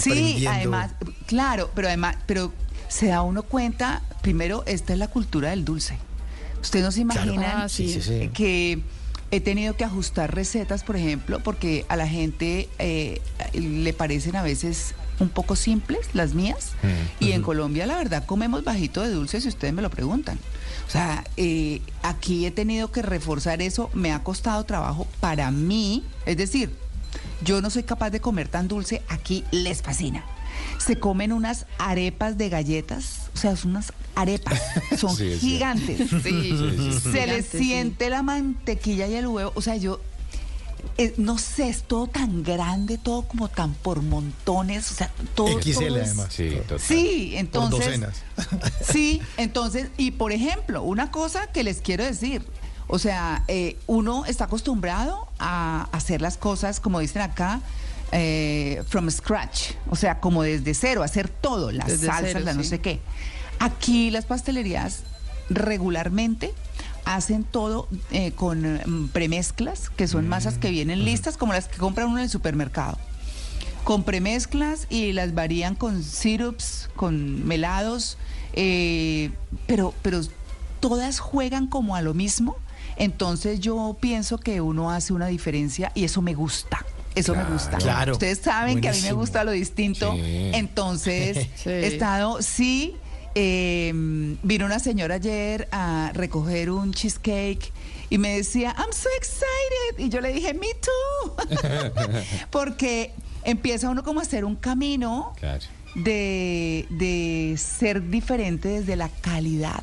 Sí, 0.00 0.10
Aprendiendo. 0.10 0.50
además, 0.50 0.92
claro, 1.26 1.70
pero 1.74 1.88
además, 1.88 2.16
pero 2.26 2.52
se 2.90 3.06
da 3.06 3.22
uno 3.22 3.42
cuenta, 3.44 4.02
primero, 4.20 4.62
esta 4.66 4.92
es 4.92 4.98
la 4.98 5.08
cultura 5.08 5.50
del 5.50 5.64
dulce. 5.64 5.96
Usted 6.60 6.82
no 6.82 6.92
se 6.92 7.04
Claro. 7.06 7.32
imagina 7.32 7.62
Ah, 7.64 7.68
sí. 7.70 7.88
Sí, 7.90 8.02
sí, 8.02 8.20
sí. 8.22 8.28
que 8.34 8.82
he 9.30 9.40
tenido 9.40 9.76
que 9.76 9.84
ajustar 9.84 10.34
recetas, 10.34 10.82
por 10.82 10.96
ejemplo, 10.96 11.40
porque 11.42 11.86
a 11.88 11.96
la 11.96 12.06
gente 12.08 12.68
eh, 12.78 13.22
le 13.54 13.92
parecen 13.94 14.36
a 14.36 14.42
veces 14.42 14.94
un 15.20 15.28
poco 15.28 15.54
simples 15.54 16.00
las 16.14 16.34
mías. 16.34 16.72
Y 17.20 17.32
en 17.32 17.42
Colombia, 17.42 17.86
la 17.86 17.96
verdad, 17.96 18.24
comemos 18.26 18.64
bajito 18.64 19.02
de 19.02 19.10
dulce 19.10 19.40
si 19.40 19.48
ustedes 19.48 19.72
me 19.72 19.82
lo 19.82 19.90
preguntan. 19.90 20.38
O 20.86 20.90
sea, 20.90 21.24
eh, 21.36 21.80
aquí 22.02 22.44
he 22.46 22.50
tenido 22.50 22.90
que 22.90 23.02
reforzar 23.02 23.62
eso, 23.62 23.88
me 23.94 24.12
ha 24.12 24.22
costado 24.24 24.64
trabajo 24.64 25.06
para 25.20 25.50
mí. 25.50 26.04
Es 26.26 26.36
decir, 26.36 26.70
yo 27.44 27.60
no 27.62 27.70
soy 27.70 27.84
capaz 27.84 28.10
de 28.10 28.20
comer 28.20 28.48
tan 28.48 28.66
dulce, 28.66 29.02
aquí 29.08 29.44
les 29.52 29.82
fascina. 29.82 30.24
Se 30.84 30.98
comen 30.98 31.32
unas 31.32 31.66
arepas 31.78 32.38
de 32.38 32.48
galletas, 32.48 33.30
o 33.34 33.36
sea, 33.36 33.54
son 33.56 33.72
unas 33.72 33.92
arepas, 34.14 34.60
son 34.98 35.14
Sí, 35.16 35.36
gigantes. 35.38 36.08
Sí. 36.10 36.20
Sí, 36.22 36.52
sí, 36.56 36.92
sí. 37.02 37.10
Se 37.12 37.26
les 37.26 37.46
sí. 37.46 37.58
siente 37.58 38.08
la 38.10 38.22
mantequilla 38.22 39.06
y 39.06 39.14
el 39.14 39.26
huevo, 39.26 39.52
o 39.54 39.60
sea, 39.62 39.76
yo 39.76 40.00
eh, 40.96 41.12
no 41.18 41.36
sé, 41.36 41.68
es 41.68 41.82
todo 41.82 42.06
tan 42.06 42.42
grande, 42.42 42.96
todo 42.96 43.22
como 43.22 43.48
tan 43.48 43.74
por 43.74 44.02
montones, 44.02 44.90
o 44.90 44.94
sea, 44.94 45.10
todo, 45.34 45.60
XL 45.60 45.72
todo 45.84 45.96
es- 45.98 46.04
además. 46.08 46.26
Sí, 46.30 46.50
total. 46.66 46.80
Sí, 46.80 47.28
Por 47.32 47.38
entonces. 47.40 47.78
docenas. 47.84 48.22
Sí, 48.90 49.20
entonces, 49.36 49.88
y 49.98 50.12
por 50.12 50.32
ejemplo, 50.32 50.82
una 50.82 51.10
cosa 51.10 51.46
que 51.48 51.62
les 51.62 51.80
quiero 51.82 52.04
decir, 52.04 52.46
o 52.88 52.98
sea, 52.98 53.44
eh, 53.48 53.76
uno 53.86 54.24
está 54.24 54.44
acostumbrado 54.44 55.28
a 55.38 55.88
hacer 55.92 56.22
las 56.22 56.36
cosas, 56.38 56.80
como 56.80 56.98
dicen 57.00 57.22
acá, 57.22 57.60
eh, 58.12 58.82
from 58.88 59.10
scratch, 59.10 59.72
o 59.88 59.96
sea, 59.96 60.20
como 60.20 60.42
desde 60.42 60.74
cero, 60.74 61.02
hacer 61.02 61.28
todo, 61.28 61.70
las 61.70 61.86
Desde 61.86 62.06
salsas, 62.06 62.30
cero, 62.32 62.44
las 62.44 62.56
no 62.56 62.62
sí. 62.62 62.70
sé 62.70 62.80
qué. 62.80 63.00
Aquí 63.58 64.10
las 64.10 64.24
pastelerías 64.24 65.02
regularmente 65.48 66.52
hacen 67.04 67.44
todo 67.44 67.88
eh, 68.10 68.32
con 68.32 68.62
mm, 68.62 69.08
premezclas, 69.08 69.90
que 69.90 70.08
son 70.08 70.28
masas 70.28 70.58
que 70.58 70.70
vienen 70.70 71.04
listas, 71.04 71.36
como 71.36 71.52
las 71.52 71.68
que 71.68 71.78
compra 71.78 72.06
uno 72.06 72.18
en 72.18 72.24
el 72.24 72.30
supermercado 72.30 72.98
con 73.84 74.04
premezclas 74.04 74.86
y 74.90 75.12
las 75.12 75.34
varían 75.34 75.74
con 75.74 76.02
syrups, 76.02 76.90
con 76.96 77.46
melados, 77.46 78.18
eh, 78.52 79.30
pero, 79.66 79.94
pero 80.02 80.20
todas 80.80 81.20
juegan 81.20 81.66
como 81.66 81.96
a 81.96 82.02
lo 82.02 82.14
mismo. 82.14 82.56
Entonces 82.96 83.60
yo 83.60 83.96
pienso 83.98 84.38
que 84.38 84.60
uno 84.60 84.90
hace 84.90 85.12
una 85.12 85.26
diferencia 85.26 85.92
y 85.94 86.04
eso 86.04 86.20
me 86.22 86.34
gusta. 86.34 86.84
Eso 87.14 87.34
me 87.34 87.44
gusta. 87.44 87.78
Claro. 87.78 88.12
Ustedes 88.12 88.38
saben 88.38 88.80
que 88.80 88.88
a 88.88 88.92
mí 88.92 89.00
me 89.02 89.12
gusta 89.12 89.42
lo 89.44 89.50
distinto. 89.50 90.12
Sí. 90.14 90.50
Entonces 90.54 91.48
Sí. 91.56 91.68
he 91.70 91.86
estado, 91.88 92.40
sí, 92.40 92.96
eh, 93.34 93.92
vino 94.42 94.66
una 94.66 94.78
señora 94.78 95.16
ayer 95.16 95.68
a 95.72 96.12
recoger 96.14 96.70
un 96.70 96.92
cheesecake 96.92 97.72
y 98.10 98.18
me 98.18 98.36
decía, 98.36 98.74
I'm 98.78 98.92
so 98.92 99.08
excited. 99.16 100.04
Y 100.04 100.08
yo 100.08 100.20
le 100.20 100.32
dije, 100.32 100.54
me 100.54 100.68
too. 100.74 101.36
Porque 102.50 103.12
empieza 103.44 103.88
uno 103.90 104.02
como 104.02 104.20
a 104.20 104.22
hacer 104.22 104.44
un 104.44 104.56
camino 104.56 105.32
Claro. 105.38 105.64
de, 105.94 106.86
de 106.90 107.56
ser 107.58 108.08
diferente 108.10 108.68
desde 108.68 108.96
la 108.96 109.08
calidad. 109.08 109.82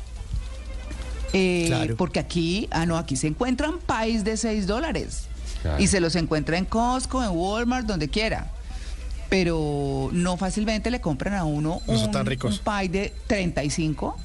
Eh, 1.32 1.64
Claro. 1.68 1.96
Porque 1.96 2.20
aquí, 2.20 2.68
ah, 2.70 2.86
no, 2.86 2.96
aquí 2.96 3.16
se 3.16 3.26
encuentran 3.26 3.78
pies 3.80 4.24
de 4.24 4.36
6 4.36 4.66
dólares. 4.66 5.27
Claro. 5.62 5.82
Y 5.82 5.86
se 5.86 6.00
los 6.00 6.14
encuentra 6.16 6.56
en 6.58 6.64
Costco, 6.64 7.22
en 7.22 7.30
Walmart, 7.30 7.86
donde 7.86 8.08
quiera. 8.08 8.50
Pero 9.28 10.08
no 10.12 10.36
fácilmente 10.36 10.90
le 10.90 11.00
compran 11.00 11.34
a 11.34 11.44
uno 11.44 11.82
No 11.86 11.94
un, 11.94 12.16
un 12.16 12.58
pie 12.58 12.88
de 12.88 13.12
35 13.26 14.16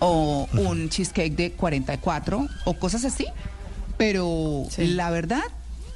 o 0.00 0.48
un 0.54 0.88
cheesecake 0.88 1.36
de 1.36 1.52
44 1.52 2.48
o 2.64 2.74
cosas 2.74 3.04
así. 3.04 3.26
Pero 3.96 4.66
la 4.78 5.10
verdad 5.10 5.42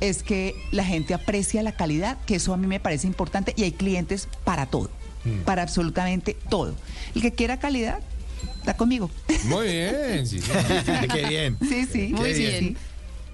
es 0.01 0.23
que 0.23 0.55
la 0.71 0.85
gente 0.85 1.13
aprecia 1.15 1.63
la 1.63 1.73
calidad, 1.73 2.19
que 2.27 2.37
eso 2.37 2.53
a 2.53 2.57
mí 2.57 2.67
me 2.69 2.79
parece 2.79 3.07
importante 3.09 3.53
y 3.57 3.65
hay 3.65 3.73
clientes 3.73 4.29
para 4.45 4.67
todo, 4.67 4.91
Mm. 5.25 5.41
para 5.41 5.63
absolutamente 5.63 6.37
todo. 6.49 6.77
El 7.17 7.23
que 7.23 7.33
quiera 7.33 7.59
calidad, 7.59 7.99
está 8.59 8.77
conmigo. 8.77 9.11
Muy 9.47 9.67
bien, 9.67 10.25
sí, 10.25 10.41
sí. 10.41 10.51
Qué 11.13 11.27
bien. 11.27 11.59
Sí, 11.69 11.85
sí. 11.91 12.13
Muy 12.15 12.33
bien. 12.33 12.77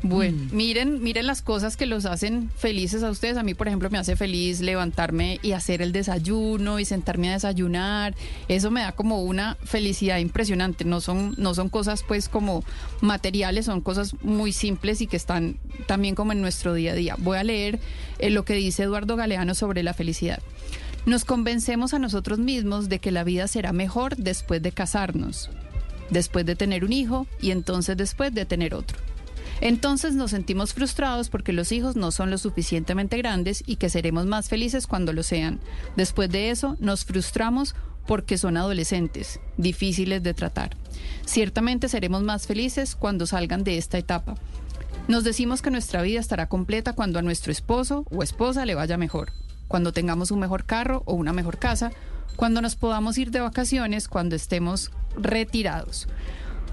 Bueno, 0.02 0.48
miren, 0.50 1.00
miren 1.02 1.26
las 1.28 1.42
cosas 1.42 1.76
que 1.76 1.86
los 1.86 2.06
hacen 2.06 2.50
felices 2.56 3.04
a 3.04 3.10
ustedes. 3.10 3.36
A 3.36 3.44
mí, 3.44 3.54
por 3.54 3.68
ejemplo, 3.68 3.88
me 3.88 3.98
hace 3.98 4.16
feliz 4.16 4.60
levantarme 4.60 5.38
y 5.42 5.52
hacer 5.52 5.80
el 5.80 5.92
desayuno 5.92 6.80
y 6.80 6.84
sentarme 6.84 7.30
a 7.30 7.34
desayunar. 7.34 8.14
Eso 8.48 8.70
me 8.72 8.80
da 8.80 8.92
como 8.92 9.22
una 9.22 9.56
felicidad 9.62 10.18
impresionante. 10.18 10.84
No 10.84 11.00
son, 11.00 11.34
no 11.38 11.54
son 11.54 11.68
cosas 11.68 12.04
pues 12.06 12.28
como 12.28 12.64
materiales, 13.00 13.66
son 13.66 13.80
cosas 13.80 14.14
muy 14.22 14.52
simples 14.52 15.00
y 15.00 15.06
que 15.06 15.16
están 15.16 15.58
también 15.86 16.16
como 16.16 16.32
en 16.32 16.40
nuestro 16.40 16.74
día 16.74 16.92
a 16.92 16.96
día. 16.96 17.14
Voy 17.18 17.38
a 17.38 17.44
leer 17.44 17.78
eh, 18.18 18.30
lo 18.30 18.44
que 18.44 18.54
dice 18.54 18.82
Eduardo 18.82 19.14
Galeano 19.14 19.54
sobre 19.54 19.84
la 19.84 19.94
felicidad. 19.94 20.40
Nos 21.06 21.24
convencemos 21.24 21.94
a 21.94 21.98
nosotros 21.98 22.38
mismos 22.38 22.88
de 22.88 22.98
que 22.98 23.10
la 23.12 23.24
vida 23.24 23.46
será 23.48 23.72
mejor 23.72 24.16
después 24.16 24.62
de 24.62 24.72
casarnos, 24.72 25.50
después 26.10 26.46
de 26.46 26.56
tener 26.56 26.84
un 26.84 26.92
hijo 26.92 27.26
y 27.40 27.50
entonces 27.50 27.96
después 27.96 28.32
de 28.34 28.46
tener 28.46 28.74
otro. 28.74 28.98
Entonces 29.62 30.14
nos 30.14 30.32
sentimos 30.32 30.74
frustrados 30.74 31.30
porque 31.30 31.52
los 31.52 31.70
hijos 31.70 31.94
no 31.94 32.10
son 32.10 32.32
lo 32.32 32.38
suficientemente 32.38 33.16
grandes 33.16 33.62
y 33.64 33.76
que 33.76 33.88
seremos 33.88 34.26
más 34.26 34.48
felices 34.48 34.88
cuando 34.88 35.12
lo 35.12 35.22
sean. 35.22 35.60
Después 35.94 36.28
de 36.30 36.50
eso 36.50 36.76
nos 36.80 37.04
frustramos 37.04 37.76
porque 38.04 38.38
son 38.38 38.56
adolescentes, 38.56 39.38
difíciles 39.58 40.20
de 40.24 40.34
tratar. 40.34 40.76
Ciertamente 41.24 41.88
seremos 41.88 42.24
más 42.24 42.48
felices 42.48 42.96
cuando 42.96 43.24
salgan 43.24 43.62
de 43.62 43.78
esta 43.78 43.98
etapa. 43.98 44.34
Nos 45.06 45.22
decimos 45.22 45.62
que 45.62 45.70
nuestra 45.70 46.02
vida 46.02 46.18
estará 46.18 46.48
completa 46.48 46.94
cuando 46.94 47.20
a 47.20 47.22
nuestro 47.22 47.52
esposo 47.52 48.04
o 48.10 48.24
esposa 48.24 48.66
le 48.66 48.74
vaya 48.74 48.96
mejor, 48.96 49.30
cuando 49.68 49.92
tengamos 49.92 50.32
un 50.32 50.40
mejor 50.40 50.64
carro 50.64 51.04
o 51.06 51.14
una 51.14 51.32
mejor 51.32 51.58
casa, 51.58 51.92
cuando 52.34 52.62
nos 52.62 52.74
podamos 52.74 53.16
ir 53.16 53.30
de 53.30 53.38
vacaciones, 53.38 54.08
cuando 54.08 54.34
estemos 54.34 54.90
retirados. 55.16 56.08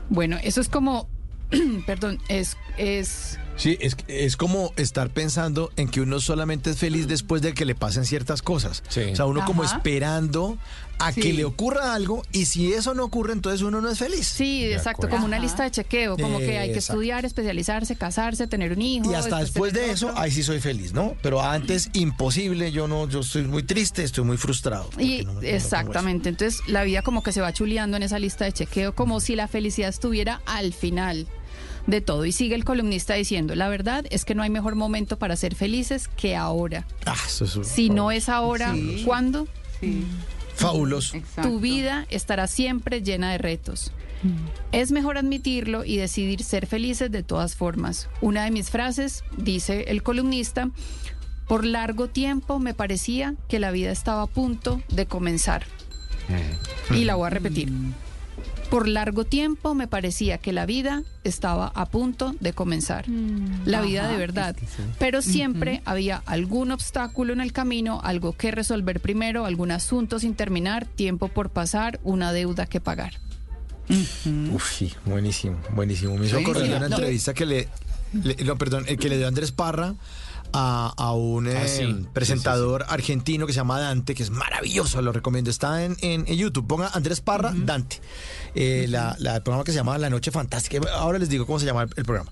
Bueno, 0.10 0.38
eso 0.42 0.60
es 0.60 0.70
como, 0.70 1.08
perdón, 1.86 2.20
es, 2.28 2.58
es 2.78 3.40
Sí, 3.56 3.78
es, 3.82 3.98
es 4.08 4.38
como 4.38 4.72
estar 4.78 5.10
pensando 5.10 5.70
en 5.76 5.90
que 5.90 6.00
uno 6.00 6.22
solamente 6.22 6.70
es 6.70 6.78
feliz 6.78 7.10
después 7.10 7.42
de 7.42 7.54
que 7.54 7.66
le 7.66 7.76
pasen 7.76 8.06
ciertas 8.06 8.42
cosas. 8.42 8.82
O 8.88 9.16
sea, 9.16 9.26
uno 9.26 9.44
como 9.44 9.66
esperando 9.66 10.58
a 10.98 11.12
Sí. 11.12 11.20
que 11.22 11.34
le 11.34 11.44
ocurra 11.44 11.94
algo 11.94 12.24
y 12.32 12.46
si 12.46 12.72
eso 12.74 12.94
no 12.94 13.04
ocurre, 13.04 13.34
entonces 13.34 13.62
uno 13.62 13.82
no 13.82 13.90
es 13.90 14.00
feliz. 14.00 14.28
Sí, 14.28 14.64
exacto, 14.72 15.10
como 15.10 15.26
una 15.26 15.40
lista 15.40 15.64
de 15.64 15.72
chequeo, 15.72 16.16
como 16.18 16.40
que 16.40 16.58
hay 16.58 16.70
que 16.70 16.76
Exacto. 16.76 16.94
estudiar, 16.94 17.26
especializarse, 17.26 17.98
casarse, 17.98 18.48
tener 18.48 18.72
un 18.72 18.82
hijo. 18.82 19.12
Y 19.12 19.16
hasta 19.16 19.40
después 19.40 19.74
de 19.74 19.92
eso, 19.92 20.14
ahí 20.18 20.32
sí 20.32 20.42
soy 20.44 20.62
feliz, 20.62 20.94
¿no? 20.94 21.16
Pero 21.22 21.42
antes, 21.42 21.90
imposible, 21.94 22.72
yo 22.72 22.88
no, 22.88 23.10
yo 23.10 23.20
estoy 23.20 23.44
muy 23.44 23.64
triste, 23.64 24.04
estoy 24.04 24.24
muy 24.24 24.38
frustrado. 24.38 24.90
Y 24.98 25.28
exactamente, 25.42 26.30
entonces 26.30 26.62
la 26.68 26.84
vida 26.84 27.02
como 27.02 27.24
que 27.24 27.34
se 27.34 27.42
va 27.42 27.52
chuleando 27.52 27.98
en 27.98 28.04
esa 28.04 28.20
lista 28.20 28.46
de 28.46 28.54
chequeo, 28.54 28.96
como 28.96 29.20
si 29.20 29.36
la 29.36 29.50
felicidad 29.50 29.90
estuviera 29.90 30.42
al 30.46 30.74
final 30.74 31.28
de 31.88 32.02
todo. 32.02 32.26
Y 32.26 32.32
sigue 32.32 32.56
el 32.56 32.64
columnista 32.66 33.14
diciendo, 33.16 33.56
la 33.56 33.70
verdad 33.70 34.06
es 34.10 34.26
que 34.26 34.36
no 34.36 34.44
hay 34.44 34.50
mejor 34.50 34.76
momento 34.76 35.18
para 35.18 35.36
ser 35.36 35.56
felices 35.56 36.08
que 36.08 36.36
ahora. 36.36 36.86
Ah, 37.06 37.16
eso 37.26 37.46
es 37.46 37.56
un- 37.56 37.66
Si 37.66 37.90
no 37.90 38.12
es 38.12 38.30
ahora, 38.30 38.74
Sí. 38.74 39.04
¿cuándo? 39.06 39.48
Fabuloso. 40.56 41.18
Tu 41.42 41.60
vida 41.60 42.06
estará 42.10 42.48
siempre 42.48 43.02
llena 43.02 43.32
de 43.32 43.38
retos. 43.38 43.92
Es 44.74 44.92
mejor 44.92 45.18
admitirlo 45.18 45.86
y 45.86 45.96
decidir 45.96 46.44
ser 46.44 46.68
felices 46.68 47.10
de 47.10 47.24
todas 47.24 47.56
formas. 47.56 48.10
Una 48.20 48.44
de 48.44 48.52
mis 48.52 48.70
frases, 48.70 49.24
dice 49.38 49.86
el 49.88 50.04
columnista, 50.04 50.70
por 51.48 51.66
largo 51.66 52.10
tiempo 52.10 52.60
me 52.60 52.74
parecía 52.74 53.36
que 53.48 53.60
la 53.60 53.72
vida 53.72 53.92
estaba 53.92 54.24
a 54.24 54.28
punto 54.28 54.82
de 54.90 55.06
comenzar. 55.06 55.66
Y 56.94 57.06
la 57.06 57.16
voy 57.16 57.28
a 57.28 57.30
repetir. 57.30 57.72
Por 58.70 58.88
largo 58.88 59.26
tiempo 59.26 59.74
me 59.74 59.88
parecía 59.88 60.38
que 60.38 60.54
la 60.54 60.68
vida 60.68 61.02
estaba 61.24 61.72
a 61.74 61.88
punto 61.88 62.36
de 62.40 62.54
comenzar. 62.54 63.06
La 63.66 63.82
vida 63.82 64.08
de 64.08 64.16
verdad. 64.18 64.56
Pero 65.00 65.24
siempre 65.24 65.82
había 65.86 66.22
algún 66.28 66.72
obstáculo 66.72 67.34
en 67.34 67.42
el 67.42 67.52
camino, 67.52 68.00
algo 68.04 68.34
que 68.34 68.52
resolver 68.52 69.00
primero, 69.00 69.46
algún 69.46 69.72
asunto 69.72 70.20
sin 70.20 70.36
terminar, 70.36 70.86
tiempo 70.86 71.30
por 71.30 71.50
pasar, 71.50 72.00
una 72.04 72.32
deuda 72.32 72.68
que 72.68 72.80
pagar. 72.80 73.14
Uf, 73.90 74.72
sí, 74.72 74.94
buenísimo, 75.04 75.58
buenísimo. 75.74 76.16
Me 76.16 76.28
hizo 76.28 76.38
de 76.38 76.46
una 76.76 76.80
No. 76.90 76.96
entrevista 76.96 77.34
que 77.34 77.48
le, 77.48 77.68
le- 78.24 78.36
no, 78.46 78.56
perdón, 78.56 78.86
el 78.88 78.98
que 79.00 79.10
le 79.10 79.18
dio 79.18 79.28
Andrés 79.28 79.52
Parra 79.52 79.96
a, 80.54 80.94
a 80.98 81.14
un 81.14 81.48
eh, 81.48 81.58
Ah, 81.58 81.68
sí. 81.68 82.06
presentador 82.14 82.86
argentino 82.90 83.46
que 83.48 83.54
se 83.54 83.58
llama 83.58 83.80
Dante, 83.80 84.16
que 84.16 84.24
es 84.24 84.30
maravilloso, 84.32 85.02
lo 85.02 85.12
recomiendo. 85.12 85.50
Está 85.50 85.84
en, 85.86 85.96
en- 86.02 86.26
en 86.28 86.36
YouTube. 86.38 86.66
Ponga 86.68 86.90
Andrés 86.94 87.22
Parra, 87.22 87.54
Dante. 87.56 88.02
Eh, 88.56 88.86
la, 88.90 89.16
la- 89.20 89.36
el 89.38 89.44
programa 89.44 89.64
que 89.64 89.72
se 89.72 89.78
llama 89.78 89.98
La 89.98 90.10
Noche 90.10 90.32
Fantástica. 90.32 90.80
Ahora 90.94 91.20
les 91.20 91.30
digo 91.30 91.46
cómo 91.46 91.60
se 91.60 91.66
llama 91.66 91.84
el, 91.84 91.90
el 91.96 92.06
programa. 92.06 92.32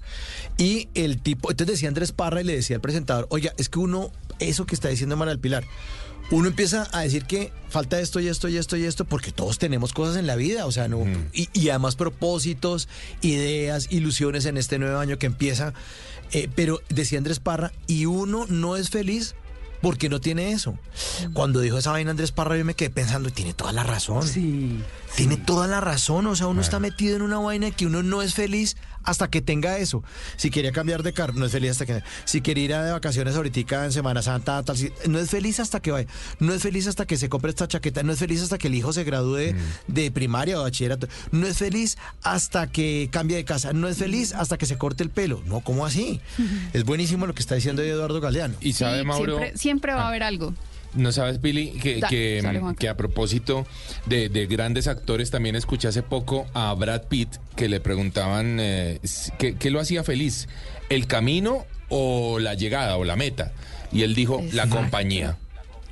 Y 0.57 0.89
el 0.95 1.21
tipo, 1.21 1.51
entonces 1.51 1.75
decía 1.75 1.89
Andrés 1.89 2.11
Parra 2.11 2.41
y 2.41 2.43
le 2.43 2.55
decía 2.55 2.75
al 2.77 2.81
presentador, 2.81 3.27
oiga, 3.29 3.53
es 3.57 3.69
que 3.69 3.79
uno, 3.79 4.11
eso 4.39 4.65
que 4.65 4.73
está 4.75 4.87
diciendo 4.87 5.15
Manuel 5.15 5.39
Pilar, 5.39 5.63
uno 6.29 6.49
empieza 6.49 6.89
a 6.91 7.01
decir 7.01 7.23
que 7.23 7.53
falta 7.69 8.01
esto 8.01 8.19
y 8.19 8.27
esto 8.27 8.49
y 8.49 8.57
esto 8.57 8.75
y 8.75 8.83
esto 8.83 9.05
porque 9.05 9.31
todos 9.31 9.59
tenemos 9.59 9.93
cosas 9.93 10.17
en 10.17 10.27
la 10.27 10.35
vida, 10.35 10.65
o 10.65 10.71
sea, 10.73 10.89
no 10.89 11.05
y, 11.31 11.47
y 11.53 11.69
además 11.69 11.95
propósitos, 11.95 12.89
ideas, 13.21 13.87
ilusiones 13.91 14.45
en 14.45 14.57
este 14.57 14.77
nuevo 14.79 14.97
año 14.99 15.17
que 15.19 15.25
empieza. 15.27 15.73
Eh, 16.31 16.49
pero 16.55 16.81
decía 16.89 17.17
Andrés 17.17 17.39
Parra, 17.39 17.71
y 17.87 18.05
uno 18.05 18.45
no 18.49 18.75
es 18.75 18.89
feliz 18.89 19.35
porque 19.81 20.09
no 20.09 20.19
tiene 20.19 20.51
eso. 20.51 20.77
Cuando 21.33 21.59
dijo 21.59 21.77
esa 21.77 21.91
vaina 21.91 22.11
Andrés 22.11 22.31
Parra, 22.31 22.57
yo 22.57 22.65
me 22.65 22.73
quedé 22.73 22.89
pensando, 22.89 23.29
y 23.29 23.31
tiene 23.31 23.53
toda 23.53 23.71
la 23.71 23.83
razón. 23.83 24.27
Sí. 24.27 24.81
Tiene 25.15 25.37
toda 25.37 25.67
la 25.67 25.81
razón, 25.81 26.27
o 26.27 26.35
sea, 26.35 26.47
uno 26.47 26.61
está 26.61 26.79
metido 26.79 27.15
en 27.15 27.21
una 27.21 27.39
vaina 27.39 27.71
que 27.71 27.85
uno 27.85 28.03
no 28.03 28.21
es 28.21 28.33
feliz 28.33 28.75
hasta 29.07 29.29
que 29.29 29.41
tenga 29.41 29.77
eso. 29.77 30.03
Si 30.35 30.49
quería 30.51 30.71
cambiar 30.71 31.01
de 31.01 31.13
carro, 31.13 31.33
no 31.33 31.45
es 31.45 31.51
feliz 31.51 31.71
hasta 31.71 31.85
que... 31.85 32.03
Si 32.25 32.41
quería 32.41 32.63
ir 32.65 32.73
a 32.73 32.83
de 32.83 32.91
vacaciones 32.91 33.35
ahorita 33.35 33.85
en 33.85 33.91
Semana 33.93 34.21
Santa, 34.21 34.61
tal, 34.63 34.77
si- 34.77 34.91
no 35.07 35.17
es 35.17 35.29
feliz 35.29 35.59
hasta 35.59 35.79
que 35.79 35.91
vaya. 35.91 36.07
No 36.39 36.53
es 36.53 36.61
feliz 36.61 36.87
hasta 36.87 37.05
que 37.05 37.17
se 37.17 37.29
compre 37.29 37.49
esta 37.49 37.67
chaqueta, 37.67 38.03
no 38.03 38.11
es 38.11 38.19
feliz 38.19 38.41
hasta 38.43 38.57
que 38.57 38.67
el 38.67 38.75
hijo 38.75 38.91
se 38.93 39.03
gradúe 39.05 39.55
de 39.87 40.11
primaria 40.11 40.59
o 40.59 40.63
bachillerato. 40.63 41.07
No 41.31 41.47
es 41.47 41.57
feliz 41.57 41.97
hasta 42.21 42.67
que 42.67 43.07
cambie 43.11 43.37
de 43.37 43.45
casa, 43.45 43.71
no 43.73 43.87
es 43.87 43.97
feliz 43.97 44.33
hasta 44.33 44.57
que 44.57 44.65
se 44.65 44.77
corte 44.77 45.03
el 45.03 45.09
pelo. 45.09 45.41
No, 45.45 45.61
¿cómo 45.61 45.85
así? 45.85 46.19
Es 46.73 46.83
buenísimo 46.83 47.25
lo 47.27 47.33
que 47.33 47.41
está 47.41 47.55
diciendo 47.55 47.81
Eduardo 47.81 48.19
Galeano. 48.19 48.55
Y 48.59 48.73
sabe, 48.73 48.99
Sí, 48.99 49.05
Mauro, 49.05 49.37
Siempre, 49.37 49.57
siempre 49.57 49.93
va 49.93 50.03
a 50.03 50.07
haber 50.09 50.23
algo. 50.23 50.53
¿No 50.93 51.11
sabes, 51.11 51.41
Billy, 51.41 51.71
que, 51.71 51.97
Da- 51.99 52.07
que, 52.07 52.39
sale, 52.41 52.59
que 52.79 52.89
a 52.89 52.97
propósito 52.97 53.65
de, 54.05 54.29
de 54.29 54.47
grandes 54.47 54.87
actores, 54.87 55.29
también 55.31 55.55
escuché 55.55 55.87
hace 55.87 56.01
poco 56.03 56.47
a 56.53 56.73
Brad 56.73 57.03
Pitt 57.03 57.35
que 57.55 57.67
le 57.69 57.79
preguntaban 57.79 58.57
eh, 58.59 58.99
si- 59.03 59.31
¿qué, 59.37 59.55
qué 59.55 59.69
lo 59.69 59.79
hacía 59.79 60.03
feliz? 60.03 60.47
¿El 60.89 61.05
camino 61.07 61.65
o 61.89 62.39
la 62.39 62.53
llegada 62.55 62.97
o 62.97 63.03
la 63.03 63.15
meta? 63.15 63.51
Y 63.91 64.03
él 64.03 64.15
dijo, 64.15 64.41
la 64.53 64.67
compañía. 64.67 65.37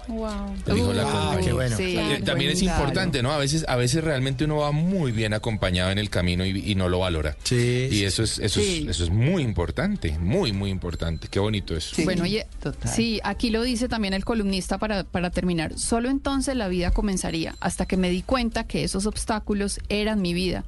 Wow. 0.08 0.56
Dijo 0.74 0.94
la 0.94 1.40
qué 1.44 1.54
bueno. 1.54 1.76
Sí, 1.78 1.98
Eh, 1.98 2.22
También 2.24 2.52
es 2.52 2.62
importante, 2.62 3.22
¿no? 3.24 3.32
A 3.32 3.38
veces, 3.38 3.66
a 3.68 3.76
veces 3.76 4.04
realmente 4.04 4.46
uno 4.46 4.58
va 4.58 4.72
muy 4.72 5.12
bien 5.12 5.34
acompañado 5.34 5.92
en 5.92 5.98
el 5.98 6.10
camino 6.10 6.46
y, 6.46 6.72
y 6.72 6.76
no 6.76 6.90
lo 6.90 7.00
valora. 7.00 7.36
Sí. 7.44 7.90
Y 7.92 8.04
eso 8.04 8.24
es, 8.24 8.40
eso 8.40 8.60
Sí. 8.62 8.84
es, 8.84 8.96
eso 8.96 9.04
es 9.06 9.10
muy 9.10 9.44
importante, 9.44 10.18
muy, 10.20 10.52
muy 10.54 10.70
importante. 10.70 11.28
Qué 11.30 11.40
bonito 11.40 11.76
eso. 11.76 11.96
bueno, 12.04 12.24
oye, 12.24 12.46
total. 12.62 12.92
sí, 12.92 13.20
aquí 13.24 13.50
lo 13.50 13.62
dice 13.64 13.88
también 13.90 14.14
el 14.14 14.26
columnista 14.26 14.78
para, 14.78 15.04
para 15.04 15.30
terminar. 15.30 15.78
Solo 15.78 16.10
entonces 16.10 16.56
la 16.56 16.68
vida 16.68 16.92
comenzaría, 16.92 17.56
hasta 17.60 17.86
que 17.86 17.98
me 17.98 18.10
di 18.10 18.22
cuenta 18.22 18.66
que 18.66 18.84
esos 18.84 19.06
obstáculos 19.06 19.80
eran 19.90 20.22
mi 20.22 20.34
vida. 20.34 20.64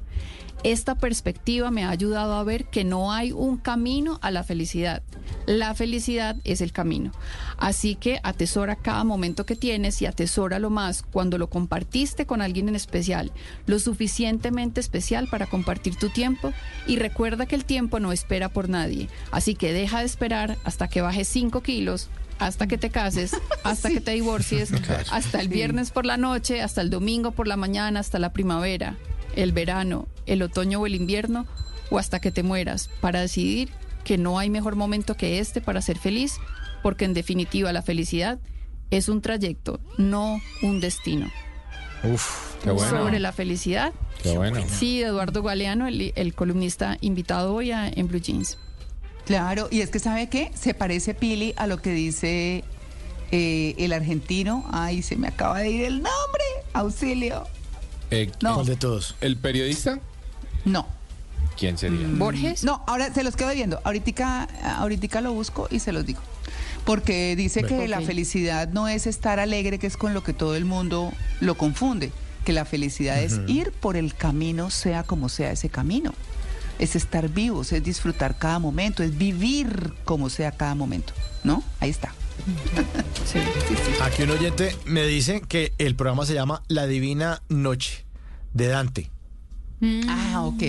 Esta 0.64 0.96
perspectiva 0.96 1.70
me 1.70 1.84
ha 1.84 1.90
ayudado 1.90 2.34
a 2.34 2.42
ver 2.42 2.64
que 2.64 2.82
no 2.82 3.12
hay 3.12 3.30
un 3.30 3.58
camino 3.58 4.18
a 4.22 4.32
la 4.32 4.42
felicidad. 4.42 5.02
La 5.46 5.72
felicidad 5.74 6.36
es 6.42 6.60
el 6.60 6.72
camino. 6.72 7.12
Así 7.58 7.94
que 7.94 8.20
atesora 8.24 8.74
cada 8.74 9.04
momento 9.04 9.46
que 9.46 9.54
tienes 9.54 10.02
y 10.02 10.06
atesóralo 10.06 10.68
más 10.68 11.02
cuando 11.02 11.38
lo 11.38 11.48
compartiste 11.48 12.26
con 12.26 12.42
alguien 12.42 12.68
en 12.68 12.74
especial, 12.74 13.32
lo 13.66 13.78
suficientemente 13.78 14.80
especial 14.80 15.28
para 15.28 15.46
compartir 15.46 15.96
tu 15.96 16.08
tiempo 16.08 16.52
y 16.86 16.96
recuerda 16.96 17.46
que 17.46 17.54
el 17.54 17.64
tiempo 17.64 18.00
no 18.00 18.10
espera 18.10 18.48
por 18.48 18.68
nadie. 18.68 19.08
Así 19.30 19.54
que 19.54 19.72
deja 19.72 20.00
de 20.00 20.06
esperar 20.06 20.58
hasta 20.64 20.88
que 20.88 21.02
bajes 21.02 21.28
5 21.28 21.62
kilos 21.62 22.10
hasta 22.40 22.66
que 22.66 22.78
te 22.78 22.90
cases, 22.90 23.36
hasta 23.64 23.90
que 23.90 24.00
te 24.00 24.12
divorcies, 24.12 24.72
hasta 25.10 25.40
el 25.40 25.48
viernes 25.48 25.90
por 25.90 26.04
la 26.04 26.16
noche, 26.16 26.62
hasta 26.62 26.80
el 26.80 26.90
domingo 26.90 27.32
por 27.32 27.46
la 27.48 27.56
mañana, 27.56 28.00
hasta 28.00 28.18
la 28.18 28.32
primavera, 28.32 28.96
el 29.42 29.52
verano, 29.52 30.08
el 30.26 30.42
otoño 30.42 30.80
o 30.80 30.86
el 30.86 30.94
invierno, 30.94 31.46
o 31.90 31.98
hasta 31.98 32.20
que 32.20 32.30
te 32.32 32.42
mueras, 32.42 32.90
para 33.00 33.20
decidir 33.20 33.70
que 34.04 34.18
no 34.18 34.38
hay 34.38 34.50
mejor 34.50 34.74
momento 34.76 35.16
que 35.16 35.38
este 35.38 35.60
para 35.60 35.80
ser 35.80 35.98
feliz, 35.98 36.38
porque 36.82 37.04
en 37.04 37.14
definitiva 37.14 37.72
la 37.72 37.82
felicidad 37.82 38.38
es 38.90 39.08
un 39.08 39.20
trayecto, 39.22 39.80
no 39.96 40.40
un 40.62 40.80
destino. 40.80 41.30
Uf, 42.04 42.56
qué 42.62 42.70
bueno. 42.70 42.90
Sobre 42.90 43.18
la 43.20 43.32
felicidad, 43.32 43.92
Qué 44.22 44.36
bueno. 44.36 44.60
sí, 44.68 45.02
Eduardo 45.02 45.42
Galeano, 45.42 45.86
el, 45.86 46.12
el 46.16 46.34
columnista 46.34 46.96
invitado 47.00 47.54
hoy 47.54 47.70
a- 47.70 47.88
en 47.88 48.08
Blue 48.08 48.20
Jeans. 48.20 48.58
Claro, 49.24 49.68
y 49.70 49.82
es 49.82 49.90
que 49.90 49.98
¿sabe 49.98 50.28
qué? 50.28 50.50
Se 50.54 50.74
parece 50.74 51.14
Pili 51.14 51.54
a 51.56 51.66
lo 51.66 51.80
que 51.82 51.92
dice 51.92 52.64
eh, 53.30 53.74
el 53.78 53.92
argentino. 53.92 54.64
Ay, 54.72 55.02
se 55.02 55.16
me 55.16 55.28
acaba 55.28 55.58
de 55.60 55.70
ir 55.70 55.84
el 55.84 55.94
nombre. 55.96 56.44
Auxilio. 56.72 57.46
Eh, 58.10 58.30
No. 58.42 58.54
¿Cuál 58.54 58.66
de 58.66 58.76
todos? 58.76 59.14
¿El 59.20 59.36
periodista? 59.36 59.98
No. 60.64 60.86
¿Quién 61.58 61.76
sería? 61.76 62.06
Borges. 62.12 62.62
No, 62.64 62.82
ahora 62.86 63.12
se 63.12 63.24
los 63.24 63.34
quedo 63.36 63.52
viendo. 63.52 63.80
Ahorita, 63.84 64.44
ahorita 64.78 65.20
lo 65.20 65.32
busco 65.32 65.66
y 65.70 65.80
se 65.80 65.92
los 65.92 66.06
digo. 66.06 66.20
Porque 66.84 67.34
dice 67.36 67.64
que 67.64 67.88
la 67.88 68.00
felicidad 68.00 68.68
no 68.68 68.88
es 68.88 69.06
estar 69.06 69.40
alegre, 69.40 69.78
que 69.78 69.86
es 69.86 69.96
con 69.96 70.14
lo 70.14 70.22
que 70.22 70.32
todo 70.32 70.54
el 70.56 70.64
mundo 70.64 71.12
lo 71.40 71.56
confunde. 71.56 72.12
Que 72.44 72.52
la 72.52 72.64
felicidad 72.64 73.20
es 73.22 73.40
ir 73.46 73.72
por 73.72 73.96
el 73.96 74.14
camino, 74.14 74.70
sea 74.70 75.02
como 75.02 75.28
sea 75.28 75.50
ese 75.50 75.68
camino. 75.68 76.14
Es 76.78 76.96
estar 76.96 77.28
vivos, 77.28 77.72
es 77.72 77.82
disfrutar 77.82 78.38
cada 78.38 78.58
momento, 78.58 79.02
es 79.02 79.18
vivir 79.18 79.92
como 80.04 80.30
sea 80.30 80.52
cada 80.52 80.74
momento. 80.74 81.12
¿No? 81.44 81.62
Ahí 81.80 81.90
está. 81.90 82.14
Sí. 83.26 83.38
Aquí 84.02 84.22
un 84.22 84.30
oyente 84.30 84.74
me 84.86 85.04
dice 85.06 85.42
que 85.46 85.72
el 85.78 85.94
programa 85.94 86.24
se 86.26 86.34
llama 86.34 86.62
La 86.68 86.86
Divina 86.86 87.42
Noche 87.48 88.04
de 88.54 88.68
Dante. 88.68 89.10
Ah, 90.08 90.42
ok. 90.44 90.62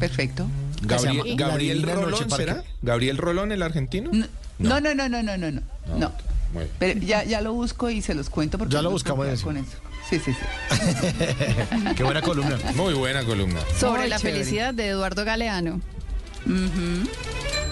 Perfecto. 0.00 0.46
Gabriel, 0.82 1.82
Rolón, 1.82 2.10
Noche 2.10 2.24
¿será? 2.36 2.64
¿Gabriel 2.82 3.16
Rolón, 3.16 3.52
el 3.52 3.62
argentino? 3.62 4.10
No, 4.58 4.80
no, 4.80 4.94
no, 4.94 5.08
no, 5.08 5.22
no, 5.22 5.36
no, 5.36 5.50
no. 5.50 6.12
Pero 6.78 7.00
ya, 7.00 7.24
ya 7.24 7.40
lo 7.42 7.52
busco 7.52 7.90
y 7.90 8.00
se 8.02 8.14
los 8.14 8.30
cuento 8.30 8.56
porque 8.58 8.72
Ya 8.74 8.82
lo 8.82 8.90
buscamos 8.90 9.26
eso. 9.26 9.44
con 9.44 9.56
eso. 9.58 9.76
Sí, 10.08 10.20
sí, 10.24 10.32
sí. 10.32 11.94
Qué 11.96 12.02
buena 12.04 12.22
columna. 12.22 12.56
Muy 12.76 12.94
buena 12.94 13.24
columna. 13.24 13.60
Sobre 13.78 14.02
Muy 14.02 14.10
la 14.10 14.18
chévere. 14.18 14.38
felicidad 14.38 14.72
de 14.72 14.88
Eduardo 14.88 15.24
Galeano. 15.24 15.80
Poquito 16.44 17.65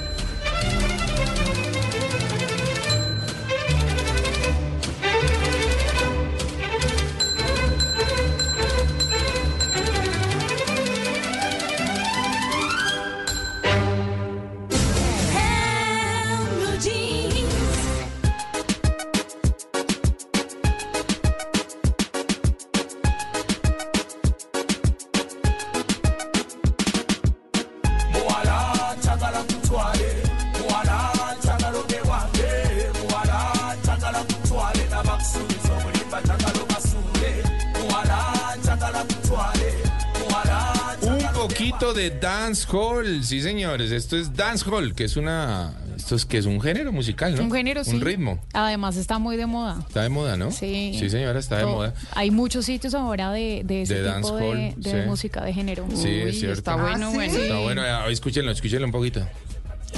dance 42.75 42.77
hall. 42.77 43.25
Sí, 43.25 43.41
señores, 43.41 43.91
esto 43.93 44.17
es 44.17 44.35
dance 44.35 44.65
hall, 44.69 44.95
que 44.95 45.05
es 45.05 45.17
una 45.17 45.73
esto 45.97 46.17
es 46.17 46.25
que 46.27 46.39
es 46.39 46.47
un 46.47 46.61
género 46.61 46.93
musical, 46.93 47.35
¿no? 47.35 47.43
Un 47.43 47.53
género, 47.53 47.85
sí. 47.85 47.95
Un 47.95 48.01
ritmo. 48.01 48.41
Además 48.53 48.97
está 48.97 49.19
muy 49.19 49.37
de 49.37 49.47
moda. 49.47 49.79
Está 49.87 50.03
de 50.03 50.09
moda, 50.09 50.37
¿no? 50.37 50.51
Sí. 50.51 50.97
Sí, 50.99 51.09
señora, 51.09 51.39
está 51.39 51.59
de 51.59 51.67
moda. 51.67 51.95
Hay 52.13 52.31
muchos 52.31 52.65
sitios 52.67 52.95
ahora 52.95 53.31
de, 53.33 53.63
de 53.65 53.83
ese 53.83 53.95
De 53.95 54.01
tipo 54.01 54.13
dancehall, 54.13 54.57
de, 54.57 54.75
de 54.77 55.03
sí. 55.03 55.09
música 55.09 55.45
de 55.45 55.53
género. 55.53 55.87
Sí, 55.95 56.09
es 56.09 56.41
cierto. 56.41 56.59
está 56.59 56.77
bueno, 56.77 57.11
¿sí? 57.11 57.17
bueno. 57.17 57.33
Está 57.39 57.59
bueno, 57.61 58.07
escúchenlo, 58.09 58.51
escúchenlo 58.51 58.87
un 58.87 58.93
poquito. 58.93 59.27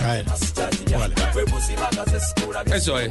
A 0.02 0.12
ver. 0.12 0.26
Eso 2.74 2.98
es. 3.00 3.10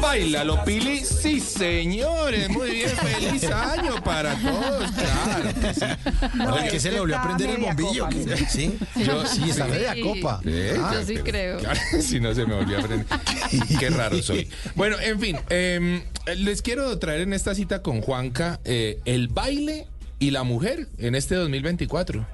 Bailalo, 0.00 0.64
Pili. 0.64 1.04
Sí, 1.04 1.40
señores. 1.40 2.48
Muy 2.48 2.70
bien. 2.70 2.90
Feliz 2.90 3.44
año 3.50 4.02
para 4.02 4.34
todos. 4.36 4.90
Claro. 4.92 5.60
que 5.60 5.74
sí. 5.74 6.40
Oye, 6.52 6.68
que 6.70 6.80
se 6.80 6.90
le 6.92 7.00
volvió 7.00 7.18
a 7.18 7.22
prender 7.22 7.50
el 7.50 7.56
bombillo. 7.58 8.08
¿Sí? 8.48 8.76
Yo- 8.96 9.26
sí, 9.26 9.50
está 9.50 9.66
media 9.66 9.94
Sí. 9.94 10.00
copa. 10.02 10.40
¿Eh? 10.44 10.76
Ah, 10.80 10.92
Yo 10.94 11.04
sí 11.04 11.14
creo. 11.16 11.58
Claro, 11.58 11.80
si 12.00 12.20
no 12.20 12.34
se 12.34 12.46
me 12.46 12.54
volvió 12.54 12.78
a 12.78 12.80
aprender. 12.80 13.06
Qué 13.78 13.90
raro 13.90 14.20
soy. 14.22 14.48
Bueno, 14.74 14.96
en 15.00 15.20
fin, 15.20 15.38
eh, 15.50 16.02
les 16.36 16.62
quiero 16.62 16.98
traer 16.98 17.20
en 17.22 17.32
esta 17.32 17.54
cita 17.54 17.82
con 17.82 18.00
Juanca 18.00 18.60
eh, 18.64 19.00
el 19.04 19.28
baile 19.28 19.86
y 20.18 20.30
la 20.30 20.42
mujer 20.42 20.88
en 20.98 21.14
este 21.14 21.34
2024. 21.34 22.26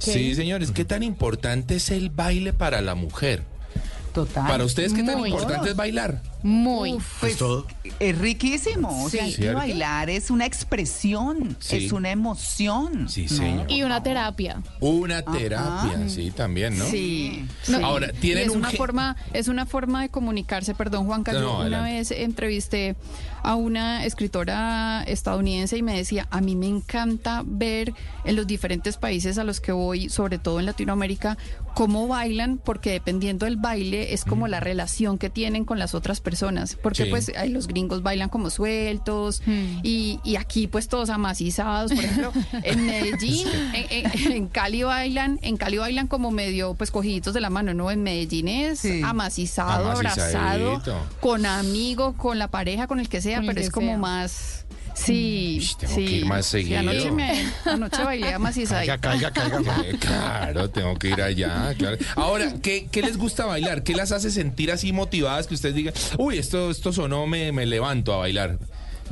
Sí, 0.00 0.34
señores, 0.34 0.70
¿qué 0.70 0.84
tan 0.84 1.02
importante 1.02 1.76
es 1.76 1.90
el 1.90 2.10
baile 2.10 2.52
para 2.52 2.80
la 2.80 2.94
mujer? 2.94 3.42
Total. 4.12 4.46
Para 4.46 4.64
ustedes, 4.64 4.92
¿qué 4.92 5.02
tan 5.02 5.24
importante 5.26 5.70
es 5.70 5.76
bailar? 5.76 6.22
Muy. 6.42 6.98
Pues 7.20 7.36
todo. 7.36 7.66
es 7.98 8.16
riquísimo. 8.18 9.04
O 9.04 9.10
sea, 9.10 9.26
bailar 9.54 10.08
es 10.10 10.30
una 10.30 10.46
expresión, 10.46 11.56
Sí. 11.58 11.86
es 11.86 11.92
una 11.92 12.10
emoción. 12.10 13.08
Sí, 13.08 13.22
¿no? 13.22 13.28
señor. 13.36 13.70
Y 13.70 13.82
una 13.82 14.02
terapia. 14.02 14.62
Una 14.80 15.22
terapia, 15.22 16.08
sí, 16.08 16.30
también, 16.30 16.78
¿no? 16.78 16.86
Sí. 16.86 17.44
No, 17.68 17.84
Ahora, 17.84 18.12
tienen 18.12 18.44
es 18.44 18.50
un 18.50 18.58
una 18.58 18.70
forma, 18.70 19.16
es 19.32 19.48
una 19.48 19.66
forma 19.66 20.02
de 20.02 20.08
comunicarse, 20.08 20.74
perdón 20.74 21.08
yo 21.08 21.40
no, 21.40 21.60
una 21.60 21.82
vez 21.82 22.10
entrevisté 22.10 22.96
a 23.42 23.54
una 23.54 24.04
escritora 24.04 25.02
estadounidense 25.04 25.76
y 25.78 25.82
me 25.82 25.96
decía, 25.96 26.26
a 26.30 26.40
mí 26.40 26.54
me 26.54 26.66
encanta 26.66 27.42
ver 27.46 27.94
en 28.24 28.36
los 28.36 28.46
diferentes 28.46 28.96
países 28.96 29.38
a 29.38 29.44
los 29.44 29.60
que 29.60 29.72
voy, 29.72 30.08
sobre 30.08 30.38
todo 30.38 30.60
en 30.60 30.66
Latinoamérica, 30.66 31.38
cómo 31.74 32.08
bailan, 32.08 32.58
porque 32.58 32.90
dependiendo 32.90 33.46
del 33.46 33.56
baile 33.56 34.12
es 34.12 34.24
como 34.24 34.48
la 34.48 34.60
relación 34.60 35.18
que 35.18 35.30
tienen 35.30 35.64
con 35.64 35.78
las 35.78 35.94
otras 35.94 36.20
personas, 36.20 36.27
porque 36.82 37.04
Sí. 37.04 37.10
pues 37.10 37.32
ay, 37.36 37.48
los 37.50 37.66
gringos 37.66 38.02
bailan 38.02 38.28
como 38.28 38.50
sueltos 38.50 39.42
Hmm. 39.46 39.80
y, 39.82 40.20
y 40.24 40.36
aquí 40.36 40.66
pues 40.66 40.88
todos 40.88 41.10
amacizados, 41.10 41.92
por 41.92 42.04
ejemplo, 42.04 42.32
en 42.62 42.86
Medellín, 42.86 43.46
en, 43.74 44.06
en- 44.06 44.32
en 44.32 44.46
Cali 44.48 44.82
bailan, 44.82 45.38
en 45.42 45.56
Cali 45.56 45.78
bailan 45.78 46.06
como 46.08 46.30
medio 46.30 46.74
pues 46.74 46.90
cogiditos 46.90 47.34
de 47.34 47.40
la 47.40 47.50
mano, 47.50 47.74
¿no? 47.74 47.90
En 47.90 48.02
Medellín 48.02 48.48
es 48.48 48.80
Sí. 48.80 49.00
amacizado, 49.04 49.90
abrazado, 49.90 50.82
con 51.20 51.46
amigo, 51.46 52.14
con 52.16 52.38
la 52.38 52.48
pareja, 52.48 52.86
con 52.86 53.00
el 53.00 53.08
que 53.08 53.20
sea, 53.20 53.38
Con 53.38 53.46
pero 53.46 53.60
que 53.60 53.66
es 53.66 53.70
como 53.70 53.88
sea. 53.88 53.98
más... 53.98 54.64
Sí, 55.04 55.58
Ush, 55.60 55.76
tengo 55.76 55.94
sí. 55.94 56.04
que 56.04 56.12
ir 56.12 56.26
más 56.26 56.46
Sí, 56.46 56.50
seguido. 56.62 56.78
anoche, 56.80 57.10
me, 57.12 57.44
anoche 57.64 58.02
bailé 58.02 58.34
amacizadito. 58.34 58.92
Caiga, 59.00 59.30
caiga, 59.30 59.62
caiga. 59.62 59.82
Eh, 59.86 59.96
Claro, 60.00 60.70
tengo 60.70 60.94
que 60.98 61.08
ir 61.10 61.22
allá, 61.22 61.74
claro. 61.78 61.96
Ahora, 62.16 62.54
¿qué, 62.62 62.88
qué 62.90 63.02
les 63.02 63.16
gusta 63.16 63.44
bailar? 63.46 63.82
¿Qué 63.84 63.94
las 63.94 64.12
hace 64.12 64.30
sentir 64.30 64.70
así 64.72 64.92
motivadas 64.92 65.46
que 65.46 65.54
ustedes 65.54 65.74
digan, 65.74 65.94
uy, 66.18 66.38
esto, 66.38 66.70
esto 66.70 66.92
sonó, 66.92 67.26
me, 67.26 67.52
me 67.52 67.64
levanto 67.66 68.12
a 68.12 68.16
bailar? 68.18 68.58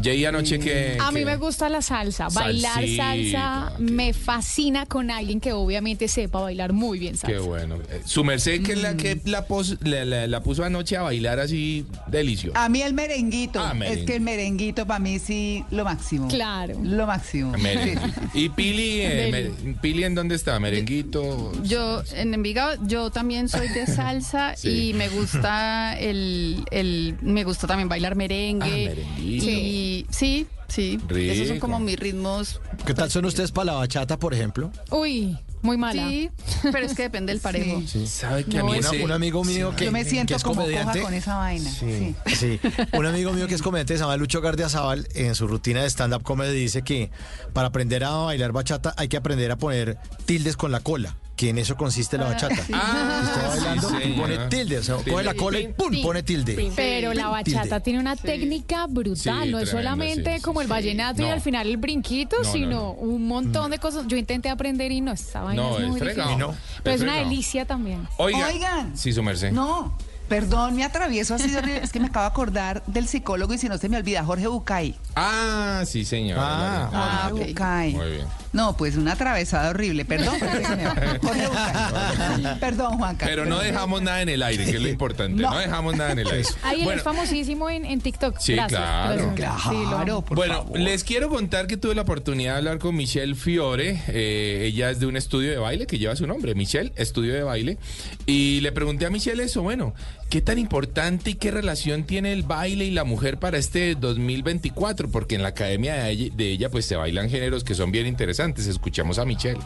Jay 0.02 0.24
anoche 0.24 0.58
que... 0.58 0.96
A 1.00 1.10
mí 1.10 1.20
que- 1.20 1.26
me 1.26 1.36
gusta 1.36 1.68
la 1.68 1.82
salsa. 1.82 2.28
Bailar 2.28 2.74
Salsita, 2.74 3.02
salsa 3.04 3.72
me 3.78 4.12
fascina 4.12 4.86
con 4.86 5.10
alguien 5.10 5.40
que 5.40 5.52
obviamente 5.52 6.08
sepa 6.08 6.40
bailar 6.40 6.72
muy 6.72 6.98
bien 6.98 7.16
salsa. 7.16 7.36
Qué 7.36 7.40
bueno. 7.42 7.76
Eh, 7.90 8.02
Su 8.04 8.22
merced 8.24 8.62
que 8.62 8.72
es 8.72 8.82
la 8.82 8.96
que 8.96 9.20
la, 9.24 9.46
pos- 9.46 9.78
la, 9.82 10.04
la- 10.04 10.26
la 10.26 10.42
puso 10.42 10.64
anoche 10.64 10.96
a 10.96 11.02
bailar 11.02 11.40
así 11.40 11.86
delicioso. 12.08 12.56
A 12.58 12.68
mí 12.68 12.82
el 12.82 12.92
merenguito, 12.94 13.60
Ah, 13.60 13.74
merengue. 13.74 14.00
es 14.00 14.06
que 14.06 14.16
el 14.16 14.22
merenguito 14.22 14.86
para 14.86 14.98
mí 15.00 15.18
sí 15.18 15.64
lo 15.70 15.84
máximo. 15.84 16.28
Claro. 16.28 16.78
Lo 16.82 17.06
máximo. 17.06 17.52
Merengue. 17.58 17.96
Sí, 17.96 18.12
sí, 18.14 18.28
sí. 18.32 18.44
¿Y 18.44 18.48
Pili, 18.50 19.00
eh, 19.00 19.28
mer- 19.32 19.80
Pili 19.80 20.04
en 20.04 20.14
dónde 20.14 20.34
está? 20.34 20.58
¿Merenguito? 20.60 21.52
Yo 21.62 22.02
en 22.14 22.34
Envigado, 22.34 22.76
yo 22.86 23.10
también 23.10 23.48
soy 23.48 23.68
de 23.68 23.86
salsa 23.86 24.54
Sí. 24.56 24.90
y 24.90 24.94
me 24.94 25.08
gusta 25.08 25.98
el, 25.98 26.64
el, 26.70 27.16
me 27.22 27.44
gusta 27.44 27.66
también 27.66 27.88
bailar 27.88 28.14
merengue. 28.14 28.88
Ah, 28.90 28.94
merenguito. 28.94 29.46
Y 29.48 29.85
sí, 30.10 30.46
sí. 30.68 30.98
Esos 31.14 31.48
son 31.48 31.58
como 31.58 31.78
mis 31.80 31.98
ritmos. 31.98 32.60
¿Qué 32.86 32.94
tal 32.94 33.10
son 33.10 33.24
ustedes 33.24 33.52
para 33.52 33.66
la 33.66 33.72
bachata, 33.74 34.18
por 34.18 34.34
ejemplo? 34.34 34.70
Uy, 34.90 35.36
muy 35.62 35.76
mala. 35.76 36.08
Sí, 36.08 36.30
pero 36.72 36.78
es 36.86 36.94
que 36.94 37.02
depende 37.02 37.32
del 37.32 37.40
parejo. 37.42 37.82
¿Sabe 38.06 38.44
que 38.44 38.58
a 38.58 38.64
mí 38.64 38.76
ese- 38.76 39.02
un 39.04 39.12
amigo 39.12 39.42
mío 39.44 39.74
que, 39.76 39.86
Yo 39.86 39.92
me 39.92 40.04
que 40.04 40.10
siento 40.10 40.36
es 40.36 40.42
como 40.42 40.62
comediante. 40.62 40.92
coja 41.00 41.04
con 41.04 41.14
esa 41.14 41.36
vaina. 41.36 41.70
Sí. 41.70 42.14
Sí, 42.34 42.60
un 42.92 43.06
amigo 43.06 43.32
mío 43.32 43.46
que 43.46 43.54
es 43.54 43.62
comediante 43.62 43.94
se 43.94 44.00
llama 44.00 44.16
Lucho 44.16 44.40
Gardiazabal, 44.40 45.08
en 45.14 45.34
su 45.34 45.46
rutina 45.48 45.82
de 45.82 45.90
stand-up 45.90 46.22
comedy 46.22 46.54
dice 46.58 46.82
que 46.82 47.10
para 47.52 47.68
aprender 47.68 48.04
a 48.04 48.10
bailar 48.10 48.52
bachata 48.52 48.94
hay 48.96 49.08
que 49.08 49.16
aprender 49.16 49.50
a 49.50 49.56
poner 49.56 49.98
tildes 50.26 50.56
con 50.56 50.70
la 50.72 50.80
cola, 50.80 51.16
que 51.36 51.50
en 51.50 51.58
eso 51.58 51.76
consiste 51.76 52.16
la 52.18 52.24
bachata. 52.26 52.64
Ah, 52.72 53.22
Está 53.24 53.48
bailando 53.48 53.88
sí, 53.90 53.96
y 54.04 54.12
pone 54.12 54.38
tilde, 54.48 54.78
o 54.78 54.82
sea, 54.82 54.96
Tilde. 54.96 55.10
coge 55.12 55.24
la 55.24 55.34
cola 55.34 55.58
y 55.60 55.68
¡pum! 55.68 56.02
pone 56.02 56.22
tilde. 56.22 56.72
Pero 56.76 57.12
la 57.14 57.28
bachata 57.28 57.62
Tilde. 57.62 57.80
tiene 57.80 57.98
una 58.00 58.16
técnica 58.16 58.86
brutal, 58.86 59.44
Sí, 59.44 59.50
no 59.50 59.58
es 59.58 59.68
solamente 59.70 60.30
sí, 60.32 60.36
sí, 60.36 60.42
como 60.56 60.62
el 60.62 60.66
sí. 60.68 60.70
vallenato 60.70 61.22
y 61.22 61.26
al 61.26 61.40
final 61.40 61.66
el 61.66 61.76
brinquito, 61.76 62.36
No, 62.38 62.42
no, 62.44 62.52
sino 62.52 62.70
no. 62.70 62.90
un 62.92 63.26
montón 63.28 63.70
de 63.70 63.78
cosas. 63.78 64.06
Yo 64.06 64.16
intenté 64.16 64.48
aprender 64.48 64.90
y 64.92 65.00
no, 65.00 65.12
esta 65.12 65.42
vaina 65.42 65.62
No, 65.62 65.78
es 65.78 65.86
muy 65.88 65.98
fregado. 66.00 66.30
difícil. 66.30 66.38
No, 66.48 66.54
Pero 66.82 66.94
es 66.96 67.02
es 67.02 67.08
una 67.08 67.16
delicia 67.18 67.64
también. 67.66 68.06
Oiga. 68.16 68.46
Oigan. 68.48 68.96
Sí, 68.96 69.12
su 69.12 69.22
merced. 69.22 69.52
No, 69.52 69.96
perdón, 70.28 70.74
me 70.76 70.84
atravieso 70.84 71.34
así 71.34 71.50
de. 71.50 71.78
Es 71.78 71.92
que 71.92 72.00
me 72.00 72.06
acabo 72.06 72.24
de 72.24 72.30
acordar 72.30 72.82
del 72.86 73.06
psicólogo 73.06 73.52
y 73.54 73.58
si 73.58 73.68
no 73.68 73.78
se 73.78 73.88
me 73.88 73.96
olvida, 73.96 74.24
Jorge 74.24 74.46
Bucay. 74.48 74.94
Ah, 75.14 75.82
sí, 75.86 76.04
señor. 76.04 76.38
Ah. 76.40 76.90
Ah, 76.92 77.28
Jorge. 77.30 77.48
Bucay. 77.48 77.92
Muy 77.94 78.10
bien. 78.10 78.26
No, 78.52 78.76
pues 78.76 78.96
una 78.96 79.12
atravesada 79.12 79.70
horrible. 79.70 80.04
Perdón, 80.04 80.36
pero 80.40 80.66
se 80.68 80.76
me 80.76 80.84
va. 80.84 80.94
Jorge 81.22 81.46
Bucay. 81.46 82.58
Perdón, 82.60 82.98
Juanca. 82.98 83.26
Pero 83.26 83.44
no 83.44 83.58
dejamos 83.58 84.02
nada 84.02 84.22
en 84.22 84.28
el 84.28 84.42
aire, 84.42 84.64
que 84.64 84.76
es 84.76 84.82
lo 84.82 84.88
importante. 84.88 85.40
No, 85.42 85.50
No. 85.50 85.58
dejamos 85.58 85.96
nada 85.96 86.12
en 86.12 86.18
el 86.20 86.30
aire. 86.30 86.48
Ahí 86.62 86.78
él 86.78 86.84
Bueno, 86.84 86.98
es 86.98 87.04
famosísimo 87.04 87.68
en, 87.70 87.84
en 87.84 88.00
TikTok. 88.00 88.38
Sí, 88.38 88.54
Gracias. 88.54 88.80
claro. 88.80 89.32
Gracias. 89.36 89.62
Sí, 89.70 89.82
lo- 89.82 89.90
Claro, 89.90 90.22
por 90.22 90.36
bueno, 90.36 90.54
favor. 90.54 90.78
les 90.80 91.04
quiero 91.04 91.28
contar 91.28 91.66
que 91.66 91.76
tuve 91.76 91.94
la 91.94 92.02
oportunidad 92.02 92.52
de 92.52 92.58
hablar 92.58 92.78
con 92.78 92.94
Michelle 92.96 93.34
Fiore. 93.34 94.02
eh, 94.08 94.64
ella 94.66 94.90
es 94.90 95.00
de 95.00 95.06
un 95.06 95.16
estudio 95.16 95.50
de 95.50 95.58
baile 95.58 95.86
que 95.86 95.98
lleva 95.98 96.16
su 96.16 96.26
nombre, 96.26 96.54
Michelle, 96.54 96.92
estudio 96.96 97.34
de 97.34 97.42
baile. 97.42 97.78
Y 98.26 98.60
le 98.60 98.72
pregunté 98.72 99.06
a 99.06 99.10
Michelle 99.10 99.42
eso, 99.42 99.62
bueno, 99.62 99.94
¿qué 100.28 100.40
tan 100.40 100.58
importante 100.58 101.30
y 101.30 101.34
qué 101.34 101.50
relación 101.50 102.04
tiene 102.04 102.32
el 102.32 102.42
baile 102.42 102.84
y 102.84 102.90
la 102.90 103.04
mujer 103.04 103.38
para 103.38 103.58
este 103.58 103.94
2024? 103.94 105.08
Porque 105.10 105.34
en 105.34 105.42
la 105.42 105.48
academia 105.48 105.94
de 105.94 106.32
ella, 106.38 106.70
pues 106.70 106.86
se 106.86 106.96
bailan 106.96 107.30
géneros 107.30 107.64
que 107.64 107.74
son 107.74 107.90
bien 107.90 108.06
interesantes. 108.06 108.66
Escuchamos 108.66 109.18
a 109.18 109.24
Michelle. 109.24 109.60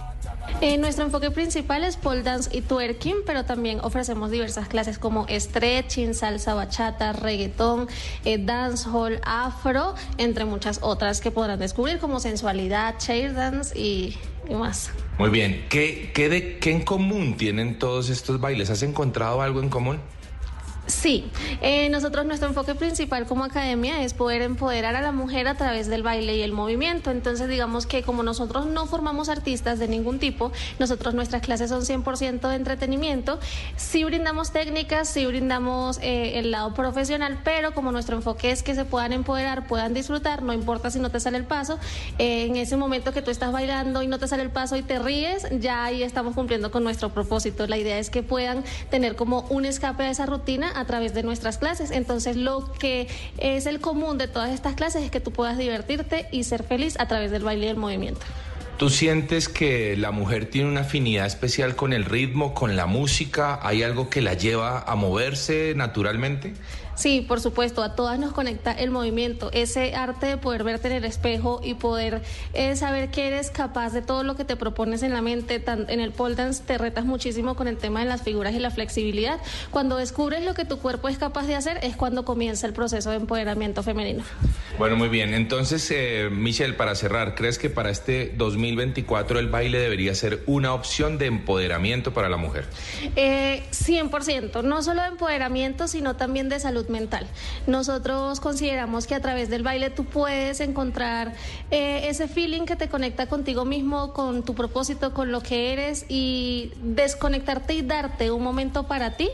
Eh, 0.60 0.76
nuestro 0.76 1.04
enfoque 1.06 1.30
principal 1.30 1.84
es 1.84 1.96
pole 1.96 2.22
dance 2.22 2.54
y 2.54 2.60
twerking, 2.60 3.16
pero 3.24 3.44
también 3.44 3.80
ofrecemos 3.80 4.30
diversas 4.30 4.68
clases 4.68 4.98
como 4.98 5.26
stretching, 5.28 6.12
salsa 6.12 6.54
bachata, 6.54 7.12
reggaetón, 7.14 7.88
eh, 8.24 8.36
dancehall, 8.38 9.20
afro, 9.24 9.94
entre 10.18 10.44
muchas 10.44 10.80
otras 10.82 11.20
que 11.20 11.30
podrán 11.30 11.58
descubrir 11.58 11.98
como 11.98 12.20
sensualidad, 12.20 12.98
chair 12.98 13.32
dance 13.32 13.78
y, 13.78 14.18
y 14.48 14.54
más. 14.54 14.90
Muy 15.18 15.30
bien. 15.30 15.64
¿Qué, 15.70 16.10
qué, 16.14 16.28
de, 16.28 16.58
¿Qué 16.58 16.72
en 16.72 16.82
común 16.82 17.36
tienen 17.36 17.78
todos 17.78 18.10
estos 18.10 18.40
bailes? 18.40 18.68
¿Has 18.68 18.82
encontrado 18.82 19.40
algo 19.40 19.60
en 19.60 19.70
común? 19.70 19.98
Sí, 20.86 21.30
eh, 21.62 21.88
nosotros 21.88 22.26
nuestro 22.26 22.48
enfoque 22.48 22.74
principal 22.74 23.26
como 23.26 23.44
academia 23.44 24.02
es 24.02 24.12
poder 24.12 24.42
empoderar 24.42 24.96
a 24.96 25.00
la 25.00 25.12
mujer 25.12 25.46
a 25.46 25.54
través 25.54 25.86
del 25.86 26.02
baile 26.02 26.36
y 26.36 26.42
el 26.42 26.52
movimiento. 26.52 27.10
Entonces 27.10 27.48
digamos 27.48 27.86
que 27.86 28.02
como 28.02 28.22
nosotros 28.22 28.66
no 28.66 28.86
formamos 28.86 29.28
artistas 29.28 29.78
de 29.78 29.86
ningún 29.86 30.18
tipo, 30.18 30.50
nosotros 30.80 31.14
nuestras 31.14 31.42
clases 31.42 31.70
son 31.70 31.82
100% 31.82 32.48
de 32.48 32.54
entretenimiento, 32.56 33.38
sí 33.76 34.02
brindamos 34.04 34.50
técnicas, 34.50 35.08
sí 35.08 35.26
brindamos 35.26 35.98
eh, 36.02 36.38
el 36.38 36.50
lado 36.50 36.74
profesional, 36.74 37.38
pero 37.44 37.72
como 37.72 37.92
nuestro 37.92 38.16
enfoque 38.16 38.50
es 38.50 38.62
que 38.62 38.74
se 38.74 38.84
puedan 38.84 39.12
empoderar, 39.12 39.66
puedan 39.68 39.94
disfrutar, 39.94 40.42
no 40.42 40.52
importa 40.52 40.90
si 40.90 40.98
no 40.98 41.10
te 41.10 41.20
sale 41.20 41.38
el 41.38 41.44
paso, 41.44 41.78
eh, 42.18 42.46
en 42.46 42.56
ese 42.56 42.76
momento 42.76 43.12
que 43.12 43.22
tú 43.22 43.30
estás 43.30 43.52
bailando 43.52 44.02
y 44.02 44.08
no 44.08 44.18
te 44.18 44.26
sale 44.26 44.42
el 44.42 44.50
paso 44.50 44.76
y 44.76 44.82
te 44.82 44.98
ríes, 44.98 45.46
ya 45.52 45.84
ahí 45.84 46.02
estamos 46.02 46.34
cumpliendo 46.34 46.70
con 46.70 46.82
nuestro 46.82 47.10
propósito. 47.10 47.66
La 47.66 47.78
idea 47.78 47.98
es 47.98 48.10
que 48.10 48.22
puedan 48.22 48.64
tener 48.90 49.14
como 49.14 49.42
un 49.50 49.64
escape 49.66 50.02
a 50.02 50.10
esa 50.10 50.26
rutina 50.26 50.79
a 50.80 50.86
través 50.86 51.14
de 51.14 51.22
nuestras 51.22 51.58
clases. 51.58 51.90
Entonces, 51.90 52.36
lo 52.36 52.72
que 52.72 53.06
es 53.38 53.66
el 53.66 53.80
común 53.80 54.18
de 54.18 54.28
todas 54.28 54.50
estas 54.50 54.74
clases 54.74 55.04
es 55.04 55.10
que 55.10 55.20
tú 55.20 55.32
puedas 55.32 55.58
divertirte 55.58 56.26
y 56.32 56.44
ser 56.44 56.62
feliz 56.62 56.98
a 56.98 57.06
través 57.06 57.30
del 57.30 57.44
baile 57.44 57.66
y 57.66 57.68
el 57.68 57.76
movimiento. 57.76 58.20
¿Tú 58.80 58.88
sientes 58.88 59.50
que 59.50 59.94
la 59.98 60.10
mujer 60.10 60.46
tiene 60.46 60.66
una 60.66 60.80
afinidad 60.80 61.26
especial 61.26 61.76
con 61.76 61.92
el 61.92 62.06
ritmo, 62.06 62.54
con 62.54 62.76
la 62.76 62.86
música? 62.86 63.60
¿Hay 63.62 63.82
algo 63.82 64.08
que 64.08 64.22
la 64.22 64.32
lleva 64.32 64.80
a 64.80 64.94
moverse 64.96 65.74
naturalmente? 65.76 66.54
Sí, 67.00 67.22
por 67.26 67.40
supuesto, 67.40 67.82
a 67.82 67.94
todas 67.94 68.18
nos 68.18 68.34
conecta 68.34 68.72
el 68.72 68.90
movimiento, 68.90 69.48
ese 69.54 69.94
arte 69.94 70.26
de 70.26 70.36
poder 70.36 70.64
verte 70.64 70.88
en 70.88 70.94
el 70.96 71.04
espejo 71.06 71.62
y 71.64 71.72
poder 71.72 72.20
eh, 72.52 72.76
saber 72.76 73.10
que 73.10 73.26
eres 73.26 73.50
capaz 73.50 73.94
de 73.94 74.02
todo 74.02 74.22
lo 74.22 74.36
que 74.36 74.44
te 74.44 74.54
propones 74.54 75.02
en 75.02 75.14
la 75.14 75.22
mente. 75.22 75.60
Tan- 75.60 75.88
en 75.88 76.00
el 76.00 76.12
pole 76.12 76.34
dance 76.34 76.62
te 76.62 76.76
retas 76.76 77.06
muchísimo 77.06 77.56
con 77.56 77.68
el 77.68 77.78
tema 77.78 78.00
de 78.00 78.04
las 78.04 78.20
figuras 78.20 78.52
y 78.52 78.58
la 78.58 78.70
flexibilidad. 78.70 79.40
Cuando 79.70 79.96
descubres 79.96 80.44
lo 80.44 80.52
que 80.52 80.66
tu 80.66 80.78
cuerpo 80.78 81.08
es 81.08 81.16
capaz 81.16 81.46
de 81.46 81.54
hacer 81.54 81.78
es 81.82 81.96
cuando 81.96 82.26
comienza 82.26 82.66
el 82.66 82.74
proceso 82.74 83.08
de 83.08 83.16
empoderamiento 83.16 83.82
femenino. 83.82 84.22
Bueno, 84.78 84.96
muy 84.96 85.08
bien. 85.08 85.32
Entonces, 85.32 85.90
eh, 85.90 86.28
Michelle, 86.30 86.74
para 86.74 86.94
cerrar, 86.94 87.34
¿crees 87.34 87.58
que 87.58 87.70
para 87.70 87.88
este 87.88 88.34
2024 88.36 89.38
el 89.38 89.48
baile 89.48 89.78
debería 89.78 90.14
ser 90.14 90.42
una 90.44 90.74
opción 90.74 91.16
de 91.16 91.26
empoderamiento 91.26 92.12
para 92.12 92.28
la 92.28 92.36
mujer? 92.36 92.66
Eh, 93.16 93.62
100%, 93.72 94.62
no 94.62 94.82
solo 94.82 95.00
de 95.00 95.08
empoderamiento, 95.08 95.88
sino 95.88 96.16
también 96.16 96.50
de 96.50 96.60
salud 96.60 96.86
mental. 96.90 97.26
Nosotros 97.66 98.40
consideramos 98.40 99.06
que 99.06 99.14
a 99.14 99.20
través 99.20 99.48
del 99.48 99.62
baile 99.62 99.90
tú 99.90 100.04
puedes 100.04 100.60
encontrar 100.60 101.34
eh, 101.70 102.08
ese 102.08 102.28
feeling 102.28 102.62
que 102.62 102.76
te 102.76 102.88
conecta 102.88 103.26
contigo 103.26 103.64
mismo, 103.64 104.12
con 104.12 104.44
tu 104.44 104.54
propósito, 104.54 105.14
con 105.14 105.32
lo 105.32 105.40
que 105.40 105.72
eres 105.72 106.04
y 106.08 106.72
desconectarte 106.82 107.74
y 107.74 107.82
darte 107.82 108.30
un 108.30 108.42
momento 108.42 108.86
para 108.86 109.16
ti. 109.16 109.30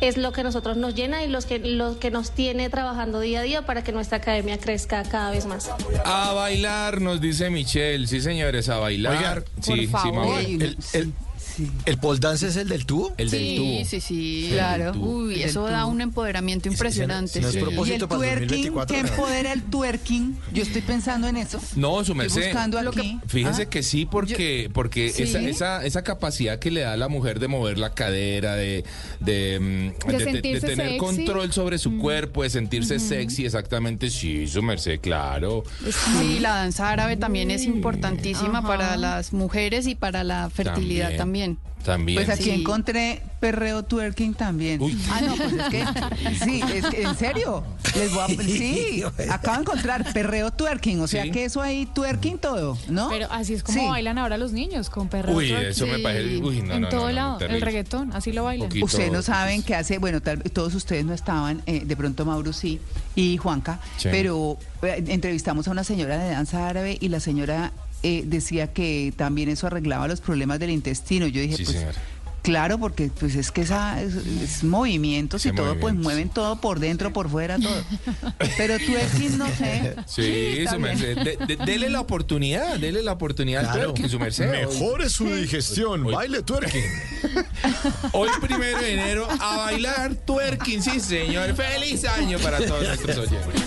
Es 0.00 0.18
lo 0.18 0.32
que 0.32 0.42
nosotros 0.42 0.76
nos 0.76 0.94
llena 0.94 1.24
y 1.24 1.28
los 1.28 1.46
que, 1.46 1.58
lo 1.58 1.98
que 1.98 2.10
nos 2.10 2.32
tiene 2.32 2.68
trabajando 2.68 3.18
día 3.20 3.40
a 3.40 3.42
día 3.42 3.62
para 3.64 3.82
que 3.82 3.92
nuestra 3.92 4.18
academia 4.18 4.58
crezca 4.58 5.02
cada 5.04 5.30
vez 5.30 5.46
más. 5.46 5.70
A 6.04 6.34
bailar, 6.34 7.00
nos 7.00 7.18
dice 7.18 7.48
Michelle. 7.48 8.06
Sí, 8.06 8.20
señores, 8.20 8.68
a 8.68 8.78
bailar. 8.78 9.16
Oiga, 9.16 9.44
sí, 9.62 9.86
sí, 9.86 10.12
Mauro. 10.12 10.38
El, 10.38 11.14
el, 11.58 11.70
el 11.86 11.98
pole 11.98 12.18
dance 12.20 12.46
es 12.48 12.56
el 12.56 12.68
del 12.68 12.86
tubo? 12.86 13.14
El 13.16 13.30
del 13.30 13.40
Sí, 13.40 13.56
tubo. 13.56 13.84
sí, 13.84 14.00
sí. 14.00 14.48
Claro. 14.52 14.92
Uy, 14.98 15.34
El 15.34 15.38
del 15.40 15.48
eso 15.50 15.64
da 15.66 15.82
tubo. 15.82 15.92
un 15.92 16.00
empoderamiento 16.00 16.68
impresionante. 16.68 17.40
no 17.40 17.48
es 17.48 17.54
sí. 17.54 17.60
propósito 17.60 17.96
Y 17.96 18.02
el 18.02 18.08
para 18.08 18.14
el 18.32 18.38
twerking, 18.48 18.48
2024, 18.72 18.96
¿qué 18.96 19.02
¿no? 19.02 19.08
empodera 19.08 19.52
el 19.52 19.62
twerking? 19.62 20.38
Yo 20.52 20.62
estoy 20.62 20.82
pensando 20.82 21.28
en 21.28 21.36
eso. 21.36 21.60
No, 21.76 21.94
su 21.96 22.12
Estoy 22.12 22.14
merced. 22.16 22.44
buscando 22.44 22.78
aquí. 22.78 23.18
Fíjese 23.26 23.62
Ah. 23.62 23.70
que 23.70 23.82
sí, 23.82 24.06
porque, 24.06 24.70
porque 24.72 25.10
Sí. 25.10 25.22
esa, 25.24 25.40
esa, 25.40 25.84
esa 25.84 26.02
capacidad 26.02 26.58
que 26.58 26.70
le 26.70 26.80
da 26.82 26.92
a 26.92 26.96
la 26.96 27.08
mujer 27.08 27.38
de 27.40 27.48
mover 27.48 27.78
la 27.78 27.94
cadera, 27.94 28.54
de, 28.56 28.84
de, 29.20 29.58
mm, 29.60 29.64
De 29.64 30.12
de- 30.12 30.18
de- 30.18 30.24
de 30.24 30.32
sentirse 30.32 30.66
tener 30.66 30.86
sexy. 30.88 30.98
control 30.98 31.52
sobre 31.52 31.78
su 31.78 31.96
cuerpo, 31.98 32.42
de 32.42 32.50
sentirse 32.50 32.98
sexy, 32.98 33.44
exactamente, 33.46 34.10
sí, 34.10 34.46
su 34.48 34.62
merced, 34.62 35.00
claro. 35.00 35.62
Sí, 36.20 36.38
la 36.40 36.54
danza 36.56 36.88
árabe 36.90 37.16
también 37.16 37.50
es 37.50 37.64
importantísima 37.64 38.62
para 38.66 38.96
las 38.96 39.32
mujeres 39.32 39.86
y 39.86 39.94
para 39.94 40.24
la 40.24 40.50
fertilidad 40.50 41.16
también. 41.16 41.26
También. 41.26 41.45
Pues 41.86 42.28
aquí 42.28 42.42
Sí. 42.44 42.50
encontré 42.50 43.22
perreo 43.38 43.82
twerking 43.84 44.34
también. 44.34 44.80
Ah, 45.10 45.20
no, 45.20 45.36
pues 45.36 45.52
es 45.52 45.62
que, 45.68 45.84
sí, 46.44 46.60
es 46.74 46.86
que, 46.86 47.02
en 47.02 47.16
serio, 47.16 47.62
les 47.94 48.12
voy 48.12 48.22
a, 48.22 48.26
sí, 48.42 49.04
acabo 49.30 49.56
de 49.58 49.62
encontrar 49.62 50.12
perreo 50.12 50.50
twerking, 50.50 51.00
o 51.00 51.06
sea 51.06 51.22
Sí. 51.24 51.30
que 51.30 51.44
eso 51.44 51.62
ahí 51.62 51.86
twerking 51.94 52.38
todo, 52.38 52.76
¿no? 52.88 53.08
Pero 53.08 53.28
así 53.30 53.54
es 53.54 53.62
como 53.62 53.78
Sí. 53.80 53.86
bailan 53.86 54.18
ahora 54.18 54.36
los 54.36 54.52
niños, 54.52 54.90
con 54.90 55.08
perreo. 55.08 55.36
Uy, 55.36 55.48
twerking. 55.48 55.68
eso 55.70 55.86
me 55.86 55.98
parece- 56.00 56.38
uy, 56.38 56.62
no, 56.62 56.74
en 56.74 56.82
no, 56.82 56.88
todo 56.88 57.00
no, 57.02 57.06
no, 57.06 57.12
lado, 57.12 57.40
el 57.40 57.60
reggaetón, 57.60 58.12
así 58.14 58.32
lo 58.32 58.44
bailan. 58.44 58.68
Poquito. 58.68 58.86
Ustedes 58.86 59.12
no 59.12 59.22
saben 59.22 59.62
qué 59.62 59.74
hace, 59.76 59.98
bueno, 59.98 60.20
tal, 60.20 60.42
todos 60.42 60.74
ustedes 60.74 61.04
no 61.04 61.12
estaban, 61.14 61.62
eh, 61.66 61.82
de 61.84 61.96
pronto 61.96 62.24
Mauro 62.24 62.52
sí 62.52 62.80
y 63.14 63.36
Juanca, 63.36 63.78
Sí. 63.98 64.08
pero 64.10 64.58
eh, 64.82 65.04
entrevistamos 65.08 65.68
a 65.68 65.70
una 65.70 65.84
señora 65.84 66.18
de 66.18 66.30
danza 66.30 66.68
árabe 66.68 66.98
y 67.00 67.08
la 67.08 67.20
señora 67.20 67.72
eh, 68.02 68.22
decía 68.26 68.72
que 68.72 69.12
también 69.16 69.48
eso 69.48 69.66
arreglaba 69.66 70.06
los 70.08 70.20
problemas 70.20 70.58
del 70.58 70.70
intestino. 70.70 71.26
Yo 71.26 71.40
dije, 71.40 71.56
Sí, 71.56 71.64
pues 71.64 71.76
señora. 71.76 71.98
claro, 72.42 72.78
porque 72.78 73.10
pues 73.18 73.34
es 73.34 73.50
que 73.50 73.62
esa 73.62 74.00
es, 74.00 74.14
es 74.14 74.62
movimientos 74.62 75.44
y 75.46 75.52
todo, 75.52 75.76
pues 75.80 75.94
mueven 75.94 76.28
todo 76.28 76.60
por 76.60 76.78
dentro, 76.78 77.12
por 77.12 77.28
fuera, 77.28 77.58
todo. 77.58 77.82
Pero 78.56 78.76
twerking 78.78 79.38
no 79.38 79.48
sé. 79.48 79.96
Sí, 80.06 80.64
su 80.70 80.78
merced. 80.78 81.16
De- 81.18 81.36
de- 81.46 81.56
dele 81.64 81.90
la 81.90 82.00
oportunidad, 82.00 82.78
dele 82.78 83.02
la 83.02 83.12
oportunidad 83.12 83.64
al 83.64 83.72
Claro. 83.72 83.82
twerking, 83.92 84.08
su 84.10 84.18
merced. 84.20 84.50
Mejore 84.50 85.08
su 85.08 85.26
digestión, 85.34 86.04
baile 86.04 86.42
twerking. 86.42 86.84
Hoy 88.12 88.28
primero 88.40 88.78
de 88.78 88.92
enero 88.92 89.28
a 89.40 89.56
bailar 89.56 90.14
twerking, 90.14 90.80
sí 90.82 91.00
señor. 91.00 91.54
Feliz 91.56 92.04
año 92.04 92.38
para 92.38 92.58
todos 92.64 92.82
nuestros 92.86 93.18
oyentes. 93.18 93.62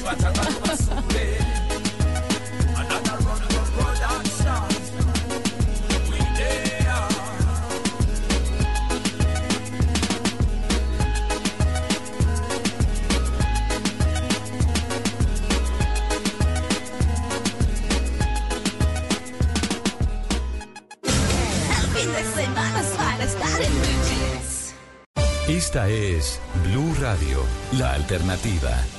Esta 25.50 25.90
es 25.90 26.40
Blue 26.64 26.94
Radio, 27.02 27.44
la 27.72 27.94
alternativa. 27.94 28.99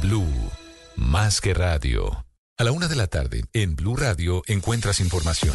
Blue, 0.00 0.32
más 0.96 1.40
que 1.40 1.54
radio. 1.54 2.24
A 2.56 2.64
la 2.64 2.72
una 2.72 2.86
de 2.86 2.94
la 2.94 3.08
tarde, 3.08 3.44
en 3.52 3.74
Blue 3.74 3.96
Radio 3.96 4.42
encuentras 4.46 5.00
información. 5.00 5.54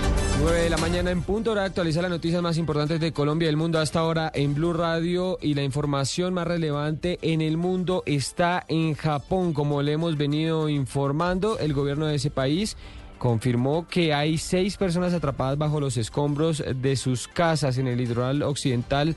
9 0.41 0.59
de 0.59 0.69
la 0.71 0.77
mañana 0.77 1.11
en 1.11 1.21
punto, 1.21 1.51
hora 1.51 1.61
de 1.61 1.67
actualizar 1.67 2.01
las 2.01 2.09
noticias 2.09 2.41
más 2.41 2.57
importantes 2.57 2.99
de 2.99 3.11
Colombia 3.11 3.45
y 3.45 3.49
el 3.49 3.57
mundo. 3.57 3.77
Hasta 3.77 3.99
ahora 3.99 4.31
en 4.33 4.55
Blue 4.55 4.73
Radio 4.73 5.37
y 5.39 5.53
la 5.53 5.61
información 5.61 6.33
más 6.33 6.47
relevante 6.47 7.19
en 7.21 7.41
el 7.41 7.57
mundo 7.57 8.01
está 8.07 8.65
en 8.67 8.95
Japón, 8.95 9.53
como 9.53 9.83
le 9.83 9.91
hemos 9.91 10.17
venido 10.17 10.67
informando, 10.67 11.59
el 11.59 11.73
gobierno 11.73 12.07
de 12.07 12.15
ese 12.15 12.31
país 12.31 12.75
confirmó 13.19 13.87
que 13.87 14.15
hay 14.15 14.39
seis 14.39 14.77
personas 14.77 15.13
atrapadas 15.13 15.59
bajo 15.59 15.79
los 15.79 15.95
escombros 15.97 16.63
de 16.75 16.95
sus 16.95 17.27
casas 17.27 17.77
en 17.77 17.85
el 17.85 17.99
litoral 17.99 18.41
occidental 18.41 19.15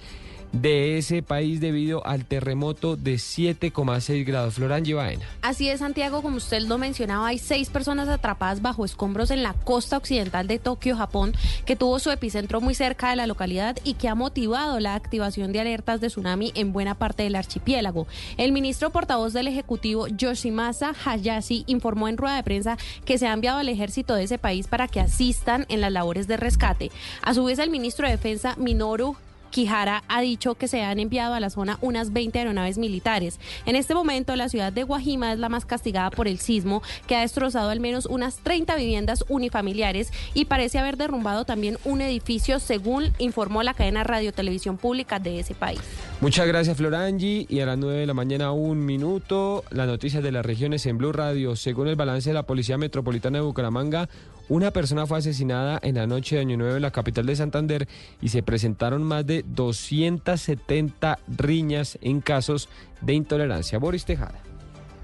de 0.54 0.98
ese 0.98 1.22
país 1.22 1.60
debido 1.60 2.06
al 2.06 2.24
terremoto 2.24 2.96
de 2.96 3.14
7,6 3.14 4.24
grados. 4.24 4.54
Florán 4.54 4.84
Baena. 4.94 5.24
Así 5.42 5.68
es, 5.68 5.80
Santiago, 5.80 6.22
como 6.22 6.36
usted 6.36 6.62
lo 6.62 6.78
mencionaba, 6.78 7.28
hay 7.28 7.38
seis 7.38 7.70
personas 7.70 8.08
atrapadas 8.08 8.62
bajo 8.62 8.84
escombros 8.84 9.30
en 9.30 9.42
la 9.42 9.52
costa 9.52 9.96
occidental 9.96 10.46
de 10.46 10.58
Tokio, 10.58 10.96
Japón, 10.96 11.34
que 11.64 11.76
tuvo 11.76 11.98
su 11.98 12.10
epicentro 12.10 12.60
muy 12.60 12.74
cerca 12.74 13.10
de 13.10 13.16
la 13.16 13.26
localidad 13.26 13.76
y 13.84 13.94
que 13.94 14.08
ha 14.08 14.14
motivado 14.14 14.78
la 14.80 14.94
activación 14.94 15.52
de 15.52 15.60
alertas 15.60 16.00
de 16.00 16.08
tsunami 16.08 16.52
en 16.54 16.72
buena 16.72 16.94
parte 16.94 17.24
del 17.24 17.36
archipiélago. 17.36 18.06
El 18.36 18.52
ministro 18.52 18.90
portavoz 18.90 19.32
del 19.32 19.48
Ejecutivo, 19.48 20.06
Yoshimasa 20.08 20.94
Hayashi, 21.04 21.64
informó 21.66 22.08
en 22.08 22.16
rueda 22.16 22.36
de 22.36 22.42
prensa 22.42 22.78
que 23.04 23.18
se 23.18 23.26
ha 23.26 23.32
enviado 23.32 23.58
al 23.58 23.68
ejército 23.68 24.14
de 24.14 24.24
ese 24.24 24.38
país 24.38 24.68
para 24.68 24.88
que 24.88 25.00
asistan 25.00 25.66
en 25.68 25.80
las 25.80 25.92
labores 25.92 26.26
de 26.28 26.36
rescate. 26.36 26.90
A 27.22 27.34
su 27.34 27.44
vez, 27.44 27.58
el 27.58 27.70
ministro 27.70 28.06
de 28.06 28.12
Defensa, 28.12 28.54
Minoru 28.56 29.16
Quijara 29.54 30.02
ha 30.08 30.20
dicho 30.20 30.56
que 30.56 30.66
se 30.66 30.82
han 30.82 30.98
enviado 30.98 31.32
a 31.32 31.38
la 31.38 31.48
zona 31.48 31.78
unas 31.80 32.12
20 32.12 32.36
aeronaves 32.40 32.76
militares. 32.76 33.38
En 33.66 33.76
este 33.76 33.94
momento, 33.94 34.34
la 34.34 34.48
ciudad 34.48 34.72
de 34.72 34.82
Guajima 34.82 35.32
es 35.32 35.38
la 35.38 35.48
más 35.48 35.64
castigada 35.64 36.10
por 36.10 36.26
el 36.26 36.40
sismo, 36.40 36.82
que 37.06 37.14
ha 37.14 37.20
destrozado 37.20 37.70
al 37.70 37.78
menos 37.78 38.06
unas 38.06 38.38
30 38.38 38.74
viviendas 38.74 39.24
unifamiliares 39.28 40.12
y 40.34 40.46
parece 40.46 40.80
haber 40.80 40.96
derrumbado 40.96 41.44
también 41.44 41.78
un 41.84 42.00
edificio, 42.00 42.58
según 42.58 43.12
informó 43.18 43.62
la 43.62 43.74
cadena 43.74 44.02
Radio 44.02 44.32
Televisión 44.32 44.76
Pública 44.76 45.20
de 45.20 45.38
ese 45.38 45.54
país. 45.54 45.78
Muchas 46.20 46.46
gracias, 46.46 46.76
Florangi. 46.76 47.46
Y 47.48 47.60
a 47.60 47.66
las 47.66 47.76
9 47.76 48.00
de 48.00 48.06
la 48.06 48.14
mañana, 48.14 48.52
un 48.52 48.84
minuto, 48.84 49.62
las 49.70 49.86
noticias 49.86 50.22
de 50.22 50.32
las 50.32 50.46
regiones 50.46 50.86
en 50.86 50.96
Blue 50.96 51.12
Radio. 51.12 51.54
Según 51.54 51.88
el 51.88 51.96
balance 51.96 52.30
de 52.30 52.34
la 52.34 52.44
Policía 52.44 52.78
Metropolitana 52.78 53.38
de 53.38 53.44
Bucaramanga, 53.44 54.08
una 54.48 54.70
persona 54.70 55.06
fue 55.06 55.18
asesinada 55.18 55.78
en 55.82 55.96
la 55.96 56.06
noche 56.06 56.36
de 56.36 56.42
Año 56.42 56.56
Nuevo 56.56 56.76
en 56.76 56.82
la 56.82 56.90
capital 56.90 57.26
de 57.26 57.36
Santander 57.36 57.88
y 58.22 58.28
se 58.28 58.42
presentaron 58.42 59.02
más 59.02 59.26
de 59.26 59.44
270 59.46 61.18
riñas 61.28 61.98
en 62.00 62.20
casos 62.20 62.68
de 63.00 63.14
intolerancia. 63.14 63.78
Boris 63.78 64.04
Tejada. 64.04 64.53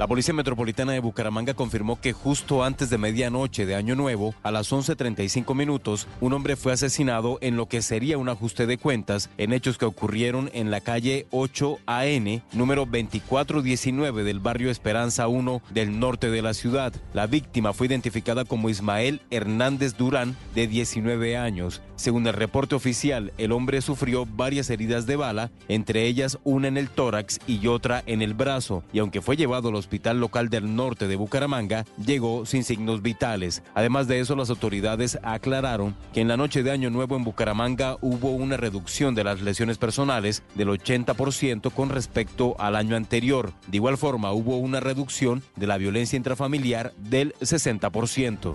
La 0.01 0.07
Policía 0.07 0.33
Metropolitana 0.33 0.93
de 0.93 1.01
Bucaramanga 1.01 1.53
confirmó 1.53 2.01
que 2.01 2.15
justo 2.15 2.65
antes 2.65 2.89
de 2.89 2.97
medianoche 2.97 3.67
de 3.67 3.75
Año 3.75 3.97
Nuevo, 3.97 4.35
a 4.43 4.51
las 4.51 4.73
11.35 4.73 5.55
minutos, 5.55 6.09
un 6.23 6.33
hombre 6.33 6.57
fue 6.57 6.73
asesinado 6.73 7.37
en 7.43 7.59
lo 7.59 7.67
que 7.67 7.83
sería 7.83 8.17
un 8.17 8.31
ajuste 8.31 8.67
de 8.67 8.79
cuentas 8.79 9.29
en 9.37 9.53
hechos 9.53 9.77
que 9.77 9.85
ocurrieron 9.85 10.49
en 10.55 10.71
la 10.71 10.81
calle 10.81 11.27
8AN, 11.33 12.41
número 12.55 12.87
2419 12.87 14.25
del 14.25 14.41
barrio 14.41 14.71
Esperanza 14.71 15.29
1 15.29 15.61
del 15.69 16.01
norte 16.01 16.31
de 16.31 16.41
la 16.41 16.55
ciudad. 16.55 16.95
La 17.13 17.27
víctima 17.27 17.75
fue 17.75 17.87
identificada 17.87 18.47
como 18.47 18.71
Ismael 18.71 19.21
Hernández 19.31 19.99
Durán, 19.99 20.35
de 20.55 20.67
19 20.67 21.37
años. 21.37 21.83
Según 21.97 22.27
el 22.27 22.33
reporte 22.33 22.75
oficial, 22.75 23.35
el 23.37 23.53
hombre 23.53 23.83
sufrió 23.83 24.25
varias 24.25 24.71
heridas 24.71 25.05
de 25.05 25.17
bala, 25.17 25.51
entre 25.69 26.07
ellas 26.07 26.39
una 26.45 26.69
en 26.69 26.79
el 26.79 26.89
tórax 26.89 27.39
y 27.47 27.67
otra 27.67 28.03
en 28.07 28.23
el 28.23 28.33
brazo, 28.33 28.83
y 28.95 29.01
aunque 29.01 29.21
fue 29.21 29.37
llevado 29.37 29.69
a 29.69 29.73
los 29.73 29.90
hospital 29.91 30.21
local 30.21 30.51
del 30.51 30.77
norte 30.77 31.09
de 31.09 31.17
Bucaramanga, 31.17 31.85
llegó 31.97 32.47
sin 32.47 32.63
signos 32.63 33.03
vitales. 33.03 33.65
Además 33.75 34.07
de 34.07 34.21
eso, 34.21 34.37
las 34.37 34.49
autoridades 34.49 35.19
aclararon 35.25 35.97
que 36.13 36.21
en 36.21 36.29
la 36.29 36.37
noche 36.37 36.63
de 36.63 36.71
Año 36.71 36.91
Nuevo 36.91 37.17
en 37.17 37.25
Bucaramanga 37.25 37.97
hubo 38.01 38.31
una 38.31 38.57
reducción 38.57 39.17
de 39.17 39.25
las 39.25 39.41
lesiones 39.41 39.79
personales 39.79 40.45
del 40.55 40.69
80% 40.69 41.73
con 41.73 41.89
respecto 41.89 42.55
al 42.61 42.77
año 42.77 42.95
anterior. 42.95 43.53
De 43.67 43.79
igual 43.79 43.99
forma, 43.99 44.31
hubo 44.31 44.59
una 44.59 44.79
reducción 44.79 45.43
de 45.57 45.67
la 45.67 45.77
violencia 45.77 46.17
intrafamiliar 46.17 46.93
del 46.97 47.35
60%. 47.41 48.55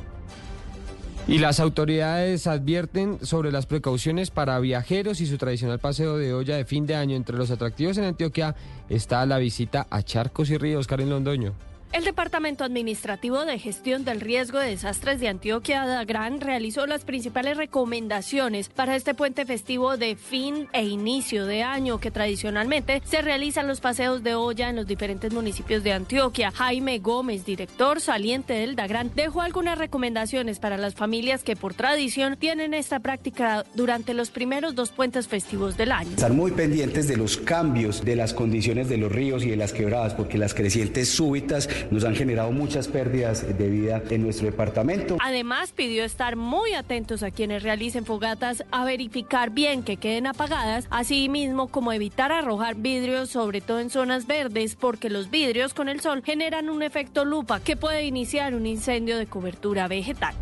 Y 1.27 1.39
las 1.39 1.59
autoridades 1.59 2.45
advierten 2.45 3.17
sobre 3.23 3.51
las 3.51 3.65
precauciones 3.65 4.29
para 4.29 4.59
viajeros 4.59 5.21
y 5.21 5.25
su 5.25 5.39
tradicional 5.39 5.79
paseo 5.79 6.17
de 6.17 6.33
olla 6.33 6.55
de 6.55 6.65
fin 6.65 6.85
de 6.85 6.95
año. 6.95 7.15
Entre 7.15 7.35
los 7.35 7.49
atractivos 7.49 7.97
en 7.97 8.03
Antioquia 8.03 8.55
está 8.89 9.25
la 9.25 9.39
visita 9.39 9.87
a 9.89 10.03
charcos 10.03 10.51
y 10.51 10.57
ríos. 10.57 10.85
Karen 10.85 11.09
Londoño. 11.09 11.53
El 11.93 12.03
Departamento 12.03 12.65
Administrativo 12.65 13.45
de 13.45 13.57
Gestión 13.57 14.03
del 14.03 14.19
Riesgo 14.19 14.59
de 14.59 14.67
Desastres 14.67 15.21
de 15.21 15.29
Antioquia, 15.29 15.85
DAGRAN, 15.85 16.41
realizó 16.41 16.85
las 16.87 17.05
principales 17.05 17.55
recomendaciones 17.55 18.67
para 18.67 18.97
este 18.97 19.13
puente 19.13 19.45
festivo 19.45 19.95
de 19.95 20.17
fin 20.17 20.67
e 20.73 20.83
inicio 20.83 21.45
de 21.45 21.63
año 21.63 21.99
que 21.99 22.11
tradicionalmente 22.11 23.01
se 23.05 23.21
realizan 23.21 23.67
los 23.67 23.79
paseos 23.79 24.23
de 24.23 24.35
olla 24.35 24.69
en 24.69 24.75
los 24.75 24.87
diferentes 24.87 25.31
municipios 25.31 25.83
de 25.83 25.93
Antioquia. 25.93 26.51
Jaime 26.51 26.99
Gómez, 26.99 27.45
director 27.45 28.01
saliente 28.01 28.53
del 28.53 28.75
DAGRAN, 28.75 29.11
dejó 29.15 29.41
algunas 29.41 29.77
recomendaciones 29.77 30.59
para 30.59 30.77
las 30.77 30.95
familias 30.95 31.43
que 31.43 31.55
por 31.55 31.75
tradición 31.75 32.35
tienen 32.35 32.73
esta 32.73 32.99
práctica 32.99 33.63
durante 33.73 34.13
los 34.13 34.31
primeros 34.31 34.75
dos 34.75 34.91
puentes 34.91 35.29
festivos 35.29 35.77
del 35.77 35.93
año. 35.93 36.11
Estar 36.11 36.33
muy 36.33 36.51
pendientes 36.51 37.07
de 37.07 37.15
los 37.15 37.37
cambios 37.37 38.03
de 38.03 38.17
las 38.17 38.33
condiciones 38.33 38.89
de 38.89 38.97
los 38.97 39.11
ríos 39.11 39.45
y 39.45 39.49
de 39.49 39.55
las 39.55 39.71
quebradas, 39.71 40.13
porque 40.13 40.37
las 40.37 40.53
crecientes 40.53 41.07
súbitas 41.07 41.69
nos 41.91 42.03
han 42.03 42.15
generado 42.15 42.51
muchas 42.51 42.87
pérdidas 42.87 43.57
de 43.57 43.69
vida 43.69 44.01
en 44.09 44.23
nuestro 44.23 44.45
departamento. 44.45 45.17
Además, 45.21 45.71
pidió 45.71 46.03
estar 46.03 46.35
muy 46.35 46.73
atentos 46.73 47.23
a 47.23 47.31
quienes 47.31 47.63
realicen 47.63 48.05
fogatas 48.05 48.63
a 48.71 48.85
verificar 48.85 49.51
bien 49.51 49.83
que 49.83 49.97
queden 49.97 50.27
apagadas, 50.27 50.87
así 50.89 51.29
mismo 51.29 51.67
como 51.67 51.91
evitar 51.91 52.31
arrojar 52.31 52.75
vidrios, 52.75 53.29
sobre 53.29 53.61
todo 53.61 53.79
en 53.79 53.89
zonas 53.89 54.27
verdes, 54.27 54.75
porque 54.75 55.09
los 55.09 55.29
vidrios 55.29 55.73
con 55.73 55.89
el 55.89 56.01
sol 56.01 56.21
generan 56.23 56.69
un 56.69 56.83
efecto 56.83 57.25
lupa 57.25 57.59
que 57.59 57.75
puede 57.75 58.05
iniciar 58.05 58.55
un 58.55 58.65
incendio 58.65 59.17
de 59.17 59.27
cobertura 59.27 59.87
vegetal. 59.87 60.35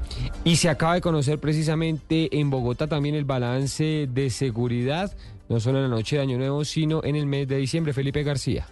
Y 0.43 0.57
se 0.57 0.69
acaba 0.69 0.95
de 0.95 1.01
conocer 1.01 1.39
precisamente 1.39 2.39
en 2.39 2.49
Bogotá 2.49 2.87
también 2.87 3.15
el 3.15 3.25
balance 3.25 4.07
de 4.11 4.29
seguridad, 4.29 5.15
no 5.49 5.59
solo 5.59 5.77
en 5.77 5.89
la 5.89 5.95
noche 5.95 6.17
de 6.17 6.21
Año 6.21 6.37
Nuevo, 6.37 6.65
sino 6.65 7.03
en 7.03 7.15
el 7.15 7.25
mes 7.25 7.47
de 7.47 7.57
diciembre. 7.57 7.93
Felipe 7.93 8.23
García. 8.23 8.67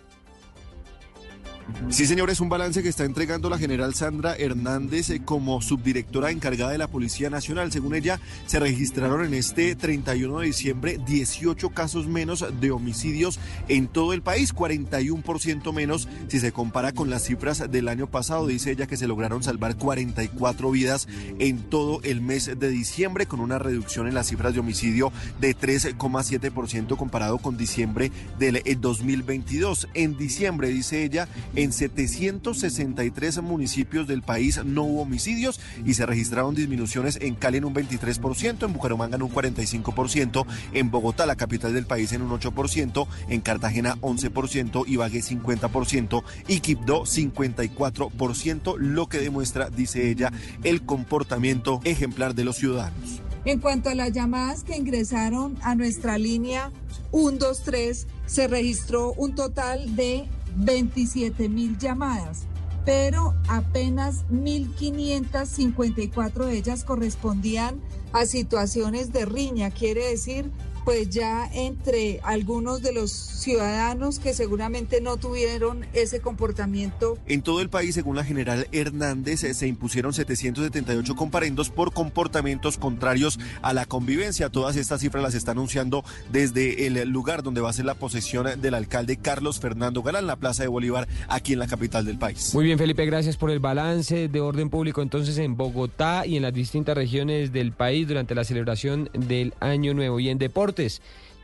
Sí, 1.89 2.05
señor, 2.05 2.29
es 2.29 2.39
un 2.39 2.49
balance 2.49 2.81
que 2.81 2.89
está 2.89 3.03
entregando 3.03 3.49
la 3.49 3.57
general 3.57 3.93
Sandra 3.93 4.35
Hernández 4.35 5.09
eh, 5.09 5.21
como 5.23 5.61
subdirectora 5.61 6.31
encargada 6.31 6.71
de 6.71 6.77
la 6.77 6.87
Policía 6.87 7.29
Nacional. 7.29 7.71
Según 7.71 7.95
ella, 7.95 8.19
se 8.45 8.59
registraron 8.59 9.25
en 9.25 9.33
este 9.33 9.75
31 9.75 10.39
de 10.39 10.45
diciembre 10.45 10.99
18 11.05 11.69
casos 11.71 12.07
menos 12.07 12.45
de 12.59 12.71
homicidios 12.71 13.39
en 13.67 13.87
todo 13.87 14.13
el 14.13 14.21
país, 14.21 14.55
41% 14.55 15.73
menos 15.73 16.07
si 16.27 16.39
se 16.39 16.51
compara 16.51 16.93
con 16.93 17.09
las 17.09 17.23
cifras 17.23 17.69
del 17.69 17.87
año 17.87 18.07
pasado. 18.07 18.47
Dice 18.47 18.71
ella 18.71 18.87
que 18.87 18.97
se 18.97 19.07
lograron 19.07 19.43
salvar 19.43 19.75
44 19.75 20.71
vidas 20.71 21.07
en 21.39 21.57
todo 21.59 21.99
el 22.03 22.21
mes 22.21 22.51
de 22.57 22.69
diciembre, 22.69 23.25
con 23.25 23.39
una 23.39 23.59
reducción 23.59 24.07
en 24.07 24.13
las 24.13 24.27
cifras 24.27 24.53
de 24.53 24.59
homicidio 24.59 25.11
de 25.39 25.55
3,7% 25.55 26.95
comparado 26.95 27.37
con 27.37 27.57
diciembre 27.57 28.11
del 28.39 28.61
2022. 28.79 29.85
Eh, 29.85 29.87
en 29.95 30.17
diciembre, 30.17 30.69
dice 30.69 31.03
ella, 31.03 31.27
en 31.63 31.73
763 31.73 33.41
municipios 33.41 34.07
del 34.07 34.21
país 34.21 34.63
no 34.63 34.83
hubo 34.83 35.01
homicidios 35.01 35.59
y 35.85 35.93
se 35.93 36.05
registraron 36.05 36.55
disminuciones 36.55 37.17
en 37.21 37.35
Cali 37.35 37.57
en 37.57 37.65
un 37.65 37.75
23%, 37.75 38.65
en 38.65 38.73
Bucaramanga 38.73 39.15
en 39.15 39.23
un 39.23 39.31
45%, 39.31 40.45
en 40.73 40.91
Bogotá, 40.91 41.25
la 41.25 41.35
capital 41.35 41.73
del 41.73 41.85
país, 41.85 42.11
en 42.13 42.21
un 42.21 42.31
8%, 42.31 43.07
en 43.29 43.41
Cartagena 43.41 43.97
11%, 44.01 44.83
Ibagué 44.87 45.19
50% 45.21 46.23
y 46.47 46.59
Quibdó 46.59 47.03
54%, 47.03 48.77
lo 48.77 49.07
que 49.07 49.19
demuestra, 49.19 49.69
dice 49.69 50.09
ella, 50.09 50.31
el 50.63 50.83
comportamiento 50.83 51.81
ejemplar 51.83 52.35
de 52.35 52.45
los 52.45 52.57
ciudadanos. 52.57 53.21
En 53.43 53.59
cuanto 53.59 53.89
a 53.89 53.95
las 53.95 54.11
llamadas 54.11 54.63
que 54.63 54.77
ingresaron 54.77 55.57
a 55.63 55.73
nuestra 55.73 56.17
línea 56.19 56.71
123, 57.11 58.07
se 58.27 58.47
registró 58.47 59.13
un 59.13 59.33
total 59.33 59.95
de 59.95 60.27
27 60.55 61.49
mil 61.49 61.77
llamadas, 61.77 62.47
pero 62.85 63.35
apenas 63.47 64.25
1.554 64.29 66.45
de 66.45 66.57
ellas 66.57 66.83
correspondían 66.83 67.79
a 68.13 68.25
situaciones 68.25 69.13
de 69.13 69.25
riña, 69.25 69.69
quiere 69.71 70.07
decir 70.07 70.51
pues 70.85 71.09
ya 71.09 71.49
entre 71.53 72.19
algunos 72.23 72.81
de 72.81 72.93
los 72.93 73.11
ciudadanos 73.11 74.19
que 74.19 74.33
seguramente 74.33 75.01
no 75.01 75.17
tuvieron 75.17 75.85
ese 75.93 76.21
comportamiento. 76.21 77.17
En 77.27 77.41
todo 77.41 77.61
el 77.61 77.69
país, 77.69 77.95
según 77.95 78.15
la 78.15 78.23
general 78.23 78.67
Hernández, 78.71 79.41
se 79.41 79.67
impusieron 79.67 80.13
778 80.13 81.15
comparendos 81.15 81.69
por 81.69 81.93
comportamientos 81.93 82.77
contrarios 82.77 83.39
a 83.61 83.73
la 83.73 83.85
convivencia. 83.85 84.49
Todas 84.49 84.75
estas 84.75 85.01
cifras 85.01 85.23
las 85.23 85.35
está 85.35 85.51
anunciando 85.51 86.03
desde 86.31 86.87
el 86.87 87.09
lugar 87.09 87.43
donde 87.43 87.61
va 87.61 87.69
a 87.69 87.73
ser 87.73 87.85
la 87.85 87.95
posesión 87.95 88.61
del 88.61 88.73
alcalde 88.73 89.17
Carlos 89.17 89.59
Fernando 89.59 90.01
Galán, 90.03 90.27
la 90.27 90.35
Plaza 90.35 90.63
de 90.63 90.69
Bolívar, 90.69 91.07
aquí 91.27 91.53
en 91.53 91.59
la 91.59 91.67
capital 91.67 92.05
del 92.05 92.17
país. 92.17 92.53
Muy 92.53 92.65
bien, 92.65 92.77
Felipe, 92.77 93.05
gracias 93.05 93.37
por 93.37 93.51
el 93.51 93.59
balance 93.59 94.27
de 94.27 94.39
orden 94.39 94.69
público 94.69 95.01
entonces 95.01 95.37
en 95.37 95.57
Bogotá 95.57 96.25
y 96.25 96.37
en 96.37 96.43
las 96.43 96.53
distintas 96.53 96.95
regiones 96.95 97.51
del 97.51 97.71
país 97.71 98.07
durante 98.07 98.35
la 98.35 98.43
celebración 98.43 99.09
del 99.13 99.53
Año 99.59 99.93
Nuevo 99.93 100.19
y 100.19 100.29
en 100.29 100.37
deporte 100.37 100.70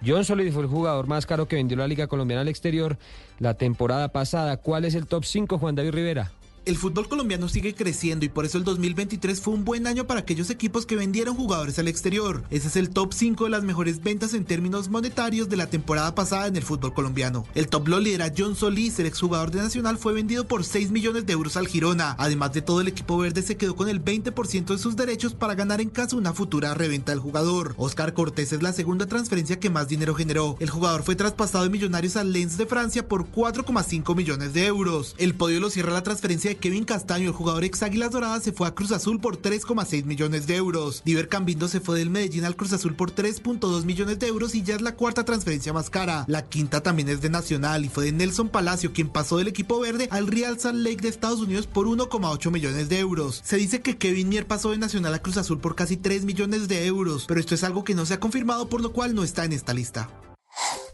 John 0.05 0.25
Solid 0.25 0.51
fue 0.51 0.63
el 0.63 0.69
jugador 0.69 1.07
más 1.07 1.25
caro 1.25 1.47
que 1.47 1.55
vendió 1.55 1.77
la 1.77 1.87
Liga 1.87 2.07
Colombiana 2.07 2.41
al 2.41 2.47
exterior 2.47 2.97
la 3.39 3.55
temporada 3.55 4.09
pasada. 4.09 4.57
¿Cuál 4.57 4.85
es 4.85 4.95
el 4.95 5.07
top 5.07 5.25
5, 5.25 5.57
Juan 5.57 5.75
David 5.75 5.91
Rivera? 5.91 6.31
El 6.67 6.75
fútbol 6.75 7.07
colombiano 7.07 7.47
sigue 7.47 7.73
creciendo 7.73 8.25
y 8.25 8.29
por 8.29 8.43
eso 8.43 8.57
el 8.57 8.65
2023 8.65 9.39
fue 9.39 9.53
un 9.53 9.63
buen 9.63 9.87
año 9.87 10.05
para 10.05 10.19
aquellos 10.19 10.49
equipos 10.49 10.85
que 10.85 10.97
vendieron 10.97 11.33
jugadores 11.33 11.79
al 11.79 11.87
exterior. 11.87 12.43
Ese 12.49 12.67
es 12.67 12.75
el 12.75 12.89
top 12.89 13.13
5 13.13 13.45
de 13.45 13.49
las 13.49 13.63
mejores 13.63 14.03
ventas 14.03 14.33
en 14.33 14.43
términos 14.43 14.89
monetarios 14.89 15.47
de 15.47 15.55
la 15.55 15.67
temporada 15.67 16.13
pasada 16.13 16.47
en 16.47 16.57
el 16.57 16.63
fútbol 16.63 16.93
colombiano. 16.93 17.45
El 17.55 17.69
top 17.69 17.87
lo 17.87 18.01
lidera 18.01 18.33
John 18.37 18.57
Solís, 18.57 18.99
el 18.99 19.05
exjugador 19.05 19.49
de 19.51 19.61
Nacional 19.61 19.97
fue 19.97 20.11
vendido 20.11 20.45
por 20.45 20.65
6 20.65 20.91
millones 20.91 21.25
de 21.25 21.31
euros 21.31 21.55
al 21.55 21.67
Girona. 21.69 22.17
Además 22.19 22.51
de 22.51 22.61
todo, 22.61 22.81
el 22.81 22.89
equipo 22.89 23.17
verde 23.17 23.43
se 23.43 23.55
quedó 23.55 23.77
con 23.77 23.87
el 23.87 24.03
20% 24.03 24.65
de 24.65 24.77
sus 24.77 24.97
derechos 24.97 25.33
para 25.33 25.55
ganar 25.55 25.79
en 25.79 25.89
caso 25.89 26.17
una 26.17 26.33
futura 26.33 26.73
reventa 26.73 27.13
del 27.13 27.21
jugador. 27.21 27.75
Oscar 27.77 28.13
Cortés 28.13 28.51
es 28.51 28.61
la 28.61 28.73
segunda 28.73 29.05
transferencia 29.05 29.57
que 29.57 29.69
más 29.69 29.87
dinero 29.87 30.15
generó. 30.15 30.57
El 30.59 30.69
jugador 30.69 31.03
fue 31.03 31.15
traspasado 31.15 31.63
de 31.63 31.69
Millonarios 31.69 32.17
al 32.17 32.33
Lens 32.33 32.57
de 32.57 32.65
Francia 32.65 33.07
por 33.07 33.31
4,5 33.31 34.17
millones 34.17 34.51
de 34.51 34.65
euros. 34.65 35.15
El 35.17 35.33
podio 35.33 35.61
lo 35.61 35.69
cierra 35.69 35.93
la 35.93 36.03
transferencia 36.03 36.56
Kevin 36.57 36.83
Castaño, 36.83 37.27
el 37.27 37.33
jugador 37.33 37.63
ex 37.63 37.83
Águilas 37.83 38.11
Doradas, 38.11 38.43
se 38.43 38.51
fue 38.51 38.67
a 38.67 38.75
Cruz 38.75 38.91
Azul 38.91 39.19
por 39.19 39.41
3,6 39.41 40.05
millones 40.05 40.47
de 40.47 40.55
euros. 40.55 41.01
Diver 41.05 41.29
Cambindo 41.29 41.67
se 41.67 41.79
fue 41.79 41.99
del 41.99 42.09
Medellín 42.09 42.45
al 42.45 42.55
Cruz 42.55 42.73
Azul 42.73 42.95
por 42.95 43.11
3.2 43.11 43.85
millones 43.85 44.19
de 44.19 44.27
euros 44.27 44.55
y 44.55 44.63
ya 44.63 44.75
es 44.75 44.81
la 44.81 44.95
cuarta 44.95 45.25
transferencia 45.25 45.73
más 45.73 45.89
cara. 45.89 46.25
La 46.27 46.47
quinta 46.47 46.81
también 46.81 47.09
es 47.09 47.21
de 47.21 47.29
Nacional 47.29 47.85
y 47.85 47.89
fue 47.89 48.05
de 48.05 48.11
Nelson 48.11 48.49
Palacio, 48.49 48.93
quien 48.93 49.09
pasó 49.09 49.37
del 49.37 49.47
equipo 49.47 49.79
verde 49.79 50.07
al 50.11 50.27
Real 50.27 50.59
Salt 50.59 50.79
Lake 50.79 51.01
de 51.01 51.09
Estados 51.09 51.39
Unidos 51.39 51.67
por 51.67 51.87
1,8 51.87 52.51
millones 52.51 52.89
de 52.89 52.99
euros. 52.99 53.41
Se 53.45 53.57
dice 53.57 53.81
que 53.81 53.97
Kevin 53.97 54.29
Mier 54.29 54.47
pasó 54.47 54.71
de 54.71 54.77
Nacional 54.77 55.13
a 55.13 55.19
Cruz 55.19 55.37
Azul 55.37 55.59
por 55.59 55.75
casi 55.75 55.97
3 55.97 56.25
millones 56.25 56.67
de 56.67 56.85
euros, 56.85 57.25
pero 57.27 57.39
esto 57.39 57.55
es 57.55 57.63
algo 57.63 57.83
que 57.83 57.95
no 57.95 58.05
se 58.05 58.13
ha 58.13 58.19
confirmado, 58.19 58.69
por 58.69 58.81
lo 58.81 58.91
cual 58.91 59.15
no 59.15 59.23
está 59.23 59.45
en 59.45 59.53
esta 59.53 59.73
lista. 59.73 60.09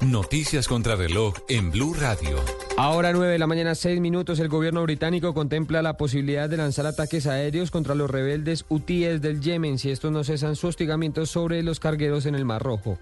Noticias 0.05 0.67
contra 0.67 0.95
reloj 0.95 1.33
en 1.47 1.71
Blue 1.71 1.93
Radio. 1.93 2.37
Ahora 2.77 3.13
9 3.13 3.31
de 3.31 3.39
la 3.39 3.47
mañana, 3.47 3.73
6 3.73 4.01
minutos, 4.01 4.39
el 4.39 4.49
gobierno 4.49 4.83
británico 4.83 5.33
contempla 5.33 5.81
la 5.81 5.95
posibilidad 5.95 6.49
de 6.49 6.57
lanzar 6.57 6.85
ataques 6.85 7.25
aéreos 7.27 7.71
contra 7.71 7.95
los 7.95 8.09
rebeldes 8.11 8.65
hutíes 8.67 9.21
del 9.21 9.39
Yemen 9.39 9.79
si 9.79 9.91
estos 9.91 10.11
no 10.11 10.23
cesan 10.23 10.55
su 10.55 10.67
hostigamiento 10.67 11.25
sobre 11.25 11.63
los 11.63 11.79
cargueros 11.79 12.25
en 12.25 12.35
el 12.35 12.43
Mar 12.43 12.61
Rojo. 12.61 12.97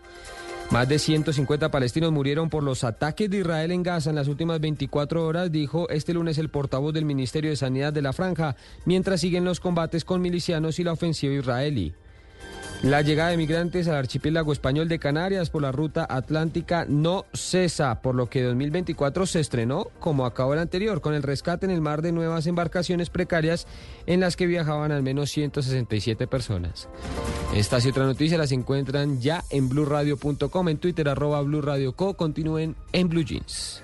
Más 0.69 0.87
de 0.87 0.99
150 0.99 1.69
palestinos 1.69 2.11
murieron 2.11 2.49
por 2.49 2.63
los 2.63 2.83
ataques 2.83 3.29
de 3.29 3.39
Israel 3.39 3.71
en 3.71 3.83
Gaza 3.83 4.09
en 4.09 4.15
las 4.15 4.27
últimas 4.27 4.61
24 4.61 5.25
horas, 5.25 5.51
dijo 5.51 5.89
este 5.89 6.13
lunes 6.13 6.37
el 6.37 6.49
portavoz 6.49 6.93
del 6.93 7.03
Ministerio 7.03 7.49
de 7.49 7.57
Sanidad 7.57 7.91
de 7.91 8.01
la 8.01 8.13
Franja, 8.13 8.55
mientras 8.85 9.19
siguen 9.19 9.43
los 9.43 9.59
combates 9.59 10.05
con 10.05 10.21
milicianos 10.21 10.79
y 10.79 10.83
la 10.83 10.93
ofensiva 10.93 11.33
israelí. 11.33 11.93
La 12.83 13.03
llegada 13.03 13.29
de 13.29 13.37
migrantes 13.37 13.87
al 13.87 13.95
archipiélago 13.95 14.51
español 14.51 14.89
de 14.89 14.97
Canarias 14.97 15.51
por 15.51 15.61
la 15.61 15.71
ruta 15.71 16.07
atlántica 16.09 16.83
no 16.89 17.25
cesa, 17.31 18.01
por 18.01 18.15
lo 18.15 18.27
que 18.27 18.41
2024 18.41 19.27
se 19.27 19.39
estrenó, 19.39 19.89
como 19.99 20.25
acabó 20.25 20.53
el 20.53 20.59
anterior, 20.59 20.99
con 20.99 21.13
el 21.13 21.21
rescate 21.21 21.67
en 21.67 21.71
el 21.71 21.79
mar 21.79 22.01
de 22.01 22.11
nuevas 22.11 22.47
embarcaciones 22.47 23.11
precarias 23.11 23.67
en 24.07 24.19
las 24.19 24.35
que 24.35 24.47
viajaban 24.47 24.91
al 24.91 25.03
menos 25.03 25.29
167 25.29 26.25
personas. 26.25 26.89
Estas 27.53 27.85
y 27.85 27.89
otras 27.89 28.07
noticias 28.07 28.39
las 28.39 28.51
encuentran 28.51 29.21
ya 29.21 29.43
en 29.51 29.69
blurradio.com, 29.69 30.69
en 30.69 30.77
Twitter 30.79 31.07
arroba 31.07 31.39
blurradioco, 31.41 32.15
continúen 32.15 32.75
en 32.93 33.09
Blue 33.09 33.23
Jeans. 33.23 33.83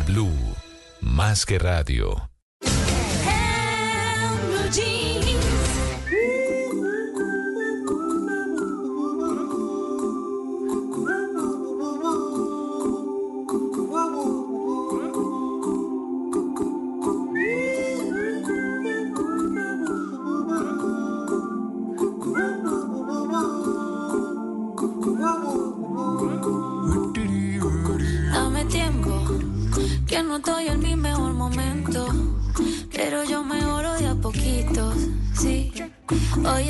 Blue, 0.05 0.55
más 1.01 1.45
que 1.45 1.59
radio. 1.59 2.29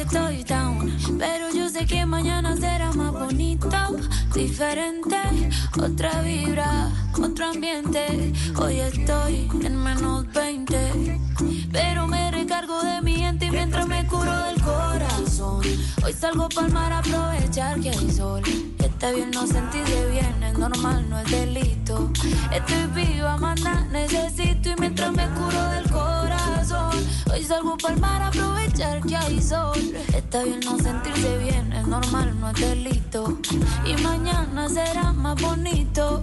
Estoy 0.02 0.44
down, 0.44 0.92
pero 1.20 1.52
yo 1.54 1.70
sé 1.70 1.86
que 1.86 2.06
mañana 2.06 2.56
será 2.58 2.92
más 2.94 3.12
bonito. 3.12 3.70
Diferente, 4.34 5.18
otra 5.80 6.22
vibra, 6.22 6.90
otro 7.22 7.46
ambiente. 7.46 8.34
Hoy 8.58 8.80
estoy 8.80 9.50
en 9.64 9.84
menos 9.84 10.26
20, 10.34 11.20
pero 11.72 12.08
me 12.08 12.32
recargo 12.32 12.82
de 12.82 13.02
mi 13.02 13.16
gente 13.16 13.52
mientras 13.52 13.88
me 13.88 14.06
curo 14.08 14.36
del 14.46 14.62
corazón. 14.62 15.62
Hoy 16.04 16.14
salgo 16.14 16.50
pa'l 16.50 16.72
mar 16.72 16.92
a 16.94 17.00
aprovechar 17.00 17.80
que 17.80 17.90
hay 17.90 18.12
sol. 18.12 18.42
Está 18.80 19.12
bien 19.12 19.32
no 19.32 19.46
sentirse 19.46 20.10
bien, 20.10 20.44
es 20.44 20.58
normal, 20.58 21.10
no 21.10 21.20
es 21.20 21.30
delito. 21.30 22.10
Estoy 22.52 23.06
viva, 23.06 23.38
manda, 23.38 23.86
necesito 23.92 24.70
y 24.70 24.76
mientras 24.80 25.12
me 25.12 25.28
curo 25.30 25.70
del 25.72 25.90
corazón. 25.92 26.21
Hoy 27.42 27.48
salgo 27.48 27.76
pa'l 27.76 28.00
mar 28.00 28.22
a 28.22 28.28
aprovechar 28.28 29.02
que 29.02 29.18
hay 29.18 29.42
sol. 29.42 29.74
Está 30.16 30.44
bien 30.44 30.60
no 30.60 30.78
sentirse 30.78 31.40
bien, 31.40 31.74
es 31.74 31.88
normal, 31.88 32.40
no 32.40 32.52
es 32.52 32.60
delito. 32.60 33.40
Y 33.84 34.00
mañana 34.04 34.70
será 34.70 35.12
más 35.12 35.42
bonito. 35.42 36.22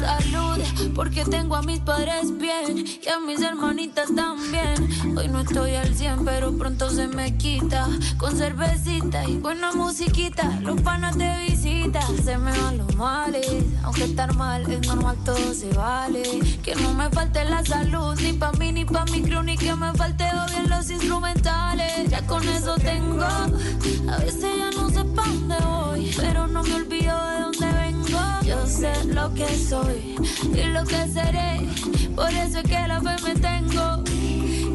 Salud, 0.00 0.92
porque 0.94 1.24
tengo 1.24 1.56
a 1.56 1.62
mis 1.62 1.80
padres 1.80 2.38
bien 2.38 2.78
y 2.78 3.08
a 3.08 3.18
mis 3.18 3.40
hermanitas 3.40 4.14
también. 4.14 4.88
Hoy 5.18 5.26
no 5.26 5.40
estoy 5.40 5.74
al 5.74 5.92
100, 5.92 6.24
pero 6.24 6.56
pronto 6.56 6.90
se 6.90 7.08
me 7.08 7.36
quita. 7.36 7.88
Con 8.16 8.36
cervecita 8.36 9.28
y 9.28 9.38
buena 9.38 9.72
musiquita, 9.72 10.60
los 10.60 10.80
panas 10.80 11.18
te 11.18 11.28
visitan. 11.40 12.22
Se 12.24 12.38
me 12.38 12.56
van 12.56 12.78
los 12.78 12.94
males, 12.94 13.64
aunque 13.82 14.04
estar 14.04 14.32
mal 14.36 14.70
es 14.70 14.86
normal, 14.86 15.16
todo 15.24 15.52
se 15.52 15.72
vale. 15.74 16.22
Que 16.62 16.76
no 16.76 16.94
me 16.94 17.10
falte 17.10 17.44
la 17.44 17.64
salud, 17.64 18.14
ni 18.20 18.32
pa' 18.32 18.52
mí, 18.52 18.70
ni 18.70 18.84
pa' 18.84 19.06
mi 19.06 19.22
crew, 19.22 19.42
ni 19.42 19.56
que 19.56 19.74
me 19.74 19.92
falte 19.94 20.35
bien 20.46 20.68
los 20.68 20.90
instrumentales. 20.90 22.10
Ya 22.10 22.26
con 22.26 22.46
eso 22.48 22.74
tengo, 22.76 23.24
a 23.24 24.16
veces 24.18 24.50
ya 24.58 24.70
no 24.70 24.90
sé 24.90 25.04
pa' 25.04 25.26
dónde 25.26 25.56
voy, 25.64 26.10
pero 26.16 26.46
no 26.46 26.62
me 26.62 26.74
olvido 26.74 27.14
de 27.28 27.40
dónde 27.40 27.72
vengo. 27.72 28.20
Yo 28.44 28.66
sé 28.66 28.92
lo 29.04 29.32
que 29.34 29.48
soy 29.56 30.16
y 30.54 30.62
lo 30.64 30.84
que 30.84 31.08
seré, 31.08 31.68
por 32.14 32.30
eso 32.30 32.58
es 32.58 32.64
que 32.64 32.86
la 32.86 33.00
fe 33.00 33.16
me 33.24 33.34
tengo. 33.34 34.04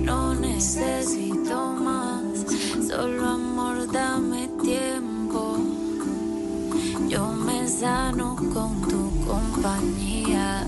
No 0.03 0.33
necesito 0.35 1.73
más, 1.73 2.23
solo 2.87 3.29
amor, 3.29 3.91
dame 3.91 4.49
tiempo. 4.61 5.80
Yo 7.11 7.27
me 7.27 7.67
sano 7.67 8.37
con 8.37 8.81
tu 8.87 9.25
compañía. 9.25 10.65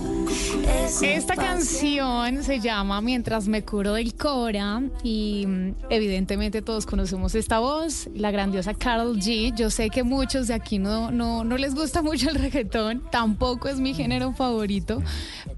Esta 1.02 1.36
canción 1.36 2.44
se 2.44 2.60
llama 2.60 3.00
Mientras 3.02 3.48
me 3.48 3.64
curo 3.64 3.94
del 3.94 4.14
Cora 4.16 4.82
y 5.04 5.46
mm, 5.48 5.76
evidentemente 5.90 6.62
todos 6.62 6.86
conocemos 6.86 7.36
esta 7.36 7.60
voz, 7.60 8.10
la 8.14 8.32
grandiosa 8.32 8.74
Carol 8.74 9.18
G. 9.20 9.56
Yo 9.56 9.70
sé 9.70 9.90
que 9.90 10.04
muchos 10.04 10.48
de 10.48 10.54
aquí 10.54 10.80
no, 10.80 11.12
no, 11.12 11.44
no 11.44 11.58
les 11.58 11.76
gusta 11.76 12.02
mucho 12.04 12.30
el 12.30 12.36
reggaetón, 12.36 13.04
tampoco 13.10 13.70
es 13.70 13.80
mi 13.80 13.94
género 13.94 14.34
favorito, 14.34 15.02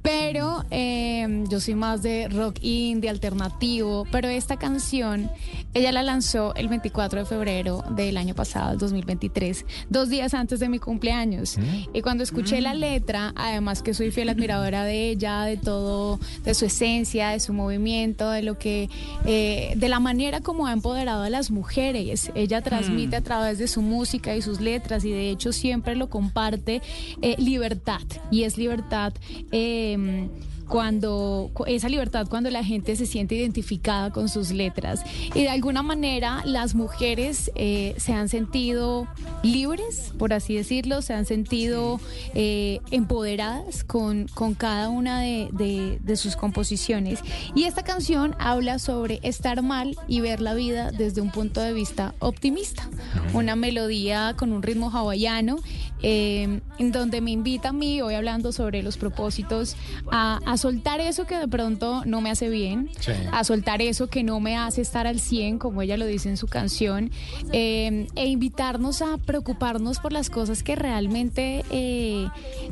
pero 0.02 0.64
eh, 0.72 1.44
yo 1.50 1.60
soy 1.60 1.76
más 1.76 2.04
de 2.04 2.28
rock 2.28 2.58
indie, 2.62 3.10
alternativo, 3.10 4.06
pero 4.12 4.28
esta 4.28 4.58
canción 4.58 5.30
ella 5.74 5.92
la 5.92 6.04
lanzó 6.04 6.56
el 6.56 6.70
24 6.70 7.20
de 7.20 7.26
febrero 7.26 7.84
del 7.92 8.18
año 8.18 8.36
pasado, 8.36 8.74
el 8.74 8.78
2023, 8.78 9.66
dos 9.90 10.10
días 10.10 10.34
antes 10.34 10.60
de 10.60 10.70
mi 10.70 10.75
cumpleaños. 10.80 11.58
Y 11.94 12.02
cuando 12.02 12.24
escuché 12.24 12.62
la 12.62 12.74
letra, 12.74 13.34
además 13.36 13.82
que 13.82 13.94
soy 13.94 14.12
fiel 14.12 14.30
admiradora 14.30 14.84
de 14.84 15.10
ella, 15.10 15.44
de 15.44 15.58
todo, 15.58 16.20
de 16.44 16.54
su 16.54 16.66
esencia, 16.66 17.30
de 17.30 17.40
su 17.40 17.54
movimiento, 17.54 18.30
de 18.30 18.42
lo 18.42 18.58
que, 18.58 18.90
eh, 19.26 19.74
de 19.76 19.90
la 19.90 20.00
manera 20.00 20.42
como 20.42 20.68
ha 20.68 20.74
empoderado 20.74 21.24
a 21.24 21.30
las 21.30 21.52
mujeres. 21.52 22.32
Ella 22.36 22.62
transmite 22.62 23.16
a 23.16 23.22
través 23.22 23.58
de 23.58 23.68
su 23.68 23.82
música 23.82 24.36
y 24.36 24.42
sus 24.42 24.62
letras 24.62 25.06
y 25.06 25.12
de 25.12 25.30
hecho 25.30 25.52
siempre 25.52 25.96
lo 25.96 26.10
comparte 26.10 26.82
eh, 27.22 27.36
libertad. 27.38 28.02
Y 28.32 28.44
es 28.44 28.58
libertad. 28.58 29.14
eh, 29.52 30.28
cuando 30.68 31.50
cu- 31.54 31.66
esa 31.68 31.90
libertad 31.90 32.28
cuando 32.30 32.50
la 32.50 32.64
gente 32.64 32.96
se 32.96 33.06
siente 33.06 33.36
identificada 33.36 34.12
con 34.12 34.30
sus 34.30 34.52
letras. 34.52 35.02
Y 35.34 35.44
de 35.44 35.50
alguna 35.50 35.84
manera 35.84 36.42
las 36.46 36.76
mujeres 36.76 37.52
eh, 37.56 37.94
se 37.98 38.14
han 38.14 38.30
sentido 38.30 39.08
libres 39.44 40.12
por 40.18 40.34
así 40.34 40.56
decirlo 40.56 41.02
se 41.02 41.14
han 41.14 41.26
sentido 41.26 42.00
eh, 42.34 42.80
empoderadas 42.92 43.84
con, 43.84 44.28
con 44.34 44.54
cada 44.56 44.90
una 44.90 45.20
de, 45.22 45.50
de- 45.52 46.00
de 46.02 46.16
sus 46.18 46.36
composiciones. 46.36 47.20
Y 47.56 47.64
esta 47.66 47.84
canción 47.84 48.36
habla 48.40 48.80
sobre 48.80 49.20
estar 49.24 49.62
mal 49.62 49.96
y 50.08 50.22
ver 50.22 50.42
la 50.42 50.54
vida 50.54 50.92
desde 50.92 51.22
un 51.22 51.32
punto 51.32 51.62
de 51.62 51.74
vista 51.74 52.14
optimista. 52.20 52.90
Una 53.34 53.56
melodía 53.56 54.34
con 54.38 54.52
un 54.52 54.64
ritmo 54.64 54.90
hawaiano 54.90 55.58
eh, 56.02 56.60
en 56.78 56.92
donde 56.92 57.22
me 57.22 57.32
invita 57.32 57.70
a 57.70 57.74
mí, 57.74 58.02
hoy 58.02 58.14
hablando 58.16 58.52
sobre 58.52 58.84
los 58.84 58.98
propósitos, 58.98 59.76
a, 60.12 60.40
a 60.46 60.55
soltar 60.58 61.00
eso 61.00 61.26
que 61.26 61.38
de 61.38 61.48
pronto 61.48 62.04
no 62.06 62.22
me 62.22 62.30
hace 62.32 62.50
bien, 62.50 62.90
Sí. 63.00 63.12
a 63.32 63.44
soltar 63.44 63.82
eso 63.82 64.08
que 64.08 64.24
no 64.24 64.40
me 64.40 64.56
hace 64.58 64.82
estar 64.82 65.08
al 65.08 65.20
100, 65.20 65.58
como 65.60 65.82
ella 65.82 65.98
lo 65.98 66.06
dice 66.06 66.30
en 66.30 66.38
su 66.38 66.48
canción, 66.48 67.12
eh, 67.52 68.08
e 68.16 68.26
invitarnos 68.28 69.02
a 69.02 69.18
preocuparnos 69.18 70.00
por 70.00 70.12
las 70.14 70.30
cosas 70.30 70.64
que 70.64 70.76
realmente 70.76 71.64
eh, 71.70 72.28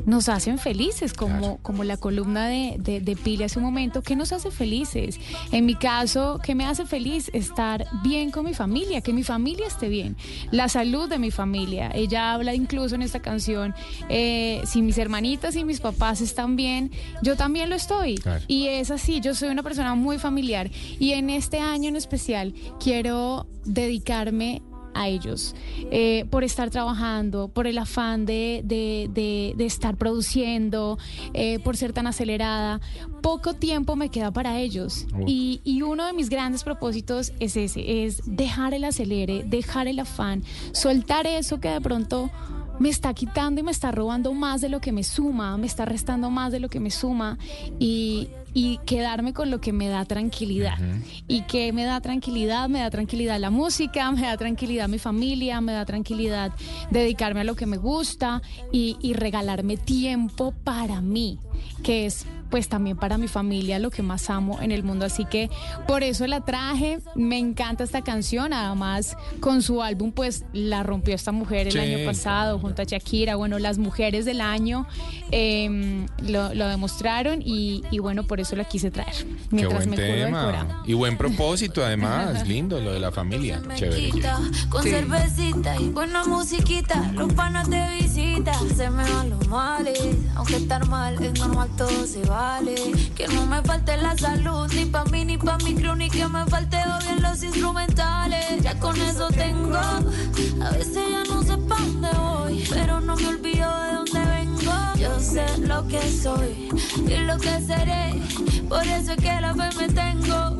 nos 0.06 0.28
hacen 0.28 0.58
felices, 0.58 1.12
como, 1.12 1.58
como 1.58 1.84
la 1.84 1.96
columna 1.96 2.48
de, 2.48 2.76
de, 2.78 3.00
de 3.00 3.16
Pili 3.16 3.44
hace 3.44 3.58
un 3.58 3.64
momento, 3.64 4.02
¿qué 4.02 4.16
nos 4.16 4.32
hace 4.32 4.50
felices? 4.50 5.18
En 5.52 5.66
mi 5.66 5.74
caso, 5.74 6.40
¿qué 6.42 6.54
me 6.54 6.64
hace 6.66 6.84
feliz? 6.86 7.30
Estar 7.32 7.86
bien 8.02 8.30
con 8.30 8.44
mi 8.44 8.54
familia, 8.54 9.00
que 9.00 9.12
mi 9.12 9.22
familia 9.22 9.66
esté 9.66 9.88
bien, 9.88 10.16
la 10.50 10.68
salud 10.68 11.08
de 11.08 11.18
mi 11.18 11.30
familia. 11.30 11.90
Ella 11.94 12.32
habla 12.32 12.54
incluso 12.54 12.94
en 12.94 13.02
esta 13.02 13.20
canción, 13.20 13.74
eh, 14.08 14.60
si 14.66 14.82
mis 14.82 14.98
hermanitas 14.98 15.56
y 15.56 15.64
mis 15.64 15.80
papás 15.80 16.20
están 16.20 16.56
bien, 16.56 16.90
yo 17.22 17.36
también 17.36 17.70
lo 17.70 17.73
estoy. 17.74 18.16
Claro. 18.16 18.44
Y 18.48 18.68
es 18.68 18.90
así, 18.90 19.20
yo 19.20 19.34
soy 19.34 19.48
una 19.48 19.62
persona 19.62 19.94
muy 19.94 20.18
familiar 20.18 20.70
y 20.98 21.12
en 21.12 21.30
este 21.30 21.58
año 21.60 21.88
en 21.88 21.96
especial 21.96 22.54
quiero 22.80 23.46
dedicarme 23.64 24.62
a 24.96 25.08
ellos 25.08 25.56
eh, 25.90 26.24
por 26.30 26.44
estar 26.44 26.70
trabajando, 26.70 27.48
por 27.48 27.66
el 27.66 27.78
afán 27.78 28.26
de, 28.26 28.60
de- 28.64 29.10
de- 29.12 29.52
de 29.56 29.66
estar 29.66 29.96
produciendo, 29.96 30.98
eh, 31.32 31.58
por 31.58 31.76
ser 31.76 31.92
tan 31.92 32.06
acelerada. 32.06 32.80
Poco 33.20 33.54
tiempo 33.54 33.96
me 33.96 34.08
queda 34.10 34.30
para 34.30 34.60
ellos. 34.60 35.06
Y, 35.26 35.60
y 35.64 35.82
uno 35.82 36.06
de 36.06 36.12
mis 36.12 36.28
grandes 36.28 36.62
propósitos 36.62 37.32
es 37.40 37.56
ese, 37.56 38.04
es 38.04 38.22
dejar 38.24 38.72
el 38.72 38.84
acelere, 38.84 39.42
dejar 39.44 39.88
el 39.88 39.98
afán, 39.98 40.44
soltar 40.72 41.26
eso 41.26 41.58
que 41.58 41.70
de 41.70 41.80
pronto 41.80 42.30
me 42.78 42.88
está 42.88 43.14
quitando 43.14 43.60
y 43.60 43.64
me 43.64 43.70
está 43.70 43.90
robando 43.92 44.32
más 44.32 44.60
de 44.60 44.68
lo 44.68 44.80
que 44.80 44.92
me 44.92 45.04
suma, 45.04 45.56
me 45.56 45.66
está 45.66 45.84
restando 45.84 46.30
más 46.30 46.52
de 46.52 46.60
lo 46.60 46.68
que 46.68 46.80
me 46.80 46.90
suma 46.90 47.38
y, 47.78 48.28
y 48.52 48.78
quedarme 48.86 49.32
con 49.32 49.50
lo 49.50 49.60
que 49.60 49.72
me 49.72 49.88
da 49.88 50.04
tranquilidad. 50.04 50.78
Y 51.28 51.42
que 51.42 51.72
me 51.72 51.84
da 51.84 52.00
tranquilidad, 52.00 52.68
me 52.68 52.80
da 52.80 52.90
tranquilidad 52.90 53.38
la 53.38 53.50
música, 53.50 54.10
me 54.12 54.22
da 54.22 54.36
tranquilidad 54.36 54.88
mi 54.88 54.98
familia, 54.98 55.60
me 55.60 55.72
da 55.72 55.84
tranquilidad 55.84 56.52
dedicarme 56.90 57.40
a 57.40 57.44
lo 57.44 57.56
que 57.56 57.66
me 57.66 57.76
gusta 57.76 58.42
y, 58.72 58.96
y 59.00 59.14
regalarme 59.14 59.76
tiempo 59.76 60.52
para 60.64 61.00
mí, 61.00 61.38
que 61.82 62.06
es 62.06 62.26
pues 62.50 62.68
también 62.68 62.96
para 62.96 63.18
mi 63.18 63.28
familia 63.28 63.78
lo 63.78 63.90
que 63.90 64.02
más 64.02 64.30
amo 64.30 64.60
en 64.62 64.70
el 64.72 64.82
mundo. 64.82 65.04
Así 65.04 65.24
que 65.24 65.50
por 65.86 66.02
eso 66.02 66.26
la 66.26 66.40
traje, 66.42 67.00
me 67.14 67.38
encanta 67.38 67.84
esta 67.84 68.02
canción, 68.02 68.52
además 68.52 69.16
con 69.40 69.62
su 69.62 69.82
álbum 69.82 70.12
pues 70.12 70.44
la 70.52 70.82
rompió 70.82 71.14
esta 71.14 71.32
mujer 71.32 71.66
el 71.66 71.72
Sí, 71.72 71.78
año 71.78 72.04
pasado 72.06 72.58
junto 72.58 72.82
a 72.82 72.84
Shakira, 72.84 73.36
bueno, 73.36 73.58
las 73.58 73.78
mujeres 73.78 74.24
del 74.24 74.40
año 74.40 74.86
eh, 75.30 76.06
lo, 76.22 76.54
lo 76.54 76.68
demostraron 76.68 77.42
y, 77.44 77.82
y 77.90 77.98
bueno, 77.98 78.24
por 78.24 78.40
eso 78.40 78.56
la 78.56 78.64
quise 78.64 78.90
traer. 78.90 79.14
Qué 79.50 79.66
buen 79.66 79.90
me 79.90 79.96
tema. 79.96 80.82
Y 80.86 80.94
buen 80.94 81.16
propósito, 81.16 81.84
además. 81.84 82.46
Lindo 82.54 82.80
lo 82.80 82.92
de 82.92 83.00
la 83.00 83.10
familia. 83.10 83.60
Chévere. 83.74 84.10
quita, 84.10 84.38
con 84.68 84.82
Sí. 84.82 84.90
cervecita 84.90 85.76
y 85.80 85.88
buena 85.88 86.24
musiquita, 86.24 87.10
los 87.14 87.32
panas 87.32 87.68
de 87.70 87.82
visita, 88.00 88.52
se 88.76 88.90
me 88.90 89.02
van 89.10 89.30
los 89.30 89.48
males, 89.48 89.98
aunque 90.34 90.56
estar 90.56 90.86
mal 90.88 91.14
es 91.22 91.38
normal, 91.40 91.68
todo 91.76 92.06
se 92.06 92.22
que 93.14 93.28
no 93.28 93.46
me 93.46 93.62
falte 93.62 93.96
la 93.96 94.16
salud, 94.18 94.68
ni 94.74 94.86
pa' 94.86 95.04
mí 95.04 95.24
ni 95.24 95.38
pa' 95.38 95.56
mi 95.58 95.72
crew, 95.72 95.94
ni 95.94 96.10
que 96.10 96.26
me 96.26 96.44
falte 96.46 96.78
bien 97.04 97.22
los 97.22 97.40
instrumentales, 97.44 98.60
ya 98.60 98.76
con 98.80 99.00
eso 99.00 99.28
tengo, 99.28 99.76
a 99.76 100.70
veces 100.72 101.04
ya 101.12 101.22
no 101.32 101.44
sé 101.44 101.56
pa' 101.68 101.76
dónde 101.78 102.08
voy, 102.18 102.64
pero 102.68 103.00
no 103.00 103.14
me 103.14 103.28
olvido 103.28 103.70
de 103.82 103.94
dónde 103.94 104.20
vengo, 104.34 104.72
yo 104.98 105.20
sé 105.20 105.46
lo 105.58 105.86
que 105.86 106.00
soy 106.10 106.70
y 107.06 107.16
lo 107.18 107.38
que 107.38 107.60
seré, 107.60 108.20
por 108.68 108.82
eso 108.82 109.12
es 109.12 109.22
que 109.22 109.40
la 109.40 109.54
fe 109.54 109.68
me 109.78 109.88
tengo, 109.92 110.56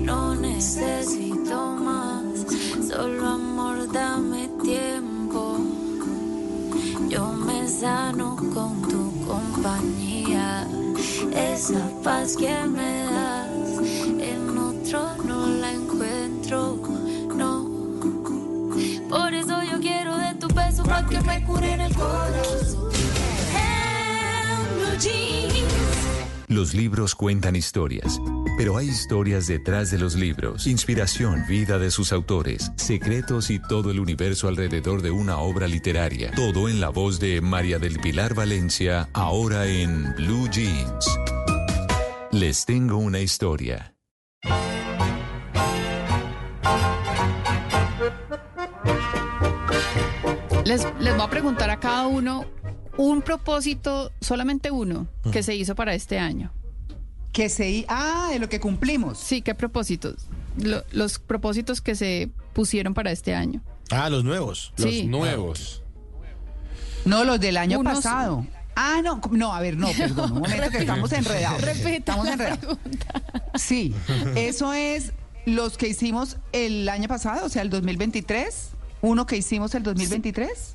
no 0.00 0.34
necesito 0.34 1.76
más, 1.76 2.46
solo 2.88 3.28
amor, 3.28 3.92
dame 3.92 4.48
tiempo. 4.60 5.75
Sano 7.68 8.36
con 8.36 8.80
tu 8.82 9.26
compañía, 9.26 10.66
esa 11.34 11.90
paz 12.04 12.36
que 12.36 12.54
me 12.64 13.02
das, 13.02 13.50
en 14.20 14.56
otro 14.56 15.16
no 15.24 15.46
la 15.48 15.72
encuentro, 15.72 16.80
no. 17.34 17.68
Por 19.08 19.34
eso 19.34 19.62
yo 19.64 19.80
quiero 19.80 20.16
de 20.16 20.34
tu 20.34 20.46
beso 20.48 20.84
para 20.84 21.06
que 21.06 21.20
me 21.22 21.44
cure 21.44 21.72
en 21.72 21.80
el 21.80 21.94
corazón. 21.94 22.90
Los 26.46 26.72
libros 26.72 27.14
cuentan 27.14 27.56
historias, 27.56 28.20
pero 28.56 28.76
hay 28.76 28.88
historias 28.88 29.46
detrás 29.46 29.90
de 29.90 29.98
los 29.98 30.14
libros, 30.14 30.66
inspiración, 30.66 31.44
vida 31.46 31.78
de 31.78 31.90
sus 31.90 32.12
autores, 32.12 32.72
secretos 32.76 33.50
y 33.50 33.58
todo 33.58 33.90
el 33.90 34.00
universo 34.00 34.48
alrededor 34.48 35.02
de 35.02 35.10
una 35.10 35.38
obra 35.38 35.68
literaria. 35.68 36.30
Todo 36.34 36.68
en 36.68 36.80
la 36.80 36.88
voz 36.88 37.20
de 37.20 37.40
María 37.40 37.78
del 37.78 37.98
Pilar 38.00 38.34
Valencia, 38.34 39.08
ahora 39.12 39.66
en 39.66 40.14
Blue 40.14 40.48
Jeans. 40.50 41.18
Les 42.32 42.64
tengo 42.64 42.96
una 42.96 43.20
historia. 43.20 43.94
Les, 50.64 50.86
les 50.98 51.14
voy 51.14 51.24
a 51.24 51.30
preguntar 51.30 51.70
a 51.70 51.78
cada 51.78 52.06
uno 52.06 52.46
un 52.96 53.22
propósito, 53.22 54.10
solamente 54.20 54.70
uno, 54.70 55.06
que 55.30 55.42
se 55.42 55.54
hizo 55.54 55.74
para 55.74 55.94
este 55.94 56.18
año. 56.18 56.52
Que 57.36 57.50
se... 57.50 57.84
Ah, 57.86 58.28
de 58.32 58.38
lo 58.38 58.48
que 58.48 58.60
cumplimos. 58.60 59.18
Sí, 59.18 59.42
¿qué 59.42 59.54
propósitos? 59.54 60.14
Lo- 60.58 60.82
los 60.90 61.18
propósitos 61.18 61.82
que 61.82 61.94
se 61.94 62.30
pusieron 62.54 62.94
para 62.94 63.10
este 63.12 63.34
año. 63.34 63.60
Ah, 63.90 64.08
los 64.08 64.24
nuevos. 64.24 64.72
Sí. 64.78 65.02
Los 65.02 65.10
nuevos. 65.10 65.82
No, 67.04 67.24
los 67.24 67.38
del 67.38 67.58
año 67.58 67.78
Unos- 67.80 67.96
pasado. 67.96 68.46
Ah, 68.74 69.02
no, 69.04 69.20
no, 69.32 69.52
a 69.52 69.60
ver, 69.60 69.76
no, 69.76 69.88
perdón, 69.92 70.32
un 70.32 70.38
momento 70.40 70.70
que 70.70 70.78
estamos 70.78 71.12
enredados. 71.12 71.60
Repita 71.60 71.90
Estamos 71.96 72.24
la 72.26 72.32
enredados. 72.32 72.78
Sí, 73.56 73.94
eso 74.34 74.72
es 74.72 75.12
los 75.44 75.76
que 75.76 75.88
hicimos 75.88 76.38
el 76.52 76.88
año 76.88 77.06
pasado, 77.06 77.44
o 77.44 77.48
sea, 77.50 77.60
el 77.60 77.68
2023. 77.68 78.70
Uno 79.02 79.26
que 79.26 79.36
hicimos 79.36 79.74
el 79.74 79.82
2023. 79.82 80.74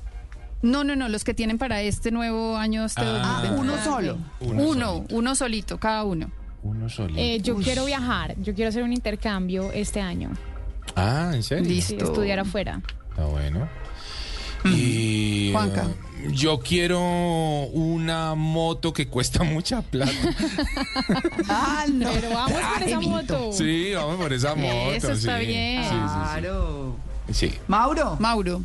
No, 0.62 0.84
no, 0.84 0.94
no, 0.94 1.08
los 1.08 1.24
que 1.24 1.34
tienen 1.34 1.58
para 1.58 1.82
este 1.82 2.12
nuevo 2.12 2.56
año. 2.56 2.84
Este 2.84 3.02
Ah, 3.04 3.42
2023. 3.48 3.60
uno 3.60 3.84
solo. 3.84 4.18
Uno, 4.40 5.04
uno, 5.10 5.34
solito, 5.34 5.78
cada 5.80 6.04
uno. 6.04 6.30
Uno 6.62 6.88
solito. 6.88 7.20
Eh, 7.20 7.40
yo 7.40 7.56
quiero 7.56 7.84
viajar, 7.84 8.34
yo 8.40 8.54
quiero 8.54 8.68
hacer 8.68 8.82
un 8.82 8.92
intercambio 8.92 9.72
este 9.72 10.00
año. 10.00 10.30
Ah, 10.94 11.32
¿en 11.34 11.42
serio? 11.42 11.82
Sí, 11.82 11.96
estudiar 11.96 12.38
afuera. 12.38 12.80
Está 13.10 13.24
bueno. 13.24 13.68
Y 14.64 15.50
Juanca. 15.52 15.88
Yo 16.30 16.60
quiero 16.60 17.00
una 17.72 18.36
moto 18.36 18.92
que 18.92 19.08
cuesta 19.08 19.42
mucha 19.44 19.82
plata. 19.82 20.12
Ah, 21.48 21.84
no. 21.92 22.08
Pero 22.12 22.30
vamos 22.30 22.52
por 22.52 22.82
esa 22.82 23.00
moto. 23.00 23.52
Sí, 23.52 23.92
vamos 23.94 24.16
por 24.16 24.32
esa 24.32 24.54
moto. 24.54 24.92
Eso 24.92 25.12
está 25.12 25.40
sí. 25.40 25.46
bien. 25.46 25.82
Sí, 25.82 25.90
sí, 25.90 25.94
sí. 25.96 26.40
Claro. 26.40 26.96
Sí. 27.32 27.52
Mauro. 27.66 28.16
Mauro. 28.20 28.62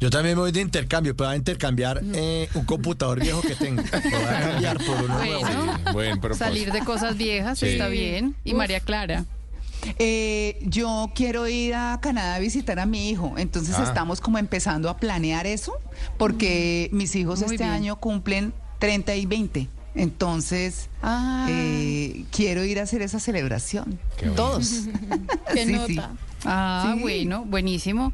Yo 0.00 0.10
también 0.10 0.36
me 0.36 0.42
voy 0.42 0.52
de 0.52 0.60
intercambio, 0.60 1.16
pero 1.16 1.28
voy 1.28 1.34
a 1.34 1.38
intercambiar 1.38 2.00
eh, 2.14 2.48
un 2.54 2.64
computador 2.64 3.20
viejo 3.20 3.40
que 3.42 3.56
tengo. 3.56 3.82
Lo 3.82 4.00
voy 4.00 4.24
a 4.28 4.40
cambiar 4.50 4.78
por 4.84 5.02
uno 5.02 5.14
nuevo. 5.18 5.40
Bueno, 5.40 5.78
Buen 5.92 6.20
propósito. 6.20 6.44
salir 6.44 6.70
de 6.72 6.80
cosas 6.80 7.16
viejas 7.16 7.58
Sí. 7.58 7.66
está 7.66 7.88
bien. 7.88 8.36
Y 8.44 8.54
María 8.54 8.78
Clara. 8.80 9.24
Eh, 9.98 10.58
yo 10.62 11.10
quiero 11.14 11.48
ir 11.48 11.74
a 11.74 11.98
Canadá 12.00 12.36
a 12.36 12.38
visitar 12.38 12.78
a 12.80 12.86
mi 12.86 13.10
hijo, 13.10 13.34
entonces 13.38 13.76
Ah. 13.78 13.84
estamos 13.84 14.20
como 14.20 14.38
empezando 14.38 14.88
a 14.90 14.96
planear 14.98 15.46
eso, 15.46 15.72
porque 16.16 16.88
mis 16.92 17.14
hijos 17.16 17.40
Muy 17.40 17.52
este 17.54 17.64
bien. 17.64 17.70
año 17.74 17.96
cumplen 17.96 18.52
30 18.78 19.14
y 19.16 19.26
20. 19.26 19.68
Entonces, 19.94 20.88
Ah. 21.02 21.46
eh, 21.50 22.24
quiero 22.30 22.64
ir 22.64 22.78
a 22.78 22.84
hacer 22.84 23.02
esa 23.02 23.18
celebración. 23.18 23.98
Qué 24.16 24.26
bueno. 24.28 24.34
Todos. 24.36 24.70
Qué 25.54 25.64
Sí, 25.66 25.72
nota. 25.72 25.86
sí. 25.88 26.00
Ah, 26.44 26.92
Sí. 26.94 27.00
bueno, 27.02 27.44
buenísimo. 27.44 28.12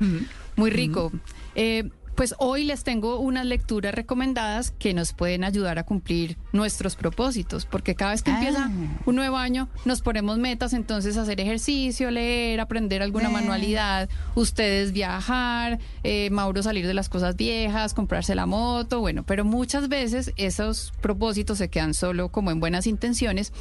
Muy 0.56 0.70
rico. 0.70 1.12
Eh, 1.54 1.90
pues 2.16 2.32
hoy 2.38 2.62
les 2.62 2.84
tengo 2.84 3.18
unas 3.18 3.44
lecturas 3.44 3.92
recomendadas 3.92 4.70
que 4.78 4.94
nos 4.94 5.12
pueden 5.12 5.42
ayudar 5.42 5.80
a 5.80 5.82
cumplir 5.84 6.38
nuestros 6.52 6.94
propósitos, 6.94 7.66
porque 7.66 7.96
cada 7.96 8.12
vez 8.12 8.22
que 8.22 8.30
Ah. 8.30 8.34
empieza 8.38 8.70
un 9.04 9.16
nuevo 9.16 9.36
año 9.36 9.68
nos 9.84 10.00
ponemos 10.00 10.38
metas, 10.38 10.74
entonces 10.74 11.16
hacer 11.16 11.40
ejercicio, 11.40 12.12
leer, 12.12 12.60
aprender 12.60 13.02
alguna 13.02 13.30
Eh. 13.30 13.32
manualidad, 13.32 14.08
ustedes 14.36 14.92
viajar, 14.92 15.80
eh, 16.04 16.30
Mauro 16.30 16.62
salir 16.62 16.86
de 16.86 16.94
las 16.94 17.08
cosas 17.08 17.34
viejas, 17.34 17.94
comprarse 17.94 18.36
la 18.36 18.46
moto, 18.46 19.00
bueno, 19.00 19.24
pero 19.24 19.44
muchas 19.44 19.88
veces 19.88 20.32
esos 20.36 20.92
propósitos 21.00 21.58
se 21.58 21.68
quedan 21.68 21.94
solo 21.94 22.28
como 22.30 22.52
en 22.52 22.60
buenas 22.60 22.86
intenciones. 22.86 23.52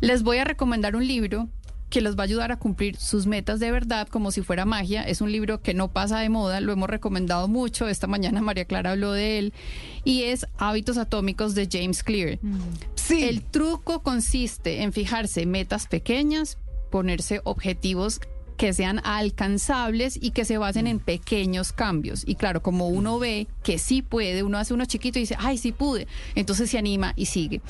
Les 0.00 0.22
voy 0.22 0.38
a 0.38 0.44
recomendar 0.44 0.96
un 0.96 1.06
libro 1.06 1.50
que 1.90 2.00
los 2.00 2.16
va 2.16 2.22
a 2.22 2.24
ayudar 2.24 2.52
a 2.52 2.58
cumplir 2.58 2.96
sus 2.96 3.26
metas 3.26 3.60
de 3.60 3.70
verdad 3.70 4.08
como 4.08 4.30
si 4.30 4.42
fuera 4.42 4.64
magia. 4.64 5.02
Es 5.02 5.20
un 5.20 5.30
libro 5.30 5.60
que 5.60 5.74
no 5.74 5.88
pasa 5.88 6.20
de 6.20 6.28
moda, 6.28 6.60
lo 6.60 6.72
hemos 6.72 6.88
recomendado 6.88 7.48
mucho. 7.48 7.88
Esta 7.88 8.06
mañana 8.06 8.40
María 8.40 8.64
Clara 8.64 8.92
habló 8.92 9.12
de 9.12 9.38
él 9.38 9.52
y 10.04 10.22
es 10.22 10.46
Hábitos 10.56 10.96
Atómicos 10.96 11.54
de 11.54 11.68
James 11.70 12.02
Clear. 12.02 12.38
Sí. 12.94 13.24
El 13.24 13.42
truco 13.42 14.02
consiste 14.02 14.82
en 14.82 14.92
fijarse 14.92 15.44
metas 15.44 15.88
pequeñas, 15.88 16.58
ponerse 16.90 17.40
objetivos 17.44 18.20
que 18.60 18.74
sean 18.74 19.00
alcanzables 19.04 20.18
y 20.20 20.32
que 20.32 20.44
se 20.44 20.58
basen 20.58 20.86
en 20.86 20.98
pequeños 20.98 21.72
cambios. 21.72 22.24
Y 22.26 22.34
claro, 22.34 22.60
como 22.60 22.88
uno 22.88 23.18
ve 23.18 23.46
que 23.62 23.78
sí 23.78 24.02
puede, 24.02 24.42
uno 24.42 24.58
hace 24.58 24.74
uno 24.74 24.84
chiquito 24.84 25.18
y 25.18 25.22
dice, 25.22 25.34
ay, 25.38 25.56
sí 25.56 25.72
pude, 25.72 26.06
entonces 26.34 26.68
se 26.68 26.76
anima 26.76 27.14
y 27.16 27.24
sigue. 27.24 27.62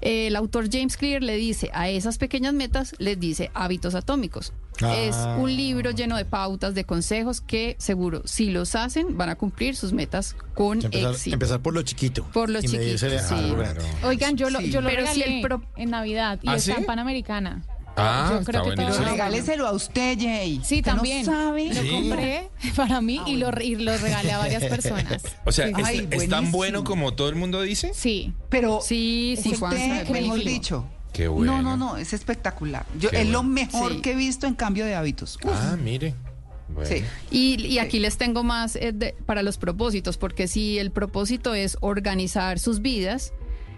El 0.00 0.34
autor 0.36 0.70
James 0.72 0.96
Clear 0.96 1.22
le 1.22 1.36
dice 1.36 1.70
a 1.74 1.90
esas 1.90 2.16
pequeñas 2.16 2.54
metas, 2.54 2.94
les 2.98 3.20
dice 3.20 3.50
hábitos 3.52 3.94
atómicos. 3.94 4.54
Ah. 4.80 4.96
Es 4.96 5.16
un 5.38 5.54
libro 5.54 5.90
lleno 5.90 6.16
de 6.16 6.24
pautas, 6.24 6.74
de 6.74 6.84
consejos 6.84 7.42
que 7.42 7.76
seguro, 7.78 8.22
si 8.24 8.48
los 8.50 8.74
hacen, 8.74 9.18
van 9.18 9.28
a 9.28 9.34
cumplir 9.34 9.76
sus 9.76 9.92
metas 9.92 10.34
con 10.54 10.82
Empezar, 10.82 11.12
éxito. 11.12 11.34
empezar 11.34 11.60
por 11.60 11.74
lo 11.74 11.82
chiquito. 11.82 12.24
Por 12.32 12.48
lo 12.48 12.62
chiquito, 12.62 12.96
sí. 12.96 13.06
lo. 13.10 14.08
Oigan, 14.08 14.36
yo 14.38 14.48
lo, 14.48 14.60
Sí. 14.60 14.70
yo 14.70 14.80
lo 14.80 14.88
Pero 14.88 15.06
si 15.08 15.20
regalé 15.20 15.36
el 15.36 15.42
pro- 15.42 15.62
en 15.76 15.90
Navidad 15.90 16.38
y 16.42 16.48
¿Ah, 16.48 16.56
está 16.56 16.72
sí? 16.74 16.78
en 16.80 16.86
Panamericana. 16.86 17.64
Ah, 18.00 18.28
Yo 18.30 18.38
está 18.40 18.52
creo 18.52 18.62
que 18.64 18.68
buenísimo. 18.76 18.96
todo- 19.04 19.10
Regáleselo 19.12 19.66
a 19.66 19.72
usted, 19.72 20.18
Jay. 20.20 20.60
Sí, 20.64 20.76
¿Usted 20.78 20.90
no 20.92 20.96
también. 20.96 21.24
sabe? 21.24 21.74
Lo 21.74 21.82
Sí. 21.82 21.88
compré 21.90 22.48
para 22.76 23.00
mí 23.00 23.20
y, 23.26 23.36
lo, 23.36 23.50
y 23.60 23.74
lo 23.76 23.96
regalé 23.98 24.32
a 24.32 24.38
varias 24.38 24.64
personas. 24.68 25.22
O 25.44 25.52
sea, 25.52 25.66
Sí. 25.66 25.72
¿es, 25.78 25.84
Ay, 25.86 26.08
es 26.10 26.28
tan 26.28 26.50
bueno 26.52 26.84
como 26.84 27.14
todo 27.14 27.28
el 27.28 27.34
mundo 27.34 27.60
dice? 27.62 27.92
Sí. 27.94 28.32
Pero 28.48 28.80
Sí, 28.80 29.36
sí, 29.42 29.50
usted, 29.50 29.58
Juan. 30.06 30.12
mejor 30.12 30.38
dicho. 30.44 30.86
Qué 31.12 31.26
bueno. 31.28 31.60
No, 31.60 31.62
no, 31.62 31.76
no, 31.76 31.96
es 31.96 32.12
espectacular. 32.12 32.86
Yo, 32.98 33.10
Qué 33.10 33.22
es 33.22 33.28
lo 33.28 33.42
mejor 33.42 33.92
Sí. 33.94 34.00
que 34.02 34.12
he 34.12 34.14
visto 34.14 34.46
en 34.46 34.54
cambio 34.54 34.84
de 34.84 34.94
hábitos. 34.94 35.36
Uf. 35.42 35.50
Ah, 35.52 35.76
mire. 35.82 36.14
Bueno. 36.68 36.88
Sí. 36.88 37.02
Y, 37.30 37.66
y 37.66 37.78
aquí 37.78 37.98
les 37.98 38.18
tengo 38.18 38.44
más 38.44 38.76
eh, 38.76 38.92
de- 38.92 39.14
para 39.26 39.42
los 39.42 39.56
propósitos, 39.56 40.18
porque 40.18 40.46
si 40.46 40.78
el 40.78 40.90
propósito 40.92 41.54
es 41.54 41.78
organizar 41.80 42.58
sus 42.58 42.82
vidas, 42.82 43.32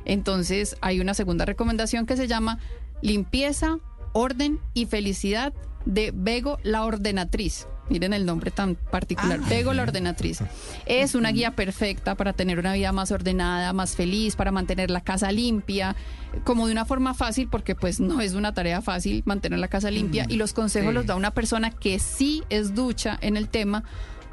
entonces 0.05 0.77
hay 0.81 1.01
una 1.01 1.15
segunda 1.15 1.45
recomendación 1.45 2.05
que 2.05 2.17
se 2.17 2.27
llama 2.27 2.59
limpieza, 3.01 3.79
orden 4.13 4.61
y 4.75 4.87
felicidad 4.87 5.53
de 5.85 6.13
Bego 6.15 6.59
la 6.63 6.85
ordenatriz. 6.85 7.67
Miren 7.89 8.13
el 8.13 8.25
nombre 8.25 8.53
tan 8.53 8.77
particular, 8.77 9.41
Ah. 9.43 9.47
Bego 9.49 9.73
la 9.73 9.83
ordenatriz. 9.83 10.43
Es 10.87 11.17
una 11.17 11.33
guía 11.33 11.57
perfecta 11.57 12.15
para 12.15 12.33
tener 12.33 12.59
una 12.61 12.73
vida 12.75 12.93
más 12.93 13.11
ordenada, 13.11 13.73
más 13.73 13.97
feliz, 13.97 14.37
para 14.37 14.53
mantener 14.53 14.91
la 14.93 15.01
casa 15.01 15.33
limpia, 15.33 15.97
como 16.45 16.67
de 16.67 16.73
una 16.73 16.85
forma 16.85 17.15
fácil, 17.15 17.49
porque 17.49 17.75
pues 17.75 17.99
no 17.99 18.21
es 18.21 18.35
una 18.35 18.55
tarea 18.55 18.81
fácil 18.81 19.23
mantener 19.27 19.59
la 19.59 19.67
casa 19.67 19.91
limpia. 19.91 20.25
Y 20.29 20.37
los 20.37 20.53
consejos 20.53 20.91
sí. 20.91 20.95
los 20.95 21.07
da 21.07 21.17
una 21.17 21.33
persona 21.33 21.73
que 21.73 21.99
sí 21.99 22.45
es 22.49 22.77
ducha 22.77 23.19
en 23.23 23.37
el 23.37 23.49
tema, 23.49 23.83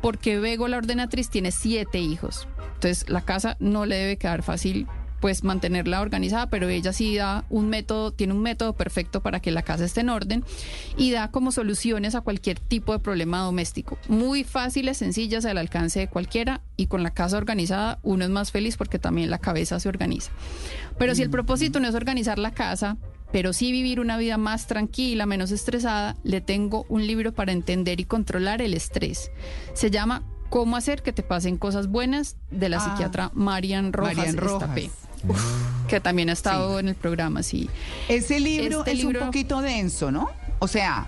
porque 0.03 0.39
Bego 0.39 0.67
la 0.67 0.77
ordenatriz 0.77 1.29
tiene 1.29 1.51
siete 1.51 1.99
hijos. 1.99 2.47
Entonces 2.75 3.09
la 3.09 3.21
casa 3.21 3.57
no 3.59 3.87
le 3.87 3.95
debe 3.95 4.17
quedar 4.17 4.43
fácil 4.43 4.85
pues 5.19 5.43
mantenerla 5.43 6.01
organizada, 6.01 6.49
pero 6.49 6.69
ella 6.69 6.93
sí 6.93 7.15
da 7.15 7.45
un 7.49 7.69
método, 7.69 8.11
tiene 8.11 8.33
un 8.33 8.41
método 8.41 8.73
perfecto 8.73 9.21
para 9.21 9.39
que 9.39 9.51
la 9.51 9.63
casa 9.63 9.85
esté 9.85 10.01
en 10.01 10.09
orden 10.09 10.43
y 10.97 11.11
da 11.11 11.31
como 11.31 11.51
soluciones 11.51 12.13
a 12.15 12.21
cualquier 12.21 12.59
tipo 12.59 12.93
de 12.93 12.99
problema 12.99 13.39
doméstico. 13.39 13.97
Muy 14.07 14.43
fáciles, 14.43 14.97
sencillas, 14.97 15.45
al 15.45 15.57
alcance 15.57 15.99
de 15.99 16.07
cualquiera 16.07 16.61
y 16.75 16.87
con 16.87 17.01
la 17.03 17.11
casa 17.11 17.37
organizada 17.37 17.99
uno 18.03 18.23
es 18.25 18.29
más 18.29 18.51
feliz 18.51 18.77
porque 18.77 18.99
también 18.99 19.29
la 19.29 19.39
cabeza 19.39 19.79
se 19.79 19.89
organiza. 19.89 20.31
Pero 20.97 21.15
si 21.15 21.21
el 21.23 21.29
propósito 21.29 21.79
no 21.79 21.87
es 21.87 21.95
organizar 21.95 22.37
la 22.39 22.51
casa, 22.51 22.97
pero 23.31 23.51
sí 23.53 23.71
vivir 23.71 23.99
una 23.99 24.17
vida 24.17 24.37
más 24.37 24.67
tranquila, 24.67 25.25
menos 25.25 25.51
estresada, 25.51 26.15
le 26.23 26.41
tengo 26.41 26.85
un 26.89 27.05
libro 27.07 27.33
para 27.33 27.51
entender 27.51 27.99
y 27.99 28.05
controlar 28.05 28.61
el 28.61 28.73
estrés. 28.73 29.31
Se 29.73 29.91
llama 29.91 30.23
Cómo 30.49 30.77
hacer 30.77 31.03
que 31.03 31.11
te 31.11 31.23
pasen 31.23 31.57
cosas 31.57 31.87
buenas 31.87 32.37
de 32.51 32.69
la 32.69 32.77
Ah. 32.77 32.79
psiquiatra 32.79 33.31
Marian 33.33 33.91
Rojas, 33.91 34.15
Marian 34.15 34.37
Rojas. 34.37 34.61
Estapé, 34.77 34.91
que 35.87 35.99
también 35.99 36.29
ha 36.29 36.33
estado 36.33 36.79
en 36.79 36.87
el 36.89 36.95
programa, 36.95 37.43
sí. 37.43 37.69
Ese 38.09 38.39
libro 38.39 38.79
Este 38.79 38.91
es 38.91 38.97
libro- 38.99 39.19
un 39.21 39.25
poquito 39.27 39.61
denso, 39.61 40.11
¿no? 40.11 40.29
O 40.59 40.67
sea, 40.67 41.07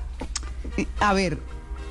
eh, 0.78 0.86
a 1.00 1.14
ver, 1.14 1.40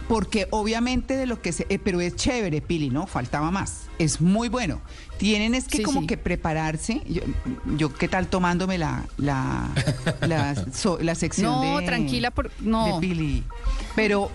porque 0.09 0.47
obviamente 0.51 1.17
de 1.17 1.27
lo 1.27 1.43
que 1.43 1.53
se... 1.53 1.67
eh, 1.69 1.79
pero 1.79 2.01
es 2.01 2.17
chévere, 2.17 2.61
Pili, 2.63 2.89
¿no? 2.91 3.07
Faltaba 3.07 3.51
más. 3.51 3.83
Es 3.99 4.21
muy 4.21 4.49
bueno. 4.49 4.81
Tienen 5.19 5.55
es 5.55 5.67
que 5.67 5.79
Sí, 5.79 5.83
como 5.83 6.01
sí. 6.03 6.07
que 6.07 6.17
prepararse. 6.17 7.03
Yo, 7.09 7.23
yo 7.77 7.93
¿qué 7.93 8.09
tal 8.09 8.29
tomándome 8.29 8.79
la, 8.79 9.05
la, 9.19 9.69
la, 10.21 10.55
so- 10.73 10.99
la 11.03 11.15
sección 11.15 11.53
No, 11.53 11.79
de... 11.81 11.87
tranquila, 11.87 12.31
por, 12.31 12.51
no. 12.61 12.87
de 12.95 13.01
Pili. 13.01 13.45
Pero 13.97 14.31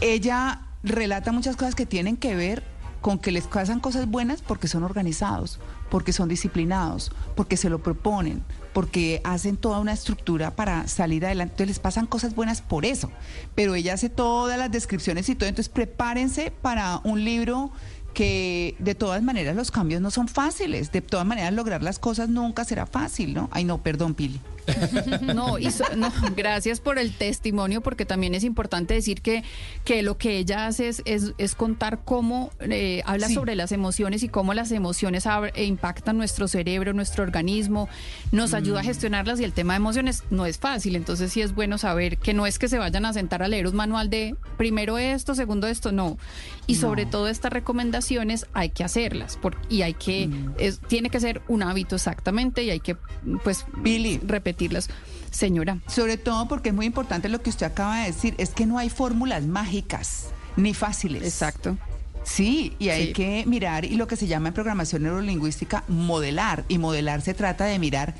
ella 0.00 0.60
relata 0.82 1.32
muchas 1.32 1.56
cosas 1.56 1.74
que 1.74 1.84
tienen 1.84 2.16
que 2.16 2.34
ver 2.36 2.62
con 3.00 3.18
que 3.18 3.30
les 3.32 3.46
pasan 3.46 3.80
cosas 3.80 4.06
buenas 4.08 4.40
porque 4.42 4.66
son 4.68 4.82
organizados, 4.84 5.58
porque 5.90 6.12
son 6.12 6.28
disciplinados, 6.28 7.12
porque 7.34 7.56
se 7.56 7.70
lo 7.70 7.78
proponen, 7.82 8.44
porque 8.72 9.20
hacen 9.24 9.56
toda 9.56 9.80
una 9.80 9.92
estructura 9.92 10.54
para 10.54 10.86
salir 10.88 11.24
adelante. 11.24 11.52
Entonces 11.54 11.68
les 11.68 11.78
pasan 11.78 12.06
cosas 12.06 12.34
buenas 12.34 12.62
por 12.62 12.84
eso. 12.84 13.10
Pero 13.54 13.74
ella 13.74 13.94
hace 13.94 14.08
todas 14.08 14.58
las 14.58 14.70
descripciones 14.70 15.28
y 15.28 15.34
todo. 15.34 15.48
Entonces 15.48 15.68
prepárense 15.68 16.50
para 16.50 17.00
un 17.04 17.24
libro 17.24 17.72
que 18.18 18.74
de 18.80 18.96
todas 18.96 19.22
maneras 19.22 19.54
los 19.54 19.70
cambios 19.70 20.02
no 20.02 20.10
son 20.10 20.26
fáciles. 20.26 20.90
De 20.90 21.00
todas 21.02 21.24
maneras 21.24 21.52
lograr 21.52 21.84
las 21.84 22.00
cosas 22.00 22.28
nunca 22.28 22.64
será 22.64 22.84
fácil, 22.84 23.32
¿no? 23.32 23.48
Ay, 23.52 23.62
no, 23.62 23.80
perdón, 23.80 24.14
Pili. 24.14 24.40
No, 25.22 25.56
y 25.58 25.70
so- 25.70 25.84
no, 25.96 26.12
gracias 26.36 26.80
por 26.80 26.98
el 26.98 27.12
testimonio, 27.12 27.80
porque 27.80 28.04
también 28.04 28.34
es 28.34 28.42
importante 28.44 28.92
decir 28.94 29.22
que, 29.22 29.44
que 29.84 30.02
lo 30.02 30.18
que 30.18 30.36
ella 30.36 30.66
hace 30.66 30.88
es, 30.88 31.00
es, 31.06 31.32
es 31.38 31.54
contar 31.54 32.00
cómo 32.04 32.50
eh, 32.60 33.02
habla 33.06 33.28
Sí. 33.28 33.34
sobre 33.34 33.54
las 33.54 33.70
emociones 33.72 34.22
y 34.24 34.28
cómo 34.28 34.52
las 34.52 34.72
emociones 34.72 35.24
e 35.54 35.64
impactan 35.64 36.18
nuestro 36.18 36.48
cerebro, 36.48 36.92
nuestro 36.94 37.22
organismo, 37.22 37.88
nos 38.32 38.52
ayuda 38.52 38.80
a 38.80 38.82
gestionarlas 38.82 39.38
y 39.40 39.44
el 39.44 39.52
tema 39.52 39.74
de 39.74 39.78
emociones 39.78 40.24
no 40.30 40.44
es 40.44 40.58
fácil. 40.58 40.96
Entonces 40.96 41.32
sí 41.32 41.40
es 41.40 41.54
bueno 41.54 41.78
saber 41.78 42.18
que 42.18 42.34
no 42.34 42.46
es 42.46 42.58
que 42.58 42.68
se 42.68 42.78
vayan 42.78 43.06
a 43.06 43.12
sentar 43.12 43.44
a 43.44 43.48
leer 43.48 43.68
un 43.68 43.76
manual 43.76 44.10
de 44.10 44.34
primero 44.58 44.98
esto, 44.98 45.34
segundo 45.36 45.68
esto, 45.68 45.92
no. 45.92 46.18
Y 46.68 46.76
sobre 46.76 47.06
todo 47.06 47.26
estas 47.28 47.52
recomendaciones 47.52 48.46
hay 48.52 48.68
que 48.70 48.84
hacerlas 48.84 49.36
por- 49.38 49.56
y 49.68 49.82
hay 49.82 49.94
que, 49.94 50.28
es- 50.58 50.78
tiene 50.80 51.08
que 51.10 51.18
ser 51.18 51.42
un 51.48 51.62
hábito 51.64 51.96
exactamente 51.96 52.62
y 52.62 52.70
hay 52.70 52.78
que 52.80 52.96
pues 53.42 53.64
Billy. 53.78 54.20
repetirlas. 54.24 54.88
Señora. 55.30 55.78
Sobre 55.88 56.16
todo 56.18 56.46
porque 56.46 56.68
es 56.68 56.74
muy 56.74 56.86
importante 56.86 57.28
lo 57.28 57.42
que 57.42 57.50
usted 57.50 57.66
acaba 57.66 58.00
de 58.00 58.06
decir, 58.12 58.34
es 58.38 58.50
que 58.50 58.66
no 58.66 58.78
hay 58.78 58.90
fórmulas 58.90 59.44
mágicas 59.44 60.26
ni 60.56 60.74
fáciles. 60.74 61.22
Exacto. 61.24 61.76
Sí, 62.22 62.74
y 62.78 62.90
hay 62.90 63.08
Sí. 63.08 63.12
que 63.14 63.44
mirar 63.46 63.84
y 63.86 63.96
lo 63.96 64.06
que 64.06 64.16
se 64.16 64.26
llama 64.26 64.48
en 64.48 64.54
programación 64.54 65.02
neurolingüística 65.04 65.84
modelar. 65.88 66.64
Y 66.68 66.76
modelar 66.78 67.22
se 67.22 67.32
trata 67.32 67.64
de 67.64 67.78
mirar 67.78 68.14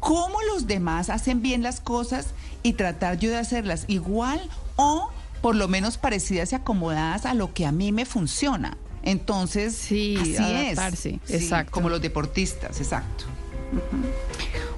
cómo 0.00 0.36
los 0.52 0.66
demás 0.66 1.08
hacen 1.10 1.40
bien 1.42 1.62
las 1.62 1.80
cosas 1.80 2.28
y 2.64 2.72
tratar 2.72 3.18
yo 3.18 3.30
de 3.30 3.38
hacerlas 3.38 3.84
igual 3.86 4.40
o 4.74 5.08
por 5.42 5.56
lo 5.56 5.68
menos 5.68 5.98
parecidas 5.98 6.52
y 6.52 6.54
acomodadas 6.54 7.26
a 7.26 7.34
lo 7.34 7.52
que 7.52 7.66
a 7.66 7.72
mí 7.72 7.92
me 7.92 8.06
funciona. 8.06 8.78
Entonces, 9.02 9.74
Sí, 9.74 10.16
así 10.18 10.36
adaptarse, 10.36 11.20
es. 11.24 11.28
Sí, 11.28 11.34
exacto. 11.34 11.72
Como 11.72 11.88
los 11.88 12.00
deportistas, 12.00 12.80
exacto. 12.80 13.24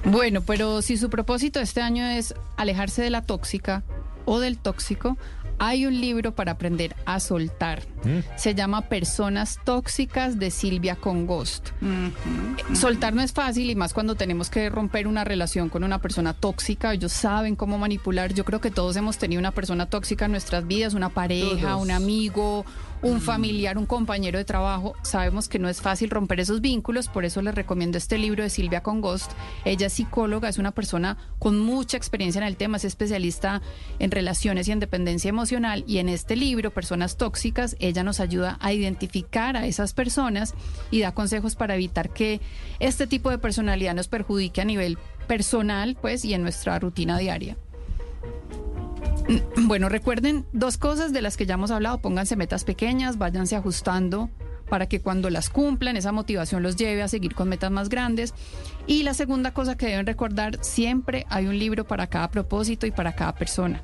Bueno, 0.04 0.40
pero 0.42 0.82
si 0.82 0.96
su 0.96 1.10
propósito 1.10 1.60
este 1.60 1.82
año 1.82 2.06
es 2.06 2.34
alejarse 2.56 3.02
de 3.02 3.10
la 3.10 3.22
tóxica 3.22 3.82
o 4.24 4.40
del 4.40 4.58
tóxico, 4.58 5.16
hay 5.58 5.86
un 5.86 6.00
libro 6.00 6.34
para 6.34 6.52
aprender 6.52 6.94
a 7.06 7.20
soltar. 7.20 7.82
Se 8.36 8.54
llama 8.54 8.82
Personas 8.82 9.58
Tóxicas 9.64 10.38
de 10.38 10.50
Silvia 10.50 10.96
Congost. 10.96 11.70
Soltar 12.74 13.14
no 13.14 13.22
es 13.22 13.32
fácil 13.32 13.70
y 13.70 13.74
más 13.74 13.94
cuando 13.94 14.14
tenemos 14.14 14.50
que 14.50 14.68
romper 14.68 15.06
una 15.06 15.24
relación 15.24 15.68
con 15.68 15.84
una 15.84 16.00
persona 16.00 16.34
tóxica. 16.34 16.92
Ellos 16.92 17.12
saben 17.12 17.56
cómo 17.56 17.78
manipular. 17.78 18.34
Yo 18.34 18.44
creo 18.44 18.60
que 18.60 18.70
todos 18.70 18.96
hemos 18.96 19.18
tenido 19.18 19.40
una 19.40 19.52
persona 19.52 19.86
tóxica 19.86 20.26
en 20.26 20.32
nuestras 20.32 20.66
vidas, 20.66 20.94
una 20.94 21.08
pareja, 21.08 21.68
Todos. 21.70 21.82
un 21.82 21.90
amigo, 21.90 22.64
un 23.04 23.20
familiar, 23.20 23.76
un 23.76 23.84
compañero 23.84 24.38
de 24.38 24.46
trabajo. 24.46 24.94
Sabemos 25.02 25.46
que 25.46 25.58
no 25.58 25.68
es 25.68 25.82
fácil 25.82 26.08
romper 26.08 26.40
esos 26.40 26.62
vínculos, 26.62 27.08
por 27.08 27.26
eso 27.26 27.42
les 27.42 27.54
recomiendo 27.54 27.98
este 27.98 28.16
libro 28.16 28.42
de 28.42 28.48
Silvia 28.48 28.82
Congost. 28.82 29.30
Ella 29.66 29.88
es 29.88 29.92
psicóloga, 29.92 30.48
es 30.48 30.56
una 30.56 30.70
persona 30.70 31.18
con 31.38 31.58
mucha 31.58 31.98
experiencia 31.98 32.40
en 32.40 32.46
el 32.46 32.56
tema, 32.56 32.78
es 32.78 32.84
especialista 32.86 33.60
en 33.98 34.10
relaciones 34.10 34.68
y 34.68 34.72
en 34.72 34.80
dependencia 34.80 35.28
emocional 35.28 35.84
y 35.86 35.98
en 35.98 36.08
este 36.08 36.34
libro, 36.34 36.70
Personas 36.70 37.18
Tóxicas, 37.18 37.76
ella 37.78 38.02
nos 38.04 38.20
ayuda 38.20 38.56
a 38.60 38.72
identificar 38.72 39.58
a 39.58 39.66
esas 39.66 39.92
personas 39.92 40.54
y 40.90 41.02
da 41.02 41.12
consejos 41.12 41.56
para 41.56 41.74
evitar 41.74 42.08
que 42.10 42.40
este 42.80 43.06
tipo 43.06 43.28
de 43.28 43.36
personalidad 43.36 43.94
nos 43.94 44.08
perjudique 44.08 44.62
a 44.62 44.64
nivel 44.64 44.96
personal, 45.28 45.94
pues, 46.00 46.24
y 46.24 46.32
en 46.32 46.42
nuestra 46.42 46.78
rutina 46.78 47.18
diaria. 47.18 47.58
Bueno, 49.56 49.88
recuerden 49.88 50.44
dos 50.52 50.76
cosas 50.76 51.12
de 51.12 51.22
las 51.22 51.36
que 51.36 51.46
ya 51.46 51.54
hemos 51.54 51.70
hablado. 51.70 51.98
Pónganse 51.98 52.36
metas 52.36 52.64
pequeñas, 52.64 53.18
váyanse 53.18 53.56
ajustando 53.56 54.30
para 54.68 54.88
que 54.88 55.00
cuando 55.00 55.30
las 55.30 55.50
cumplan 55.50 55.96
esa 55.96 56.12
motivación 56.12 56.62
los 56.62 56.76
lleve 56.76 57.02
a 57.02 57.08
seguir 57.08 57.34
con 57.34 57.48
metas 57.48 57.70
más 57.70 57.88
grandes. 57.88 58.34
Y 58.86 59.02
la 59.02 59.14
segunda 59.14 59.52
cosa 59.52 59.76
que 59.76 59.86
deben 59.86 60.06
recordar, 60.06 60.58
siempre 60.62 61.26
hay 61.28 61.46
un 61.46 61.58
libro 61.58 61.86
para 61.86 62.06
cada 62.06 62.30
propósito 62.30 62.86
y 62.86 62.90
para 62.90 63.14
cada 63.14 63.34
persona. 63.34 63.82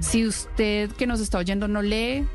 Si 0.00 0.26
usted 0.26 0.90
que 0.92 1.06
nos 1.06 1.20
está 1.20 1.38
oyendo 1.38 1.68
no 1.68 1.82
lee, 1.82 2.26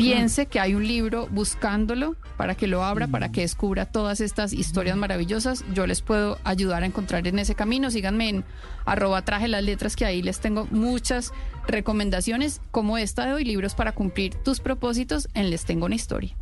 piense 0.00 0.46
que 0.46 0.60
hay 0.60 0.74
un 0.74 0.86
libro 0.86 1.28
buscándolo 1.30 2.16
para 2.36 2.54
que 2.54 2.66
lo 2.66 2.82
abra, 2.82 3.06
para 3.06 3.30
que 3.30 3.42
descubra 3.42 3.84
todas 3.86 4.20
estas 4.20 4.52
historias 4.52 4.96
maravillosas. 4.96 5.64
Yo 5.74 5.86
les 5.86 6.00
puedo 6.00 6.38
ayudar 6.44 6.82
a 6.82 6.86
encontrar 6.86 7.26
en 7.26 7.38
ese 7.38 7.54
camino. 7.54 7.90
Síganme 7.90 8.28
en 8.28 8.44
arroba 8.86 9.22
traje 9.22 9.48
las 9.48 9.62
letras 9.62 9.96
que 9.96 10.06
ahí 10.06 10.22
les 10.22 10.40
tengo 10.40 10.66
muchas 10.70 11.32
recomendaciones 11.66 12.60
como 12.70 12.98
esta 12.98 13.26
de 13.26 13.34
hoy, 13.34 13.44
libros 13.44 13.74
para 13.74 13.92
cumplir 13.92 14.34
tus 14.34 14.60
propósitos 14.60 15.28
en 15.34 15.50
Les 15.50 15.64
Tengo 15.64 15.86
una 15.86 15.94
historia. 15.94 16.34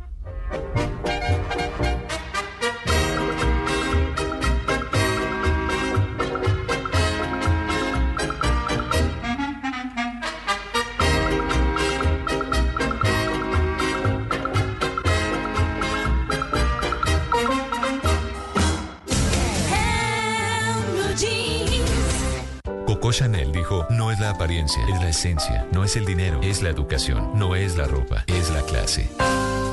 Coco 23.09 23.17
Chanel 23.17 23.51
dijo, 23.51 23.87
no 23.89 24.11
es 24.11 24.19
la 24.19 24.29
apariencia, 24.29 24.83
es 24.87 25.01
la 25.01 25.09
esencia, 25.09 25.65
no 25.71 25.83
es 25.83 25.95
el 25.95 26.05
dinero, 26.05 26.41
es 26.43 26.61
la 26.61 26.69
educación, 26.69 27.31
no 27.33 27.55
es 27.55 27.75
la 27.75 27.85
ropa, 27.85 28.23
es 28.27 28.51
la 28.51 28.61
clase. 28.61 29.09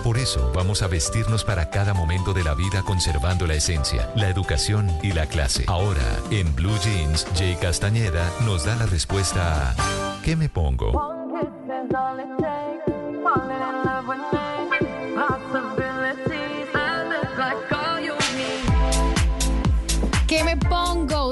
Por 0.02 0.16
eso 0.16 0.52
vamos 0.54 0.80
a 0.80 0.86
vestirnos 0.86 1.44
para 1.44 1.68
cada 1.68 1.92
momento 1.92 2.32
de 2.32 2.42
la 2.42 2.54
vida 2.54 2.82
conservando 2.82 3.46
la 3.46 3.52
esencia, 3.52 4.10
la 4.16 4.30
educación 4.30 4.90
y 5.02 5.12
la 5.12 5.26
clase. 5.26 5.64
Ahora, 5.66 6.00
en 6.30 6.54
Blue 6.54 6.78
Jeans, 6.82 7.26
Jay 7.36 7.56
Castañeda 7.56 8.26
nos 8.46 8.64
da 8.64 8.74
la 8.76 8.86
respuesta 8.86 9.72
a 9.72 10.22
¿qué 10.24 10.34
me 10.34 10.48
pongo? 10.48 11.15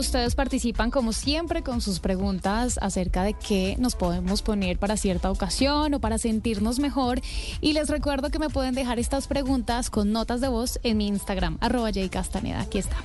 Ustedes 0.05 0.35
participan 0.35 0.91
como 0.91 1.15
siempre 1.15 1.63
con 1.63 1.81
sus 1.81 1.99
preguntas 1.99 2.79
acerca 2.83 3.23
de 3.23 3.33
qué 3.33 3.75
nos 3.79 3.97
podemos 3.97 4.43
poner 4.43 4.79
para 4.79 4.99
cierta 4.99 5.31
ocasión 5.31 5.95
o 5.95 5.99
para 5.99 6.19
sentirnos 6.19 6.79
mejor. 6.79 7.23
Y 7.63 7.73
les 7.73 7.89
recuerdo 7.89 8.29
que 8.29 8.39
me 8.39 8.51
pueden 8.51 8.75
dejar 8.75 8.99
estas 8.99 9.27
preguntas 9.27 9.89
con 9.89 10.13
notas 10.13 10.43
de 10.43 10.49
voz 10.49 10.79
en 10.83 10.99
mi 10.99 11.09
Instagram, 11.09 11.57
arroba 11.63 11.91
Jay 11.91 12.11
Castaneda. 12.11 12.61
Aquí 12.61 12.79
está. 12.79 12.97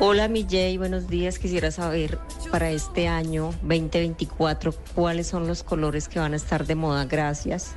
Hola 0.00 0.26
mi 0.26 0.44
Jay, 0.44 0.76
buenos 0.76 1.06
días. 1.08 1.38
Quisiera 1.38 1.70
saber 1.70 2.18
para 2.50 2.70
este 2.72 3.06
año 3.06 3.52
2024 3.62 4.74
cuáles 4.96 5.28
son 5.28 5.46
los 5.46 5.62
colores 5.62 6.08
que 6.08 6.18
van 6.18 6.32
a 6.32 6.36
estar 6.36 6.66
de 6.66 6.74
moda. 6.74 7.04
Gracias. 7.04 7.76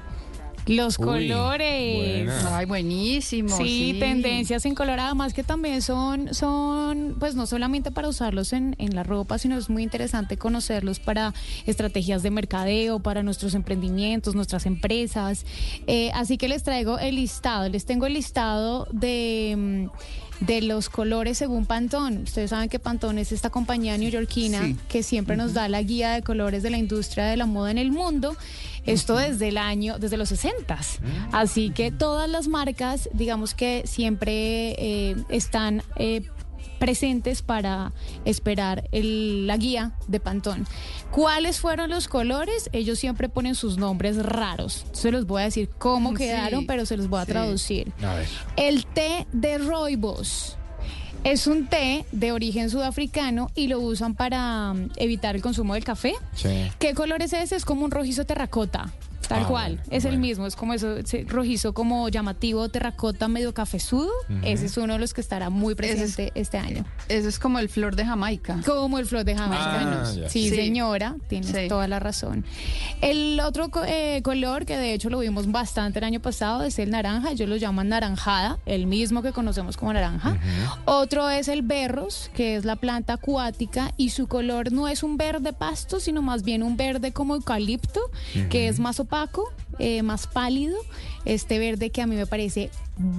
Los 0.67 0.99
Uy, 0.99 1.05
colores. 1.27 2.25
buena. 2.25 2.57
Ay, 2.57 2.65
buenísimo. 2.65 3.57
Sí, 3.57 3.93
sí. 3.93 3.99
tendencias 3.99 4.65
en 4.65 4.75
color, 4.75 4.99
además 4.99 5.33
que 5.33 5.43
también 5.43 5.81
son, 5.81 6.33
son, 6.33 7.15
pues 7.19 7.35
no 7.35 7.45
solamente 7.47 7.91
para 7.91 8.07
usarlos 8.07 8.53
en, 8.53 8.75
en 8.77 8.95
la 8.95 9.03
ropa, 9.03 9.37
sino 9.37 9.57
es 9.57 9.69
muy 9.69 9.83
interesante 9.83 10.37
conocerlos 10.37 10.99
para 10.99 11.33
estrategias 11.65 12.21
de 12.23 12.31
mercadeo, 12.31 12.99
para 12.99 13.23
nuestros 13.23 13.55
emprendimientos, 13.55 14.35
nuestras 14.35 14.65
empresas. 14.65 15.45
Eh, 15.87 16.11
así 16.13 16.37
que 16.37 16.47
les 16.47 16.63
traigo 16.63 16.99
el 16.99 17.15
listado, 17.15 17.67
les 17.67 17.85
tengo 17.85 18.05
el 18.05 18.13
listado 18.13 18.87
de... 18.91 19.55
mm, 19.91 20.45
de 20.45 20.59
los 20.63 20.89
colores 20.89 21.37
según 21.37 21.67
Pantone. 21.67 22.23
Ustedes 22.23 22.49
saben 22.49 22.67
que 22.67 22.79
Pantone 22.79 23.21
es 23.21 23.31
esta 23.31 23.51
compañía 23.51 23.95
neoyorquina 23.95 24.59
Sí. 24.65 24.75
que 24.89 25.03
siempre 25.03 25.37
nos 25.37 25.53
da 25.53 25.69
la 25.69 25.83
guía 25.83 26.13
de 26.13 26.23
colores 26.23 26.63
de 26.63 26.71
la 26.71 26.79
industria 26.79 27.25
de 27.25 27.37
la 27.37 27.45
moda 27.45 27.69
en 27.69 27.77
el 27.77 27.91
mundo. 27.91 28.35
Esto 28.85 29.15
desde 29.15 29.49
el 29.49 29.57
año, 29.57 29.99
desde 29.99 30.17
los 30.17 30.29
60 30.29 30.77
Así 31.31 31.69
que 31.69 31.91
todas 31.91 32.29
las 32.29 32.47
marcas, 32.47 33.09
digamos 33.13 33.53
que 33.53 33.83
siempre 33.85 34.71
eh, 34.79 35.15
están 35.29 35.83
eh, 35.97 36.23
presentes 36.79 37.43
para 37.43 37.93
esperar 38.25 38.89
el- 38.91 39.45
la 39.45 39.55
guía 39.57 39.91
de 40.07 40.19
Pantón. 40.19 40.65
¿Cuáles 41.11 41.59
fueron 41.59 41.91
los 41.91 42.07
colores? 42.07 42.69
Ellos 42.73 42.97
siempre 42.97 43.29
ponen 43.29 43.53
sus 43.53 43.77
nombres 43.77 44.17
raros. 44.17 44.85
Se 44.91 45.11
los 45.11 45.27
voy 45.27 45.43
a 45.43 45.45
decir 45.45 45.69
cómo 45.77 46.09
Sí, 46.11 46.17
quedaron, 46.17 46.65
pero 46.65 46.87
se 46.87 46.97
los 46.97 47.07
voy 47.07 47.19
a 47.21 47.25
sí. 47.25 47.31
traducir. 47.31 47.93
A 48.03 48.15
ver. 48.15 48.27
El 48.57 48.85
té 48.87 49.27
de 49.31 49.59
rooibos. 49.59 50.57
Es 51.23 51.45
un 51.45 51.67
té 51.67 52.03
de 52.11 52.31
origen 52.31 52.71
sudafricano 52.71 53.51
y 53.53 53.67
lo 53.67 53.79
usan 53.79 54.15
para 54.15 54.73
mm, 54.73 54.91
evitar 54.95 55.35
el 55.35 55.41
consumo 55.41 55.75
del 55.75 55.83
café. 55.83 56.13
Sí. 56.35 56.71
¿Qué 56.79 56.95
color 56.95 57.21
es 57.21 57.33
ese? 57.33 57.55
Es 57.55 57.63
como 57.63 57.85
un 57.85 57.91
rojizo 57.91 58.25
terracota. 58.25 58.91
Tal 59.31 59.43
Ah, 59.43 59.47
cual, 59.47 59.75
bueno, 59.77 59.87
es 59.91 60.05
el 60.05 60.17
mismo, 60.17 60.45
es 60.45 60.55
como 60.55 60.73
eso, 60.73 60.97
ese 60.97 61.23
rojizo 61.27 61.73
como 61.73 62.09
llamativo, 62.09 62.67
terracota, 62.69 63.27
medio 63.27 63.53
cafezudo. 63.53 64.11
Ese 64.43 64.65
es 64.65 64.77
uno 64.77 64.93
de 64.93 64.99
los 64.99 65.13
que 65.13 65.21
estará 65.21 65.49
muy 65.49 65.73
Ese 65.73 65.91
es- 65.91 65.95
presente 66.15 66.31
este 66.35 66.57
año. 66.57 66.85
Eso 67.07 67.29
es 67.29 67.39
como 67.39 67.59
el 67.59 67.69
flor 67.69 67.95
de 67.95 68.05
Jamaica. 68.05 68.59
Como 68.65 68.99
el 68.99 69.05
flor 69.05 69.23
de 69.23 69.35
Jamaica. 69.35 70.01
Ah, 70.03 70.11
ya. 70.13 70.29
sí, 70.29 70.49
Sí. 70.49 70.55
señora, 70.55 71.15
tienes 71.29 71.51
Sí. 71.51 71.67
toda 71.67 71.87
la 71.87 71.99
razón. 71.99 72.43
El 73.01 73.39
otro 73.39 73.69
eh, 73.87 74.21
color, 74.23 74.65
que 74.65 74.77
de 74.77 74.93
hecho 74.93 75.09
lo 75.09 75.19
vimos 75.19 75.51
bastante 75.51 75.99
el 75.99 76.05
año 76.05 76.19
pasado, 76.21 76.63
es 76.63 76.77
el 76.79 76.89
naranja. 76.91 77.31
Ellos 77.31 77.47
lo 77.47 77.55
llaman 77.57 77.89
naranjada, 77.89 78.59
el 78.65 78.85
mismo 78.87 79.21
que 79.21 79.31
conocemos 79.31 79.77
como 79.77 79.93
naranja. 79.93 80.37
Otro 80.85 81.29
es 81.29 81.47
el 81.47 81.61
berros, 81.61 82.29
que 82.33 82.55
es 82.55 82.65
la 82.65 82.75
planta 82.75 83.13
acuática, 83.13 83.93
y 83.97 84.09
su 84.09 84.27
color 84.27 84.71
no 84.71 84.87
es 84.87 85.03
un 85.03 85.17
verde 85.17 85.53
pasto, 85.53 85.99
sino 85.99 86.21
más 86.21 86.43
bien 86.43 86.63
un 86.63 86.77
verde 86.77 87.11
como 87.11 87.35
eucalipto, 87.35 88.01
que 88.49 88.67
es 88.67 88.79
más 88.79 88.99
opaco, 88.99 89.20
eh, 89.79 90.03
más 90.03 90.27
pálido. 90.27 90.77
Este 91.25 91.59
verde 91.59 91.89
que 91.89 92.01
a 92.01 92.07
mí 92.07 92.15
me 92.15 92.25
parece 92.25 92.69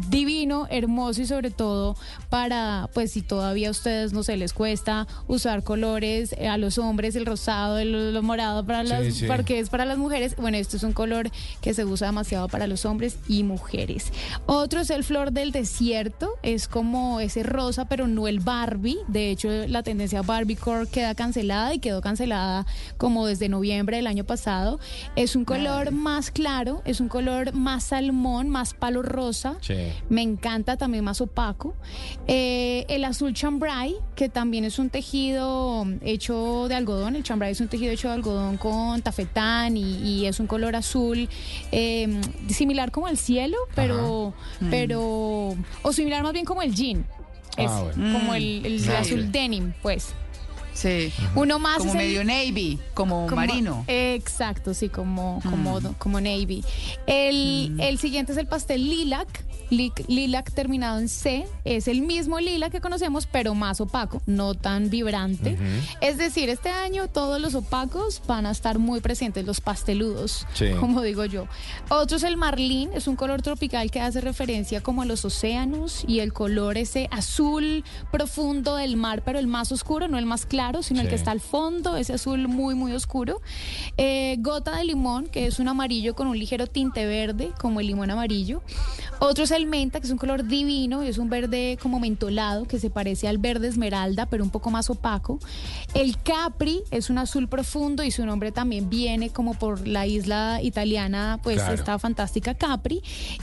divino, 0.09 0.67
hermoso 0.71 1.23
y 1.23 1.27
sobre 1.27 1.51
todo 1.51 1.97
para, 2.29 2.89
pues 2.95 3.13
si 3.13 3.23
todavía 3.23 3.69
a 3.69 3.71
ustedes 3.71 4.13
no 4.13 4.23
se 4.23 4.37
les 4.37 4.53
cuesta 4.53 5.07
usar 5.27 5.63
colores, 5.65 6.35
eh, 6.39 6.49
a 6.49 6.57
los 6.57 6.79
hombres 6.79 7.17
el 7.17 7.27
rosado, 7.27 7.79
el, 7.79 8.21
morado 8.23 8.65
para 8.65 8.85
las, 8.85 9.15
sí. 9.15 9.27
porque 9.27 9.59
es 9.59 9.71
para 9.71 9.85
las 9.85 9.99
mujeres. 9.99 10.37
Bueno, 10.37 10.57
esto 10.57 10.77
es 10.77 10.83
un 10.83 10.93
color 10.93 11.31
que 11.61 11.75
se 11.75 11.85
usa 11.85 12.09
demasiado 12.09 12.49
para 12.49 12.67
los 12.67 12.85
hombres 12.85 13.19
y 13.29 13.43
mujeres. 13.43 14.13
Otro 14.47 14.81
es 14.81 14.91
el 14.91 15.05
flor 15.05 15.33
del 15.33 15.53
desierto, 15.53 16.35
es 16.43 16.69
como 16.69 17.21
ese 17.21 17.43
rosa, 17.43 17.87
pero 17.87 18.07
no 18.07 18.29
el 18.29 18.41
Barbie. 18.41 18.99
De 19.09 19.31
hecho, 19.31 19.49
la 19.69 19.83
tendencia 19.83 20.23
Barbiecore 20.23 20.89
queda 20.89 21.15
cancelada 21.15 21.75
y 21.75 21.79
quedó 21.79 22.01
cancelada 22.01 22.67
como 22.99 23.27
desde 23.27 23.49
noviembre 23.49 23.97
del 23.97 24.07
año 24.07 24.25
pasado. 24.25 24.79
Es 25.17 25.35
un 25.35 25.45
color 25.45 25.93
más 25.93 26.31
claro, 26.31 26.83
es 26.85 27.01
un 27.01 27.09
color 27.09 27.53
más 27.53 27.92
salmón, 27.97 28.49
más 28.49 28.73
palo 28.73 29.03
rosa. 29.03 29.57
Sí. 29.61 29.75
Me 30.09 30.23
encanta 30.23 30.79
también 30.79 31.05
más 31.05 31.21
opaco. 31.21 31.75
Eh, 32.27 32.87
el 32.89 33.05
azul 33.05 33.35
chambray, 33.35 33.97
que 34.17 34.31
también 34.31 34.65
es 34.65 34.79
un 34.79 34.89
tejido 34.89 35.85
hecho 36.01 36.69
de 36.69 36.75
algodón. 36.75 37.17
El 37.17 37.23
chambray 37.23 37.53
es 37.53 37.61
un 37.61 37.69
tejido 37.69 37.93
hecho 37.93 38.09
de 38.09 38.15
algodón 38.15 38.57
con 38.57 39.03
tafetán 39.03 39.77
y, 39.77 40.25
es 40.27 40.41
un 40.41 40.47
color 40.47 40.75
azul 40.75 41.29
eh, 41.71 42.19
similar 42.49 42.91
como 42.91 43.09
el 43.09 43.19
cielo, 43.19 43.59
pero, 43.75 44.33
Mm. 44.61 44.71
pero, 44.71 45.55
o 45.83 45.93
similar 45.93 46.23
más 46.23 46.33
bien 46.33 46.47
como 46.47 46.63
el 46.63 46.75
jean. 46.75 47.05
Es 47.59 47.71
Ah, 47.71 47.83
bueno. 47.83 48.19
como 48.19 48.33
Mm. 48.33 48.37
el, 48.37 48.67
el 48.67 48.91
Ah, 48.91 49.01
azul 49.01 49.31
denim, 49.31 49.73
pues. 49.83 50.15
Sí. 50.75 51.13
Uno 51.35 51.59
más 51.59 51.79
Como 51.79 51.93
el- 51.93 51.97
medio 51.99 52.25
navy, 52.25 52.79
como, 52.95 53.29
marino. 53.29 53.85
Exacto, 53.89 54.75
sí, 54.75 54.89
como, 54.89 55.41
como, 55.43 55.81
Mm. 55.81 55.95
como 55.99 56.21
navy. 56.21 56.65
El, 57.07 57.77
el 57.81 57.99
siguiente 57.99 58.33
es 58.33 58.39
el 58.39 58.47
pastel 58.47 58.89
lilac. 58.89 59.45
Lilac 60.07 60.53
terminado 60.53 60.99
en 60.99 61.09
C 61.09 61.47
es 61.65 61.89
el 61.89 62.03
mismo 62.03 62.39
lilac 62.41 62.71
que 62.73 62.83
conocemos, 62.83 63.25
pero 63.25 63.55
más 63.55 63.81
opaco, 63.81 64.21
no 64.27 64.53
tan 64.53 64.91
vibrante. 64.91 65.57
Es 66.03 66.19
decir, 66.19 66.51
este 66.51 66.69
año 66.69 67.09
todos 67.09 67.41
los 67.41 67.55
opacos 67.55 68.21
van 68.27 68.45
a 68.45 68.51
estar 68.51 68.79
muy 68.79 69.01
presentes, 69.01 69.47
los 69.47 69.63
pasteludos, 69.63 70.47
Sí. 70.53 70.67
como 70.79 71.01
digo 71.01 71.25
yo. 71.25 71.47
Otro 71.89 72.19
es 72.19 72.23
el 72.23 72.37
marlín, 72.37 72.91
es 72.95 73.07
un 73.09 73.17
color 73.17 73.41
tropical 73.41 73.91
que 73.91 74.01
hace 74.01 74.21
referencia 74.21 74.83
como 74.83 75.01
a 75.01 75.05
los 75.07 75.25
océanos 75.25 76.05
y 76.07 76.21
el 76.21 76.35
color 76.35 76.77
ese 76.77 77.09
azul 77.11 77.83
profundo 78.11 78.77
del 78.77 78.99
mar, 78.99 79.23
pero 79.25 79.39
el 79.39 79.47
más 79.47 79.73
oscuro, 79.73 80.07
no 80.07 80.19
el 80.19 80.27
más 80.27 80.45
claro, 80.45 80.62
sino 80.83 81.01
el 81.01 81.07
que 81.09 81.13
Sí. 81.17 81.21
está 81.23 81.31
al 81.33 81.41
fondo, 81.41 81.97
ese 81.97 82.13
azul 82.15 82.47
muy, 82.49 82.75
muy 82.75 82.93
oscuro. 82.93 83.41
Eh, 83.97 84.37
gota 84.41 84.77
de 84.77 84.85
limón, 84.85 85.27
que 85.27 85.47
es 85.47 85.59
un 85.59 85.69
amarillo 85.69 86.15
con 86.15 86.27
un 86.29 86.39
ligero 86.39 86.67
tinte 86.67 87.05
verde, 87.07 87.51
como 87.61 87.81
el 87.81 87.87
limón 87.89 88.11
amarillo. 88.11 88.63
Otro 89.19 89.45
es 89.45 89.51
el 89.53 89.67
menta, 89.67 90.01
que 90.01 90.07
es 90.07 90.13
un 90.13 90.19
color 90.19 90.45
divino, 90.47 91.05
y 91.05 91.09
es 91.09 91.19
un 91.19 91.29
verde 91.31 91.79
como 91.81 92.01
mentolado, 92.01 92.67
que 92.67 92.79
se 92.79 92.91
parece 92.91 93.29
al 93.29 93.39
verde 93.39 93.69
esmeralda, 93.69 94.27
pero 94.27 94.43
un 94.45 94.51
poco 94.51 94.71
más 94.71 94.91
opaco. 94.91 95.39
El 95.95 96.17
capri 96.23 96.81
es 96.91 97.09
un 97.11 97.19
azul 97.19 97.49
profundo 97.49 98.03
y 98.03 98.11
su 98.11 98.25
nombre 98.27 98.51
también 98.53 98.89
viene 98.91 99.31
como 99.31 99.55
por 99.55 99.87
la 99.87 100.07
isla 100.07 100.61
italiana, 100.63 101.39
pues 101.43 101.57
Claro. 101.57 101.75
está 101.75 101.99
fantástica 101.99 102.55
Capri. 102.55 103.03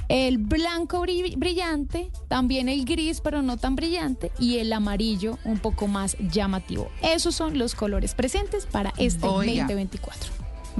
El 0.09 0.37
blanco 0.37 1.01
bri- 1.05 1.37
brillante, 1.37 2.11
también 2.27 2.67
el 2.69 2.85
gris, 2.85 3.21
pero 3.21 3.41
no 3.41 3.57
tan 3.57 3.75
brillante, 3.75 4.31
y 4.39 4.57
el 4.57 4.73
amarillo 4.73 5.37
un 5.45 5.59
poco 5.59 5.87
más 5.87 6.17
llamativo. 6.19 6.89
Esos 7.13 7.35
son 7.35 7.57
los 7.57 7.75
colores 7.75 8.13
presentes 8.13 8.65
para 8.65 8.93
este 8.97 9.25
Oiga. 9.27 9.63
2024. 9.63 10.31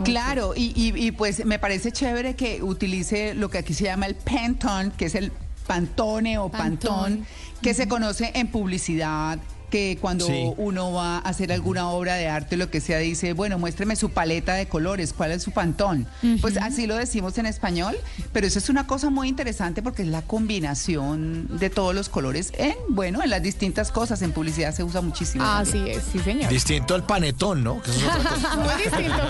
Claro, 0.04 0.54
y, 0.56 0.72
y- 0.76 0.94
y, 1.08 1.12
pues 1.12 1.44
me 1.46 1.60
parece 1.60 1.92
chévere 1.92 2.36
que 2.36 2.64
utilice 2.64 3.34
lo 3.34 3.50
que 3.50 3.58
aquí 3.58 3.74
se 3.74 3.84
llama 3.86 4.06
el 4.06 4.16
Pantone, 4.16 4.92
que 4.98 5.06
es 5.06 5.16
el 5.16 5.32
Pantone 5.68 6.38
o 6.38 6.50
Pantón, 6.50 7.26
que 7.62 7.74
se 7.74 7.88
conoce 7.88 8.32
en 8.36 8.48
publicidad 8.48 9.40
que 9.70 9.98
cuando 10.02 10.26
Sí. 10.28 10.52
uno 10.58 10.92
va 10.92 11.18
a 11.18 11.20
hacer 11.20 11.52
alguna 11.52 11.90
obra 11.90 12.16
de 12.16 12.28
arte, 12.28 12.58
lo 12.58 12.70
que 12.70 12.82
sea, 12.82 12.98
dice, 13.00 13.34
bueno, 13.34 13.58
muéstreme 13.60 13.96
su 13.96 14.10
paleta 14.10 14.54
de 14.54 14.68
colores, 14.68 15.14
¿cuál 15.14 15.32
es 15.32 15.44
su 15.44 15.52
pantón? 15.52 16.08
Pues 16.42 16.58
así 16.58 16.88
lo 16.88 16.96
decimos 16.96 17.38
en 17.38 17.46
español, 17.46 17.96
pero 18.34 18.48
eso 18.48 18.60
es 18.60 18.70
una 18.70 18.88
cosa 18.88 19.10
muy 19.10 19.28
interesante 19.30 19.82
porque 19.82 20.02
es 20.02 20.08
la 20.08 20.22
combinación 20.22 21.48
de 21.60 21.70
todos 21.70 21.94
los 21.96 22.10
colores 22.10 22.52
en, 22.58 22.76
bueno, 22.90 23.24
en 23.24 23.30
las 23.30 23.42
distintas 23.42 23.92
cosas. 23.92 24.22
En 24.22 24.32
publicidad 24.32 24.74
se 24.74 24.84
usa 24.84 25.02
muchísimo. 25.02 25.44
Así 25.46 25.74
también. 25.74 25.98
es, 26.00 26.04
sí, 26.12 26.20
señor. 26.20 26.50
Distinto 26.50 26.96
al 26.96 27.06
panetón, 27.06 27.64
¿no? 27.64 27.82
Que 27.82 27.92
eso 27.92 28.00
es 28.00 28.06
otra 28.16 28.30
cosa. 28.32 28.56
Muy 28.58 28.84
distinto. 28.84 29.24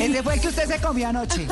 Ese 0.00 0.22
fue 0.22 0.34
el 0.34 0.40
que 0.40 0.48
usted 0.48 0.66
se 0.68 0.78
comió 0.80 1.08
anoche. 1.08 1.46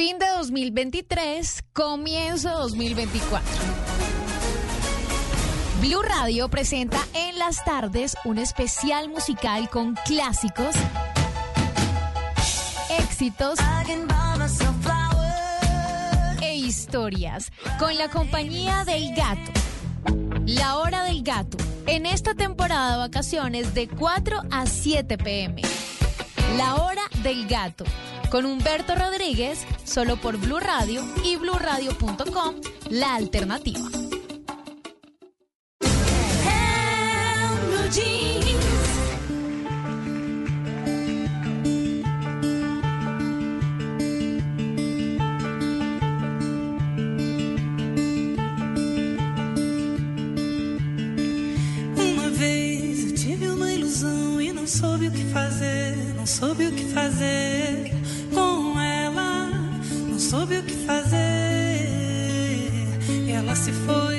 Fin 0.00 0.18
de 0.18 0.24
2023, 0.38 1.62
comienzo 1.74 2.48
2024. 2.48 3.44
Blue 5.82 6.00
Radio 6.00 6.48
presenta 6.48 6.98
en 7.12 7.38
las 7.38 7.62
tardes 7.66 8.16
un 8.24 8.38
especial 8.38 9.10
musical 9.10 9.68
con 9.68 9.96
clásicos, 10.06 10.74
éxitos 12.98 13.58
e 16.40 16.54
historias 16.54 17.52
con 17.78 17.94
la 17.98 18.08
compañía 18.08 18.86
del 18.86 19.14
gato. 19.14 19.52
La 20.46 20.78
hora 20.78 21.04
del 21.04 21.22
gato. 21.22 21.58
En 21.84 22.06
esta 22.06 22.34
temporada 22.34 22.92
de 22.92 22.98
vacaciones 23.00 23.74
de 23.74 23.86
4 23.86 24.44
a 24.50 24.64
7 24.64 25.18
pm. 25.18 25.60
La 26.56 26.76
hora 26.76 27.02
del 27.22 27.46
gato. 27.46 27.84
Con 28.30 28.46
Humberto 28.46 28.94
Rodríguez, 28.94 29.66
solo 29.84 30.16
por 30.16 30.36
Blue 30.36 30.60
Radio 30.60 31.02
y 31.24 31.36
bluradio.com, 31.36 32.54
la 32.90 33.16
alternativa. 33.16 33.88
E 37.92 38.30
soube 54.70 55.08
o 55.08 55.10
que 55.10 55.24
fazer, 55.26 55.96
não 56.14 56.26
soube 56.26 56.68
o 56.68 56.72
que 56.72 56.84
fazer 56.84 57.99
soube 60.30 60.58
o 60.58 60.62
que 60.62 60.74
fazer. 60.86 61.88
E 63.26 63.32
ela 63.32 63.56
se 63.56 63.72
foi 63.72 64.09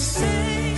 se 0.00 0.20
me 0.20 0.73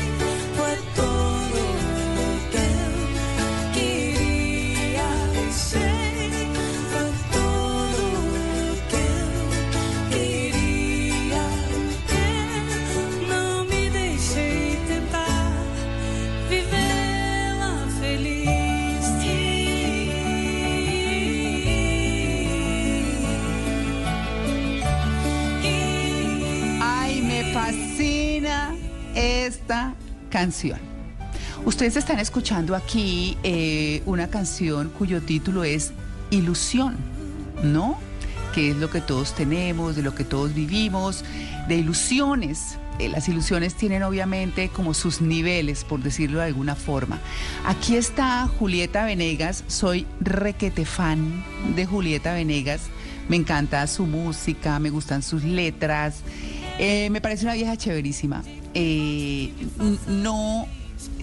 esta 29.67 29.95
canción. 30.31 30.79
Ustedes 31.65 31.97
están 31.97 32.21
escuchando 32.21 32.77
aquí 32.77 33.37
eh, 33.43 34.01
una 34.07 34.29
canción 34.29 34.93
cuyo 34.97 35.21
título 35.21 35.65
es 35.65 35.91
Ilusión, 36.31 36.95
¿no? 37.65 37.99
Que 38.55 38.71
es 38.71 38.77
lo 38.77 38.91
que 38.91 39.01
todos 39.01 39.35
tenemos, 39.35 39.97
de 39.97 40.03
lo 40.03 40.15
que 40.15 40.23
todos 40.23 40.55
vivimos, 40.55 41.25
de 41.67 41.75
ilusiones. 41.75 42.79
Eh, 43.01 43.09
las 43.09 43.29
ilusiones 43.29 43.75
tienen 43.75 44.05
obviamente 44.05 44.69
como 44.69 44.95
sus 44.95 45.21
niveles, 45.21 45.83
por 45.83 46.01
decirlo 46.01 46.39
de 46.39 46.45
alguna 46.45 46.77
forma. 46.77 47.19
Aquí 47.65 47.97
está 47.97 48.47
Julieta 48.61 49.05
Venegas, 49.05 49.65
soy 49.67 50.07
requete 50.21 50.85
fan 50.85 51.43
de 51.75 51.87
Julieta 51.87 52.35
Venegas. 52.35 52.83
Me 53.29 53.35
encanta 53.35 53.85
su 53.89 54.07
música, 54.07 54.79
me 54.79 54.91
gustan 54.91 55.25
sus 55.25 55.43
letras. 55.43 56.21
Eh, 56.79 57.11
me 57.11 57.21
parece 57.21 57.47
una 57.47 57.55
vieja 57.55 57.77
chéverísima. 57.77 58.45
Eh, 58.79 59.53
no 60.07 60.67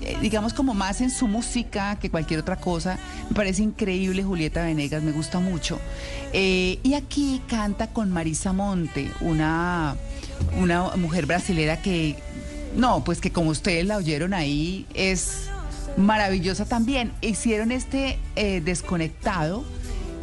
eh, 0.02 0.18
digamos 0.24 0.56
como 0.56 0.74
más 0.74 1.02
en 1.02 1.12
su 1.12 1.28
música 1.28 2.00
que 2.00 2.10
cualquier 2.10 2.40
otra 2.40 2.56
cosa. 2.56 2.98
Me 3.30 3.36
parece 3.36 3.62
increíble 3.62 4.24
Julieta 4.24 4.64
Venegas, 4.64 5.04
me 5.04 5.12
gusta 5.12 5.40
mucho. 5.40 5.80
Eh, 6.34 6.80
y 6.82 6.96
aquí 6.96 7.44
canta 7.48 7.92
con 7.92 8.12
Marisa 8.12 8.54
Monte, 8.54 9.12
una, 9.22 9.96
una 10.60 10.96
mujer 10.96 11.28
brasilera 11.28 11.80
que, 11.80 12.16
no, 12.76 13.04
pues 13.04 13.22
que 13.22 13.32
como 13.32 13.52
ustedes 13.52 13.86
la 13.86 13.98
oyeron 13.98 14.34
ahí, 14.34 14.88
es 14.96 15.44
maravillosa 15.96 16.66
también. 16.66 17.12
Hicieron 17.22 17.72
este 17.72 18.18
desconectado 18.64 19.64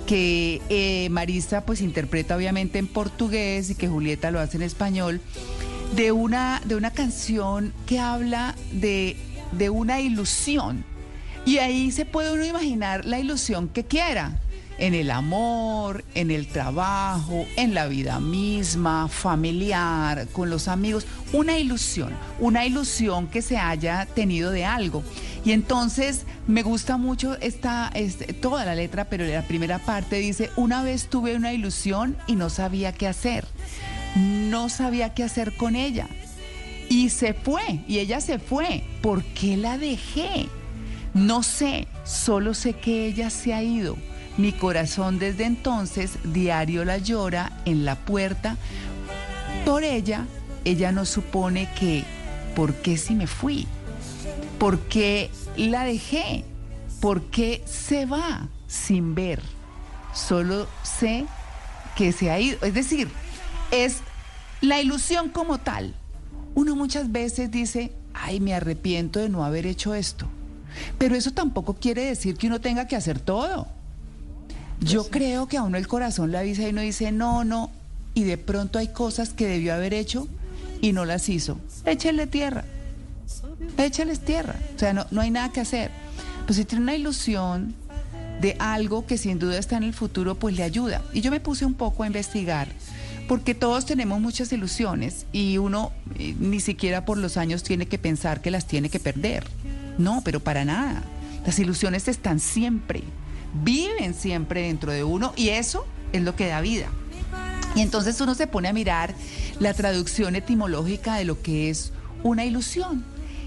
que 0.05 1.07
Marisa 1.13 1.65
pues 1.65 1.81
interpreta 1.81 2.37
obviamente 2.37 2.81
en 2.81 2.89
portugués 2.89 3.71
y 3.71 3.77
que 3.77 3.87
Julieta 3.87 4.33
lo 4.33 4.41
hace 4.41 4.57
en 4.57 4.65
español, 4.65 5.21
de 5.95 6.13
una, 6.13 6.61
de 6.65 6.77
una 6.77 6.91
canción 6.91 7.73
que 7.87 7.99
habla 7.99 8.55
de, 8.73 9.17
de 9.53 9.71
una 9.71 10.01
ilusión. 10.01 10.85
Y 11.45 11.59
ahí 11.59 11.91
se 11.91 12.05
puede 12.05 12.33
uno 12.33 12.45
imaginar 12.45 13.05
la 13.05 13.19
ilusión 13.19 13.69
que 13.69 13.85
quiera 13.85 14.41
en 14.81 14.95
el 14.95 15.11
amor, 15.11 16.05
en 16.15 16.31
el 16.31 16.47
trabajo, 16.47 17.47
en 17.57 17.75
la 17.75 17.87
vida 17.87 18.19
misma, 18.19 19.09
familiar, 19.09 20.27
con 20.33 20.49
los 20.49 20.69
amigos, 20.69 21.07
una 21.33 21.59
ilusión, 21.59 22.13
una 22.41 22.65
ilusión 22.65 23.29
que 23.29 23.43
se 23.43 23.59
haya 23.59 24.07
tenido 24.07 24.51
de 24.51 24.65
algo. 24.65 25.05
Y 25.45 25.53
entonces 25.53 26.25
me 26.47 26.63
gusta 26.63 26.97
mucho 26.97 27.37
esta, 27.41 27.91
este, 27.95 28.33
toda 28.33 28.65
la 28.65 28.75
letra, 28.75 29.05
pero 29.05 29.25
la 29.27 29.43
primera 29.43 29.79
parte 29.79 30.17
dice, 30.17 30.51
una 30.57 30.83
vez 30.83 31.09
tuve 31.09 31.37
una 31.37 31.53
ilusión 31.53 32.17
y 32.27 32.37
no 32.37 32.49
sabía 32.51 32.93
qué 32.93 33.07
hacer, 33.07 33.47
no 34.17 34.69
sabía 34.69 35.15
qué 35.15 35.25
hacer 35.25 35.57
con 35.57 35.77
ella. 35.77 36.09
Y 36.89 37.11
se 37.11 37.35
fue, 37.35 37.81
y 37.87 37.99
ella 37.99 38.21
se 38.21 38.39
fue. 38.39 38.83
¿Por 39.01 39.23
qué 39.23 39.57
la 39.57 39.79
dejé? 39.79 40.49
No 41.15 41.43
sé, 41.43 41.87
solo 42.05 42.55
sé 42.55 42.75
que 42.75 43.07
ella 43.07 43.31
se 43.31 43.55
ha 43.55 43.63
ido. 43.63 43.97
Mi 44.37 44.53
corazón 44.53 45.19
desde 45.19 45.45
entonces 45.45 46.19
diario 46.25 46.85
la 46.85 46.99
llora 46.99 47.53
en 47.65 47.85
la 47.85 47.97
puerta. 47.97 48.57
Por 49.65 49.85
ella, 49.85 50.27
ella 50.65 50.93
no 50.93 51.05
supone 51.05 51.69
que, 51.79 52.05
¿por 52.57 52.75
qué 52.75 52.97
si 52.97 53.15
me 53.15 53.27
fui? 53.27 53.67
¿Por 54.59 54.79
qué 54.81 55.31
la 55.57 55.85
dejé? 55.85 56.45
¿Por 57.01 57.23
qué 57.31 57.63
se 57.67 58.07
va 58.07 58.49
sin 58.67 59.15
ver? 59.15 59.41
Solo 60.13 60.69
sé 60.83 61.25
que 61.97 62.13
se 62.13 62.31
ha 62.31 62.41
ido. 62.41 62.59
Es 62.63 62.75
decir, 62.75 63.09
es 63.71 63.99
la 64.61 64.81
ilusión 64.81 65.29
como 65.29 65.59
tal. 65.59 65.95
Uno 66.55 66.77
muchas 66.77 67.13
veces 67.13 67.51
dice, 67.51 67.93
ay, 68.15 68.41
me 68.41 68.55
arrepiento 68.55 69.21
de 69.21 69.29
no 69.29 69.45
haber 69.45 69.67
hecho 69.67 69.95
esto. 69.95 70.27
Pero 70.99 71.15
eso 71.15 71.33
tampoco 71.33 71.75
quiere 71.75 72.05
decir 72.05 72.37
que 72.37 72.47
uno 72.47 72.61
tenga 72.61 72.87
que 72.87 72.97
hacer 72.97 73.21
todo. 73.21 73.67
Yo 74.81 75.09
creo 75.09 75.47
que 75.47 75.57
a 75.57 75.63
uno 75.63 75.77
el 75.77 75.87
corazón 75.87 76.31
le 76.31 76.39
avisa 76.39 76.63
y 76.63 76.71
uno 76.71 76.81
dice, 76.81 77.13
no, 77.13 77.45
no, 77.45 77.71
y 78.15 78.25
de 78.25 78.39
pronto 78.39 78.79
hay 78.79 78.89
cosas 78.89 79.31
que 79.31 79.47
debió 79.47 79.75
haber 79.75 79.93
hecho 79.93 80.27
y 80.81 80.93
no 80.93 81.05
las 81.05 81.29
hizo. 81.29 81.59
Échale 81.85 82.27
tierra, 82.27 82.65
échales 83.77 84.21
tierra, 84.21 84.55
o 84.75 84.79
sea, 84.79 84.93
no, 84.93 85.07
no 85.11 85.21
hay 85.21 85.31
nada 85.31 85.53
que 85.53 85.61
hacer. 85.61 85.91
Pues 86.47 86.57
si 86.57 86.65
tiene 86.65 86.83
una 86.83 86.95
ilusión 86.95 87.75
de 88.41 88.57
algo 88.59 89.07
que 89.07 89.19
sin 89.19 89.39
duda 89.39 89.59
está 89.59 89.77
en 89.77 89.83
el 89.83 89.93
futuro, 89.93 90.35
pues 90.35 90.57
le 90.57 90.63
ayuda. 90.63 91.03
Y 91.13 91.21
yo 91.21 91.31
me 91.31 91.41
puse 91.41 91.67
un 91.67 91.75
poco 91.75 92.03
a 92.03 92.07
investigar, 92.07 92.69
porque 93.31 93.55
todos 93.55 93.87
tenemos 93.87 94.21
muchas 94.21 94.53
ilusiones 94.53 95.25
y 95.31 95.57
uno 95.59 95.93
eh, 96.19 96.35
ni 96.41 96.59
siquiera 96.59 97.05
por 97.05 97.17
los 97.17 97.37
años 97.37 97.63
tiene 97.63 97.87
que 97.87 97.97
pensar 97.97 98.43
que 98.43 98.51
las 98.51 98.67
tiene 98.67 98.89
que 98.89 98.99
perder. 98.99 99.47
No, 99.99 100.21
pero 100.25 100.41
para 100.41 100.65
nada. 100.65 101.05
Las 101.47 101.61
ilusiones 101.61 102.09
están 102.09 102.41
siempre 102.41 103.05
viven 103.63 104.15
siempre 104.15 104.63
dentro 104.63 104.91
de 104.91 105.05
uno 105.05 105.33
y 105.37 105.51
eso 105.51 105.87
es 106.13 106.23
lo 106.23 106.35
que 106.35 106.49
da 106.49 106.61
vida. 106.61 106.89
Y 107.77 107.83
entonces 107.83 108.21
uno 108.21 108.35
se 108.35 108.49
pone 108.49 108.67
a 108.67 108.73
mirar 108.73 109.15
la 109.61 109.75
traducción 109.75 110.35
etimológica 110.35 111.15
de 111.15 111.25
lo 111.25 111.41
que 111.41 111.71
es 111.71 111.93
una 112.25 112.45
ilusión. 112.45 113.05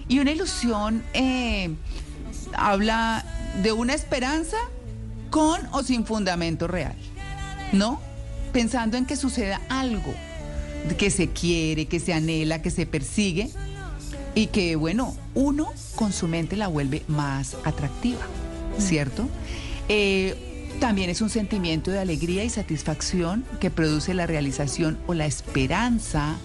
Y 0.08 0.20
una 0.20 0.32
ilusión 0.32 1.04
eh, 1.14 1.76
habla 2.56 3.26
de 3.62 3.74
una 3.74 3.96
esperanza 3.96 4.56
con 5.30 5.60
o 5.74 5.84
sin 5.84 6.06
fundamento 6.06 6.70
real, 6.70 6.96
¿no? 7.74 8.13
Pensando 8.54 8.98
en 8.98 9.06
que 9.06 9.16
suceda 9.16 9.60
algo 9.68 10.14
que 10.98 11.10
se 11.10 11.30
quiere, 11.30 11.88
que 11.88 12.00
se 12.00 12.14
anhela, 12.14 12.62
que 12.62 12.70
se 12.70 12.86
persigue 12.86 13.50
y 14.36 14.48
que, 14.48 14.76
bueno, 14.76 15.16
uno 15.34 15.74
con 15.96 16.14
su 16.14 16.28
mente 16.28 16.56
la 16.56 16.68
vuelve 16.68 17.04
más 17.08 17.58
atractiva, 17.64 18.22
¿cierto? 18.78 19.28
Eh, 19.90 20.70
también 20.80 21.10
es 21.10 21.22
un 21.22 21.30
sentimiento 21.30 21.92
de 21.92 22.00
alegría 22.00 22.44
y 22.44 22.50
satisfacción 22.50 23.46
que 23.60 23.70
produce 23.70 24.14
la 24.14 24.28
realización 24.28 24.98
o 25.08 25.14
la 25.14 25.26
esperanza 25.26 26.36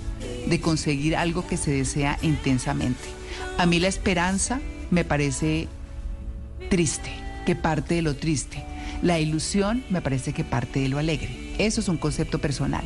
de 0.48 0.60
conseguir 0.60 1.16
algo 1.16 1.47
que 1.47 1.56
se 1.56 1.70
desea 1.70 2.18
intensamente. 2.22 3.09
A 3.59 3.66
mí 3.66 3.80
la 3.80 3.89
esperanza 3.89 4.60
me 4.90 5.05
parece 5.05 5.68
triste, 6.70 7.10
que 7.47 7.56
parte 7.56 7.97
de 7.97 8.02
lo 8.02 8.16
triste. 8.16 8.64
La 9.02 9.18
ilusión 9.18 9.85
me 9.90 10.01
parece 10.01 10.32
que 10.32 10.44
parte 10.44 10.80
de 10.80 10.89
lo 10.89 10.98
alegre. 10.98 11.47
Eso 11.59 11.80
es 11.80 11.89
un 11.89 11.98
concepto 11.98 12.39
personal. 12.40 12.85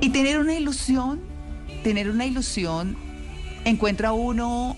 Y 0.00 0.10
tener 0.10 0.38
una 0.38 0.54
ilusión, 0.54 1.20
tener 1.82 2.10
una 2.10 2.26
ilusión, 2.26 2.96
encuentra 3.64 4.12
uno 4.12 4.76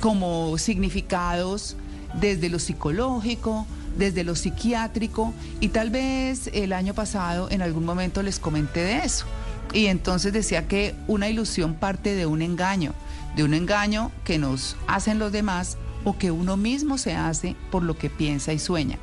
como 0.00 0.56
significados 0.58 1.76
desde 2.14 2.48
lo 2.48 2.58
psicológico, 2.58 3.66
desde 3.96 4.24
lo 4.24 4.34
psiquiátrico 4.34 5.34
y 5.60 5.68
tal 5.68 5.90
vez 5.90 6.50
el 6.52 6.72
año 6.72 6.94
pasado 6.94 7.50
en 7.50 7.62
algún 7.62 7.84
momento 7.84 8.22
les 8.22 8.38
comenté 8.38 8.80
de 8.80 8.98
eso. 8.98 9.26
Y 9.72 9.86
entonces 9.86 10.32
decía 10.32 10.66
que 10.66 10.94
una 11.06 11.28
ilusión 11.28 11.74
parte 11.74 12.14
de 12.14 12.26
un 12.26 12.42
engaño, 12.42 12.92
de 13.36 13.44
un 13.44 13.54
engaño 13.54 14.10
que 14.24 14.38
nos 14.38 14.76
hacen 14.88 15.18
los 15.18 15.30
demás 15.30 15.76
o 16.02 16.18
que 16.18 16.30
uno 16.30 16.56
mismo 16.56 16.98
se 16.98 17.14
hace 17.14 17.54
por 17.70 17.82
lo 17.82 17.96
que 17.96 18.10
piensa 18.10 18.52
y 18.52 18.58
sueña. 18.58 18.98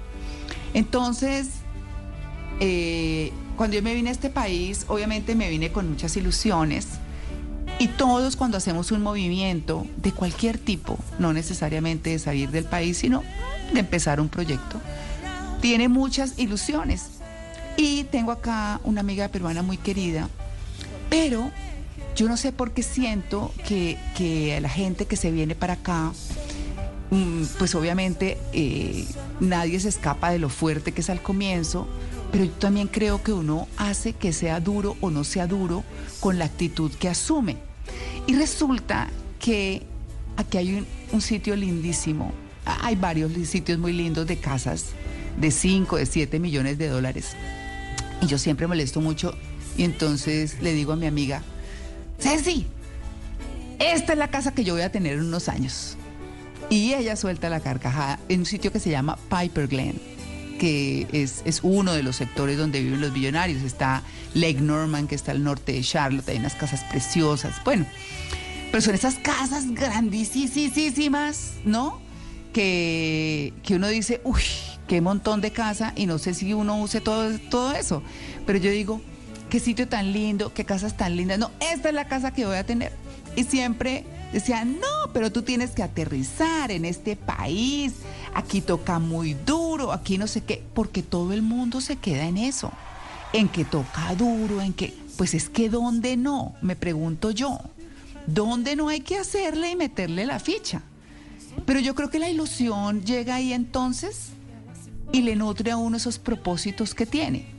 Entonces, 0.73 1.47
eh, 2.59 3.31
cuando 3.55 3.75
yo 3.75 3.83
me 3.83 3.93
vine 3.93 4.09
a 4.09 4.11
este 4.11 4.29
país, 4.29 4.85
obviamente 4.87 5.35
me 5.35 5.49
vine 5.49 5.71
con 5.71 5.89
muchas 5.89 6.15
ilusiones 6.17 6.87
y 7.79 7.89
todos 7.89 8.35
cuando 8.35 8.57
hacemos 8.57 8.91
un 8.91 9.03
movimiento 9.03 9.85
de 9.97 10.11
cualquier 10.11 10.57
tipo, 10.57 10.97
no 11.19 11.33
necesariamente 11.33 12.09
de 12.11 12.19
salir 12.19 12.49
del 12.49 12.65
país, 12.65 12.97
sino 12.97 13.23
de 13.73 13.79
empezar 13.79 14.19
un 14.19 14.29
proyecto, 14.29 14.81
tiene 15.61 15.87
muchas 15.87 16.39
ilusiones. 16.39 17.09
Y 17.75 18.05
tengo 18.05 18.31
acá 18.31 18.81
una 18.83 19.01
amiga 19.01 19.27
peruana 19.27 19.61
muy 19.61 19.77
querida, 19.77 20.29
pero 21.09 21.51
yo 22.15 22.27
no 22.27 22.35
sé 22.35 22.51
por 22.51 22.71
qué 22.71 22.81
siento 22.81 23.53
que, 23.67 23.99
que 24.15 24.59
la 24.59 24.69
gente 24.69 25.05
que 25.05 25.15
se 25.15 25.29
viene 25.31 25.53
para 25.53 25.73
acá, 25.73 26.11
mm, 27.11 27.43
pues 27.59 27.75
obviamente 27.75 28.39
eh, 28.53 29.05
nadie 29.39 29.79
se 29.79 29.89
escapa 29.89 30.31
de 30.31 30.39
lo 30.39 30.49
fuerte 30.49 30.91
que 30.91 31.01
es 31.01 31.09
al 31.11 31.21
comienzo, 31.21 31.87
pero 32.31 32.45
yo 32.45 32.51
también 32.51 32.87
creo 32.87 33.23
que 33.23 33.31
uno 33.31 33.67
hace 33.77 34.13
que 34.13 34.33
sea 34.33 34.59
duro 34.59 34.97
o 35.01 35.09
no 35.09 35.23
sea 35.23 35.47
duro 35.47 35.83
con 36.19 36.37
la 36.37 36.45
actitud 36.45 36.91
que 36.91 37.09
asume. 37.09 37.57
Y 38.27 38.35
resulta 38.35 39.09
que 39.39 39.83
aquí 40.35 40.57
hay 40.57 40.85
un, 41.11 41.21
sitio 41.21 41.55
lindísimo. 41.55 42.31
Hay 42.65 42.95
varios 42.95 43.31
sitios 43.47 43.79
muy 43.79 43.93
lindos 43.93 44.27
de 44.27 44.37
casas 44.37 44.87
de 45.39 45.51
5, 45.51 45.97
de 45.97 46.05
7 46.05 46.39
millones 46.39 46.77
de 46.77 46.89
dólares. 46.89 47.35
Y 48.21 48.27
yo 48.27 48.37
siempre 48.37 48.67
molesto 48.67 48.99
mucho 48.99 49.35
y 49.77 49.83
entonces 49.83 50.61
le 50.61 50.73
digo 50.73 50.93
a 50.93 50.95
mi 50.95 51.05
amiga, 51.05 51.43
Ceci, 52.19 52.65
esta 53.79 54.13
es 54.13 54.19
la 54.19 54.29
casa 54.29 54.53
que 54.53 54.63
yo 54.63 54.73
voy 54.73 54.81
a 54.81 54.91
tener 54.91 55.13
en 55.13 55.25
unos 55.25 55.49
años. 55.49 55.97
Y 56.69 56.93
ella 56.93 57.15
suelta 57.15 57.49
la 57.49 57.59
carcajada 57.59 58.19
en 58.27 58.41
un 58.41 58.45
sitio 58.45 58.71
que 58.71 58.79
se 58.79 58.89
llama 58.89 59.17
Piper 59.29 59.67
Glen, 59.67 60.01
que 60.57 61.07
es, 61.11 61.41
es, 61.45 61.61
uno 61.63 61.93
de 61.93 62.03
los 62.03 62.15
sectores 62.15 62.57
donde 62.57 62.81
viven 62.81 63.01
los 63.01 63.13
billonarios. 63.13 63.63
Está 63.63 64.03
Lake 64.33 64.61
Norman, 64.61 65.07
que 65.07 65.15
está 65.15 65.31
al 65.31 65.43
norte 65.43 65.73
de 65.73 65.81
Charlotte, 65.81 66.27
hay 66.29 66.37
unas 66.37 66.55
casas 66.55 66.83
preciosas. 66.85 67.55
Bueno, 67.63 67.85
pero 68.71 68.81
son 68.81 68.95
esas 68.95 69.15
casas 69.15 69.71
grandísimas, 69.71 71.53
¿no? 71.65 71.99
Que, 72.53 73.53
que 73.63 73.75
uno 73.75 73.87
dice, 73.87 74.21
uy, 74.23 74.41
qué 74.87 75.01
montón 75.01 75.41
de 75.41 75.51
casa, 75.51 75.93
y 75.95 76.05
no 76.05 76.17
sé 76.17 76.33
si 76.33 76.53
uno 76.53 76.79
use 76.81 77.01
todo, 77.01 77.37
todo 77.49 77.73
eso. 77.73 78.03
Pero 78.45 78.59
yo 78.59 78.71
digo, 78.71 79.01
qué 79.49 79.59
sitio 79.59 79.87
tan 79.87 80.11
lindo, 80.11 80.53
qué 80.53 80.65
casas 80.65 80.97
tan 80.97 81.15
lindas. 81.15 81.39
No, 81.39 81.51
esta 81.59 81.89
es 81.89 81.95
la 81.95 82.07
casa 82.07 82.33
que 82.33 82.45
voy 82.45 82.57
a 82.57 82.65
tener. 82.65 82.91
Y 83.35 83.43
siempre 83.43 84.05
decían, 84.33 84.79
no, 84.79 85.11
pero 85.13 85.31
tú 85.31 85.41
tienes 85.41 85.71
que 85.71 85.83
aterrizar 85.83 86.71
en 86.71 86.85
este 86.85 87.15
país, 87.15 87.93
aquí 88.33 88.61
toca 88.61 88.99
muy 88.99 89.33
duro, 89.33 89.91
aquí 89.91 90.17
no 90.17 90.27
sé 90.27 90.41
qué, 90.41 90.63
porque 90.73 91.01
todo 91.03 91.33
el 91.33 91.41
mundo 91.41 91.81
se 91.81 91.95
queda 91.95 92.25
en 92.25 92.37
eso, 92.37 92.71
en 93.33 93.49
que 93.49 93.65
toca 93.65 94.13
duro, 94.15 94.61
en 94.61 94.73
que, 94.73 94.93
pues 95.17 95.33
es 95.33 95.49
que 95.49 95.69
¿dónde 95.69 96.17
no? 96.17 96.55
Me 96.61 96.75
pregunto 96.75 97.31
yo. 97.31 97.59
dónde 98.27 98.75
no 98.75 98.89
hay 98.89 98.99
que 98.99 99.17
hacerle 99.17 99.71
y 99.71 99.75
meterle 99.75 100.25
la 100.25 100.39
ficha. 100.39 100.81
Pero 101.65 101.79
yo 101.79 101.95
creo 101.95 102.09
que 102.09 102.19
la 102.19 102.29
ilusión 102.29 103.01
llega 103.03 103.35
ahí 103.35 103.53
entonces 103.53 104.29
y 105.11 105.21
le 105.21 105.35
nutre 105.35 105.71
a 105.71 105.77
uno 105.77 105.97
esos 105.97 106.19
propósitos 106.19 106.93
que 106.93 107.05
tiene. 107.05 107.56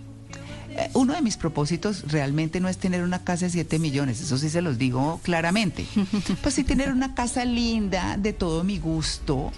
Eh, 0.79 0.91
Uno 0.95 1.15
de 1.15 1.23
mis 1.23 1.37
propósitos 1.37 2.05
realmente 2.11 2.61
no 2.61 2.69
es 2.69 2.79
tener 2.79 3.03
una 3.03 3.25
casa 3.25 3.47
de 3.47 3.51
7 3.51 3.79
millones, 3.79 4.21
eso 4.21 4.39
sí 4.39 4.49
se 4.49 4.63
los 4.63 4.79
digo 4.79 5.21
claramente. 5.23 5.87
Pues 6.43 6.55
sí 6.55 6.65
tener 6.65 6.93
una 6.93 7.15
casa 7.15 7.45
linda, 7.45 8.17
de 8.17 8.33
todo 8.33 8.63
mi 8.65 8.79
gusto. 8.79 9.51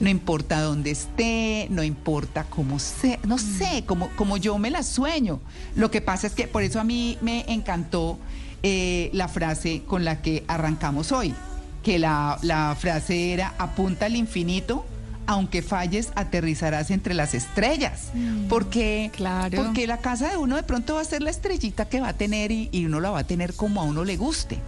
No 0.00 0.08
importa 0.08 0.60
dónde 0.60 0.90
esté, 0.90 1.66
no 1.70 1.82
importa 1.82 2.44
cómo 2.48 2.78
sea, 2.78 3.18
no 3.24 3.38
sé, 3.38 3.84
como, 3.86 4.08
como 4.16 4.36
yo 4.38 4.56
me 4.58 4.70
la 4.70 4.82
sueño. 4.82 5.40
Lo 5.74 5.90
que 5.90 6.00
pasa 6.00 6.26
es 6.26 6.32
que 6.34 6.46
por 6.46 6.62
eso 6.62 6.80
a 6.80 6.84
mí 6.84 7.18
me 7.20 7.44
encantó 7.52 8.18
eh, 8.62 9.10
la 9.12 9.28
frase 9.28 9.82
con 9.86 10.04
la 10.04 10.22
que 10.22 10.44
arrancamos 10.48 11.12
hoy, 11.12 11.34
que 11.82 11.98
la, 11.98 12.38
la 12.42 12.76
frase 12.78 13.32
era 13.32 13.54
apunta 13.58 14.06
al 14.06 14.16
infinito 14.16 14.86
aunque 15.26 15.62
falles, 15.62 16.10
aterrizarás 16.14 16.90
entre 16.90 17.14
las 17.14 17.34
estrellas. 17.34 18.10
Porque, 18.48 19.10
porque 19.54 19.86
la 19.86 19.98
casa 19.98 20.30
de 20.30 20.36
uno 20.36 20.56
de 20.56 20.62
pronto 20.62 20.94
va 20.96 21.00
a 21.00 21.04
ser 21.04 21.22
la 21.22 21.30
estrellita 21.30 21.86
que 21.86 22.00
va 22.00 22.08
a 22.08 22.12
tener 22.14 22.50
y, 22.50 22.68
y 22.72 22.86
uno 22.86 23.00
la 23.00 23.10
va 23.10 23.20
a 23.20 23.24
tener 23.24 23.54
como 23.54 23.80
a 23.80 23.84
uno 23.84 24.04
le 24.04 24.16
guste. 24.16 24.58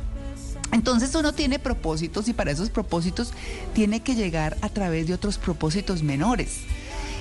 Entonces 0.72 1.14
uno 1.14 1.32
tiene 1.32 1.58
propósitos 1.58 2.28
y 2.28 2.32
para 2.32 2.50
esos 2.50 2.70
propósitos 2.70 3.32
tiene 3.74 4.00
que 4.00 4.14
llegar 4.14 4.56
a 4.60 4.68
través 4.68 5.06
de 5.06 5.14
otros 5.14 5.38
propósitos 5.38 6.02
menores. 6.02 6.60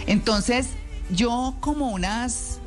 Entonces 0.08 0.68
yo 1.10 1.56
como 1.60 1.90
unas 1.92 2.60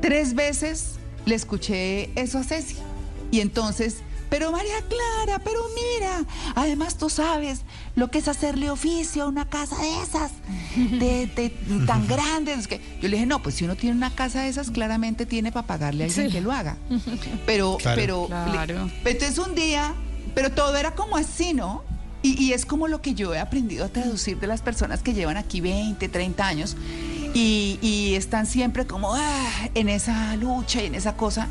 tres 0.00 0.34
veces 0.34 0.96
le 1.24 1.34
escuché 1.34 2.10
eso 2.20 2.38
a 2.38 2.44
Ceci. 2.44 2.76
Y 3.30 3.40
entonces, 3.40 3.96
pero 4.28 4.50
María 4.52 4.76
Clara, 4.88 5.40
pero 5.44 5.60
mira, 5.74 6.24
además 6.54 6.96
tú 6.98 7.08
sabes 7.10 7.60
lo 7.94 8.10
que 8.10 8.18
es 8.18 8.28
hacerle 8.28 8.70
oficio 8.70 9.24
a 9.24 9.26
una 9.26 9.48
casa 9.48 9.76
de 9.80 10.02
esas, 10.02 10.32
de, 10.76 11.26
de- 11.26 11.86
tan 11.86 12.06
grandes. 12.08 12.66
Que 12.68 12.80
yo 13.00 13.08
le 13.08 13.16
dije, 13.16 13.26
no, 13.26 13.42
pues 13.42 13.54
si 13.56 13.64
uno 13.64 13.76
tiene 13.76 13.96
una 13.96 14.14
casa 14.14 14.42
de 14.42 14.48
esas, 14.48 14.70
claramente 14.70 15.26
tiene 15.26 15.52
para 15.52 15.66
pagarle 15.66 16.04
a 16.04 16.06
alguien 16.06 16.26
Sí. 16.26 16.32
que 16.32 16.40
lo 16.40 16.52
haga. 16.52 16.76
Pero, 17.46 17.76
Claro. 17.78 17.96
pero, 18.00 18.26
Claro. 18.26 18.90
le- 19.04 19.10
entonces 19.10 19.38
un 19.38 19.54
día, 19.54 19.94
pero 20.34 20.50
todo 20.52 20.76
era 20.76 20.94
como 20.94 21.16
así, 21.16 21.54
¿no? 21.54 21.82
Y, 22.22 22.42
y 22.42 22.52
es 22.52 22.66
como 22.66 22.88
lo 22.88 23.00
que 23.02 23.14
yo 23.14 23.34
he 23.34 23.38
aprendido 23.38 23.84
a 23.84 23.88
traducir 23.88 24.40
de 24.40 24.46
las 24.48 24.60
personas 24.60 25.02
que 25.02 25.14
llevan 25.14 25.36
aquí 25.36 25.60
20, 25.60 26.08
30 26.08 26.46
años 26.46 26.76
y, 27.34 27.78
y 27.80 28.14
están 28.14 28.46
siempre 28.46 28.86
como 28.86 29.14
ah, 29.14 29.68
en 29.74 29.88
esa 29.88 30.34
lucha 30.36 30.82
y 30.82 30.86
en 30.86 30.94
esa 30.96 31.16
cosa. 31.16 31.46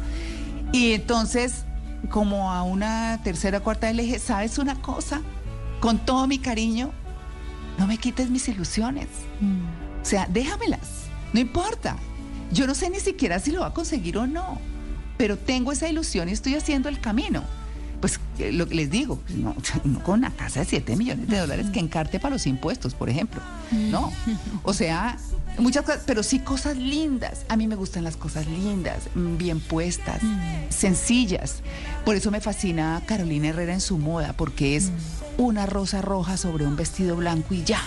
Y 0.73 0.91
entonces, 0.93 1.63
como 2.07 2.51
a 2.51 2.63
una 2.63 3.21
tercera, 3.23 3.59
cuarta 3.59 3.87
vez 3.87 3.95
le 3.95 4.03
dije, 4.03 4.19
¿sabes 4.19 4.57
una 4.57 4.81
cosa? 4.81 5.21
Con 5.79 5.99
todo 5.99 6.27
mi 6.27 6.39
cariño, 6.39 6.91
no 7.77 7.87
me 7.87 7.97
quites 7.97 8.29
mis 8.29 8.47
ilusiones. 8.47 9.07
O 10.01 10.05
sea, 10.05 10.27
déjamelas, 10.29 11.05
no 11.33 11.39
importa. 11.39 11.97
Yo 12.51 12.67
no 12.67 12.75
sé 12.75 12.89
ni 12.89 12.99
siquiera 12.99 13.39
si 13.39 13.51
lo 13.51 13.61
va 13.61 13.67
a 13.67 13.73
conseguir 13.73 14.17
o 14.17 14.27
no, 14.27 14.59
pero 15.17 15.37
tengo 15.37 15.71
esa 15.71 15.89
ilusión 15.89 16.29
y 16.29 16.31
estoy 16.31 16.55
haciendo 16.55 16.89
el 16.89 16.99
camino. 16.99 17.43
Pues 17.99 18.19
eh, 18.39 18.51
lo 18.51 18.67
que 18.67 18.75
les 18.75 18.91
digo, 18.91 19.19
no, 19.29 19.55
no 19.83 20.03
con 20.03 20.19
una 20.19 20.31
casa 20.31 20.59
de 20.59 20.65
7 20.65 20.95
millones 20.95 21.27
de 21.27 21.37
dólares 21.37 21.67
que 21.71 21.79
encarte 21.79 22.19
para 22.19 22.33
los 22.33 22.45
impuestos, 22.45 22.93
por 22.93 23.09
ejemplo. 23.09 23.41
No. 23.71 24.11
O 24.63 24.73
sea, 24.73 25.17
muchas 25.57 25.83
cosas, 25.83 26.01
pero 26.05 26.23
sí 26.23 26.39
cosas 26.39 26.77
lindas. 26.77 27.45
A 27.49 27.57
mí 27.57 27.67
me 27.67 27.75
gustan 27.75 28.03
las 28.03 28.17
cosas 28.17 28.47
lindas, 28.47 29.03
mm, 29.15 29.37
bien 29.37 29.59
puestas, 29.59 30.21
sencillas. 30.69 31.61
Por 32.03 32.15
eso 32.15 32.31
me 32.31 32.41
fascina 32.41 33.01
Carolina 33.05 33.49
Herrera 33.49 33.73
en 33.73 33.81
su 33.81 33.97
moda, 33.97 34.33
porque 34.33 34.75
es 34.75 34.91
una 35.37 35.65
rosa 35.65 36.01
roja 36.01 36.37
sobre 36.37 36.65
un 36.65 36.75
vestido 36.75 37.15
blanco 37.15 37.53
y 37.53 37.63
ya. 37.63 37.81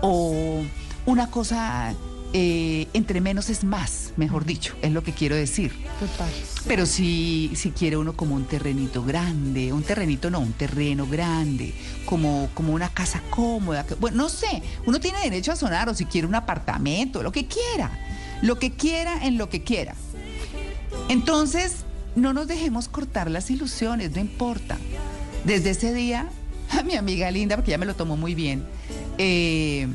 O 0.00 0.62
una 1.06 1.30
cosa 1.30 1.94
eh, 2.32 2.86
entre 2.92 3.20
menos 3.20 3.48
es 3.48 3.64
más, 3.64 4.12
mejor 4.16 4.44
dicho, 4.44 4.74
es 4.82 4.92
lo 4.92 5.02
que 5.02 5.12
quiero 5.12 5.34
decir. 5.36 5.72
Pero 6.66 6.84
si, 6.86 7.50
si 7.54 7.70
quiere 7.70 7.96
uno 7.96 8.12
como 8.14 8.34
un 8.34 8.44
terrenito 8.44 9.02
grande, 9.02 9.72
un 9.72 9.82
terrenito 9.82 10.30
no, 10.30 10.40
un 10.40 10.52
terreno 10.52 11.06
grande, 11.06 11.72
como, 12.04 12.50
como 12.54 12.74
una 12.74 12.90
casa 12.90 13.22
cómoda. 13.30 13.86
que- 13.86 13.94
bueno, 13.94 14.18
no 14.18 14.28
sé, 14.28 14.62
uno 14.86 15.00
tiene 15.00 15.20
derecho 15.22 15.52
a 15.52 15.56
sonar 15.56 15.88
o 15.88 15.94
si 15.94 16.04
quiere 16.04 16.26
un 16.26 16.34
apartamento, 16.34 17.22
lo 17.22 17.32
que 17.32 17.46
quiera, 17.46 17.90
lo 18.42 18.58
que 18.58 18.72
quiera 18.72 19.24
en 19.26 19.38
lo 19.38 19.48
que 19.48 19.62
quiera. 19.64 19.94
Entonces, 21.08 21.84
no 22.16 22.32
nos 22.32 22.48
dejemos 22.48 22.88
cortar 22.88 23.30
las 23.30 23.50
ilusiones, 23.50 24.10
no 24.12 24.20
importa. 24.20 24.76
Desde 25.44 25.70
ese 25.70 25.94
día, 25.94 26.28
a 26.70 26.82
mi 26.84 26.94
amiga 26.96 27.30
linda, 27.30 27.56
porque 27.56 27.70
ella 27.70 27.78
me 27.78 27.86
lo 27.86 27.94
tomó 27.94 28.16
muy 28.16 28.34
bien, 28.34 28.64
eh, 29.16 29.88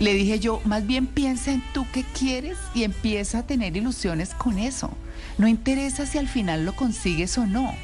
le 0.00 0.14
dije 0.14 0.38
yo, 0.38 0.60
más 0.64 0.86
bien 0.86 1.06
piensa 1.06 1.52
en 1.52 1.62
tú 1.72 1.86
qué 1.92 2.04
quieres 2.18 2.58
y 2.74 2.82
empieza 2.84 3.38
a 3.40 3.46
tener 3.46 3.76
ilusiones 3.76 4.30
con 4.34 4.58
eso. 4.58 4.90
No 5.38 5.48
interesa 5.48 6.06
si 6.06 6.18
al 6.18 6.28
final 6.28 6.64
lo 6.64 6.74
consigues 6.76 7.36
o 7.38 7.46
no. 7.46 7.74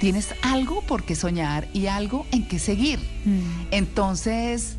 Tienes 0.00 0.34
algo 0.42 0.82
por 0.82 1.04
qué 1.04 1.14
soñar 1.14 1.68
y 1.74 1.86
algo 1.86 2.26
en 2.32 2.48
qué 2.48 2.58
seguir. 2.58 2.98
Entonces, 3.70 4.76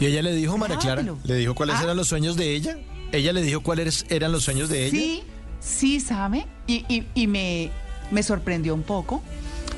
Y 0.00 0.06
ella 0.06 0.22
le 0.22 0.34
dijo, 0.34 0.56
María 0.58 0.78
Clara, 0.78 1.04
le 1.24 1.34
dijo 1.36 1.54
cuáles 1.54 1.76
Ah. 1.76 1.82
eran 1.84 1.96
los 1.96 2.08
sueños 2.08 2.36
de 2.36 2.54
ella. 2.54 2.76
Ella 3.12 3.32
le 3.32 3.42
dijo 3.42 3.60
cuáles 3.60 4.06
eran 4.08 4.32
los 4.32 4.42
sueños 4.44 4.68
de 4.68 4.86
ella. 4.86 4.98
Sí, 4.98 5.22
sí, 5.60 6.00
sabe. 6.00 6.46
Y, 6.66 6.84
y- 6.88 7.06
y 7.14 7.26
me, 7.26 7.70
me 8.10 8.22
sorprendió 8.22 8.74
un 8.74 8.82
poco 8.82 9.22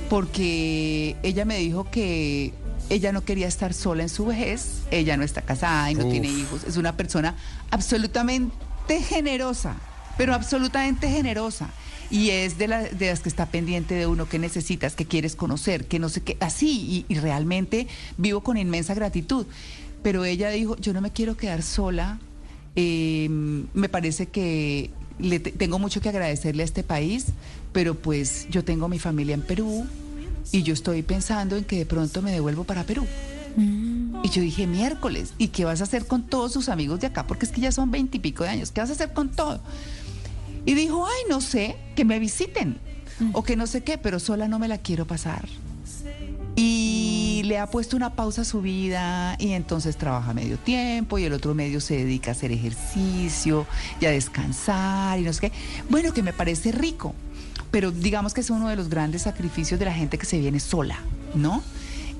porque 0.08 1.16
ella 1.22 1.44
me 1.44 1.58
dijo 1.58 1.90
que 1.90 2.52
ella 2.90 3.12
no 3.12 3.24
quería 3.24 3.46
estar 3.48 3.72
sola 3.74 4.02
en 4.02 4.08
su 4.08 4.26
vejez. 4.26 4.82
Ella 4.90 5.16
no 5.16 5.24
está 5.24 5.42
casada 5.42 5.90
y 5.90 5.94
no 5.94 6.04
Uf. 6.06 6.10
tiene 6.12 6.28
hijos. 6.28 6.64
Es 6.64 6.76
una 6.76 6.96
persona 6.96 7.34
absolutamente 7.70 9.00
generosa, 9.02 9.76
pero 10.18 10.34
absolutamente 10.34 11.08
generosa. 11.08 11.68
Y 12.10 12.30
es 12.30 12.58
de, 12.58 12.68
la- 12.68 12.82
de 12.82 13.06
las 13.08 13.20
que 13.20 13.28
está 13.28 13.46
pendiente 13.46 13.94
de 13.94 14.06
uno 14.06 14.28
que 14.28 14.38
necesitas, 14.38 14.94
que 14.94 15.06
quieres 15.06 15.36
conocer, 15.36 15.86
que 15.86 15.98
no 15.98 16.08
sé 16.08 16.20
qué, 16.22 16.36
así, 16.40 17.04
y, 17.08 17.14
y 17.14 17.18
realmente 17.18 17.88
vivo 18.18 18.42
con 18.42 18.56
inmensa 18.58 18.94
gratitud. 18.94 19.46
Pero 20.02 20.24
ella 20.24 20.50
dijo, 20.50 20.76
yo 20.76 20.92
no 20.92 21.00
me 21.00 21.10
quiero 21.10 21.36
quedar 21.36 21.62
sola, 21.62 22.18
eh, 22.76 23.28
me 23.30 23.88
parece 23.88 24.26
que 24.26 24.90
le 25.18 25.40
tengo 25.40 25.78
mucho 25.78 26.00
que 26.00 26.08
agradecerle 26.10 26.62
a 26.62 26.66
este 26.66 26.82
país, 26.82 27.26
pero 27.72 27.94
pues 27.94 28.46
yo 28.50 28.64
tengo 28.64 28.88
mi 28.88 28.98
familia 28.98 29.34
en 29.34 29.42
Perú 29.42 29.86
y 30.52 30.62
yo 30.62 30.74
estoy 30.74 31.02
pensando 31.02 31.56
en 31.56 31.64
que 31.64 31.78
de 31.78 31.86
pronto 31.86 32.22
me 32.22 32.32
devuelvo 32.32 32.64
para 32.64 32.84
Perú. 32.84 33.06
Y 33.56 34.28
yo 34.30 34.42
dije, 34.42 34.66
miércoles, 34.66 35.34
¿y 35.38 35.48
qué 35.48 35.64
vas 35.64 35.80
a 35.80 35.84
hacer 35.84 36.06
con 36.06 36.22
todos 36.24 36.52
sus 36.52 36.68
amigos 36.68 37.00
de 37.00 37.08
acá? 37.08 37.26
Porque 37.26 37.46
es 37.46 37.52
que 37.52 37.60
ya 37.60 37.72
son 37.72 37.90
veintipico 37.90 38.42
de 38.42 38.50
años, 38.50 38.72
¿qué 38.72 38.80
vas 38.80 38.90
a 38.90 38.94
hacer 38.94 39.12
con 39.12 39.30
todo? 39.30 39.60
Y 40.66 40.74
dijo, 40.74 41.06
ay, 41.06 41.22
no 41.28 41.40
sé, 41.40 41.76
que 41.94 42.04
me 42.04 42.18
visiten 42.18 42.78
o 43.32 43.44
que 43.44 43.54
no 43.54 43.66
sé 43.66 43.82
qué, 43.82 43.98
pero 43.98 44.18
sola 44.18 44.48
no 44.48 44.58
me 44.58 44.66
la 44.66 44.78
quiero 44.78 45.06
pasar. 45.06 45.46
Y 46.56 47.42
le 47.44 47.58
ha 47.58 47.68
puesto 47.68 47.96
una 47.96 48.14
pausa 48.14 48.42
a 48.42 48.44
su 48.44 48.62
vida 48.62 49.36
y 49.38 49.52
entonces 49.52 49.96
trabaja 49.96 50.32
medio 50.32 50.56
tiempo 50.56 51.18
y 51.18 51.24
el 51.24 51.32
otro 51.32 51.54
medio 51.54 51.80
se 51.80 51.96
dedica 51.96 52.30
a 52.30 52.32
hacer 52.32 52.52
ejercicio 52.52 53.66
y 54.00 54.06
a 54.06 54.10
descansar 54.10 55.18
y 55.18 55.22
no 55.22 55.32
sé 55.32 55.40
qué. 55.40 55.52
Bueno, 55.90 56.12
que 56.12 56.22
me 56.22 56.32
parece 56.32 56.72
rico, 56.72 57.14
pero 57.74 57.90
digamos 57.90 58.34
que 58.34 58.40
es 58.40 58.50
uno 58.50 58.68
de 58.68 58.76
los 58.76 58.88
grandes 58.88 59.22
sacrificios 59.22 59.80
de 59.80 59.86
la 59.86 59.92
gente 59.92 60.16
que 60.16 60.26
se 60.26 60.38
viene 60.38 60.60
sola, 60.60 60.96
¿no? 61.34 61.60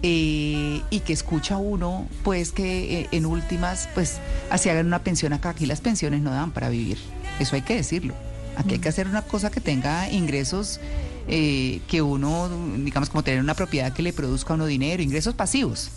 Eh, 0.03 0.83
y 0.91 0.99
que 0.99 1.13
escucha 1.13 1.59
uno, 1.59 2.09
pues 2.25 2.51
que 2.51 3.03
eh, 3.03 3.09
en 3.13 3.25
últimas, 3.25 3.89
pues 3.95 4.17
así 4.51 4.69
hagan 4.69 4.89
una 4.89 5.05
pensión 5.05 5.33
acá, 5.33 5.51
aquí 5.51 5.65
las 5.67 5.81
pensiones 5.81 6.23
no 6.23 6.33
dan 6.33 6.51
para 6.51 6.71
vivir, 6.71 6.99
eso 7.39 7.55
hay 7.55 7.63
que 7.63 7.77
decirlo. 7.77 8.15
Aquí 8.57 8.75
hay 8.75 8.81
que 8.81 8.89
hacer 8.89 9.07
una 9.07 9.23
cosa 9.23 9.53
que 9.53 9.61
tenga 9.61 10.11
ingresos 10.11 10.81
eh, 11.29 11.81
que 11.87 12.03
uno, 12.03 12.51
digamos, 12.79 13.09
como 13.09 13.23
tener 13.23 13.39
una 13.39 13.55
propiedad 13.55 13.93
que 13.93 14.03
le 14.03 14.13
produzca 14.13 14.55
a 14.55 14.57
uno 14.57 14.67
dinero, 14.67 15.05
ingresos 15.05 15.35
pasivos. 15.35 15.93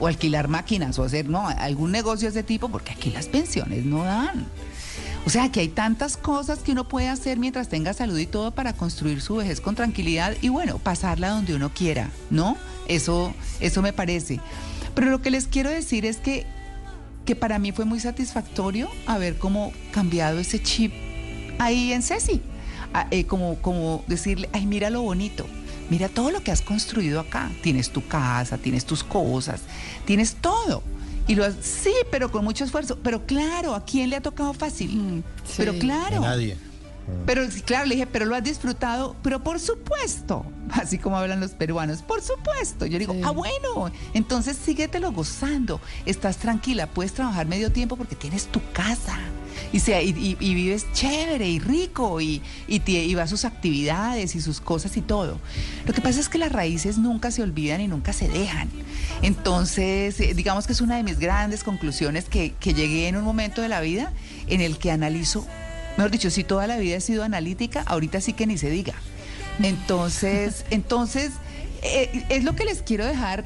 O 0.00 0.06
alquilar 0.06 0.48
máquinas 0.48 0.98
o 0.98 1.04
hacer 1.04 1.30
no 1.30 1.48
algún 1.48 1.92
negocio 1.92 2.30
de 2.30 2.40
ese 2.40 2.42
tipo 2.42 2.68
porque 2.68 2.92
aquí 2.92 3.10
las 3.10 3.28
pensiones 3.28 3.86
no 3.86 4.04
dan 4.04 4.48
o 5.24 5.30
sea 5.30 5.50
que 5.52 5.60
hay 5.60 5.68
tantas 5.68 6.16
cosas 6.16 6.60
que 6.60 6.72
uno 6.72 6.88
puede 6.88 7.08
hacer 7.08 7.38
mientras 7.38 7.68
tenga 7.68 7.92
salud 7.92 8.18
y 8.18 8.26
todo 8.26 8.50
para 8.50 8.72
construir 8.72 9.20
su 9.20 9.36
vejez 9.36 9.60
con 9.60 9.74
tranquilidad 9.74 10.34
y 10.40 10.48
bueno 10.48 10.78
pasarla 10.78 11.30
donde 11.30 11.54
uno 11.54 11.70
quiera 11.72 12.10
no 12.30 12.56
eso 12.88 13.34
eso 13.60 13.82
me 13.82 13.92
parece 13.92 14.40
pero 14.94 15.10
lo 15.10 15.22
que 15.22 15.30
les 15.30 15.46
quiero 15.46 15.70
decir 15.70 16.04
es 16.06 16.18
que 16.18 16.46
que 17.24 17.36
para 17.36 17.58
mí 17.58 17.72
fue 17.72 17.84
muy 17.84 18.00
satisfactorio 18.00 18.88
haber 19.06 19.38
como 19.38 19.72
cambiado 19.92 20.38
ese 20.38 20.60
chip 20.62 20.92
ahí 21.58 21.92
en 21.92 22.02
Ceci. 22.02 22.42
Ah, 22.94 23.06
eh, 23.10 23.24
como, 23.24 23.56
como 23.56 24.04
decirle, 24.06 24.50
ay, 24.52 24.66
mira 24.66 24.90
lo 24.90 25.00
bonito, 25.02 25.46
mira 25.88 26.08
todo 26.08 26.30
lo 26.30 26.42
que 26.42 26.50
has 26.50 26.60
construido 26.60 27.20
acá. 27.20 27.50
Tienes 27.62 27.90
tu 27.90 28.06
casa, 28.06 28.58
tienes 28.58 28.84
tus 28.84 29.02
cosas, 29.02 29.62
tienes 30.04 30.34
todo. 30.34 30.82
Y 31.28 31.34
lo 31.34 31.44
has- 31.44 31.54
sí, 31.60 31.92
pero 32.10 32.30
con 32.30 32.44
mucho 32.44 32.64
esfuerzo. 32.64 32.98
Pero 33.02 33.24
claro, 33.26 33.74
¿a 33.74 33.84
quién 33.84 34.10
le 34.10 34.16
ha 34.16 34.20
tocado 34.20 34.52
fácil? 34.52 35.22
Pero 35.56 35.72
claro. 35.78 36.18
A 36.18 36.28
nadie. 36.28 36.56
Pero 37.26 37.50
sí, 37.50 37.62
claro, 37.62 37.86
le 37.86 37.96
dije, 37.96 38.06
pero 38.06 38.26
lo 38.26 38.36
has 38.36 38.44
disfrutado, 38.44 39.16
pero 39.24 39.42
por 39.42 39.58
supuesto, 39.58 40.46
así 40.70 40.98
como 40.98 41.16
hablan 41.18 41.40
los 41.40 41.50
peruanos, 41.50 42.00
por 42.02 42.22
supuesto. 42.22 42.86
Yo 42.86 42.98
digo, 42.98 43.14
ah, 43.24 43.32
bueno, 43.32 43.90
entonces 44.14 44.56
síguetelo 44.56 45.10
gozando, 45.12 45.80
estás 46.06 46.36
tranquila, 46.36 46.86
puedes 46.86 47.12
trabajar 47.12 47.46
medio 47.46 47.72
tiempo 47.72 47.96
porque 47.96 48.14
tienes 48.14 48.46
tu 48.46 48.60
casa. 48.72 49.18
Y, 49.72 49.80
sea, 49.80 50.02
y, 50.02 50.10
y- 50.10 50.36
y 50.40 50.54
vives 50.54 50.86
chévere 50.92 51.48
y 51.48 51.58
rico 51.58 52.20
y, 52.20 52.42
y, 52.68 53.14
vas 53.14 53.24
a 53.24 53.26
sus 53.28 53.44
actividades 53.44 54.34
y 54.34 54.40
sus 54.40 54.60
cosas 54.60 54.96
y 54.96 55.00
todo. 55.02 55.38
Lo 55.86 55.92
que 55.92 56.00
pasa 56.00 56.20
es 56.20 56.28
que 56.28 56.38
las 56.38 56.52
raíces 56.52 56.98
nunca 56.98 57.30
se 57.30 57.42
olvidan 57.42 57.80
y 57.80 57.88
nunca 57.88 58.12
se 58.12 58.28
dejan. 58.28 58.68
Entonces, 59.22 60.18
eh, 60.20 60.34
digamos 60.34 60.66
que 60.66 60.72
es 60.72 60.80
una 60.80 60.96
de 60.96 61.02
mis 61.02 61.18
grandes 61.18 61.64
conclusiones 61.64 62.24
que, 62.24 62.52
que 62.58 62.74
llegué 62.74 63.08
en 63.08 63.16
un 63.16 63.24
momento 63.24 63.62
de 63.62 63.68
la 63.68 63.80
vida 63.80 64.12
en 64.48 64.60
el 64.60 64.78
que 64.78 64.90
analizo, 64.90 65.46
mejor 65.96 66.10
dicho, 66.10 66.30
si 66.30 66.44
toda 66.44 66.66
la 66.66 66.76
vida 66.78 66.96
he 66.96 67.00
sido 67.00 67.22
analítica, 67.22 67.82
ahorita 67.86 68.20
sí 68.20 68.32
que 68.32 68.46
ni 68.46 68.58
se 68.58 68.68
diga. 68.70 68.94
Entonces, 69.62 70.64
entonces 70.70 71.30
eh, 71.82 72.24
es 72.28 72.44
lo 72.44 72.54
que 72.56 72.64
les 72.64 72.82
quiero 72.82 73.04
dejar. 73.06 73.44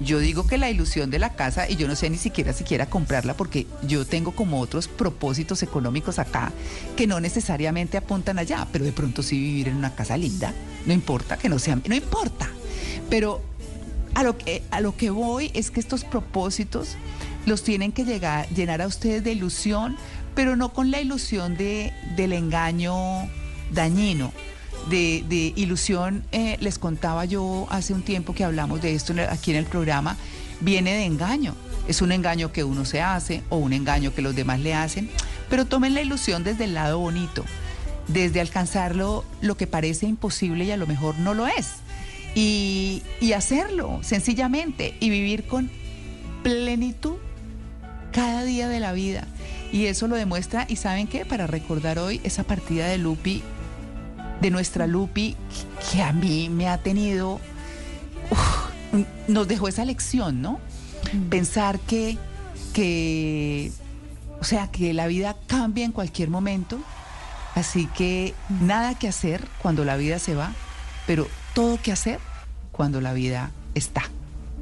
Yo 0.00 0.18
digo 0.18 0.46
que 0.46 0.56
la 0.56 0.70
ilusión 0.70 1.10
de 1.10 1.18
la 1.18 1.34
casa, 1.34 1.68
y 1.68 1.76
yo 1.76 1.88
no 1.88 1.94
sé 1.94 2.08
ni 2.08 2.16
siquiera 2.16 2.54
si 2.54 2.64
quiera 2.64 2.86
comprarla, 2.86 3.34
porque 3.34 3.66
yo 3.82 4.06
tengo 4.06 4.32
como 4.32 4.60
otros 4.60 4.88
propósitos 4.88 5.62
económicos 5.62 6.18
acá 6.18 6.52
que 6.96 7.06
no 7.06 7.20
necesariamente 7.20 7.98
apuntan 7.98 8.38
allá, 8.38 8.66
pero 8.72 8.86
de 8.86 8.92
pronto 8.92 9.22
sí 9.22 9.38
vivir 9.38 9.68
en 9.68 9.76
una 9.76 9.94
casa 9.94 10.16
linda, 10.16 10.54
no 10.86 10.94
importa 10.94 11.36
que 11.36 11.50
no 11.50 11.58
sea, 11.58 11.78
no 11.86 11.94
importa. 11.94 12.48
Pero 13.10 13.42
a 14.14 14.22
lo 14.22 14.38
que, 14.38 14.62
a 14.70 14.80
lo 14.80 14.96
que 14.96 15.10
voy 15.10 15.50
es 15.54 15.70
que 15.70 15.80
estos 15.80 16.04
propósitos 16.04 16.96
los 17.44 17.62
tienen 17.62 17.92
que 17.92 18.04
llegar, 18.04 18.48
llenar 18.48 18.80
a 18.80 18.86
ustedes 18.86 19.22
de 19.22 19.32
ilusión, 19.32 19.96
pero 20.34 20.56
no 20.56 20.72
con 20.72 20.90
la 20.90 21.00
ilusión 21.00 21.56
de, 21.56 21.92
del 22.16 22.32
engaño 22.32 23.28
dañino. 23.72 24.32
De, 24.90 25.52
ilusión, 25.56 26.24
eh, 26.32 26.56
les 26.60 26.78
contaba 26.78 27.24
yo 27.24 27.66
hace 27.70 27.92
un 27.92 28.02
tiempo 28.02 28.34
que 28.34 28.44
hablamos 28.44 28.80
de 28.80 28.94
esto 28.94 29.14
aquí 29.28 29.50
en 29.50 29.58
el 29.58 29.66
programa, 29.66 30.16
viene 30.60 30.94
de 30.94 31.04
engaño. 31.04 31.54
Es 31.88 32.02
un 32.02 32.12
engaño 32.12 32.52
que 32.52 32.64
uno 32.64 32.84
se 32.84 33.00
hace 33.00 33.42
o 33.48 33.56
un 33.56 33.72
engaño 33.72 34.14
que 34.14 34.22
los 34.22 34.34
demás 34.34 34.60
le 34.60 34.74
hacen, 34.74 35.10
pero 35.50 35.66
tomen 35.66 35.94
la 35.94 36.02
ilusión 36.02 36.44
desde 36.44 36.64
el 36.64 36.74
lado 36.74 36.98
bonito, 36.98 37.44
desde 38.08 38.40
alcanzarlo 38.40 39.24
lo 39.40 39.56
que 39.56 39.66
parece 39.66 40.06
imposible 40.06 40.64
y 40.64 40.70
a 40.70 40.76
lo 40.76 40.86
mejor 40.86 41.18
no 41.18 41.34
lo 41.34 41.46
es. 41.46 41.68
Y, 42.34 43.02
y 43.20 43.32
hacerlo 43.32 44.00
sencillamente 44.02 44.94
y 45.00 45.10
vivir 45.10 45.46
con 45.46 45.70
plenitud 46.42 47.16
cada 48.12 48.44
día 48.44 48.68
de 48.68 48.80
la 48.80 48.92
vida. 48.92 49.26
Y 49.72 49.86
eso 49.86 50.08
lo 50.08 50.16
demuestra, 50.16 50.66
y 50.68 50.76
saben 50.76 51.06
qué, 51.06 51.26
para 51.26 51.46
recordar 51.46 51.98
hoy 51.98 52.20
esa 52.24 52.44
partida 52.44 52.86
de 52.86 52.98
Lupi, 52.98 53.42
de 54.40 54.50
nuestra 54.50 54.86
Lupi, 54.86 55.36
que 55.90 56.02
a 56.02 56.12
mí 56.12 56.48
me 56.48 56.68
ha 56.68 56.78
tenido, 56.78 57.40
uf, 58.30 58.68
nos 59.26 59.48
dejó 59.48 59.68
esa 59.68 59.84
lección, 59.84 60.40
¿no? 60.42 60.60
Pensar 61.30 61.78
que, 61.80 62.18
que, 62.72 63.72
o 64.40 64.44
sea, 64.44 64.70
que 64.70 64.92
la 64.92 65.06
vida 65.06 65.36
cambia 65.46 65.84
en 65.84 65.92
cualquier 65.92 66.30
momento, 66.30 66.78
así 67.54 67.86
que 67.86 68.34
nada 68.60 68.98
que 68.98 69.08
hacer 69.08 69.46
cuando 69.62 69.84
la 69.84 69.96
vida 69.96 70.18
se 70.18 70.34
va, 70.34 70.52
pero 71.06 71.26
todo 71.54 71.80
que 71.80 71.92
hacer 71.92 72.20
cuando 72.72 73.00
la 73.00 73.12
vida 73.12 73.50
está. 73.74 74.02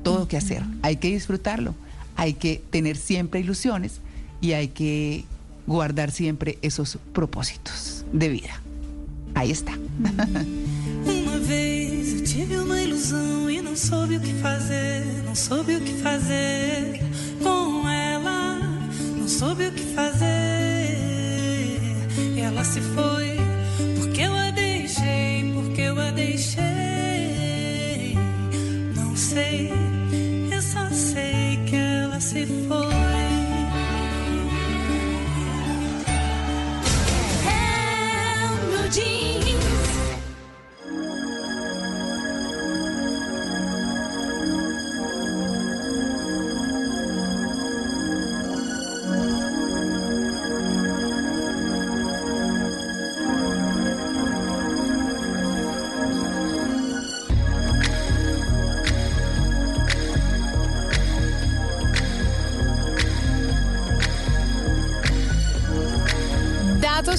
Todo 0.03 0.29
que 0.29 0.37
hacer. 0.37 0.63
Hay 0.83 0.97
que 0.97 1.09
disfrutarlo, 1.09 1.75
hay 2.17 2.35
que 2.35 2.63
tener 2.71 2.97
siempre 2.97 3.41
ilusiones 3.41 4.01
y 4.41 4.53
hay 4.53 4.69
que 4.69 5.25
guardar 5.67 6.13
siempre 6.13 6.59
esos 6.63 6.99
propósitos 7.13 8.05
de 8.13 8.29
vida. 8.29 8.61
Ahí 9.37 9.51
está. 9.51 9.73
Uma 11.05 11.39
vez 11.41 12.15
eu 12.15 12.25
tive 12.25 12.57
uma 12.57 12.81
ilusão 12.81 13.51
e 13.51 13.61
não 13.61 13.77
soube 13.77 14.17
o 14.17 14.21
que 14.21 14.33
fazer, 14.33 15.05
não 15.27 15.35
soube 15.35 15.77
o 15.77 15.81
que 15.83 15.93
fazer 16.01 16.99
com 17.43 17.87
ela, 17.87 18.59
não 19.15 19.29
soube 19.29 19.67
o 19.67 19.73
que 19.73 19.83
fazer. 19.95 20.27
E 22.35 22.41
ela 22.41 22.65
se 22.65 22.81
foi 22.81 23.37
porque 23.97 24.23
eu 24.23 24.35
a 24.35 24.51
deixei, 24.53 25.53
porque 25.53 25.83
eu 25.83 26.01
a 26.01 26.11
deixei. 26.13 26.65
Não 28.97 29.15
sei, 29.15 29.71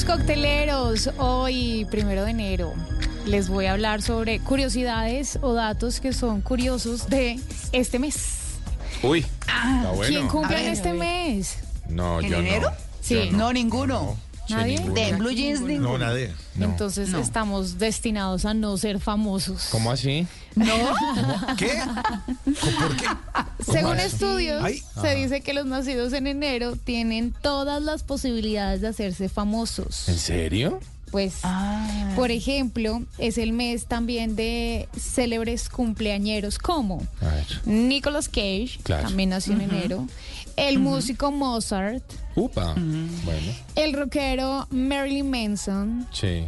cocteleros, 0.07 1.09
hoy, 1.17 1.85
primero 1.91 2.23
de 2.23 2.31
enero, 2.31 2.73
les 3.25 3.49
voy 3.49 3.65
a 3.65 3.73
hablar 3.73 4.01
sobre 4.01 4.39
curiosidades 4.39 5.37
o 5.41 5.53
datos 5.53 5.99
que 5.99 6.13
son 6.13 6.39
curiosos 6.41 7.09
de 7.09 7.37
este 7.73 7.99
mes. 7.99 8.15
Uy, 9.03 9.25
Ah, 9.49 9.79
está 9.81 9.91
bueno. 9.91 10.09
¿Quién 10.19 10.27
cumple 10.29 10.65
en 10.65 10.71
este 10.71 10.93
mes? 10.93 11.57
No, 11.89 12.21
¿En 12.21 12.29
yo 12.29 12.37
enero? 12.37 12.69
no. 12.71 12.77
Sí. 13.01 13.29
Yo 13.31 13.37
No, 13.37 13.51
ninguno. 13.51 14.17
¿Nadie? 14.49 14.77
ninguno. 14.79 14.93
De 14.95 15.13
Blue 15.13 15.31
Jeans, 15.31 15.59
ninguno. 15.61 15.97
No, 15.97 15.97
nadie. 15.97 16.33
No. 16.55 16.65
Entonces 16.65 17.09
No. 17.09 17.19
estamos 17.19 17.77
destinados 17.77 18.45
a 18.45 18.53
no 18.53 18.77
ser 18.77 18.99
famosos. 19.01 19.67
¿Cómo 19.71 19.91
así? 19.91 20.25
No. 20.57 21.55
¿Qué? 21.57 21.71
¿Por 22.45 22.95
qué? 22.97 23.05
Según 23.71 23.99
estudios, 23.99 24.63
Ay. 24.63 24.81
se 25.01 25.15
dice 25.15 25.41
que 25.41 25.53
los 25.53 25.65
nacidos 25.65 26.13
en 26.13 26.27
enero 26.27 26.75
tienen 26.75 27.33
todas 27.41 27.81
las 27.81 28.03
posibilidades 28.03 28.81
de 28.81 28.87
hacerse 28.89 29.29
famosos. 29.29 30.07
¿En 30.09 30.17
serio? 30.17 30.79
Pues, 31.11 31.35
Ah. 31.43 32.11
por 32.17 32.31
ejemplo, 32.31 33.01
es 33.17 33.37
el 33.37 33.53
mes 33.53 33.85
también 33.85 34.35
de 34.35 34.89
célebres 34.99 35.69
cumpleañeros 35.69 36.57
como. 36.59 37.01
Nicolas 37.65 38.27
Cage, 38.27 38.79
Claro. 38.83 39.07
también 39.07 39.29
nació 39.29 39.53
en 39.53 39.61
enero, 39.61 40.05
el 40.57 40.79
músico 40.79 41.31
Mozart, 41.31 42.03
Upa. 42.35 42.73
Bueno, 42.75 43.51
el 43.75 43.93
rockero 43.93 44.67
Marilyn 44.69 45.29
Manson 45.31 46.05
sí. 46.11 46.45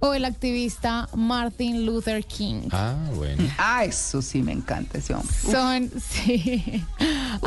O 0.00 0.14
el 0.14 0.24
activista 0.24 1.08
Martin 1.14 1.84
Luther 1.86 2.24
King. 2.24 2.68
Ah, 2.72 2.94
bueno. 3.14 3.44
Ah, 3.58 3.84
eso 3.84 4.22
sí 4.22 4.42
me 4.42 4.52
encanta 4.52 4.98
ese 4.98 5.14
hombre. 5.14 5.34
Uf. 5.44 5.50
Son, 5.52 5.90
sí. 6.00 6.84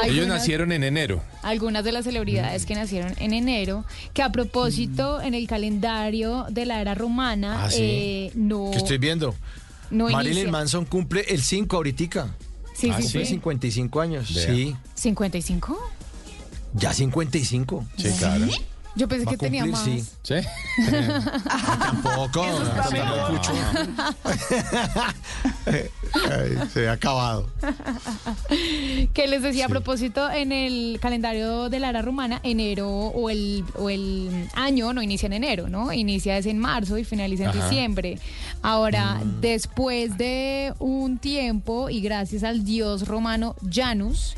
Ellos 0.03 0.27
nacieron 0.27 0.71
en 0.71 0.83
enero. 0.83 1.21
algunas 1.43 1.83
de 1.83 1.91
las 1.91 2.05
celebridades 2.05 2.65
que 2.65 2.75
nacieron 2.75 3.13
en 3.19 3.33
enero, 3.33 3.85
que 4.13 4.21
a 4.23 4.31
propósito 4.31 5.21
en 5.21 5.33
el 5.33 5.47
calendario 5.47 6.45
de 6.49 6.65
la 6.65 6.81
era 6.81 6.95
romana 6.95 7.65
Ah, 7.65 7.71
sí. 7.71 7.77
eh, 7.81 8.31
no, 8.35 8.69
¿Qué 8.71 8.77
estoy 8.77 8.97
viendo? 8.97 9.35
no 9.89 10.07
Marilyn 10.09 10.37
inicia- 10.45 10.51
Manson 10.51 10.85
cumple 10.85 11.21
el 11.27 11.41
5 11.41 11.75
ahoritica. 11.75 12.27
Sí, 12.73 12.89
Ah, 12.89 12.97
sí, 12.97 13.03
Cumple 13.03 13.25
sí. 13.25 13.31
55 13.31 14.01
años. 14.01 14.33
Vea. 14.33 14.45
Sí. 14.47 14.75
¿55? 14.95 15.77
Ya 16.73 16.93
55. 16.93 17.85
Sí, 17.97 18.09
claro. 18.17 18.45
Yo 18.95 19.07
pensé 19.07 19.25
que 19.25 19.35
a 19.35 19.37
tenía 19.37 19.65
más. 19.65 19.81
cumplir, 19.81 20.03
sí. 20.03 20.11
¿Sí? 20.23 20.35
Tampoco. 21.79 22.45
tampoco 22.45 23.31
mucho. 23.31 23.51
Ay, 25.65 26.57
se 26.73 26.89
ha 26.89 26.93
acabado. 26.93 27.47
Que 29.13 29.27
les 29.27 29.41
decía 29.43 29.65
a 29.65 29.69
propósito, 29.69 30.29
en 30.29 30.51
el 30.51 30.99
calendario 31.01 31.69
de 31.69 31.79
la 31.79 31.89
era 31.89 32.01
romana, 32.01 32.39
enero 32.43 32.89
o 32.89 33.29
el, 33.29 33.63
o 33.75 33.89
el 33.89 34.49
año 34.55 34.93
no 34.93 35.01
inicia 35.01 35.27
en 35.27 35.33
enero, 35.33 35.69
¿no? 35.69 35.93
Inicia 35.93 36.37
es 36.37 36.45
en 36.45 36.59
marzo 36.59 36.97
y 36.97 37.03
finaliza 37.03 37.43
en 37.43 37.49
Ajá. 37.49 37.63
diciembre. 37.69 38.19
Ahora, 38.61 39.21
después 39.39 40.17
de 40.17 40.73
un 40.79 41.17
tiempo 41.17 41.89
y 41.89 42.01
gracias 42.01 42.43
al 42.43 42.63
dios 42.65 43.07
romano 43.07 43.55
Janus, 43.71 44.35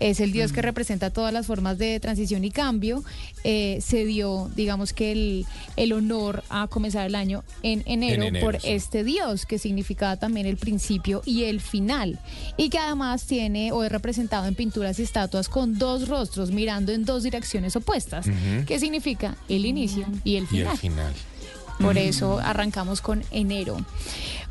es 0.00 0.20
el 0.20 0.32
dios 0.32 0.52
que 0.52 0.60
representa 0.62 1.10
todas 1.10 1.32
las 1.32 1.46
formas 1.46 1.78
de 1.78 1.98
transición 2.00 2.44
y 2.44 2.50
cambio, 2.50 3.04
eh, 3.44 3.78
se 3.80 4.04
dio, 4.04 4.50
digamos 4.56 4.92
que 4.92 5.12
el, 5.12 5.46
el 5.76 5.92
honor 5.92 6.42
a 6.48 6.66
comenzar 6.66 7.06
el 7.06 7.14
año 7.14 7.44
en 7.62 7.82
enero, 7.86 8.24
enero, 8.24 8.44
por 8.44 8.60
sí. 8.60 8.68
este 8.70 9.04
dios, 9.04 9.46
que 9.46 9.58
significaba 9.58 10.16
también 10.16 10.46
el 10.46 10.56
principio 10.56 11.22
y 11.24 11.44
el 11.44 11.60
final, 11.60 12.18
y 12.56 12.68
que 12.70 12.78
además 12.78 13.24
tiene 13.24 13.72
o 13.72 13.84
es 13.84 13.92
representado 13.92 14.46
en 14.46 14.54
pinturas 14.54 14.98
y 14.98 15.02
estatuas 15.02 15.48
con 15.48 15.78
dos 15.78 16.08
rostros 16.08 16.50
mirando 16.50 16.92
en 16.92 17.04
dos 17.04 17.22
direcciones 17.22 17.76
opuestas, 17.76 18.26
que 18.66 18.78
significa 18.78 19.36
el 19.48 19.64
inicio 19.66 20.06
y 20.24 20.36
el 20.36 20.44
Y 20.44 20.46
final. 20.48 20.72
el 20.72 20.78
final. 20.78 21.12
Por 21.80 21.98
eso 21.98 22.38
arrancamos 22.38 23.00
con 23.00 23.22
enero. 23.30 23.76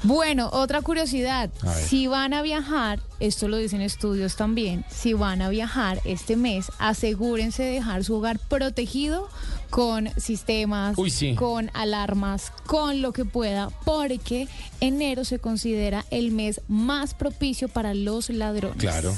Bueno, 0.04 0.50
otra 0.52 0.82
curiosidad, 0.82 1.50
si 1.88 2.08
van 2.08 2.34
a 2.34 2.42
viajar, 2.42 3.00
esto 3.22 3.48
lo 3.48 3.56
dicen 3.56 3.82
estudios 3.82 4.36
también, 4.36 4.84
si 4.90 5.14
van 5.14 5.42
a 5.42 5.48
viajar 5.48 6.02
este 6.04 6.36
mes, 6.36 6.72
asegúrense 6.78 7.64
de 7.64 7.72
dejar 7.72 8.04
su 8.04 8.16
hogar 8.16 8.38
protegido 8.38 9.30
con 9.70 10.10
sistemas, 10.20 10.98
Uy, 10.98 11.10
sí. 11.10 11.36
con 11.36 11.72
alarmas, 11.74 12.52
con 12.66 13.02
lo 13.02 13.14
que 13.14 13.24
pueda, 13.24 13.70
porque 13.86 14.50
enero 14.82 15.24
se 15.24 15.40
considera 15.40 16.06
el 16.12 16.32
mes 16.32 16.60
más 16.68 17.14
propicio 17.14 17.70
para 17.70 17.94
los 17.94 18.30
ladrones. 18.30 18.78
Claro, 18.78 19.16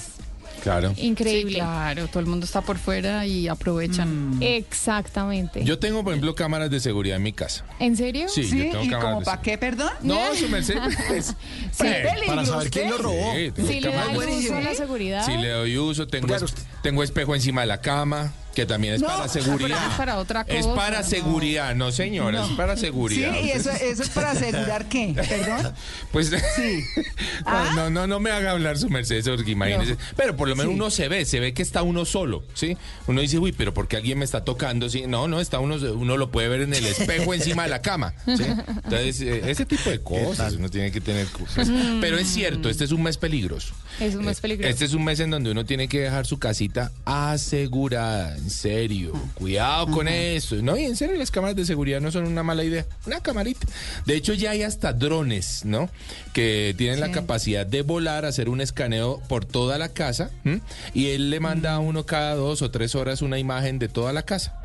claro. 0.66 0.94
Increíble. 0.98 1.52
Sí, 1.54 1.56
claro, 1.60 2.08
todo 2.08 2.20
el 2.22 2.26
mundo 2.26 2.46
está 2.46 2.62
por 2.62 2.78
fuera 2.80 3.26
y 3.28 3.48
aprovechan. 3.48 4.38
Exactamente. 4.42 5.64
Yo 5.64 5.78
tengo, 5.80 6.04
por 6.04 6.14
ejemplo, 6.14 6.34
cámaras 6.36 6.70
de 6.72 6.80
seguridad 6.80 7.18
en 7.18 7.24
mi 7.24 7.34
casa. 7.34 7.64
¿En 7.80 7.96
serio? 7.96 8.28
Sí, 8.30 8.44
yo 8.50 8.72
tengo 8.72 8.84
¿Y 8.84 8.90
cámaras 8.90 9.14
como 9.14 9.22
para 9.24 9.42
qué, 9.42 9.58
perdón? 9.58 9.92
No, 10.02 10.34
su 10.36 10.50
merced. 10.50 10.76
pues, 11.08 11.28
Sí, 11.28 11.36
pues, 11.78 12.14
peligro 12.14 12.42
usted. 12.58 12.72
Sí, 12.72 13.52
tengo 13.52 13.68
Si 13.68 13.80
le 13.80 13.92
de- 13.92 14.38
uso 14.38 14.56
a 14.56 14.62
la 14.62 14.74
seguridad. 14.76 15.26
Si 15.26 15.38
le 15.38 15.50
doy 15.50 15.78
uso, 15.78 16.08
tengo, 16.08 16.36
tengo 16.82 17.04
espejo 17.04 17.36
encima 17.36 17.62
de 17.62 17.68
la 17.68 17.82
cama, 17.82 18.34
que 18.56 18.66
también 18.66 18.96
es 18.96 19.02
No, 19.02 19.08
para 19.08 19.28
seguridad. 19.28 19.88
es 19.92 19.94
para 19.96 20.18
otra 20.18 20.42
Es 20.48 20.66
cosa, 20.66 20.76
para 20.76 21.02
no. 21.02 21.08
seguridad, 21.08 21.76
no 21.76 21.92
señora, 21.92 22.44
es 22.46 22.52
para 22.54 22.76
Sí, 22.76 22.82
seguridad. 22.86 23.36
y 23.44 23.52
eso, 23.52 23.70
eso 23.70 24.02
es 24.02 24.10
para 24.10 24.32
asegurar 24.32 24.90
qué, 24.90 25.14
perdón. 25.16 25.74
Pues 26.12 26.32
¿Ah? 27.46 27.72
no, 27.76 27.90
no, 27.90 28.08
no 28.08 28.20
me 28.20 28.32
haga 28.32 28.52
hablar 28.52 28.78
su 28.78 28.90
merced, 28.90 29.24
porque 29.26 29.52
imagínese. 29.52 29.92
No. 29.94 29.98
Pero 30.16 30.36
por 30.36 30.48
lo 30.48 30.56
menos 30.56 30.72
Sí. 30.72 30.76
uno 30.76 30.90
se 30.90 31.08
ve, 31.10 31.26
se 31.26 31.40
ve 31.40 31.54
que 31.54 31.62
está 31.62 31.84
uno 31.84 32.06
solo, 32.06 32.44
¿sí? 32.54 32.78
Uno 33.08 33.22
dice, 33.22 33.38
uy, 33.38 33.52
pero 33.52 33.74
¿por 33.74 33.88
qué 33.88 33.98
alguien 33.98 34.18
me 34.20 34.26
está 34.26 34.44
tocando? 34.44 34.90
¿Sí? 34.90 35.04
No, 35.08 35.28
no, 35.28 35.40
está 35.42 35.60
uno, 35.60 35.76
uno 35.76 36.18
lo 36.18 36.32
puede 36.32 36.48
ver 36.48 36.62
en 36.62 36.74
el 36.74 36.86
espejo 36.86 37.34
encima 37.34 37.64
de 37.64 37.70
la 37.70 37.82
cama, 37.82 38.14
¿sí? 38.26 38.44
Entonces, 38.84 39.22
eh, 39.22 39.42
ese 39.52 39.66
tipo 39.66 39.90
de 39.90 40.00
cosas 40.02 40.54
uno 40.54 40.70
tiene 40.70 40.92
que 40.92 41.02
tener. 41.02 41.28
cosas. 41.28 41.68
Mm. 41.70 42.00
Pero 42.02 42.18
es 42.18 42.28
cierto, 42.30 42.70
este 42.70 42.86
es 42.86 42.92
un 42.92 43.04
mes 43.04 43.18
peligroso. 43.18 43.74
Es 44.00 44.16
un 44.16 44.26
mes 44.26 44.40
peligroso. 44.40 44.70
Este 44.70 44.86
es 44.86 44.94
un 44.94 45.04
mes 45.04 45.20
en 45.20 45.30
donde 45.32 45.52
uno 45.52 45.66
tiene 45.66 45.88
que 45.88 46.00
dejar 46.00 46.26
su 46.26 46.40
casita 46.40 46.92
asegurada, 47.06 48.36
en 48.46 48.52
serio. 48.52 49.12
Cuidado 49.34 49.88
con 49.88 50.08
eso. 50.08 50.56
No, 50.58 50.78
y 50.78 50.84
en 50.84 50.96
serio, 50.96 51.18
las 51.18 51.32
cámaras 51.32 51.56
de 51.56 51.66
seguridad 51.66 52.00
no 52.00 52.12
son 52.12 52.26
una 52.28 52.44
mala 52.44 52.64
idea. 52.64 52.86
Una 53.08 53.20
camarita. 53.20 53.68
De 54.06 54.16
hecho, 54.16 54.34
ya 54.34 54.52
hay 54.52 54.62
hasta 54.62 54.94
drones, 54.94 55.66
¿no? 55.66 55.90
Que 56.32 56.76
tienen 56.78 57.00
la 57.00 57.12
capacidad 57.12 57.66
de 57.66 57.82
volar, 57.82 58.24
hacer 58.24 58.48
un 58.48 58.62
escaneo 58.62 59.20
por 59.28 59.46
toda 59.46 59.80
la 59.80 59.90
casa. 59.90 60.30
¿m? 60.44 60.62
Y 60.94 61.08
él 61.08 61.32
le 61.32 61.40
manda 61.40 61.74
a 61.74 61.80
uno 61.80 62.06
cada 62.06 62.36
dos 62.36 62.62
o 62.62 62.70
tres 62.70 62.94
horas 62.94 63.24
una 63.24 63.40
imagen 63.40 63.80
de 63.80 63.90
toda 63.90 64.14
la 64.14 64.24
casa. 64.24 64.62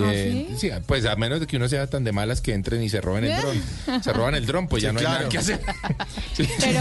¿Ah, 0.00 0.12
sí, 0.56 0.70
pues 0.86 1.04
a 1.04 1.16
menos 1.16 1.40
de 1.40 1.46
que 1.46 1.56
uno 1.56 1.68
sea 1.68 1.86
tan 1.86 2.04
de 2.04 2.12
malas 2.12 2.40
que 2.40 2.54
entren 2.54 2.82
y 2.82 2.88
se 2.88 3.00
roben 3.00 3.24
el 3.24 3.36
dron. 3.40 4.02
Se 4.02 4.12
roban 4.12 4.34
el 4.34 4.46
dron, 4.46 4.68
pues 4.68 4.80
Sí, 4.80 4.86
ya 4.86 4.92
no 4.92 5.00
hay 5.00 5.04
claro. 5.04 5.18
nada 5.18 5.28
que 5.30 5.38
hacer. 5.38 5.60
Sí. 6.34 6.48
Pero, 6.60 6.80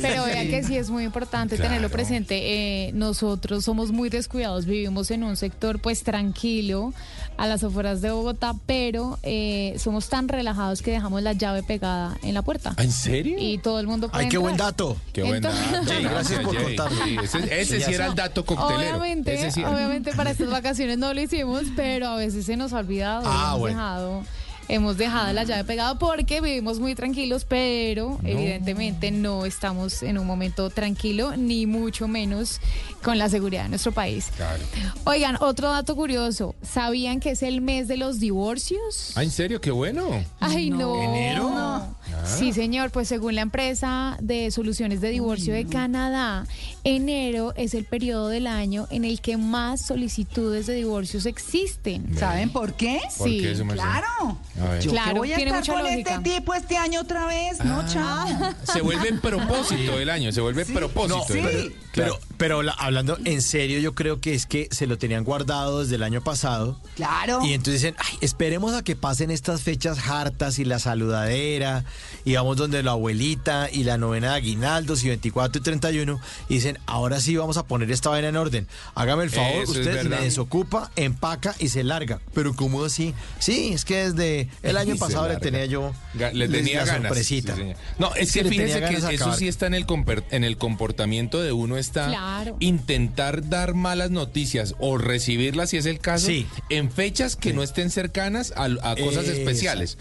pero 0.00 0.24
vea 0.24 0.44
que 0.48 0.62
sí 0.64 0.76
es 0.76 0.88
muy 0.88 1.04
importante 1.04 1.58
tenerlo 1.58 1.90
presente. 1.90 2.86
Eh, 2.86 2.92
nosotros 2.94 3.64
somos 3.64 3.92
muy 3.92 4.08
descuidados, 4.08 4.64
vivimos 4.64 5.10
en 5.10 5.22
un 5.24 5.36
sector 5.36 5.80
pues 5.80 6.02
tranquilo 6.02 6.94
a 7.36 7.46
las 7.46 7.62
afueras 7.62 8.00
de 8.00 8.10
Bogotá, 8.10 8.54
pero 8.66 9.18
eh, 9.22 9.74
somos 9.78 10.08
tan 10.08 10.28
relajados 10.28 10.82
que 10.82 10.90
dejamos 10.90 11.22
la 11.22 11.32
llave 11.32 11.62
pegada 11.62 12.16
en 12.22 12.34
la 12.34 12.42
puerta. 12.42 12.74
¿Ah, 12.76 12.82
¿En 12.82 12.92
serio? 12.92 13.36
Y 13.38 13.58
todo 13.58 13.80
el 13.80 13.86
mundo 13.86 14.08
puede 14.08 14.24
Ay, 14.24 14.30
qué 14.30 14.38
buen 14.38 14.56
dato. 14.56 14.96
Qué 15.12 15.22
buen 15.22 15.42
dato. 15.42 15.56
Jay, 15.86 16.02
gracias 16.10 16.40
por 16.40 16.62
contarlo. 16.62 17.04
Sí, 17.04 17.16
ese 17.22 17.60
ese 17.60 17.80
Sí, 17.80 17.94
era 17.94 18.06
el 18.06 18.14
dato 18.14 18.44
coctelero. 18.44 18.98
Obviamente, 18.98 19.34
Ese 19.34 19.50
sí 19.50 19.64
obviamente 19.64 20.12
para 20.12 20.30
estas 20.30 20.50
vacaciones 20.50 20.98
no 20.98 21.12
lo 21.12 21.20
hicimos, 21.20 21.64
pero 21.76 22.08
a 22.08 22.16
veces 22.16 22.46
se 22.46 22.56
nos 22.56 22.72
ha 22.72 22.78
olvidado. 22.78 23.24
Ah, 23.26 23.48
hemos 23.48 23.60
bueno. 23.60 23.76
dejado. 23.76 24.22
Hemos 24.68 24.96
dejado 24.96 25.32
la 25.32 25.44
llave 25.44 25.64
pegada 25.64 25.98
porque 25.98 26.40
vivimos 26.40 26.80
muy 26.80 26.94
tranquilos, 26.94 27.44
pero 27.44 28.18
evidentemente 28.24 29.10
no 29.10 29.44
estamos 29.44 30.02
en 30.02 30.18
un 30.18 30.26
momento 30.26 30.70
tranquilo, 30.70 31.36
ni 31.36 31.66
mucho 31.66 32.08
menos 32.08 32.60
con 33.02 33.18
la 33.18 33.28
seguridad 33.28 33.64
de 33.64 33.68
nuestro 33.70 33.92
país. 33.92 34.30
Claro. 34.36 34.62
Oigan, 35.04 35.36
otro 35.40 35.70
dato 35.70 35.94
curioso. 35.94 36.54
¿Sabían 36.62 37.20
que 37.20 37.30
es 37.30 37.42
el 37.42 37.60
mes 37.60 37.86
de 37.86 37.96
los 37.96 38.18
divorcios? 38.18 39.12
Ah, 39.14 39.22
¿en 39.22 39.30
serio? 39.30 39.60
Qué 39.60 39.70
bueno. 39.70 40.24
Ay, 40.40 40.70
no. 40.70 41.00
¿Enero? 41.02 41.44
No. 41.50 41.95
Ah. 42.14 42.26
Sí, 42.26 42.52
señor, 42.52 42.90
pues 42.90 43.08
según 43.08 43.34
la 43.34 43.42
empresa 43.42 44.16
de 44.20 44.50
soluciones 44.50 45.00
de 45.00 45.10
divorcio 45.10 45.54
de 45.54 45.66
Canadá, 45.66 46.46
enero 46.84 47.52
es 47.56 47.74
el 47.74 47.84
periodo 47.84 48.28
del 48.28 48.46
año 48.46 48.86
en 48.90 49.04
el 49.04 49.20
que 49.20 49.36
más 49.36 49.80
solicitudes 49.84 50.66
de 50.66 50.74
divorcios 50.74 51.26
existen. 51.26 52.16
¿Saben 52.18 52.50
por 52.50 52.74
qué? 52.74 53.00
¿Por 53.18 53.28
Sí, 53.28 53.38
qué? 53.40 53.54
Claro. 53.72 54.38
Yo 54.82 54.90
Claro, 54.90 55.12
que 55.14 55.18
voy 55.18 55.32
a 55.32 55.36
tiene 55.36 55.50
estar 55.50 55.60
mucha 55.60 55.72
con 55.74 55.82
lógica. 55.82 56.14
este 56.16 56.30
tipo 56.30 56.54
este 56.54 56.76
año 56.76 57.00
otra 57.00 57.26
vez, 57.26 57.64
no, 57.64 57.86
chao. 57.88 58.26
Se 58.72 58.80
vuelve 58.80 59.12
propósito 59.14 59.98
del 59.98 60.10
año, 60.10 60.32
se 60.32 60.40
vuelve 60.40 60.64
propósito. 60.64 61.18
No, 61.18 61.24
del 61.34 61.42
pero, 61.42 61.74
pero, 61.92 62.18
pero 62.36 62.62
la- 62.62 62.72
hablando 62.72 63.18
en 63.24 63.42
serio, 63.42 63.78
yo 63.80 63.94
creo 63.94 64.20
que 64.20 64.34
es 64.34 64.46
que 64.46 64.68
se 64.70 64.86
lo 64.86 64.98
tenían 64.98 65.24
guardado 65.24 65.80
desde 65.82 65.96
el 65.96 66.02
año 66.02 66.22
pasado. 66.22 66.80
Claro. 66.94 67.40
Y 67.44 67.52
entonces 67.52 67.82
dicen, 67.82 67.96
ay, 67.98 68.18
esperemos 68.20 68.74
a 68.74 68.82
que 68.82 68.96
pasen 68.96 69.30
estas 69.30 69.62
fechas 69.62 69.98
hartas 70.08 70.58
y 70.58 70.64
la 70.64 70.78
saludadera, 70.78 71.84
y 72.24 72.34
vamos 72.34 72.56
donde 72.56 72.82
la 72.82 72.92
abuelita 72.92 73.68
y 73.72 73.84
la 73.84 73.98
novena 73.98 74.30
de 74.30 74.36
aguinaldos 74.36 75.04
y 75.04 75.08
24 75.08 75.60
y 75.60 75.62
31, 75.62 76.20
y 76.48 76.54
dicen, 76.54 76.78
ahora 76.86 77.20
sí 77.20 77.36
vamos 77.36 77.56
a 77.56 77.66
poner 77.66 77.90
esta 77.90 78.10
vaina 78.10 78.28
en 78.28 78.36
orden. 78.36 78.66
Hágame 78.94 79.24
el 79.24 79.30
favor, 79.30 79.62
Eso 79.62 79.72
es 79.72 79.78
usted 79.78 80.02
me 80.04 80.16
desocupa, 80.20 80.90
empaca 80.96 81.54
y 81.58 81.68
se 81.68 81.84
larga. 81.84 82.20
Pero 82.34 82.54
¿cómo 82.54 82.84
así? 82.84 83.14
Sí, 83.38 83.70
es 83.72 83.84
que 83.84 84.10
desde 84.10 84.48
el 84.62 84.76
año 84.78 84.94
Y 84.94 84.98
pasado 84.98 85.28
le 85.28 85.36
tenía 85.36 85.66
yo 85.66 85.92
Le 86.32 86.48
tenía 86.48 86.80
la 86.80 86.84
ganas. 86.86 87.02
sorpresita. 87.08 87.54
sí, 87.56 87.72
no, 87.98 88.14
es 88.14 88.32
que 88.32 88.44
fíjese 88.44 88.80
que 88.80 89.00
de 89.00 89.14
eso 89.14 89.32
sí 89.34 89.48
está 89.48 89.66
en 89.66 89.74
el, 89.74 89.86
comper- 89.86 90.24
en 90.30 90.44
el 90.44 90.56
comportamiento 90.56 91.40
de 91.40 91.52
uno, 91.52 91.76
está 91.76 92.08
Claro. 92.08 92.56
intentar 92.60 93.48
dar 93.48 93.74
malas 93.74 94.10
noticias 94.10 94.74
o 94.78 94.98
recibirlas, 94.98 95.70
si 95.70 95.76
es 95.76 95.86
el 95.86 95.98
caso, 95.98 96.26
Sí. 96.26 96.46
en 96.70 96.90
fechas 96.90 97.36
que 97.36 97.52
no 97.52 97.62
estén 97.62 97.90
cercanas 97.90 98.52
a, 98.56 98.64
a 98.64 98.96
cosas 98.96 99.24
Exacto. 99.24 99.32
especiales. 99.32 99.98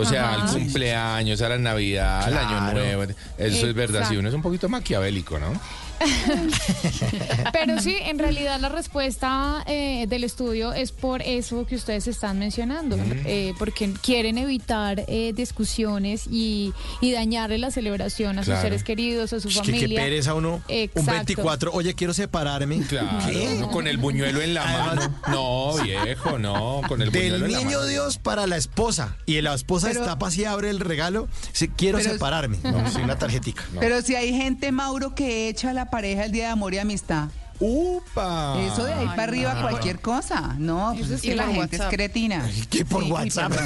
O 0.00 0.04
sea, 0.04 0.30
Ajá. 0.34 0.42
al 0.44 0.50
cumpleaños, 0.52 1.40
a 1.42 1.48
la 1.48 1.58
Navidad, 1.58 2.22
al 2.24 2.38
Año. 2.38 2.72
Nuevo. 2.72 3.12
Eso 3.36 3.66
es 3.66 3.74
verdad, 3.74 4.08
si 4.08 4.16
uno 4.16 4.28
es 4.28 4.34
un 4.34 4.42
poquito 4.42 4.68
maquiavélico, 4.68 5.38
¿no? 5.38 5.52
Pero 7.52 7.80
sí, 7.80 7.96
en 8.00 8.18
realidad 8.18 8.60
la 8.60 8.68
respuesta 8.68 9.62
eh, 9.66 10.06
del 10.08 10.24
estudio 10.24 10.72
es 10.72 10.92
por 10.92 11.22
eso 11.22 11.66
que 11.66 11.76
ustedes 11.76 12.06
están 12.06 12.38
mencionando, 12.38 12.96
eh, 13.24 13.54
porque 13.58 13.92
quieren 14.02 14.38
evitar 14.38 15.04
eh, 15.08 15.32
discusiones 15.34 16.26
y, 16.30 16.72
y 17.00 17.12
dañarle 17.12 17.58
la 17.58 17.70
celebración 17.70 18.38
a 18.38 18.44
sus 18.44 18.54
seres 18.58 18.84
queridos, 18.84 19.32
a 19.32 19.40
su 19.40 19.48
Es 19.48 19.54
que 19.54 19.60
familia. 19.60 19.88
qué 19.88 19.94
pereza 19.94 20.34
uno. 20.34 20.54
Un 20.56 20.62
Exacto. 20.68 21.10
24, 21.12 21.72
oye, 21.72 21.94
quiero 21.94 22.14
separarme. 22.14 22.80
Claro, 22.88 23.08
¿Qué? 23.26 23.64
con 23.72 23.86
el 23.86 23.98
buñuelo 23.98 24.40
en 24.40 24.54
la 24.54 24.64
mano. 24.64 25.14
No, 25.28 25.74
viejo, 25.82 26.38
no, 26.38 26.80
con 26.88 27.02
el 27.02 27.10
Del 27.12 27.22
buñuelo 27.32 27.46
en 27.46 27.52
la 27.52 27.58
niño 27.58 27.78
mano. 27.78 27.86
Dios 27.86 28.18
para 28.18 28.46
la 28.46 28.56
esposa. 28.56 29.16
Y 29.26 29.40
la 29.40 29.54
esposa 29.54 29.88
Pero- 29.88 30.00
está 30.04 30.26
así, 30.26 30.44
abre 30.44 30.70
el 30.70 30.80
regalo. 30.80 31.28
quiero 31.76 31.98
Pero- 31.98 32.12
separarme. 32.12 32.58
No, 32.64 32.90
soy 32.90 33.02
una 33.02 33.18
tarjetica. 33.18 33.64
Pero 33.78 34.00
si 34.02 34.14
hay 34.14 34.32
gente, 34.32 34.72
Mauro, 34.72 35.14
que 35.14 35.48
echa 35.48 35.72
la 35.72 35.87
pareja 35.90 36.24
el 36.24 36.32
día 36.32 36.46
de 36.46 36.50
amor 36.52 36.74
y 36.74 36.78
amistad. 36.78 37.28
¡Upa! 37.60 38.54
Eso 38.60 38.84
de 38.84 38.92
ahí 38.94 39.00
Ay, 39.00 39.08
para 39.08 39.22
arriba, 39.24 39.54
no. 39.54 39.62
cualquier 39.62 39.98
cosa. 40.00 40.54
No, 40.58 40.92
pues 40.94 41.06
Eso 41.06 41.14
es 41.16 41.22
que 41.22 41.34
la 41.34 41.44
por 41.46 41.54
gente 41.54 41.76
WhatsApp. 41.76 41.92
es 41.92 41.96
cretina. 41.96 42.48
¿Qué 42.70 42.84
por 42.84 43.02
Sí, 43.02 43.08
y 43.08 43.12
WhatsApp? 43.12 43.52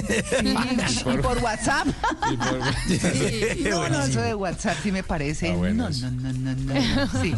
Sí, 0.88 1.04
y 1.14 1.18
por 1.18 1.38
WhatsApp. 1.42 1.86
Y 2.32 2.36
por- 2.36 2.60
Sí, 2.88 3.64
no, 3.70 3.88
no, 3.88 4.02
eso 4.02 4.20
de 4.20 4.34
WhatsApp 4.34 4.76
sí 4.82 4.90
me 4.90 5.04
parece. 5.04 5.50
Ah, 5.50 5.54
bueno, 5.56 5.88
no, 5.90 6.10
no, 6.10 6.32
no, 6.32 6.54
no, 6.54 6.74
no. 6.74 7.22
Sí, 7.22 7.34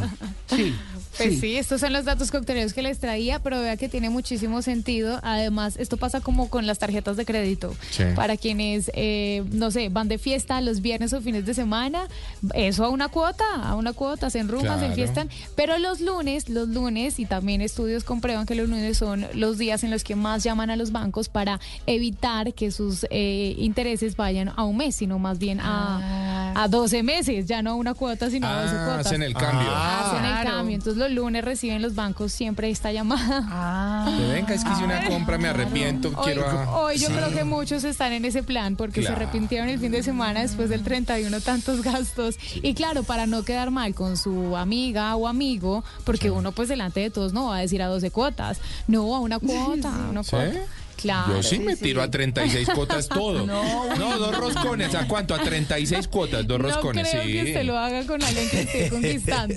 sí. 0.47 0.75
Pues 1.19 1.41
sí. 1.41 1.57
estos 1.57 1.81
son 1.81 1.93
los 1.93 2.05
datos 2.05 2.31
cocteleros 2.31 2.73
que 2.73 2.83
les 2.83 2.99
traía, 2.99 3.39
pero 3.41 3.61
vea 3.61 3.77
que 3.77 3.89
tiene 3.89 4.09
muchísimo 4.11 4.63
sentido. 4.63 5.21
Además, 5.23 5.75
esto 5.79 5.97
pasa 5.97 6.21
como 6.21 6.49
con 6.49 6.67
las 6.67 6.79
tarjetas 6.79 7.17
de 7.17 7.25
crédito. 7.25 7.75
Sí. 7.91 8.05
Para 8.15 8.37
quienes, 8.37 8.91
eh, 8.95 9.45
no 9.53 9.71
sé, 9.71 9.89
van 9.89 10.09
de 10.09 10.19
fiesta 10.19 10.61
los 10.61 10.81
viernes 10.81 11.13
o 11.13 11.21
fines 11.21 11.45
de 11.47 11.55
semana, 11.55 12.07
eso 12.55 12.85
a 12.85 12.89
una 12.89 13.09
cuota, 13.09 13.45
a 13.63 13.75
una 13.75 13.93
cuota, 13.93 14.31
se 14.31 14.39
enruman, 14.39 14.65
se 14.69 14.75
Claro. 14.79 14.87
enfiestan. 14.87 15.29
Pero 15.57 15.79
los 15.79 16.01
lunes, 16.01 16.49
los 16.49 16.69
lunes, 16.69 17.19
y 17.19 17.27
también 17.27 17.61
estudios 17.61 18.05
comprueban 18.05 18.47
que 18.47 18.55
los 18.55 18.69
lunes 18.69 18.97
son 18.97 19.27
los 19.35 19.59
días 19.59 19.85
en 19.85 19.91
los 19.91 20.05
que 20.05 20.17
más 20.17 20.43
llaman 20.45 20.71
a 20.71 20.77
los 20.77 20.93
bancos 20.93 21.29
para 21.29 21.61
evitar 21.87 22.55
que 22.55 22.71
sus 22.71 23.07
eh, 23.11 23.55
intereses 23.59 24.17
vayan 24.17 24.51
a 24.57 24.65
un 24.65 24.77
mes, 24.77 24.95
sino 24.97 25.19
más 25.19 25.39
bien 25.39 25.59
a, 25.61 26.53
a 26.55 26.69
12 26.69 27.03
meses, 27.03 27.47
ya 27.47 27.63
no 27.63 27.71
a 27.71 27.75
una 27.75 27.95
cuota, 27.95 28.31
sino 28.31 28.47
a 28.47 28.63
12 28.63 28.75
Ah, 28.77 28.85
cuotas. 28.87 29.07
hacen 29.07 29.23
el 29.23 29.35
cambio. 29.35 29.69
Hacen 29.75 30.25
el 30.25 30.31
Claro. 30.31 30.51
cambio. 30.51 30.75
Entonces 30.77 30.99
los 31.09 31.15
lunes 31.17 31.45
reciben 31.45 31.83
los 31.83 31.95
bancos 31.95 32.33
siempre 32.33 32.71
esta 32.71 32.93
llamada. 32.93 33.47
Ah. 33.51 34.07
Que 34.19 34.27
venga, 34.33 34.55
es 34.55 34.65
que 34.65 34.71
hice 34.71 34.85
una 34.85 35.07
compra, 35.09 35.39
me 35.39 35.49
arrepiento, 35.49 36.09
Hoy, 36.17 36.25
quiero... 36.25 36.47
a- 36.47 36.77
hoy 36.81 36.99
yo 36.99 37.09
creo 37.09 37.31
que 37.31 37.45
muchos 37.45 37.85
están 37.85 38.13
en 38.13 38.25
ese 38.25 38.43
plan 38.43 38.77
porque 38.77 39.01
Claro. 39.01 39.17
se 39.17 39.23
arrepintieron 39.23 39.69
el 39.69 39.79
fin 39.79 39.91
de 39.93 40.03
semana 40.03 40.41
después 40.43 40.69
del 40.71 40.83
31 40.83 41.41
tantos 41.41 41.83
gastos. 41.83 42.37
Y 42.63 42.75
claro, 42.75 43.03
para 43.03 43.27
no 43.27 43.43
quedar 43.45 43.71
mal 43.71 43.95
con 43.95 44.17
su 44.17 44.57
amiga 44.57 45.15
o 45.17 45.27
amigo, 45.29 45.85
porque 46.05 46.31
uno 46.31 46.53
pues 46.53 46.69
delante 46.69 47.01
de 47.01 47.11
todos 47.11 47.33
no 47.33 47.47
va 47.47 47.57
a 47.57 47.61
decir 47.61 47.83
a 47.83 47.87
12 47.87 48.11
cuotas, 48.11 48.59
no, 48.87 49.15
a 49.15 49.21
una 49.21 49.39
cuota, 49.39 50.07
a 50.07 50.11
una 50.11 50.23
¿Sí? 50.23 50.31
cuota. 50.31 50.61
Claro. 51.01 51.37
Yo 51.37 51.43
sí 51.45 51.61
me 51.61 51.77
tiro 51.77 52.03
a 52.03 52.11
36 52.11 52.69
cuotas 52.75 53.09
todo. 53.09 53.47
No, 53.47 53.95
No, 53.97 54.19
dos 54.19 54.37
roscones. 54.37 54.95
¿A 54.97 55.07
cuánto? 55.07 55.35
A 55.35 55.39
36 55.39 56.09
cuotas, 56.09 56.47
dos 56.47 56.59
No 56.59 56.69
roscones. 56.69 57.09
creo 57.09 57.23
sí. 57.25 57.33
que 57.33 57.43
usted 57.45 57.63
lo 57.65 57.79
haga 57.79 58.05
con 58.05 58.23
alguien 58.23 58.49
que 58.51 58.61
esté 58.63 58.89
conquistando. 58.91 59.55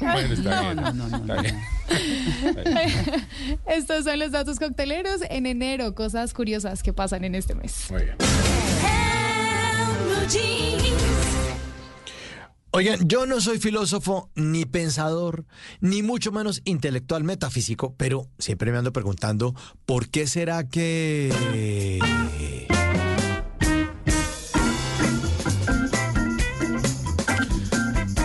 Bueno, 0.00 0.34
está 0.34 0.60
bien. 0.72 0.78
Está 1.16 1.42
bien. 1.42 1.60
Estos 3.66 4.04
son 4.04 4.18
los 4.18 4.32
datos 4.32 4.58
cocteleros 4.58 5.20
en 5.30 5.46
enero, 5.46 5.94
cosas 5.94 6.34
curiosas 6.34 6.82
que 6.82 6.92
pasan 6.92 7.24
en 7.24 7.34
este 7.36 7.54
mes. 7.54 7.86
Muy 7.90 8.02
bien. 8.02 8.16
Oigan, 12.72 13.08
yo 13.08 13.26
no 13.26 13.40
soy 13.40 13.58
filósofo, 13.58 14.30
ni 14.36 14.64
pensador, 14.64 15.44
ni 15.80 16.04
mucho 16.04 16.30
menos 16.30 16.62
intelectual 16.64 17.24
metafísico, 17.24 17.96
pero 17.96 18.28
siempre 18.38 18.70
me 18.70 18.78
ando 18.78 18.92
preguntando, 18.92 19.56
¿por 19.86 20.08
qué 20.08 20.28
será 20.28 20.68
que... 20.68 21.98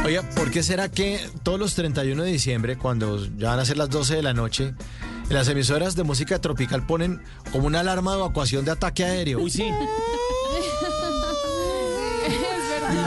Oiga, 0.06 0.30
¿por 0.36 0.52
qué 0.52 0.62
será 0.62 0.90
que 0.90 1.20
todos 1.42 1.60
los 1.60 1.74
31 1.74 2.22
de 2.22 2.32
diciembre, 2.32 2.78
cuando 2.78 3.26
ya 3.38 3.50
van 3.50 3.60
a 3.60 3.66
ser 3.66 3.78
las 3.78 3.90
12 3.90 4.18
de 4.18 4.22
la 4.22 4.36
noche, 4.36 4.76
las 5.30 5.48
emisoras 5.48 5.96
de 5.96 6.04
música 6.04 6.40
tropical 6.40 6.86
ponen 6.86 7.24
como 7.52 7.66
una 7.66 7.80
alarma 7.80 8.12
de 8.12 8.20
evacuación 8.20 8.64
de 8.64 8.72
ataque 8.72 9.06
aéreo? 9.06 9.40
Uy, 9.40 9.50
sí. 9.50 9.66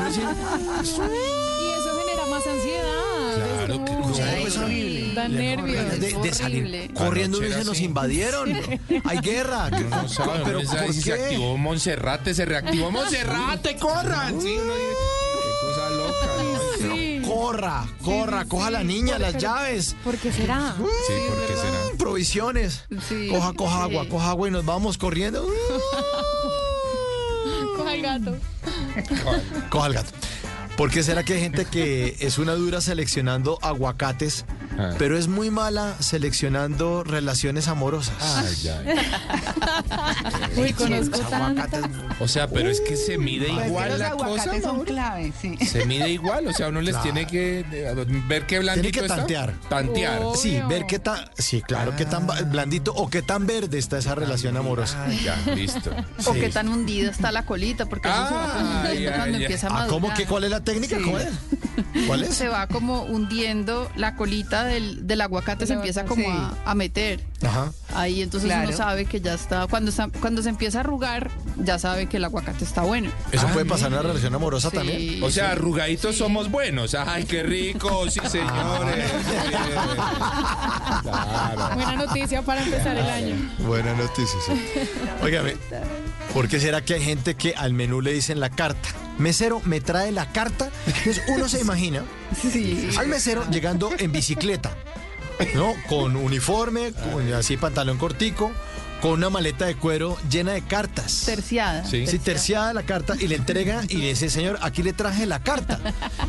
Es. 0.08 0.16
Y 0.18 0.20
eso 0.20 2.00
genera 2.00 2.26
más 2.30 2.46
ansiedad. 2.46 3.34
Claro, 3.36 3.84
qué 3.84 3.94
cosa 3.96 4.62
horrible. 4.64 5.14
Da 5.14 5.28
nervios. 5.28 6.00
De, 6.00 6.12
de 6.22 6.34
salir 6.34 6.92
corriendo 6.94 7.44
y 7.44 7.52
se 7.52 7.64
nos 7.64 7.80
invadieron. 7.80 8.52
Hay 9.04 9.18
guerra. 9.18 9.70
No 9.70 10.08
sabe, 10.08 10.40
Pero 10.44 10.60
¿por 10.62 10.92
si 10.92 11.02
se 11.02 11.12
qué? 11.14 11.22
activó 11.24 11.56
Monserrate, 11.56 12.34
se 12.34 12.44
reactivó 12.44 12.90
Monserrate, 12.90 13.76
corran. 13.76 14.40
Sí, 14.40 14.56
uno 14.62 14.74
dice, 14.74 14.94
qué 15.34 15.66
cosa 15.66 15.90
loca, 15.90 16.26
¿no? 16.42 17.28
Corra, 17.28 17.86
corra, 18.02 18.44
coja 18.46 18.66
a 18.68 18.70
la 18.70 18.82
niña, 18.84 19.18
las 19.18 19.36
llaves. 19.36 19.94
¿Por 20.02 20.16
qué 20.16 20.32
será? 20.32 20.74
Sí, 21.06 21.12
¿por 21.28 21.46
qué 21.46 21.54
será? 21.54 21.78
Provisiones. 21.98 22.84
Sí, 23.06 23.28
coja, 23.28 23.52
coja 23.52 23.76
sí. 23.76 23.82
agua, 23.82 24.08
coja 24.08 24.30
agua 24.30 24.48
y 24.48 24.50
nos 24.50 24.64
vamos 24.64 24.96
corriendo. 24.98 25.46
el 27.94 28.02
gato. 28.02 28.36
Coja 29.70 29.86
el 29.86 29.94
gato. 29.94 30.10
¿Por 30.78 30.90
qué 30.92 31.02
será 31.02 31.24
que 31.24 31.34
hay 31.34 31.40
gente 31.40 31.64
que 31.64 32.16
es 32.20 32.38
una 32.38 32.52
dura 32.54 32.80
seleccionando 32.80 33.58
aguacates, 33.62 34.44
Ah. 34.78 34.90
pero 34.96 35.18
es 35.18 35.26
muy 35.26 35.50
mala 35.50 35.96
seleccionando 35.98 37.02
relaciones 37.02 37.66
amorosas? 37.66 38.14
Ay, 38.20 38.68
ay. 38.68 38.96
Uy, 40.56 40.72
conozco 40.72 41.18
tantas. 41.18 41.82
O 42.20 42.28
sea, 42.28 42.46
pero 42.48 42.70
es 42.70 42.80
que 42.80 42.94
se 42.96 43.18
mide 43.18 43.48
Pues 43.48 43.60
que 43.62 43.66
igual 43.68 43.88
los 43.90 43.98
la 43.98 44.10
cosa. 44.12 44.24
aguacates 44.26 44.62
son 44.62 44.84
clave, 44.84 45.32
sí. 45.40 45.56
Se 45.66 45.84
mide 45.84 46.10
igual, 46.10 46.46
o 46.46 46.52
sea, 46.52 46.68
uno 46.68 46.80
les 46.80 46.90
Claro. 46.94 47.02
tiene 47.02 47.26
que 47.26 47.60
eh, 47.72 47.94
ver 48.28 48.46
qué 48.46 48.60
blandito 48.60 48.82
Tiene 48.92 48.98
que 48.98 49.04
está. 49.04 49.16
tantear. 49.16 49.54
Tantear. 49.68 50.22
Sí, 50.36 50.60
ver 50.68 50.84
qué 50.86 51.00
tan, 51.00 51.18
sí, 51.36 51.60
claro, 51.60 51.96
qué 51.96 52.04
tan 52.04 52.28
ba- 52.28 52.40
blandito 52.42 52.92
o 52.94 53.10
qué 53.10 53.22
tan 53.22 53.48
verde 53.48 53.78
está 53.78 53.98
esa 53.98 54.14
relación 54.14 54.56
amorosa. 54.56 55.06
Ah, 55.08 55.12
ya, 55.12 55.54
listo. 55.56 55.90
O 56.24 56.34
qué 56.34 56.50
tan 56.50 56.68
hundida 56.68 57.10
está 57.10 57.32
la 57.32 57.44
colita, 57.44 57.86
porque 57.86 58.08
eso 58.08 58.28
se 58.28 58.34
va 58.34 59.16
cuando 59.16 59.38
empieza 59.38 59.66
a 59.66 59.70
Ah, 59.70 59.72
madurar. 59.72 59.90
¿cómo 59.90 60.14
que 60.14 60.24
cuál 60.26 60.44
es 60.44 60.50
la 60.50 60.60
técnica? 60.72 60.98
Sí. 60.98 61.04
¿Cuál 61.10 61.22
es? 61.22 62.06
¿Cuál 62.06 62.22
es? 62.24 62.34
Se 62.34 62.48
va 62.48 62.66
como 62.66 63.02
hundiendo 63.04 63.90
la 63.96 64.14
colita 64.16 64.64
del, 64.64 65.06
del 65.06 65.20
aguacate, 65.20 65.66
se 65.66 65.74
empieza 65.74 66.04
como 66.04 66.30
a, 66.30 66.54
a 66.64 66.74
meter. 66.74 67.20
Ajá. 67.42 67.72
Ahí 67.94 68.22
entonces 68.22 68.48
Claro. 68.48 68.68
uno 68.68 68.76
sabe 68.76 69.06
que 69.06 69.20
ya 69.20 69.34
está 69.34 69.66
cuando, 69.66 69.90
está, 69.90 70.08
cuando 70.20 70.42
se 70.42 70.50
empieza 70.50 70.78
a 70.78 70.80
arrugar, 70.82 71.30
ya 71.56 71.78
sabe 71.78 72.06
que 72.06 72.18
el 72.18 72.24
aguacate 72.24 72.64
está 72.64 72.82
bueno. 72.82 73.10
Eso 73.32 73.46
Ah, 73.48 73.52
puede 73.52 73.64
pasar 73.66 73.88
en 73.88 73.94
una 73.94 74.02
relación 74.02 74.34
amorosa 74.34 74.70
Sí. 74.70 74.76
también. 74.76 75.22
O 75.22 75.30
sea, 75.30 75.52
arrugaditos 75.52 76.16
somos 76.16 76.50
buenos. 76.50 76.94
Ay, 76.94 77.24
qué 77.24 77.42
rico, 77.42 78.08
sí, 78.10 78.20
señores. 78.28 79.04
Claro. 81.02 81.74
Buena 81.74 81.96
noticia 81.96 82.42
para 82.42 82.62
empezar 82.62 82.96
el 82.96 83.06
año. 83.08 83.36
Buena 83.58 83.94
noticia, 83.94 84.38
sí. 84.46 84.52
Óigame, 85.22 85.56
¿por 86.34 86.48
qué 86.48 86.60
será 86.60 86.82
que 86.84 86.94
hay 86.94 87.02
gente 87.02 87.34
que 87.34 87.54
al 87.56 87.72
menú 87.72 88.00
le 88.00 88.12
dicen 88.12 88.40
la 88.40 88.50
carta? 88.50 88.88
Mesero, 89.18 89.60
me 89.64 89.80
trae 89.80 90.12
la 90.12 90.30
carta. 90.30 90.70
Entonces 90.86 91.22
uno 91.28 91.48
se 91.48 91.60
imagina 91.60 92.02
Sí. 92.40 92.88
al 92.98 93.08
mesero 93.08 93.44
llegando 93.50 93.90
en 93.98 94.12
bicicleta, 94.12 94.70
¿no? 95.54 95.74
Con 95.88 96.16
uniforme, 96.16 96.92
con 96.92 97.32
así 97.32 97.56
pantalón 97.56 97.98
cortico, 97.98 98.52
con 99.00 99.12
una 99.12 99.30
maleta 99.30 99.66
de 99.66 99.76
cuero 99.76 100.16
llena 100.30 100.52
de 100.52 100.62
cartas. 100.62 101.22
Terciada. 101.26 101.84
Sí. 101.84 102.06
Sí, 102.06 102.18
terciada 102.18 102.72
la 102.74 102.82
carta 102.82 103.14
y 103.18 103.28
le 103.28 103.36
entrega 103.36 103.82
y 103.88 103.96
le 103.98 104.08
dice, 104.08 104.28
señor, 104.30 104.58
aquí 104.62 104.82
le 104.82 104.92
traje 104.92 105.26
la 105.26 105.40
carta. 105.42 105.78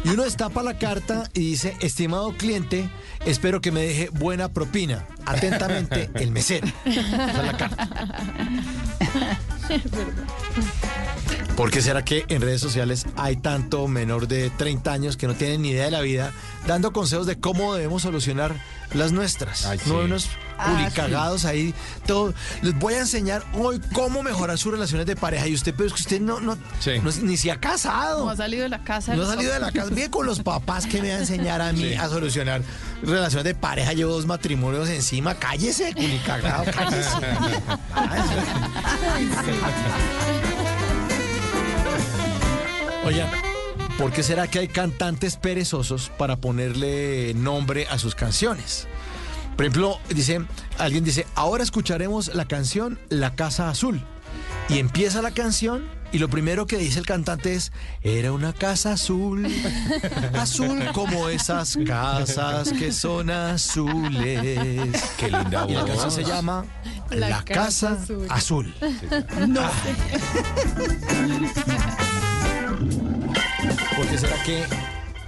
Y 0.04 0.10
uno 0.10 0.24
destapa 0.24 0.62
la 0.64 0.78
carta 0.78 1.30
y 1.34 1.52
dice, 1.52 1.76
estimado 1.80 2.36
cliente, 2.38 2.90
espero 3.26 3.62
que 3.62 3.72
me 3.72 3.82
deje 3.82 4.10
buena 4.10 4.50
propina. 4.50 5.06
Atentamente, 5.26 6.10
el 6.16 6.32
mesero. 6.32 6.68
Esa 6.86 7.42
es 7.42 7.46
la 7.46 7.58
carta. 7.58 7.90
¿Por 11.60 11.72
qué 11.72 11.82
será 11.82 12.06
que 12.06 12.24
en 12.30 12.42
redes 12.42 12.62
sociales 12.62 13.06
hay 13.18 13.36
tanto 13.36 13.86
menor 13.90 14.30
de 14.30 14.50
30 14.50 14.94
años 14.94 15.18
que 15.18 15.28
no 15.28 15.34
tienen 15.36 15.62
ni 15.62 15.72
idea 15.72 15.84
de 15.84 15.92
la 15.92 16.00
vida 16.00 16.32
dando 16.66 16.94
consejos 16.94 17.28
de 17.28 17.38
cómo 17.38 17.74
debemos 17.76 18.04
solucionar 18.04 18.56
las 18.94 19.12
nuestras? 19.12 19.66
Ay, 19.66 19.78
sí. 19.84 19.90
No 19.90 19.98
unos 20.00 20.30
Ah, 20.62 20.72
culicagados 20.74 21.44
ahí. 21.46 21.74
Todo. 22.06 22.34
Les 22.62 22.78
voy 22.80 22.94
a 22.94 23.00
enseñar 23.00 23.44
hoy 23.54 23.80
cómo 23.94 24.24
mejorar 24.24 24.58
sus 24.58 24.72
relaciones 24.74 25.06
de 25.06 25.16
pareja. 25.18 25.48
Y 25.48 25.54
usted, 25.54 25.74
pero 25.76 25.88
es 25.88 25.94
que 25.94 26.02
usted 26.02 26.20
no, 26.22 26.40
no, 26.42 26.58
Sí. 26.80 26.92
no- 27.04 27.12
ni 27.24 27.36
se 27.38 27.52
ha 27.52 27.60
casado. 27.60 28.24
No 28.26 28.30
ha 28.32 28.36
salido 28.38 28.64
de 28.64 28.70
la 28.70 28.82
casa. 28.84 29.14
No 29.16 29.24
ha 29.24 29.28
salido 29.28 29.52
de 29.54 29.60
la 29.60 29.72
casa. 29.74 29.90
Bien 29.90 30.10
con 30.12 30.26
los 30.26 30.40
papás 30.42 30.86
que 30.86 31.02
me 31.02 31.10
va 31.12 31.16
a 31.16 31.20
enseñar 31.20 31.62
a 31.62 31.72
mí 31.74 31.90
Sí. 31.90 31.94
a 31.96 32.08
solucionar 32.10 32.62
relaciones 33.04 33.44
de 33.46 33.56
pareja. 33.56 33.92
Llevo 33.94 34.14
dos 34.14 34.26
matrimonios 34.26 34.88
encima. 34.90 35.36
Cállese, 35.36 35.94
culicagado, 35.94 36.64
cállese. 36.72 37.10
Oigan, 43.10 43.28
¿por 43.98 44.12
qué 44.12 44.22
será 44.22 44.48
que 44.48 44.60
hay 44.60 44.68
cantantes 44.68 45.36
perezosos 45.36 46.12
para 46.16 46.36
ponerle 46.36 47.34
nombre 47.34 47.88
a 47.90 47.98
sus 47.98 48.14
canciones? 48.14 48.88
Por 49.56 49.66
ejemplo, 49.66 49.98
dice, 50.10 50.42
alguien 50.78 51.04
dice, 51.04 51.26
ahora 51.34 51.64
escucharemos 51.64 52.36
la 52.36 52.46
canción 52.46 53.00
La 53.10 53.34
Casa 53.34 53.68
Azul. 53.68 54.00
Y 54.70 54.78
empieza 54.78 55.24
la 55.24 55.32
canción 55.32 55.90
y 56.12 56.20
lo 56.20 56.30
primero 56.30 56.68
que 56.68 56.78
dice 56.78 57.00
el 57.00 57.08
cantante 57.08 57.56
es, 57.56 57.72
era 58.04 58.32
una 58.32 58.54
casa 58.54 58.94
azul, 58.94 59.48
azul 60.38 60.86
como 60.94 61.30
esas 61.30 61.76
casas 61.88 62.72
que 62.72 62.92
son 62.92 63.32
azules. 63.32 65.02
Qué 65.18 65.32
linda 65.32 65.66
Y 65.68 65.74
la 65.74 65.82
voz. 65.82 65.90
canción 65.90 66.12
se 66.12 66.24
llama 66.24 66.64
La, 67.10 67.30
La 67.30 67.44
Casa, 67.44 67.90
Casa 67.90 68.04
Azul. 68.04 68.28
Azul. 68.30 68.76
No. 69.48 69.62
¿Por 73.96 74.08
qué 74.08 74.18
será 74.18 74.36
que 74.44 74.64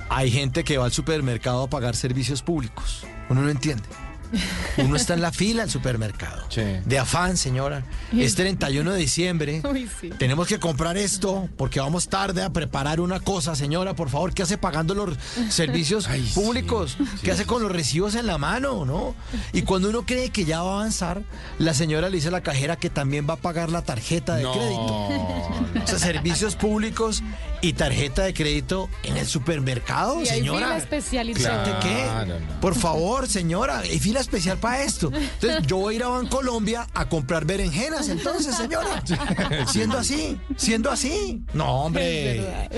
hay 0.10 0.32
gente 0.32 0.64
que 0.64 0.78
va 0.78 0.86
al 0.86 0.91
supermercado 0.91 1.64
a 1.64 1.69
pagar 1.69 1.95
servicios 1.95 2.41
públicos? 2.41 3.06
Uno 3.30 3.41
no 3.41 3.49
entiende. 3.49 3.84
Uno 4.77 4.95
está 4.95 5.13
en 5.13 5.21
la 5.21 5.31
fila 5.31 5.63
al 5.63 5.69
supermercado. 5.69 6.43
Sí. 6.49 6.61
De 6.85 6.99
afán, 6.99 7.37
señora. 7.37 7.83
Es 8.15 8.35
31 8.35 8.91
de 8.91 8.97
diciembre. 8.97 9.61
Uy, 9.71 9.89
sí. 9.99 10.09
Tenemos 10.17 10.47
que 10.47 10.59
comprar 10.59 10.97
esto 10.97 11.49
porque 11.57 11.79
vamos 11.79 12.07
tarde 12.07 12.43
a 12.43 12.51
preparar 12.51 12.99
una 12.99 13.19
cosa, 13.19 13.55
señora. 13.55 13.95
Por 13.95 14.09
favor, 14.09 14.33
¿qué 14.33 14.43
hace 14.43 14.57
pagando 14.57 14.93
los 14.95 15.17
servicios 15.49 16.07
Ay, 16.07 16.25
sí. 16.27 16.33
públicos? 16.33 16.97
¿Qué 17.23 17.31
hace 17.31 17.45
con 17.45 17.61
los 17.61 17.71
recibos 17.71 18.15
en 18.15 18.27
la 18.27 18.37
mano, 18.37 18.85
no? 18.85 19.15
Y 19.53 19.63
cuando 19.63 19.89
uno 19.89 20.05
cree 20.05 20.29
que 20.29 20.45
ya 20.45 20.61
va 20.61 20.71
a 20.71 20.75
avanzar, 20.75 21.21
la 21.59 21.73
señora 21.73 22.09
le 22.09 22.15
dice 22.15 22.29
a 22.29 22.31
la 22.31 22.41
cajera 22.41 22.75
que 22.77 22.89
también 22.89 23.27
va 23.29 23.33
a 23.35 23.37
pagar 23.37 23.69
la 23.69 23.81
tarjeta 23.81 24.35
de 24.35 24.43
No, 24.43 24.53
crédito. 24.53 24.87
no. 25.09 25.83
O 25.83 25.87
sea, 25.87 25.99
servicios 25.99 26.55
públicos 26.55 27.23
y 27.61 27.73
tarjeta 27.73 28.23
de 28.23 28.33
crédito 28.33 28.89
en 29.03 29.17
el 29.17 29.27
supermercado, 29.27 30.17
Y 30.21 30.29
hay 30.29 30.39
señora. 30.39 30.67
fila 30.67 30.77
especializada. 30.77 31.63
¿De 31.65 31.87
qué? 31.87 32.03
Claro, 32.03 32.39
no. 32.39 32.59
Por 32.61 32.75
favor, 32.75 33.27
señora, 33.27 33.79
hay 33.79 33.99
fila 33.99 34.20
especial 34.22 34.57
para 34.57 34.84
esto. 34.84 35.11
Entonces, 35.14 35.65
yo 35.68 35.77
voy 35.77 35.93
a 35.93 35.98
ir 35.98 36.03
a 36.03 36.07
Bancolombia 36.07 36.88
a 36.93 37.10
comprar 37.10 37.45
berenjenas, 37.45 38.10
entonces, 38.10 38.56
señora. 38.56 39.03
Siendo 39.68 39.98
así, 39.98 40.39
siendo 40.56 40.89
así. 40.91 41.43
No, 41.53 41.84
hombre. 41.84 42.69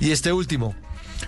Y 0.00 0.10
este 0.10 0.32
último. 0.32 0.74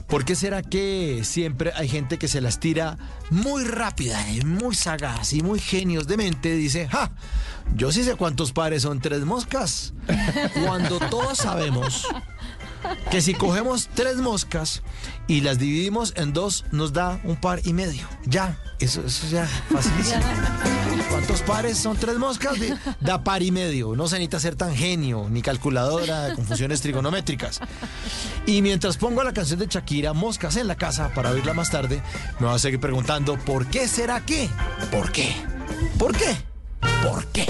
¿Por 0.06 0.24
qué 0.24 0.34
será 0.34 0.62
que 0.62 1.22
siempre 1.24 1.72
hay 1.74 1.88
gente 1.88 2.18
que 2.18 2.28
se 2.28 2.40
las 2.40 2.60
tira 2.60 2.98
muy 3.30 3.64
rápida, 3.64 4.30
y 4.30 4.40
muy 4.42 4.74
sagaz 4.74 5.32
y 5.32 5.42
muy 5.42 5.58
genios 5.58 6.06
de 6.06 6.16
mente? 6.16 6.54
Dice, 6.54 6.88
¡ja! 6.88 7.12
Yo 7.74 7.92
sí 7.92 8.04
sé 8.04 8.16
cuántos 8.16 8.52
pares 8.52 8.82
son 8.82 9.00
tres 9.00 9.24
moscas. 9.24 9.94
Cuando 10.64 10.98
todos 10.98 11.38
sabemos 11.38 12.06
que 13.10 13.20
si 13.20 13.34
cogemos 13.34 13.88
tres 13.94 14.16
moscas 14.16 14.82
y 15.26 15.40
las 15.40 15.58
dividimos 15.58 16.12
en 16.16 16.32
dos, 16.32 16.64
nos 16.72 16.92
da 16.92 17.20
un 17.24 17.36
par 17.36 17.60
y 17.64 17.72
medio. 17.72 18.06
Ya, 18.24 18.58
eso, 18.78 19.02
eso 19.06 19.26
ya, 19.28 19.46
facilísimo. 19.46 20.20
¿Cuántos 21.10 21.42
pares 21.42 21.78
son 21.78 21.96
tres 21.96 22.18
moscas? 22.18 22.54
Da 23.00 23.22
par 23.22 23.42
y 23.42 23.50
medio. 23.50 23.94
No 23.94 24.08
se 24.08 24.16
necesita 24.16 24.40
ser 24.40 24.56
tan 24.56 24.74
genio, 24.74 25.28
ni 25.30 25.42
calculadora 25.42 26.34
con 26.36 26.44
funciones 26.44 26.80
trigonométricas. 26.80 27.60
Y 28.46 28.62
mientras 28.62 28.96
pongo 28.96 29.22
la 29.22 29.32
canción 29.32 29.58
de 29.58 29.66
Shakira, 29.66 30.12
Moscas 30.12 30.56
en 30.56 30.66
la 30.66 30.76
casa, 30.76 31.10
para 31.14 31.30
oírla 31.30 31.54
más 31.54 31.70
tarde, 31.70 32.02
me 32.40 32.46
voy 32.46 32.56
a 32.56 32.58
seguir 32.58 32.80
preguntando, 32.80 33.38
¿por 33.38 33.66
qué 33.66 33.86
será 33.88 34.20
que? 34.24 34.48
¿Por 34.90 35.12
qué? 35.12 35.34
¿Por 35.98 36.16
qué? 36.16 36.36
¿Por 37.02 37.26
qué? 37.26 37.46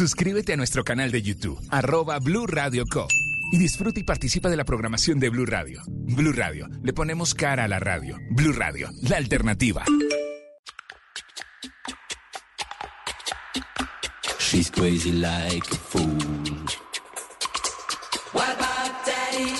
Suscríbete 0.00 0.54
a 0.54 0.56
nuestro 0.56 0.82
canal 0.82 1.10
de 1.10 1.20
YouTube, 1.20 1.60
arroba 1.68 2.18
Blue 2.20 2.46
Radio 2.46 2.86
Co. 2.86 3.06
Y 3.52 3.58
disfruta 3.58 4.00
y 4.00 4.02
participa 4.02 4.48
de 4.48 4.56
la 4.56 4.64
programación 4.64 5.20
de 5.20 5.28
Blue 5.28 5.44
Radio. 5.44 5.82
Blue 5.86 6.32
Radio, 6.32 6.70
le 6.82 6.94
ponemos 6.94 7.34
cara 7.34 7.64
a 7.64 7.68
la 7.68 7.80
radio. 7.80 8.16
Blue 8.30 8.54
Radio, 8.54 8.88
la 9.02 9.18
alternativa. 9.18 9.84
She's 14.38 14.70
crazy 14.70 15.12
like 15.12 15.70
a 15.70 15.76
fool. 15.76 16.16
What 18.32 18.56
about 18.56 19.04
Daddy 19.04 19.52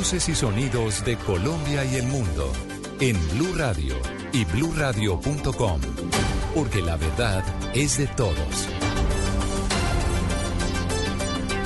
Voces 0.00 0.30
y 0.30 0.34
sonidos 0.34 1.04
de 1.04 1.14
Colombia 1.18 1.84
y 1.84 1.96
el 1.96 2.06
mundo 2.06 2.50
en 3.00 3.18
Blue 3.32 3.52
Radio 3.54 3.94
y 4.32 4.46
bluradio.com, 4.46 5.80
porque 6.54 6.80
la 6.80 6.96
verdad 6.96 7.44
es 7.74 7.98
de 7.98 8.06
todos. 8.06 8.66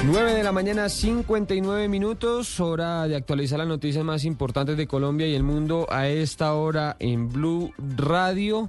9 0.05 0.35
de 0.35 0.43
la 0.43 0.51
mañana, 0.51 0.89
59 0.89 1.87
minutos, 1.87 2.59
hora 2.59 3.07
de 3.07 3.15
actualizar 3.15 3.61
las 3.61 3.69
noticias 3.69 4.05
más 4.05 4.25
importantes 4.25 4.77
de 4.77 4.89
Colombia 4.89 5.29
y 5.29 5.37
el 5.37 5.45
mundo 5.45 5.87
a 5.89 6.09
esta 6.09 6.55
hora 6.55 6.97
en 6.99 7.29
Blue 7.29 7.73
Radio. 7.79 8.69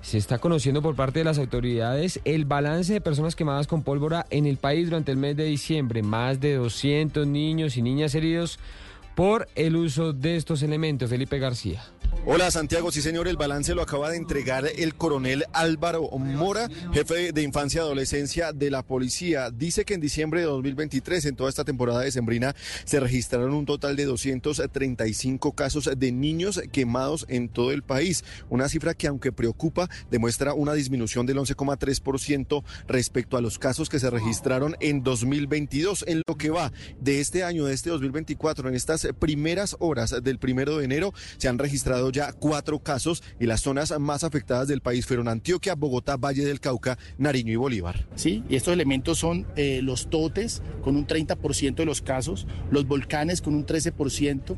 se 0.00 0.18
está 0.18 0.38
conociendo 0.38 0.80
por 0.80 0.94
parte 0.94 1.18
de 1.18 1.24
las 1.24 1.38
autoridades 1.38 2.20
el 2.24 2.44
balance 2.44 2.92
de 2.92 3.00
personas 3.00 3.34
quemadas 3.34 3.66
con 3.66 3.82
pólvora 3.82 4.26
en 4.30 4.46
el 4.46 4.58
país 4.58 4.90
durante 4.90 5.10
el 5.10 5.18
mes 5.18 5.36
de 5.36 5.44
diciembre. 5.44 6.04
Más 6.04 6.40
de 6.40 6.54
200 6.54 7.26
niños 7.26 7.76
y 7.76 7.82
niñas 7.82 8.14
heridos 8.14 8.60
por 9.14 9.48
el 9.54 9.76
uso 9.76 10.12
de 10.12 10.36
estos 10.36 10.62
elementos. 10.62 11.10
Felipe 11.10 11.38
García. 11.38 11.82
Hola 12.24 12.52
Santiago, 12.52 12.92
sí 12.92 13.02
señor, 13.02 13.26
el 13.26 13.36
balance 13.36 13.74
lo 13.74 13.82
acaba 13.82 14.08
de 14.08 14.16
entregar 14.16 14.64
el 14.76 14.94
coronel 14.94 15.44
Álvaro 15.52 16.08
Mora, 16.18 16.68
jefe 16.92 17.32
de 17.32 17.42
infancia 17.42 17.78
y 17.78 17.80
adolescencia 17.80 18.52
de 18.52 18.70
la 18.70 18.84
policía. 18.84 19.50
Dice 19.50 19.84
que 19.84 19.94
en 19.94 20.00
diciembre 20.00 20.38
de 20.38 20.46
2023, 20.46 21.26
en 21.26 21.34
toda 21.34 21.50
esta 21.50 21.64
temporada 21.64 22.02
de 22.02 22.12
Sembrina, 22.12 22.54
se 22.84 23.00
registraron 23.00 23.52
un 23.54 23.66
total 23.66 23.96
de 23.96 24.04
235 24.04 25.52
casos 25.54 25.90
de 25.96 26.12
niños 26.12 26.62
quemados 26.70 27.26
en 27.28 27.48
todo 27.48 27.72
el 27.72 27.82
país. 27.82 28.22
Una 28.50 28.68
cifra 28.68 28.94
que 28.94 29.08
aunque 29.08 29.32
preocupa, 29.32 29.90
demuestra 30.08 30.54
una 30.54 30.74
disminución 30.74 31.26
del 31.26 31.38
11,3% 31.38 32.62
respecto 32.86 33.36
a 33.36 33.40
los 33.40 33.58
casos 33.58 33.88
que 33.88 33.98
se 33.98 34.10
registraron 34.10 34.76
en 34.78 35.02
2022. 35.02 36.04
En 36.06 36.22
lo 36.28 36.36
que 36.36 36.50
va 36.50 36.72
de 37.00 37.18
este 37.18 37.42
año, 37.42 37.64
de 37.64 37.74
este 37.74 37.90
2024, 37.90 38.68
en 38.68 38.76
estas 38.76 39.08
primeras 39.18 39.74
horas 39.80 40.14
del 40.22 40.38
primero 40.38 40.78
de 40.78 40.84
enero, 40.84 41.12
se 41.38 41.48
han 41.48 41.58
registrado 41.58 42.11
ya 42.12 42.32
cuatro 42.32 42.78
casos 42.78 43.22
y 43.40 43.46
las 43.46 43.62
zonas 43.62 43.98
más 43.98 44.24
afectadas 44.24 44.68
del 44.68 44.80
país 44.80 45.06
fueron 45.06 45.28
Antioquia, 45.28 45.74
Bogotá, 45.74 46.16
Valle 46.16 46.44
del 46.44 46.60
Cauca, 46.60 46.98
Nariño 47.18 47.52
y 47.52 47.56
Bolívar. 47.56 48.06
Sí, 48.14 48.44
y 48.48 48.56
estos 48.56 48.74
elementos 48.74 49.18
son 49.18 49.46
eh, 49.56 49.80
los 49.82 50.08
totes 50.08 50.62
con 50.82 50.96
un 50.96 51.06
30% 51.06 51.74
de 51.74 51.84
los 51.84 52.02
casos, 52.02 52.46
los 52.70 52.86
volcanes 52.86 53.40
con 53.42 53.54
un 53.54 53.66
13%, 53.66 54.56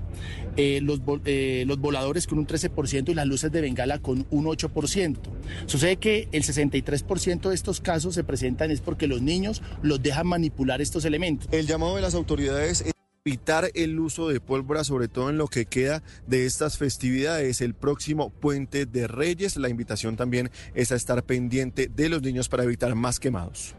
eh, 0.56 0.80
los, 0.82 1.00
eh, 1.24 1.64
los 1.66 1.78
voladores 1.78 2.26
con 2.26 2.38
un 2.38 2.46
13% 2.46 3.10
y 3.10 3.14
las 3.14 3.26
luces 3.26 3.50
de 3.52 3.60
Bengala 3.60 3.98
con 4.00 4.26
un 4.30 4.44
8%. 4.44 5.18
Sucede 5.66 5.96
que 5.96 6.28
el 6.32 6.42
63% 6.42 7.48
de 7.48 7.54
estos 7.54 7.80
casos 7.80 8.14
se 8.14 8.24
presentan 8.24 8.70
es 8.70 8.80
porque 8.80 9.06
los 9.06 9.22
niños 9.22 9.62
los 9.82 10.02
dejan 10.02 10.26
manipular 10.26 10.80
estos 10.80 11.04
elementos. 11.04 11.48
El 11.52 11.66
llamado 11.66 11.96
de 11.96 12.02
las 12.02 12.14
autoridades 12.14 12.80
es 12.80 12.94
evitar 13.26 13.70
el 13.72 13.98
uso 14.00 14.28
de 14.28 14.38
pólvora, 14.38 14.84
sobre 14.84 15.08
todo 15.08 15.30
en 15.30 15.38
lo 15.38 15.46
que 15.46 15.64
queda 15.64 16.02
de 16.26 16.44
estas 16.44 16.76
festividades, 16.76 17.62
el 17.62 17.72
próximo 17.72 18.28
puente 18.28 18.84
de 18.84 19.06
Reyes. 19.06 19.56
La 19.56 19.70
invitación 19.70 20.16
también 20.16 20.50
es 20.74 20.92
a 20.92 20.96
estar 20.96 21.22
pendiente 21.22 21.86
de 21.88 22.10
los 22.10 22.20
niños 22.20 22.50
para 22.50 22.64
evitar 22.64 22.94
más 22.94 23.18
quemados. 23.18 23.74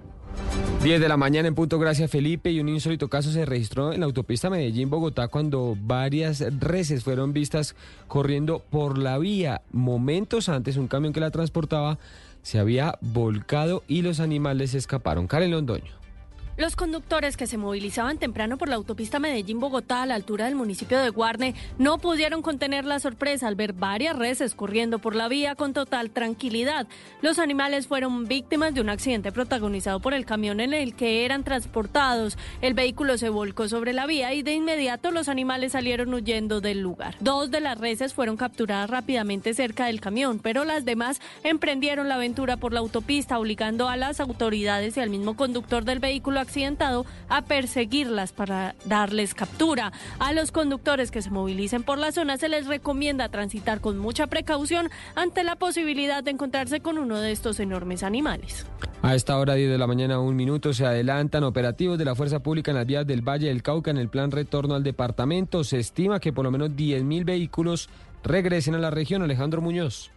10 0.82 1.00
de 1.00 1.08
la 1.08 1.16
mañana 1.16 1.48
en 1.48 1.54
punto, 1.54 1.78
gracias 1.78 2.10
Felipe. 2.10 2.50
Y 2.50 2.60
un 2.60 2.70
insólito 2.70 3.08
caso 3.08 3.32
se 3.32 3.46
registró 3.46 3.94
en 3.94 4.00
la 4.00 4.08
autopista 4.08 4.50
Medellín-Bogotá 4.50 5.28
cuando 5.28 5.78
varias 5.80 6.44
reses 6.60 7.04
fueron 7.04 7.32
vistas 7.32 7.76
corriendo 8.08 8.64
por 8.72 8.98
la 8.98 9.20
vía. 9.20 9.62
Momentos 9.72 10.50
antes, 10.50 10.76
un 10.76 10.88
camión 10.88 11.14
que 11.14 11.20
la 11.20 11.30
transportaba 11.30 12.00
se 12.42 12.58
había 12.58 12.98
volcado 13.00 13.84
y 13.88 14.02
los 14.02 14.20
animales 14.20 14.74
escaparon. 14.74 15.28
Karen 15.28 15.52
Londoño. 15.52 16.05
Los 16.58 16.78
conductores 16.78 17.36
que 17.36 17.48
se 17.48 17.58
movilizaban 17.58 18.18
temprano 18.18 18.58
por 18.58 18.70
la 18.70 18.76
autopista 18.76 19.20
Medellín-Bogotá 19.20 20.04
a 20.04 20.06
la 20.06 20.16
altura 20.16 20.46
del 20.46 20.56
municipio 20.56 21.02
de 21.02 21.10
Guarne 21.10 21.54
no 21.78 21.98
pudieron 21.98 22.42
contener 22.42 22.86
la 22.86 23.02
sorpresa 23.02 23.50
al 23.50 23.56
ver 23.56 23.74
varias 23.74 24.18
reses 24.18 24.56
corriendo 24.56 25.00
por 25.00 25.16
la 25.16 25.28
vía 25.28 25.56
con 25.56 25.74
total 25.74 26.12
tranquilidad. 26.12 26.88
Los 27.22 27.40
animales 27.40 27.88
fueron 27.88 28.30
víctimas 28.30 28.74
de 28.74 28.80
un 28.80 28.88
accidente 28.88 29.34
protagonizado 29.34 30.00
por 30.00 30.14
el 30.14 30.26
camión 30.26 30.62
en 30.62 30.74
el 30.74 30.96
que 30.96 31.26
eran 31.26 31.44
transportados. 31.44 32.38
El 32.62 32.74
vehículo 32.74 33.18
se 33.18 33.28
volcó 33.28 33.68
sobre 33.68 33.92
la 33.92 34.06
vía 34.06 34.34
y 34.34 34.42
de 34.42 34.54
inmediato 34.54 35.12
los 35.12 35.28
animales 35.28 35.74
salieron 35.74 36.14
huyendo 36.14 36.62
del 36.62 36.80
lugar. 36.80 37.18
Dos 37.20 37.52
de 37.52 37.60
las 37.60 37.78
reses 37.78 38.14
fueron 38.14 38.38
capturadas 38.38 38.90
rápidamente 38.90 39.54
cerca 39.54 39.88
del 39.88 40.00
camión, 40.00 40.40
pero 40.40 40.64
las 40.64 40.86
demás 40.86 41.20
emprendieron 41.44 42.08
la 42.08 42.16
aventura 42.16 42.56
por 42.56 42.72
la 42.72 42.80
autopista, 42.80 43.40
obligando 43.40 43.90
a 43.90 43.98
las 43.98 44.22
autoridades 44.22 44.96
y 44.96 45.02
al 45.02 45.10
mismo 45.10 45.36
conductor 45.36 45.84
del 45.84 46.00
vehículo 46.00 46.45
accidentado 46.46 47.06
a 47.28 47.44
perseguirlas 47.44 48.32
para 48.32 48.76
darles 48.86 49.34
captura. 49.34 49.92
A 50.20 50.32
los 50.32 50.52
conductores 50.52 51.12
que 51.12 51.22
se 51.22 51.30
movilicen 51.30 51.84
por 51.84 51.98
la 51.98 52.12
zona 52.12 52.38
se 52.38 52.50
les 52.50 52.68
recomienda 52.68 53.30
transitar 53.30 53.82
con 53.82 53.98
mucha 53.98 54.28
precaución 54.28 54.90
ante 55.16 55.44
la 55.44 55.56
posibilidad 55.56 56.24
de 56.24 56.32
encontrarse 56.32 56.80
con 56.80 56.98
uno 56.98 57.20
de 57.20 57.32
estos 57.32 57.60
enormes 57.60 58.04
animales. 58.04 58.66
A 59.02 59.14
esta 59.14 59.38
hora 59.38 59.54
10 59.54 59.70
de 59.70 59.78
la 59.78 59.88
mañana, 59.88 60.20
un 60.20 60.36
minuto, 60.36 60.74
se 60.74 60.86
adelantan 60.86 61.44
operativos 61.44 61.98
de 61.98 62.06
la 62.06 62.16
Fuerza 62.16 62.40
Pública 62.40 62.72
en 62.72 62.78
las 62.78 62.88
vías 62.88 63.06
del 63.06 63.22
Valle 63.22 63.50
del 63.50 63.62
Cauca 63.62 63.92
en 63.92 63.98
el 63.98 64.10
plan 64.10 64.32
retorno 64.32 64.76
al 64.76 64.84
departamento. 64.84 65.64
Se 65.64 65.80
estima 65.80 66.20
que 66.20 66.34
por 66.34 66.46
lo 66.46 66.52
menos 66.52 66.72
10.000 66.72 67.26
vehículos 67.26 67.90
regresen 68.24 68.76
a 68.76 68.80
la 68.80 68.90
región. 68.90 69.22
Alejandro 69.22 69.62
Muñoz. 69.62 70.15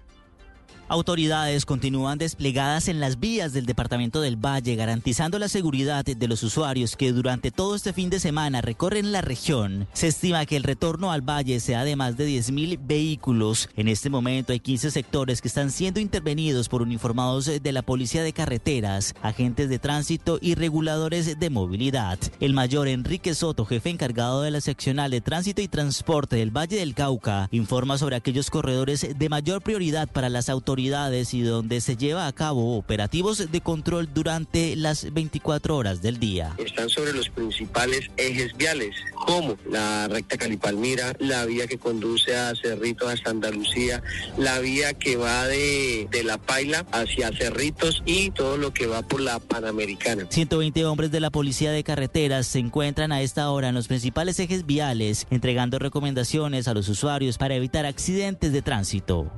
Autoridades 0.90 1.66
continúan 1.66 2.16
desplegadas 2.16 2.88
en 2.88 2.98
las 2.98 3.20
vías 3.20 3.52
del 3.52 3.66
departamento 3.66 4.22
del 4.22 4.36
Valle, 4.36 4.74
garantizando 4.74 5.38
la 5.38 5.50
seguridad 5.50 6.02
de 6.02 6.28
los 6.28 6.42
usuarios 6.42 6.96
que 6.96 7.12
durante 7.12 7.50
todo 7.50 7.74
este 7.74 7.92
fin 7.92 8.08
de 8.08 8.18
semana 8.18 8.62
recorren 8.62 9.12
la 9.12 9.20
región. 9.20 9.86
Se 9.92 10.06
estima 10.06 10.46
que 10.46 10.56
el 10.56 10.62
retorno 10.62 11.12
al 11.12 11.20
Valle 11.20 11.60
sea 11.60 11.84
de 11.84 11.94
más 11.94 12.16
de 12.16 12.26
10.000 12.30 12.78
vehículos. 12.80 13.68
En 13.76 13.86
este 13.86 14.08
momento 14.08 14.54
hay 14.54 14.60
15 14.60 14.90
sectores 14.90 15.42
que 15.42 15.48
están 15.48 15.70
siendo 15.70 16.00
intervenidos 16.00 16.70
por 16.70 16.80
uniformados 16.80 17.44
de 17.62 17.72
la 17.72 17.82
Policía 17.82 18.22
de 18.22 18.32
Carreteras, 18.32 19.14
agentes 19.20 19.68
de 19.68 19.78
tránsito 19.78 20.38
y 20.40 20.54
reguladores 20.54 21.38
de 21.38 21.50
movilidad. 21.50 22.18
El 22.40 22.54
mayor 22.54 22.88
Enrique 22.88 23.34
Soto, 23.34 23.66
jefe 23.66 23.90
encargado 23.90 24.40
de 24.40 24.52
la 24.52 24.62
seccional 24.62 25.10
de 25.10 25.20
tránsito 25.20 25.60
y 25.60 25.68
transporte 25.68 26.36
del 26.36 26.56
Valle 26.56 26.78
del 26.78 26.94
Cauca, 26.94 27.50
informa 27.52 27.98
sobre 27.98 28.16
aquellos 28.16 28.48
corredores 28.48 29.06
de 29.18 29.28
mayor 29.28 29.60
prioridad 29.60 30.08
para 30.08 30.30
las 30.30 30.48
autoridades 30.48 30.77
y 30.78 31.40
donde 31.42 31.80
se 31.80 31.96
lleva 31.96 32.28
a 32.28 32.32
cabo 32.32 32.76
operativos 32.76 33.50
de 33.50 33.60
control 33.60 34.08
durante 34.14 34.76
las 34.76 35.12
24 35.12 35.76
horas 35.76 36.02
del 36.02 36.20
día. 36.20 36.54
Están 36.58 36.88
sobre 36.88 37.12
los 37.12 37.28
principales 37.30 38.08
ejes 38.16 38.56
viales, 38.56 38.94
como 39.26 39.56
la 39.68 40.06
recta 40.06 40.38
Calipalmira, 40.38 41.14
la 41.18 41.44
vía 41.46 41.66
que 41.66 41.78
conduce 41.78 42.36
a 42.36 42.54
Cerritos 42.54 43.12
hasta 43.12 43.30
Andalucía, 43.30 44.02
la 44.36 44.60
vía 44.60 44.94
que 44.94 45.16
va 45.16 45.46
de, 45.46 46.06
de 46.10 46.22
La 46.22 46.38
Paila 46.38 46.86
hacia 46.92 47.32
Cerritos 47.32 48.02
y 48.06 48.30
todo 48.30 48.56
lo 48.56 48.72
que 48.72 48.86
va 48.86 49.02
por 49.02 49.20
la 49.20 49.40
Panamericana. 49.40 50.26
120 50.30 50.84
hombres 50.86 51.10
de 51.10 51.18
la 51.18 51.30
Policía 51.30 51.72
de 51.72 51.82
Carreteras 51.82 52.46
se 52.46 52.60
encuentran 52.60 53.10
a 53.10 53.20
esta 53.20 53.50
hora 53.50 53.70
en 53.70 53.74
los 53.74 53.88
principales 53.88 54.38
ejes 54.38 54.64
viales, 54.64 55.26
entregando 55.30 55.80
recomendaciones 55.80 56.68
a 56.68 56.74
los 56.74 56.88
usuarios 56.88 57.36
para 57.36 57.56
evitar 57.56 57.84
accidentes 57.84 58.52
de 58.52 58.62
tránsito. 58.62 59.28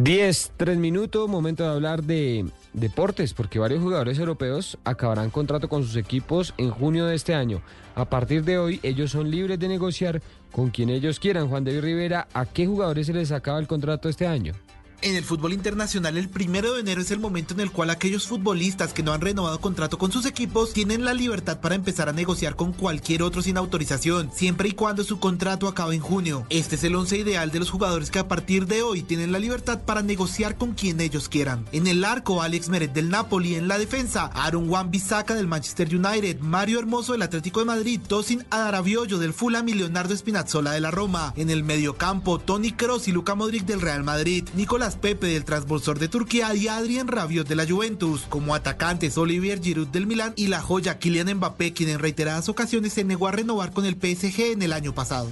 10, 0.00 0.52
3 0.56 0.78
minutos, 0.78 1.28
momento 1.28 1.64
de 1.64 1.70
hablar 1.70 2.04
de 2.04 2.46
deportes, 2.72 3.34
porque 3.34 3.58
varios 3.58 3.82
jugadores 3.82 4.16
europeos 4.20 4.78
acabarán 4.84 5.28
contrato 5.30 5.68
con 5.68 5.82
sus 5.82 5.96
equipos 5.96 6.54
en 6.56 6.70
junio 6.70 7.06
de 7.06 7.16
este 7.16 7.34
año. 7.34 7.62
A 7.96 8.04
partir 8.04 8.44
de 8.44 8.58
hoy, 8.58 8.78
ellos 8.84 9.10
son 9.10 9.28
libres 9.28 9.58
de 9.58 9.66
negociar 9.66 10.22
con 10.52 10.70
quien 10.70 10.88
ellos 10.88 11.18
quieran. 11.18 11.48
Juan 11.48 11.64
David 11.64 11.80
Rivera, 11.80 12.28
¿a 12.32 12.46
qué 12.46 12.64
jugadores 12.64 13.08
se 13.08 13.12
les 13.12 13.32
acaba 13.32 13.58
el 13.58 13.66
contrato 13.66 14.08
este 14.08 14.28
año? 14.28 14.54
En 15.00 15.14
el 15.14 15.22
fútbol 15.22 15.52
internacional, 15.52 16.16
el 16.16 16.28
primero 16.28 16.74
de 16.74 16.80
enero 16.80 17.00
es 17.00 17.12
el 17.12 17.20
momento 17.20 17.54
en 17.54 17.60
el 17.60 17.70
cual 17.70 17.90
aquellos 17.90 18.26
futbolistas 18.26 18.92
que 18.92 19.04
no 19.04 19.12
han 19.12 19.20
renovado 19.20 19.60
contrato 19.60 19.96
con 19.96 20.10
sus 20.10 20.26
equipos 20.26 20.72
tienen 20.72 21.04
la 21.04 21.14
libertad 21.14 21.60
para 21.60 21.76
empezar 21.76 22.08
a 22.08 22.12
negociar 22.12 22.56
con 22.56 22.72
cualquier 22.72 23.22
otro 23.22 23.40
sin 23.40 23.56
autorización, 23.56 24.32
siempre 24.34 24.70
y 24.70 24.72
cuando 24.72 25.04
su 25.04 25.20
contrato 25.20 25.68
acabe 25.68 25.94
en 25.94 26.00
junio. 26.00 26.46
Este 26.50 26.74
es 26.74 26.82
el 26.82 26.96
once 26.96 27.16
ideal 27.16 27.52
de 27.52 27.60
los 27.60 27.70
jugadores 27.70 28.10
que 28.10 28.18
a 28.18 28.26
partir 28.26 28.66
de 28.66 28.82
hoy 28.82 29.02
tienen 29.02 29.30
la 29.30 29.38
libertad 29.38 29.82
para 29.82 30.02
negociar 30.02 30.56
con 30.56 30.74
quien 30.74 31.00
ellos 31.00 31.28
quieran. 31.28 31.64
En 31.70 31.86
el 31.86 32.02
arco, 32.02 32.42
Alex 32.42 32.68
Meret 32.68 32.92
del 32.92 33.08
Napoli, 33.08 33.54
en 33.54 33.68
la 33.68 33.78
defensa, 33.78 34.32
Aaron 34.34 34.68
Wan 34.68 34.90
Bissaka 34.90 35.36
del 35.36 35.46
Manchester 35.46 35.94
United, 35.94 36.40
Mario 36.40 36.80
Hermoso 36.80 37.12
del 37.12 37.22
Atlético 37.22 37.60
de 37.60 37.66
Madrid, 37.66 38.00
Tosin 38.04 38.44
Adarabiollo 38.50 39.18
del 39.18 39.32
Fulham 39.32 39.68
y 39.68 39.74
Leonardo 39.74 40.16
Spinazzola 40.16 40.72
de 40.72 40.80
la 40.80 40.90
Roma. 40.90 41.34
En 41.36 41.50
el 41.50 41.62
mediocampo, 41.62 42.40
Tony 42.40 42.72
Kroos 42.72 43.06
y 43.06 43.12
Luca 43.12 43.36
Modric 43.36 43.64
del 43.64 43.80
Real 43.80 44.02
Madrid, 44.02 44.48
Nicolás 44.56 44.87
Pepe 44.96 45.26
del 45.28 45.44
Transbolsor 45.44 45.98
de 45.98 46.08
Turquía 46.08 46.54
y 46.54 46.68
Adrien 46.68 47.08
Rabiot 47.08 47.46
de 47.46 47.56
la 47.56 47.66
Juventus. 47.66 48.22
Como 48.28 48.54
atacantes, 48.54 49.18
Olivier 49.18 49.60
Giroud 49.60 49.88
del 49.88 50.06
Milán 50.06 50.32
y 50.36 50.46
la 50.48 50.60
joya 50.60 50.98
Kylian 50.98 51.34
Mbappé, 51.34 51.72
quien 51.72 51.90
en 51.90 51.98
reiteradas 51.98 52.48
ocasiones 52.48 52.92
se 52.92 53.04
negó 53.04 53.28
a 53.28 53.32
renovar 53.32 53.72
con 53.72 53.84
el 53.84 53.94
PSG 53.94 54.52
en 54.52 54.62
el 54.62 54.72
año 54.72 54.94
pasado. 54.94 55.30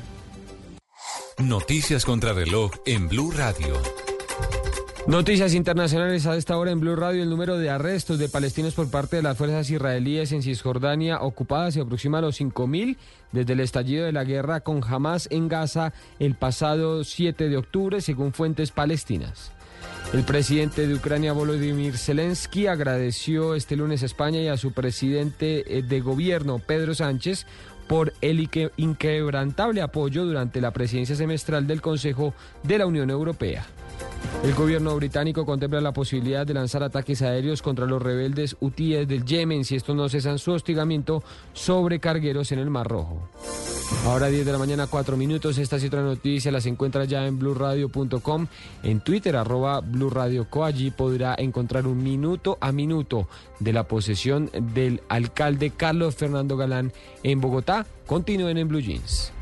Noticias 1.39 2.05
contra 2.05 2.33
reloj 2.33 2.73
en 2.87 3.09
Blue 3.09 3.31
Radio. 3.31 3.75
Noticias 5.09 5.55
internacionales 5.55 6.27
a 6.27 6.35
esta 6.37 6.59
hora 6.59 6.73
en 6.73 6.81
Blue 6.81 6.97
Radio. 6.97 7.23
El 7.23 7.31
número 7.31 7.59
de 7.59 7.71
arrestos 7.71 8.19
de 8.19 8.29
palestinos 8.29 8.75
por 8.75 8.91
parte 8.91 9.15
de 9.15 9.23
las 9.23 9.39
fuerzas 9.39 9.71
israelíes 9.71 10.33
en 10.33 10.43
Cisjordania 10.43 11.21
ocupada 11.21 11.71
se 11.71 11.81
aproxima 11.81 12.19
a 12.19 12.23
los 12.23 12.41
5.000 12.41 12.97
desde 13.31 13.53
el 13.53 13.61
estallido 13.61 14.05
de 14.05 14.11
la 14.11 14.25
guerra 14.25 14.63
con 14.63 14.83
Hamas 14.83 15.29
en 15.31 15.47
Gaza 15.47 15.93
el 16.19 16.35
pasado 16.35 17.05
7 17.05 17.49
de 17.49 17.57
octubre, 17.57 18.01
según 18.01 18.33
fuentes 18.33 18.73
palestinas. 18.73 19.53
El 20.13 20.25
presidente 20.25 20.89
de 20.89 20.95
Ucrania, 20.95 21.33
Volodymyr 21.33 21.97
Zelensky, 21.97 22.67
agradeció 22.67 23.55
este 23.55 23.77
lunes 23.77 24.03
a 24.03 24.07
España 24.07 24.41
y 24.41 24.49
a 24.49 24.57
su 24.57 24.73
presidente 24.73 25.79
eh, 25.79 25.83
de 25.83 26.01
gobierno, 26.01 26.59
Pedro 26.59 26.97
Sánchez, 26.97 27.47
por 27.87 28.13
el 28.23 28.49
inquebrantable 28.77 29.83
apoyo 29.83 30.25
durante 30.25 30.61
la 30.61 30.73
presidencia 30.73 31.15
semestral 31.15 31.69
del 31.69 31.81
Consejo 31.81 32.35
de 32.65 32.79
la 32.79 32.87
Unión 32.87 33.11
Europea. 33.11 33.67
El 34.43 34.55
gobierno 34.55 34.95
británico 34.95 35.45
contempla 35.45 35.81
la 35.81 35.93
posibilidad 35.93 36.47
de 36.47 36.55
lanzar 36.55 36.83
ataques 36.83 37.23
aéreos 37.23 37.63
contra 37.63 37.87
los 37.87 38.01
rebeldes 38.01 38.57
hutíes 38.61 39.09
del 39.09 39.25
Yemen 39.25 39.65
si 39.65 39.77
estos 39.77 39.97
no 39.97 40.09
cesan 40.09 40.39
su 40.39 40.53
hostigamiento 40.53 41.23
sobre 41.53 41.99
cargueros 41.99 42.53
en 42.53 42.61
el 42.61 42.71
Mar 42.71 42.87
Rojo. 42.87 43.29
Ahora 44.05 44.29
10 44.29 44.47
de 44.47 44.53
la 44.53 44.59
mañana, 44.59 44.87
4 44.87 45.17
minutos. 45.17 45.59
Estas 45.59 45.83
y 45.83 45.87
otras 45.87 46.05
noticias 46.05 46.53
las 46.53 46.67
encuentra 46.67 47.05
ya 47.05 47.27
en 47.27 47.39
blurradio.com, 47.39 48.47
en 48.83 49.01
Twitter, 49.01 49.37
arroba 49.37 49.81
blurradioco. 49.81 50.65
Allí 50.65 50.91
podrá 50.91 51.35
encontrar 51.39 51.87
un 51.87 52.03
minuto 52.03 52.59
a 52.61 52.73
minuto 52.73 53.29
de 53.61 53.73
la 53.73 53.85
posesión 53.85 54.51
del 54.75 55.03
alcalde 55.09 55.71
Carlos 55.71 56.17
Fernando 56.17 56.57
Galán 56.57 56.93
en 57.23 57.41
Bogotá. 57.41 57.87
Continúen 58.07 58.59
en 58.59 58.69
Blue 58.69 58.81
Jeans. 58.81 59.33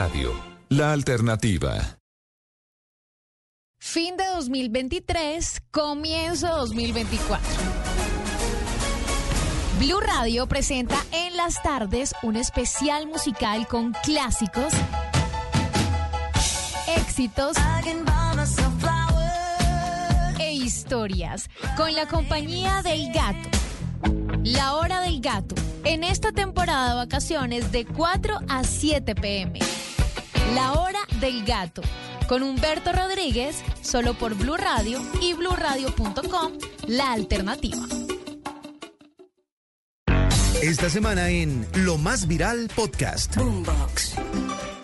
Radio, 0.00 0.32
la 0.68 0.92
alternativa. 0.92 1.98
Fin 3.80 4.16
de 4.16 4.26
2023, 4.26 5.62
comienzo 5.72 6.46
2024. 6.46 7.42
Blue 9.80 9.98
Radio 10.00 10.46
presenta 10.46 10.96
en 11.10 11.36
las 11.36 11.60
tardes 11.64 12.14
un 12.22 12.36
especial 12.36 13.08
musical 13.08 13.66
con 13.66 13.92
clásicos, 14.04 14.72
éxitos 16.96 17.56
e 20.38 20.52
historias 20.52 21.50
con 21.76 21.92
la 21.96 22.06
compañía 22.06 22.82
del 22.82 23.12
gato. 23.12 23.48
La 24.44 24.76
hora 24.76 25.00
del 25.00 25.20
gato. 25.20 25.56
En 25.84 26.04
esta 26.04 26.32
temporada 26.32 26.90
de 26.90 26.94
vacaciones 26.96 27.72
de 27.72 27.84
4 27.86 28.40
a 28.48 28.64
7 28.64 29.14
pm. 29.14 29.58
La 30.54 30.72
hora 30.74 31.00
del 31.20 31.44
gato. 31.44 31.82
Con 32.28 32.42
Humberto 32.42 32.92
Rodríguez, 32.92 33.62
solo 33.80 34.14
por 34.14 34.34
Blue 34.34 34.56
Radio 34.56 35.00
y 35.22 35.32
bluradio.com, 35.32 36.52
la 36.86 37.12
alternativa. 37.12 37.86
Esta 40.62 40.90
semana 40.90 41.30
en 41.30 41.66
Lo 41.74 41.98
Más 41.98 42.26
Viral 42.26 42.68
Podcast. 42.74 43.36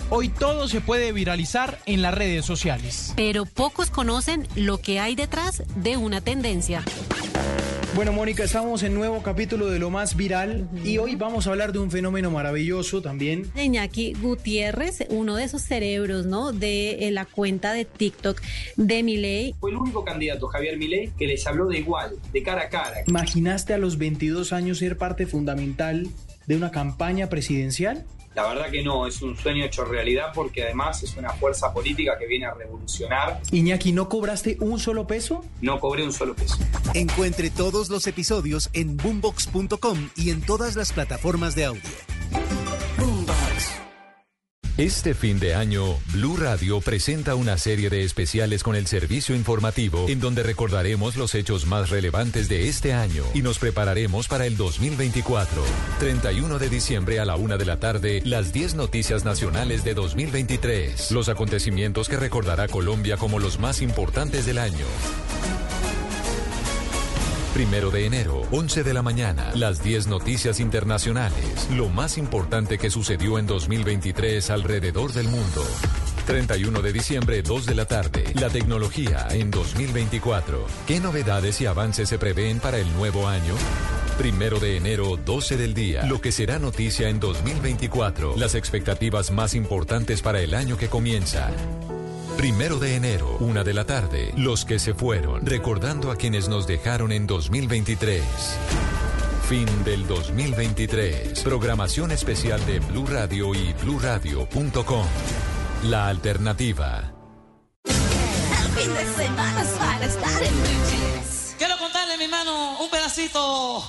Hoy 0.09 0.29
todo 0.29 0.69
se 0.69 0.81
puede 0.81 1.13
viralizar 1.13 1.81
en 1.87 2.01
las 2.01 2.15
redes 2.15 2.45
sociales. 2.45 3.13
Pero 3.17 3.45
pocos 3.45 3.91
conocen 3.91 4.47
lo 4.55 4.79
que 4.79 5.01
hay 5.01 5.17
detrás 5.17 5.65
de 5.75 5.97
una 5.97 6.21
tendencia. 6.21 6.85
Bueno, 7.95 8.13
Mónica, 8.13 8.43
estamos 8.43 8.83
en 8.83 8.93
nuevo 8.93 9.23
capítulo 9.23 9.71
de 9.71 9.79
Lo 9.79 9.89
Más 9.89 10.17
Viral 10.17 10.69
y 10.85 10.99
hoy 10.99 11.15
vamos 11.15 11.47
a 11.47 11.51
hablar 11.51 11.73
de 11.73 11.79
un 11.79 11.93
fenómeno 11.93 12.29
maravilloso 12.29 13.01
también. 13.01 13.49
Iñaki 13.55 14.15
Gutiérrez, 14.15 15.07
uno 15.11 15.37
de 15.37 15.45
esos 15.45 15.63
cerebros, 15.63 16.27
¿no? 16.27 16.51
De 16.51 17.07
eh, 17.07 17.13
la 17.13 17.25
cuenta 17.25 17.73
de 17.73 17.85
TikTok 17.85 18.41
de 18.77 19.05
Milei. 19.05 19.55
Fue 19.61 19.71
el 19.71 19.77
único 19.77 20.05
candidato, 20.05 20.49
Javier 20.49 20.77
Milei, 20.77 21.13
que 21.17 21.29
les 21.29 21.47
habló 21.47 21.69
de 21.69 21.79
igual, 21.79 22.17
de 22.33 22.43
cara 22.43 22.63
a 22.63 22.69
cara. 22.69 23.05
¿Imaginaste 23.07 23.75
a 23.75 23.79
los 23.79 23.97
22 23.97 24.53
años 24.53 24.79
ser 24.79 24.99
parte 24.99 25.27
fundamental 25.27 26.09
de 26.49 26.57
una 26.57 26.73
campaña 26.73 27.29
presidencial? 27.29 28.05
La 28.35 28.49
verdad 28.49 28.71
que 28.71 28.83
no, 28.83 29.07
es 29.07 29.23
un 29.23 29.37
sueño 29.37 29.65
hecho 29.65 29.85
realidad 29.85 30.33
porque 30.35 30.65
además 30.65 31.03
es 31.03 31.17
una 31.17 31.31
fuerza 31.31 31.73
política 31.73 32.19
que 32.19 32.27
viene 32.27 32.47
a 32.47 32.55
revolucionar. 32.55 33.41
Iñaki, 33.53 33.93
¿no 33.93 34.09
cobraste 34.09 34.57
un 34.61 34.79
solo 34.79 35.07
peso? 35.07 35.45
No 35.61 35.79
cobré 35.79 36.03
un 36.03 36.13
solo 36.13 36.35
peso. 36.35 36.57
Encuentre 36.95 37.51
todos 37.51 37.91
los 37.91 38.07
episodios 38.07 38.71
en 38.73 38.97
boombox.com 38.97 40.11
y 40.17 40.31
en 40.31 40.43
todas 40.43 40.75
las 40.75 40.93
plataformas 40.93 41.55
de 41.55 41.67
audio. 41.67 42.64
Este 44.77 45.15
fin 45.15 45.39
de 45.39 45.55
año, 45.55 45.85
Blue 46.13 46.37
Radio 46.37 46.81
presenta 46.81 47.37
una 47.37 47.59
serie 47.59 47.91
de 47.91 48.03
especiales 48.03 48.65
con 48.65 48.75
el 48.75 48.89
servicio 48.89 49.37
informativo 49.37 50.07
en 50.09 50.19
donde 50.19 50.43
recordaremos 50.43 51.15
los 51.15 51.37
hechos 51.37 51.65
más 51.65 51.91
relevantes 51.91 52.49
de 52.49 52.69
este 52.69 52.93
año 52.93 53.23
y 53.35 53.43
nos 53.43 53.61
prepararemos 53.61 54.27
para 54.27 54.47
el 54.47 54.57
2024. 54.57 55.63
31 56.01 56.59
de 56.59 56.69
diciembre 56.69 57.21
a 57.21 57.25
la 57.25 57.37
una 57.37 57.57
de 57.57 57.67
la 57.67 57.79
tarde, 57.79 58.21
las 58.25 58.53
10 58.53 58.75
noticias 58.75 59.25
nacionales 59.25 59.85
de 59.85 59.95
2023. 59.95 61.13
Los 61.13 61.29
acontecimientos 61.29 62.09
que 62.09 62.17
recordará 62.17 62.67
Colombia 62.67 63.17
como 63.17 63.39
los 63.39 63.61
más 63.61 63.81
importantes 63.81 64.45
del 64.45 64.59
año. 64.59 64.87
Primero 67.55 67.93
de 67.93 68.05
enero, 68.05 68.43
11 68.51 68.83
de 68.83 68.93
la 68.93 69.03
mañana, 69.03 69.53
las 69.55 69.81
10 69.81 70.09
noticias 70.09 70.59
internacionales. 70.59 71.69
Lo 71.71 71.89
más 71.89 72.19
importante 72.19 72.79
que 72.79 72.91
sucedió 72.91 73.39
en 73.39 73.47
2023 73.47 74.51
alrededor 74.51 75.13
del 75.13 75.29
mundo. 75.29 75.65
31 76.27 76.83
de 76.83 76.93
diciembre, 76.93 77.43
2 77.43 77.67
de 77.67 77.75
la 77.77 77.85
tarde. 77.85 78.25
La 78.35 78.51
tecnología 78.51 79.29
en 79.31 79.53
2024. 79.53 80.67
¿Qué 80.89 80.99
novedades 80.99 81.61
y 81.61 81.67
avances 81.67 82.09
se 82.09 82.19
prevén 82.19 82.59
para 82.59 82.79
el 82.79 82.93
nuevo 82.95 83.29
año? 83.29 83.55
Primero 84.19 84.59
de 84.59 84.77
enero, 84.77 85.17
12 85.17 85.57
del 85.57 85.75
día. 85.75 86.07
Lo 86.07 86.21
que 86.21 86.33
será 86.33 86.59
noticia 86.59 87.09
en 87.09 87.21
2024. 87.21 88.35
Las 88.37 88.57
expectativas 88.57 89.31
más 89.31 89.55
importantes 89.55 90.23
para 90.23 90.41
el 90.41 90.55
año 90.55 90.77
que 90.77 90.89
comienza. 90.89 91.53
Primero 92.37 92.79
de 92.79 92.97
enero, 92.97 93.37
una 93.41 93.65
de 93.65 93.73
la 93.73 93.85
tarde, 93.87 94.33
los 94.37 94.65
que 94.65 94.79
se 94.79 94.93
fueron, 94.93 95.47
recordando 95.47 96.11
a 96.11 96.17
quienes 96.17 96.49
nos 96.49 96.67
dejaron 96.67 97.13
en 97.13 97.27
2023. 97.27 98.23
Fin 99.49 99.67
del 99.85 100.07
2023. 100.07 101.41
Programación 101.43 102.11
especial 102.11 102.65
de 102.67 102.81
Blue 102.81 103.07
Radio 103.07 103.55
y 103.55 103.73
bluradio.com. 103.75 105.07
La 105.85 106.09
alternativa. 106.09 107.13
El 107.85 107.93
fin 107.93 108.95
de 108.95 109.15
semana 109.15 109.63
es 109.63 109.69
para 109.69 110.05
estar 110.07 110.43
en 110.43 110.55
Jeans. 110.65 111.55
Quiero 111.57 111.79
contarle, 111.79 112.19
mi 112.19 112.25
hermano, 112.25 112.79
un 112.81 112.91
pedacito 112.91 113.85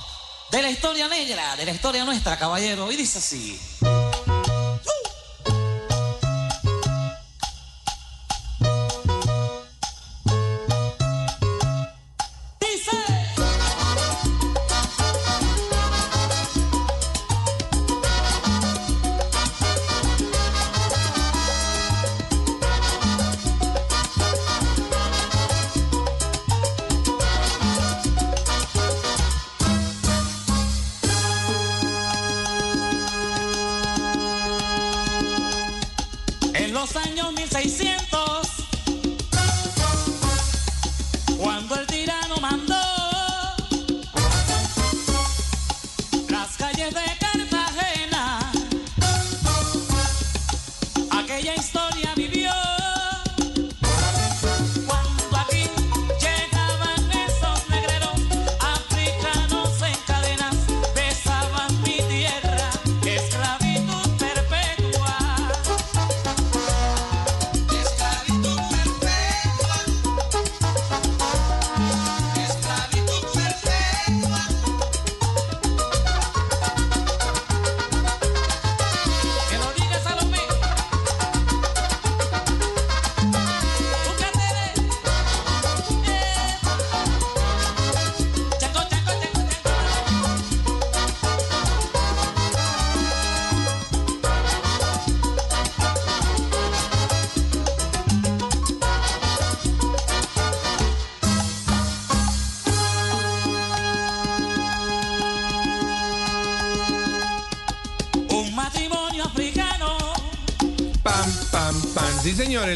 de 0.52 0.62
la 0.62 0.70
historia 0.70 1.08
negra, 1.08 1.56
de 1.56 1.64
la 1.64 1.72
historia 1.72 2.04
nuestra, 2.04 2.38
caballero. 2.38 2.92
Y 2.92 2.96
dice 2.96 3.18
así. 3.18 3.58
los 36.86 36.96
años 36.96 37.45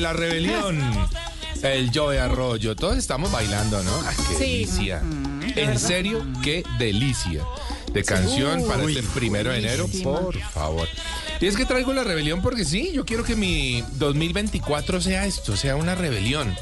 La 0.01 0.13
rebelión. 0.13 0.81
El 1.63 1.91
Joe 1.95 2.19
Arroyo. 2.19 2.75
Todos 2.75 2.97
estamos 2.97 3.31
bailando, 3.31 3.83
¿no? 3.83 3.93
Ah, 4.05 4.13
qué 4.17 4.35
Sí. 4.35 4.41
delicia. 4.41 5.03
En 5.57 5.79
serio, 5.79 6.25
qué 6.43 6.63
delicia. 6.79 7.45
De 7.93 8.05
canción 8.05 8.67
para 8.67 8.85
este 8.85 9.03
primero 9.03 9.51
de 9.51 9.59
enero, 9.59 9.89
por 10.03 10.39
favor. 10.41 10.89
Y 11.41 11.47
es 11.47 11.57
que 11.57 11.65
traigo 11.67 11.93
la 11.93 12.05
rebelión 12.05 12.41
porque 12.41 12.65
sí, 12.65 12.93
yo 12.95 13.05
quiero 13.05 13.25
que 13.25 13.35
mi 13.35 13.83
2024 13.99 15.01
sea 15.01 15.27
esto, 15.27 15.57
sea 15.57 15.77
una 15.77 15.95
rebelión. 15.95 16.55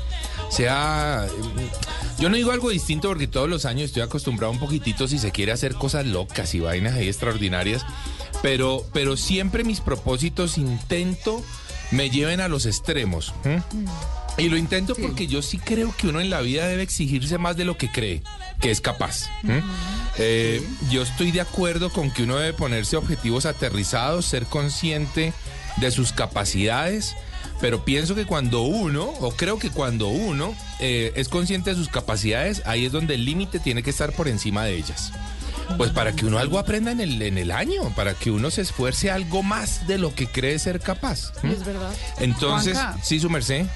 Sea. 0.51 1.27
mm, 1.29 2.21
Yo 2.23 2.29
no 2.29 2.37
digo 2.37 2.51
algo 2.51 2.71
distinto 2.71 3.09
porque 3.09 3.29
todos 3.29 3.49
los 3.49 3.65
años 3.67 3.85
estoy 3.87 4.03
acostumbrado 4.03 4.53
un 4.53 4.59
poquitito 4.59 5.07
si 5.07 5.19
se 5.19 5.31
quiere 5.31 5.53
hacer 5.53 5.75
cosas 5.75 6.05
locas 6.07 6.53
y 6.55 6.61
vainas 6.61 6.95
ahí 6.95 7.07
extraordinarias. 7.09 7.83
Pero, 8.43 8.85
pero 8.93 9.17
siempre 9.17 9.63
mis 9.65 9.81
propósitos 9.81 10.59
intento 10.59 11.43
me 11.91 12.11
lleven 12.11 12.41
a 12.41 12.49
los 12.49 12.67
extremos. 12.67 13.35
¿m? 13.45 13.63
Y 14.37 14.49
lo 14.49 14.57
intento 14.57 14.95
porque 14.95 15.27
yo 15.27 15.43
sí 15.43 15.59
creo 15.59 15.95
que 15.97 16.09
uno 16.09 16.21
en 16.21 16.31
la 16.31 16.41
vida 16.41 16.69
debe 16.69 16.83
exigirse 16.83 17.39
más 17.39 17.57
de 17.57 17.65
lo 17.65 17.77
que 17.77 17.91
cree 17.91 18.23
que 18.61 18.71
es 18.71 18.81
capaz. 18.81 19.29
¿m? 19.43 19.63
Eh, 20.19 20.63
yo 20.91 21.03
estoy 21.03 21.31
de 21.33 21.41
acuerdo 21.41 21.91
con 21.91 22.11
que 22.11 22.25
uno 22.25 22.37
debe 22.37 22.53
ponerse 22.53 22.97
objetivos 22.97 23.47
aterrizados, 23.47 24.27
ser 24.27 24.47
consciente 24.47 25.33
de 25.77 25.91
sus 25.91 26.13
capacidades, 26.13 27.17
pero 27.61 27.85
pienso 27.85 28.15
que 28.15 28.27
cuando 28.27 28.63
uno, 28.63 29.05
o 29.05 29.33
creo 29.33 29.59
que 29.59 29.71
cuando 29.71 30.09
uno 30.09 30.55
eh, 30.81 31.13
es 31.17 31.29
consciente 31.29 31.71
de 31.71 31.77
sus 31.77 31.89
capacidades, 31.89 32.63
ahí 32.67 32.87
es 32.87 32.93
donde 32.93 33.15
el 33.15 33.25
límite 33.25 33.59
tiene 33.59 33.83
que 33.83 33.91
estar 33.91 34.13
por 34.13 34.29
encima 34.29 34.65
de 34.65 34.77
ellas. 34.77 35.13
Pues 35.77 35.91
para 35.91 36.13
que 36.13 36.27
uno 36.27 36.39
algo 36.39 36.59
aprenda 36.59 36.91
en 36.91 37.01
el, 37.01 37.21
en 37.23 37.39
el 37.39 37.51
año, 37.51 37.93
para 37.95 38.15
que 38.15 38.31
uno 38.31 38.51
se 38.51 38.63
esfuerce 38.63 39.11
algo 39.11 39.43
más 39.43 39.87
de 39.87 39.99
lo 39.99 40.15
que 40.15 40.27
cree 40.27 40.59
ser 40.59 40.81
capaz. 40.81 41.33
Es 41.43 41.65
verdad. 41.65 41.93
Entonces, 42.19 42.75
Juanca. 42.77 42.99
sí, 43.03 43.21
su 43.21 43.31
merced. 43.31 43.67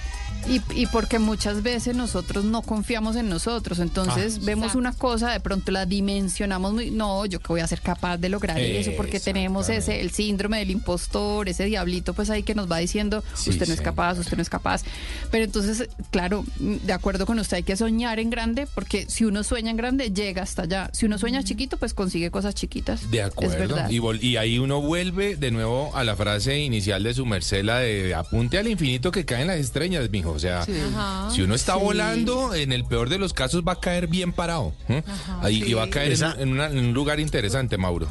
Y, 0.48 0.60
y 0.74 0.86
porque 0.86 1.20
muchas 1.20 1.62
veces 1.62 1.94
nosotros 1.94 2.44
no 2.44 2.62
confiamos 2.62 3.14
en 3.14 3.28
nosotros, 3.28 3.78
entonces 3.78 4.38
Ah. 4.38 4.44
vemos 4.44 4.74
una 4.74 4.92
cosa, 4.92 5.30
de 5.30 5.38
pronto 5.38 5.70
la 5.70 5.86
dimensionamos 5.86 6.72
muy, 6.72 6.90
no, 6.90 7.24
yo 7.26 7.38
que 7.38 7.46
voy 7.48 7.60
a 7.60 7.66
ser 7.68 7.80
capaz 7.80 8.16
de 8.18 8.28
lograr 8.28 8.58
eso, 8.60 8.90
porque 8.96 9.20
tenemos 9.20 9.68
ese, 9.68 10.00
el 10.00 10.10
síndrome 10.10 10.58
del 10.58 10.72
impostor, 10.72 11.48
ese 11.48 11.64
diablito 11.66 12.12
pues 12.12 12.28
ahí 12.28 12.42
que 12.42 12.56
nos 12.56 12.70
va 12.70 12.78
diciendo, 12.78 13.22
Sí, 13.34 13.50
usted 13.50 13.68
no 13.68 13.74
es 13.74 13.80
capaz, 13.80 14.18
usted 14.18 14.36
no 14.36 14.42
es 14.42 14.50
capaz. 14.50 14.82
Pero 15.30 15.44
entonces, 15.44 15.88
claro, 16.10 16.44
de 16.58 16.92
acuerdo 16.92 17.24
con 17.24 17.38
usted, 17.38 17.58
hay 17.58 17.62
que 17.62 17.76
soñar 17.76 18.18
en 18.18 18.28
grande, 18.30 18.66
porque 18.74 19.06
si 19.08 19.24
uno 19.24 19.44
sueña 19.44 19.70
en 19.70 19.76
grande, 19.76 20.10
llega 20.10 20.42
hasta 20.42 20.62
allá. 20.62 20.90
Si 20.92 21.06
uno 21.06 21.18
sueña 21.18 21.44
chiquito, 21.44 21.76
pues 21.76 21.94
consigue 21.94 22.30
cosas 22.32 22.54
chiquitas. 22.56 23.10
De 23.12 23.18
Es 23.20 23.26
acuerdo. 23.26 23.58
verdad. 23.58 23.90
Y, 23.90 23.98
vol- 24.00 24.20
y 24.22 24.36
ahí 24.36 24.58
uno 24.58 24.80
vuelve 24.80 25.36
de 25.36 25.52
nuevo 25.52 25.94
a 25.96 26.02
la 26.02 26.16
frase 26.16 26.58
inicial 26.58 27.02
de 27.04 27.14
su 27.14 27.24
merced, 27.26 27.62
la 27.64 27.78
de 27.78 28.14
apunte 28.14 28.58
al 28.58 28.66
infinito 28.66 29.12
que 29.12 29.24
caen 29.24 29.46
las 29.46 29.58
estrellas, 29.58 30.10
mijo. 30.22 30.32
O 30.32 30.38
sea, 30.38 30.64
Sí. 30.64 30.72
Si 31.34 31.42
uno 31.42 31.54
está 31.54 31.74
Sí. 31.74 31.80
volando, 31.82 32.54
en 32.54 32.72
el 32.72 32.84
peor 32.84 33.08
de 33.08 33.18
los 33.18 33.32
casos 33.32 33.62
va 33.66 33.72
a 33.72 33.80
caer 33.80 34.06
bien 34.06 34.32
parado. 34.32 34.72
¿eh? 34.88 35.02
Ahí, 35.40 35.62
Y 35.66 35.74
va 35.74 35.84
a 35.84 35.90
caer 35.90 36.06
en, 36.08 36.12
Esa- 36.12 36.36
en 36.38 36.50
una- 36.50 36.66
en 36.66 36.78
un 36.78 36.92
lugar 36.94 37.20
interesante, 37.20 37.76
Mauro. 37.78 38.08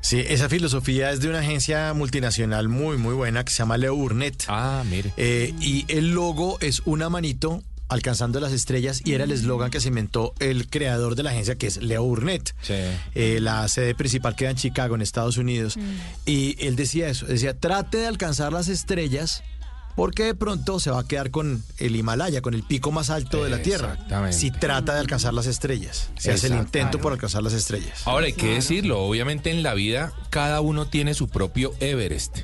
Sí, 0.00 0.20
esa 0.20 0.48
filosofía 0.50 1.10
es 1.12 1.20
de 1.20 1.28
una 1.28 1.38
agencia 1.40 1.92
multinacional 1.94 2.68
muy, 2.68 2.98
muy 2.98 3.14
buena 3.14 3.44
que 3.44 3.50
se 3.52 3.58
llama 3.58 3.78
Leo 3.78 3.94
Burnett. 3.96 4.44
Ah, 4.48 4.82
mire. 4.88 5.12
Eh, 5.16 5.54
y 5.60 5.84
el 5.88 6.10
logo 6.12 6.58
es 6.60 6.82
una 6.84 7.08
manito 7.08 7.62
alcanzando 7.88 8.40
las 8.40 8.52
estrellas 8.52 9.00
y 9.04 9.12
era 9.12 9.24
el 9.24 9.30
eslogan 9.30 9.70
que 9.70 9.78
se 9.80 9.88
inventó 9.88 10.34
el 10.40 10.68
creador 10.68 11.14
de 11.16 11.22
la 11.22 11.30
agencia 11.30 11.54
que 11.56 11.66
es 11.68 11.76
Leo 11.82 12.02
Burnett. 12.04 12.54
Sí. 12.62 12.74
Eh, 13.14 13.38
la 13.40 13.66
sede 13.68 13.94
principal 13.94 14.34
queda 14.36 14.50
en 14.50 14.56
Chicago, 14.56 14.94
en 14.94 15.00
Estados 15.02 15.36
Unidos. 15.38 15.76
Y 16.26 16.56
él 16.66 16.76
decía 16.76 17.08
eso, 17.08 17.26
decía, 17.26 17.58
trate 17.58 17.98
de 17.98 18.06
alcanzar 18.06 18.52
las 18.52 18.68
estrellas 18.68 19.42
porque 19.96 20.24
de 20.24 20.34
pronto 20.34 20.80
se 20.80 20.90
va 20.90 21.00
a 21.00 21.06
quedar 21.06 21.30
con 21.30 21.62
el 21.78 21.96
Himalaya, 21.96 22.40
con 22.42 22.54
el 22.54 22.62
pico 22.62 22.90
más 22.92 23.10
alto 23.10 23.44
de 23.44 23.50
la 23.50 23.62
Tierra. 23.62 23.92
Exactamente. 23.94 24.36
Si 24.36 24.50
trata 24.50 24.94
de 24.94 25.00
alcanzar 25.00 25.34
las 25.34 25.46
estrellas, 25.46 26.10
se 26.18 26.32
hace 26.32 26.48
el 26.48 26.54
intento 26.54 27.00
por 27.00 27.12
alcanzar 27.12 27.42
las 27.42 27.52
estrellas. 27.52 28.02
Ahora 28.06 28.26
hay 28.26 28.32
que 28.32 28.54
decirlo, 28.54 29.00
obviamente 29.02 29.50
en 29.50 29.62
la 29.62 29.74
vida 29.74 30.12
cada 30.30 30.60
uno 30.60 30.86
tiene 30.86 31.14
su 31.14 31.28
propio 31.28 31.72
Everest. 31.80 32.38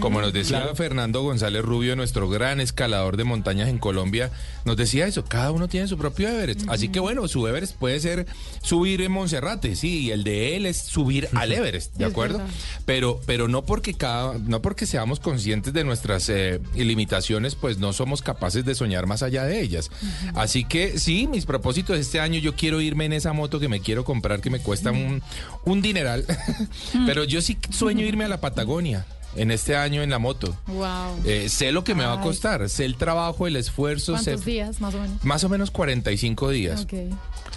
Como 0.00 0.20
nos 0.22 0.32
decía 0.32 0.74
Fernando 0.74 1.22
González 1.22 1.62
Rubio, 1.62 1.96
nuestro 1.96 2.28
gran 2.30 2.60
escalador 2.60 3.16
de 3.18 3.24
montañas 3.24 3.68
en 3.68 3.78
Colombia, 3.78 4.30
nos 4.64 4.76
decía 4.76 5.06
eso, 5.06 5.24
cada 5.24 5.50
uno 5.52 5.68
tiene 5.68 5.86
su 5.86 5.98
propio 5.98 6.28
Everest. 6.28 6.62
Así 6.68 6.88
que 6.88 6.98
bueno, 6.98 7.28
su 7.28 7.46
Everest 7.46 7.76
puede 7.76 8.00
ser 8.00 8.26
subir 8.62 9.02
en 9.02 9.12
Monserrate, 9.12 9.76
sí, 9.76 10.00
y 10.04 10.10
el 10.12 10.24
de 10.24 10.56
él 10.56 10.66
es 10.66 10.78
subir 10.78 11.28
al 11.34 11.52
Everest, 11.52 11.94
¿de 11.96 12.06
Es 12.06 12.10
acuerdo? 12.10 12.38
verdad. 12.38 12.52
Pero, 12.86 13.20
pero 13.26 13.46
no 13.48 13.64
porque 13.64 13.92
cada, 13.94 14.38
no 14.38 14.62
porque 14.62 14.86
seamos 14.86 15.20
conscientes 15.20 15.72
de 15.74 15.84
nuestras 15.84 16.28
eh, 16.30 16.60
limitaciones, 16.74 17.54
pues 17.54 17.78
no 17.78 17.92
somos 17.92 18.22
capaces 18.22 18.64
de 18.64 18.74
soñar 18.74 19.06
más 19.06 19.22
allá 19.22 19.44
de 19.44 19.60
ellas. 19.60 19.90
Así 20.34 20.64
que 20.64 20.98
sí, 20.98 21.26
mis 21.26 21.46
propósitos 21.46 21.98
este 21.98 22.20
año, 22.20 22.38
yo 22.38 22.54
quiero 22.54 22.80
irme 22.80 23.04
en 23.04 23.12
esa 23.12 23.32
moto 23.32 23.60
que 23.60 23.68
me 23.68 23.80
quiero 23.80 24.04
comprar, 24.04 24.40
que 24.40 24.50
me 24.50 24.60
cuesta 24.60 24.90
un, 24.90 25.22
un 25.64 25.82
dineral. 25.82 26.24
pero 27.06 27.24
yo 27.24 27.40
sí 27.40 27.58
sueño 27.70 28.04
irme 28.04 28.24
a 28.24 28.28
la 28.28 28.40
Patagonia 28.40 29.06
en 29.36 29.50
este 29.50 29.76
año 29.76 30.02
en 30.02 30.10
la 30.10 30.18
moto. 30.18 30.56
Wow. 30.66 31.20
Eh, 31.24 31.48
sé 31.48 31.72
lo 31.72 31.84
que 31.84 31.94
me 31.94 32.04
va 32.04 32.14
a 32.14 32.20
costar, 32.20 32.68
sé 32.68 32.84
el 32.84 32.96
trabajo, 32.96 33.46
el 33.46 33.56
esfuerzo, 33.56 34.16
sé 34.18 34.32
¿Cuántos 34.32 34.44
días 34.44 34.80
más 34.80 34.94
o 34.94 35.00
menos? 35.00 35.24
más 35.24 35.44
o 35.44 35.48
menos 35.48 35.70
45 35.70 36.50
días. 36.50 36.82
Ok. 36.82 36.94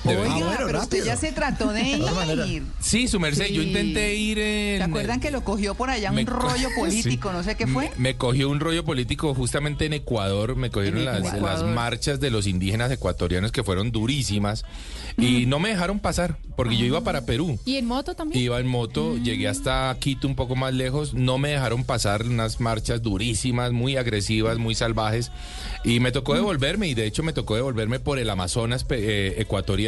Oiga, 0.05 0.57
pero 0.65 0.81
usted 0.81 1.03
ya 1.03 1.15
se 1.15 1.31
trató 1.31 1.71
de 1.71 1.81
ir. 1.81 2.63
Sí, 2.79 3.07
su 3.07 3.19
merced, 3.19 3.47
yo 3.47 3.61
intenté 3.61 4.15
ir 4.15 4.39
en... 4.39 4.77
¿Se 4.77 4.83
acuerdan 4.83 5.19
que 5.19 5.31
lo 5.31 5.43
cogió 5.43 5.75
por 5.75 5.89
allá 5.89 6.11
Me 6.11 6.21
un 6.21 6.27
rollo 6.27 6.69
político? 6.77 7.29
Sí. 7.29 7.35
No 7.35 7.43
sé 7.43 7.55
qué 7.55 7.67
fue. 7.67 7.91
Me, 7.97 8.11
me 8.11 8.17
cogió 8.17 8.49
un 8.49 8.59
rollo 8.59 8.83
político 8.85 9.33
justamente 9.33 9.85
en 9.85 9.93
Ecuador, 9.93 10.55
me 10.55 10.69
cogieron 10.69 11.05
las, 11.05 11.19
Ecuador. 11.19 11.41
las 11.41 11.63
marchas 11.63 12.19
de 12.19 12.31
los 12.31 12.47
indígenas 12.47 12.91
ecuatorianos 12.91 13.51
que 13.51 13.63
fueron 13.63 13.91
durísimas 13.91 14.65
y 15.17 15.45
no 15.45 15.59
me 15.59 15.69
dejaron 15.69 15.99
pasar 15.99 16.37
porque 16.55 16.77
yo 16.77 16.85
iba 16.85 17.01
para 17.01 17.25
Perú. 17.25 17.59
¿Y 17.65 17.77
en 17.77 17.85
moto 17.85 18.15
también? 18.15 18.41
Iba 18.41 18.59
en 18.59 18.67
moto, 18.67 19.17
llegué 19.17 19.47
hasta 19.47 19.95
Quito 19.99 20.27
un 20.27 20.35
poco 20.35 20.55
más 20.55 20.73
lejos, 20.73 21.13
no 21.13 21.37
me 21.37 21.49
dejaron 21.49 21.83
pasar 21.83 22.23
unas 22.23 22.59
marchas 22.59 23.01
durísimas, 23.01 23.71
muy 23.71 23.97
agresivas, 23.97 24.57
muy 24.57 24.75
salvajes 24.75 25.31
y 25.83 25.99
me 25.99 26.11
tocó 26.11 26.33
devolverme 26.35 26.87
y 26.87 26.93
de 26.93 27.05
hecho 27.05 27.23
me 27.23 27.33
tocó 27.33 27.55
devolverme 27.55 27.99
por 27.99 28.19
el 28.19 28.29
Amazonas 28.29 28.85
eh, 28.89 29.35
ecuatoriano, 29.37 29.86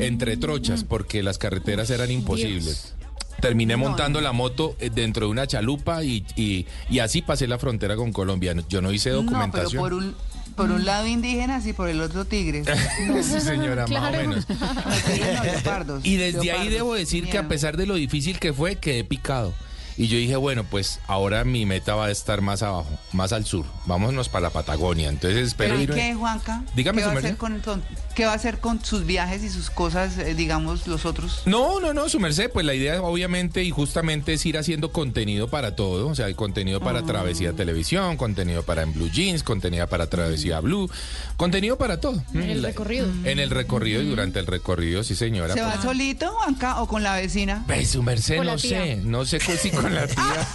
entre 0.00 0.36
trochas 0.36 0.84
porque 0.84 1.22
las 1.22 1.38
carreteras 1.38 1.90
eran 1.90 2.10
imposibles. 2.10 2.94
Terminé 3.40 3.76
montando 3.76 4.20
la 4.20 4.30
moto 4.32 4.76
eh, 4.78 4.90
dentro 4.94 5.26
de 5.26 5.32
una 5.32 5.46
chalupa 5.48 6.04
y, 6.04 6.24
y- 6.36 6.64
y 6.88 7.00
así 7.00 7.22
pasé 7.22 7.48
la 7.48 7.58
frontera 7.58 7.96
con 7.96 8.12
Colombia. 8.12 8.54
Yo 8.68 8.80
no 8.80 8.92
hice 8.92 9.10
No, 9.10 9.16
pero 9.16 9.22
documentación. 9.32 9.80
por 9.82 9.94
un, 9.94 10.14
por 10.54 10.70
un 10.70 10.84
lado 10.84 11.08
indígenas 11.08 11.66
y 11.66 11.72
por 11.72 11.88
el 11.88 12.00
otro 12.02 12.24
tigres. 12.24 12.68
Sí, 13.24 13.40
señora, 13.40 13.86
más 13.88 14.08
o 14.14 14.16
menos. 14.16 14.46
Leopardos, 15.42 16.04
Y 16.04 16.16
desde 16.16 16.52
ahí 16.52 16.68
debo 16.68 16.94
decir 16.94 17.28
que 17.28 17.38
a 17.38 17.48
pesar 17.48 17.76
de 17.76 17.86
lo 17.86 17.94
difícil 17.96 18.38
que 18.38 18.52
fue, 18.52 18.76
quedé 18.76 19.02
picado. 19.02 19.52
Y 19.96 20.08
yo 20.08 20.16
dije, 20.16 20.36
bueno, 20.36 20.64
pues 20.64 21.00
ahora 21.06 21.44
mi 21.44 21.66
meta 21.66 21.94
va 21.94 22.06
a 22.06 22.10
estar 22.10 22.40
más 22.40 22.62
abajo, 22.62 22.88
más 23.12 23.32
al 23.32 23.44
sur. 23.44 23.66
Vámonos 23.86 24.28
para 24.28 24.44
la 24.44 24.50
Patagonia. 24.50 25.08
Entonces 25.08 25.48
espero 25.48 25.74
¿Pero 25.76 25.82
y 25.82 25.86
irme- 25.86 25.94
qué, 25.94 26.14
Juanca? 26.14 26.64
Dígame, 26.74 27.00
¿Qué 27.02 27.06
va, 27.06 27.10
su 27.12 27.16
a 27.16 27.18
hacer 27.18 27.30
merced. 27.32 27.38
con, 27.38 27.60
con- 27.60 27.82
¿Qué 28.14 28.26
va 28.26 28.32
a 28.32 28.34
hacer 28.34 28.58
con 28.58 28.84
sus 28.84 29.06
viajes 29.06 29.42
y 29.42 29.48
sus 29.48 29.70
cosas, 29.70 30.18
eh, 30.18 30.34
digamos, 30.34 30.86
los 30.86 31.06
otros? 31.06 31.42
No, 31.46 31.80
no, 31.80 31.94
no, 31.94 32.08
su 32.10 32.20
merced, 32.20 32.50
pues 32.50 32.66
la 32.66 32.74
idea 32.74 33.00
obviamente 33.02 33.64
y 33.64 33.70
justamente 33.70 34.34
es 34.34 34.44
ir 34.44 34.58
haciendo 34.58 34.92
contenido 34.92 35.48
para 35.48 35.76
todo, 35.76 36.08
o 36.08 36.14
sea, 36.14 36.26
hay 36.26 36.34
contenido 36.34 36.80
para 36.80 36.98
Ah. 37.00 37.06
Travesía 37.06 37.54
Televisión, 37.54 38.16
contenido 38.18 38.62
para 38.64 38.82
En 38.82 38.92
Blue 38.92 39.10
Jeans, 39.10 39.42
contenido 39.42 39.86
para 39.88 40.08
Travesía 40.08 40.60
Blue, 40.60 40.90
contenido 41.38 41.78
para 41.78 42.00
todo. 42.00 42.22
En 42.34 42.42
el 42.42 42.60
La- 42.62 42.68
recorrido. 42.68 43.06
En 43.24 43.38
el 43.38 43.48
recorrido 43.50 44.02
y 44.02 44.06
durante 44.06 44.38
el 44.40 44.46
recorrido, 44.46 45.02
sí 45.04 45.14
señora. 45.14 45.54
¿Se 45.54 45.62
pues. 45.62 45.76
va 45.78 45.82
solito, 45.82 46.30
Juanca, 46.32 46.82
o 46.82 46.86
con 46.88 47.02
la 47.02 47.16
vecina? 47.16 47.64
Pues 47.66 47.90
su 47.90 48.02
merced, 48.02 48.42
no 48.42 48.58
sé, 48.58 48.96
no 48.96 49.24
sé 49.24 49.40
si 49.40 49.70
con 49.82 49.94
la 49.94 50.06
tía, 50.06 50.48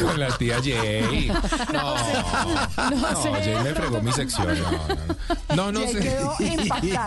con 0.00 0.20
la 0.20 0.38
tía 0.38 0.56
Jay. 0.62 1.28
No, 1.72 1.94
no, 2.90 3.22
sé. 3.22 3.30
Jay 3.44 3.64
me 3.64 3.74
fregó 3.74 4.02
mi 4.02 4.12
sección. 4.12 4.48
No, 4.58 4.70
no, 4.70 4.88
no. 4.88 5.56
No, 5.56 5.72
no 5.72 5.80
Jay 5.80 5.92
sé. 5.92 6.00
quedó 6.00 6.36
impactada. 6.40 7.06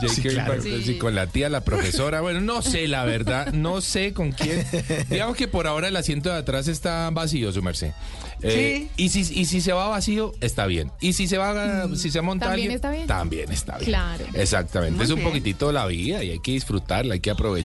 Jay 0.00 0.08
Sí, 0.08 0.22
quedó 0.22 0.32
claro. 0.34 0.54
impactado, 0.54 0.82
sí, 0.82 0.98
con 0.98 1.14
la 1.14 1.26
tía, 1.26 1.48
la 1.48 1.60
profesora. 1.62 2.20
Bueno, 2.20 2.40
no 2.40 2.62
sé, 2.62 2.88
la 2.88 3.04
verdad, 3.04 3.52
no 3.52 3.80
sé 3.80 4.12
con 4.12 4.32
quién. 4.32 4.66
Digamos 5.08 5.36
que 5.36 5.48
por 5.48 5.66
ahora 5.66 5.88
el 5.88 5.96
asiento 5.96 6.30
de 6.30 6.36
atrás 6.38 6.68
está 6.68 7.08
vacío, 7.10 7.52
su 7.52 7.62
merced. 7.62 7.92
Eh, 8.42 8.88
y, 8.96 9.10
si, 9.10 9.20
y 9.38 9.44
si 9.44 9.60
se 9.60 9.72
va 9.74 9.88
vacío, 9.88 10.32
está 10.40 10.64
bien. 10.66 10.90
Y 11.00 11.12
si 11.12 11.26
se 11.28 11.36
va, 11.36 11.88
si 11.94 12.10
se 12.10 12.22
monta 12.22 12.46
¿También 12.46 12.70
alguien, 12.70 12.76
está 12.76 12.90
bien? 12.90 13.06
también 13.06 13.52
está 13.52 13.76
bien. 13.76 13.90
Claro. 13.90 14.24
Exactamente. 14.32 14.96
Muy 14.96 15.04
es 15.04 15.10
un 15.10 15.16
bien. 15.16 15.28
poquitito 15.28 15.72
la 15.72 15.86
vida 15.86 16.24
y 16.24 16.30
hay 16.30 16.38
que 16.40 16.52
disfrutarla, 16.52 17.14
hay 17.14 17.20
que 17.20 17.30
aprovechar. 17.30 17.64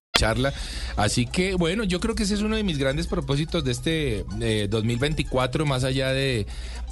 Charla. 0.17 0.53
Así 0.97 1.25
que 1.25 1.55
bueno, 1.55 1.83
yo 1.83 1.99
creo 1.99 2.15
que 2.15 2.23
ese 2.23 2.33
es 2.35 2.41
uno 2.41 2.55
de 2.55 2.63
mis 2.63 2.77
grandes 2.77 3.07
propósitos 3.07 3.63
de 3.63 3.71
este 3.71 4.25
eh, 4.41 4.67
2024, 4.69 5.65
más 5.65 5.83
allá 5.83 6.11
de 6.11 6.45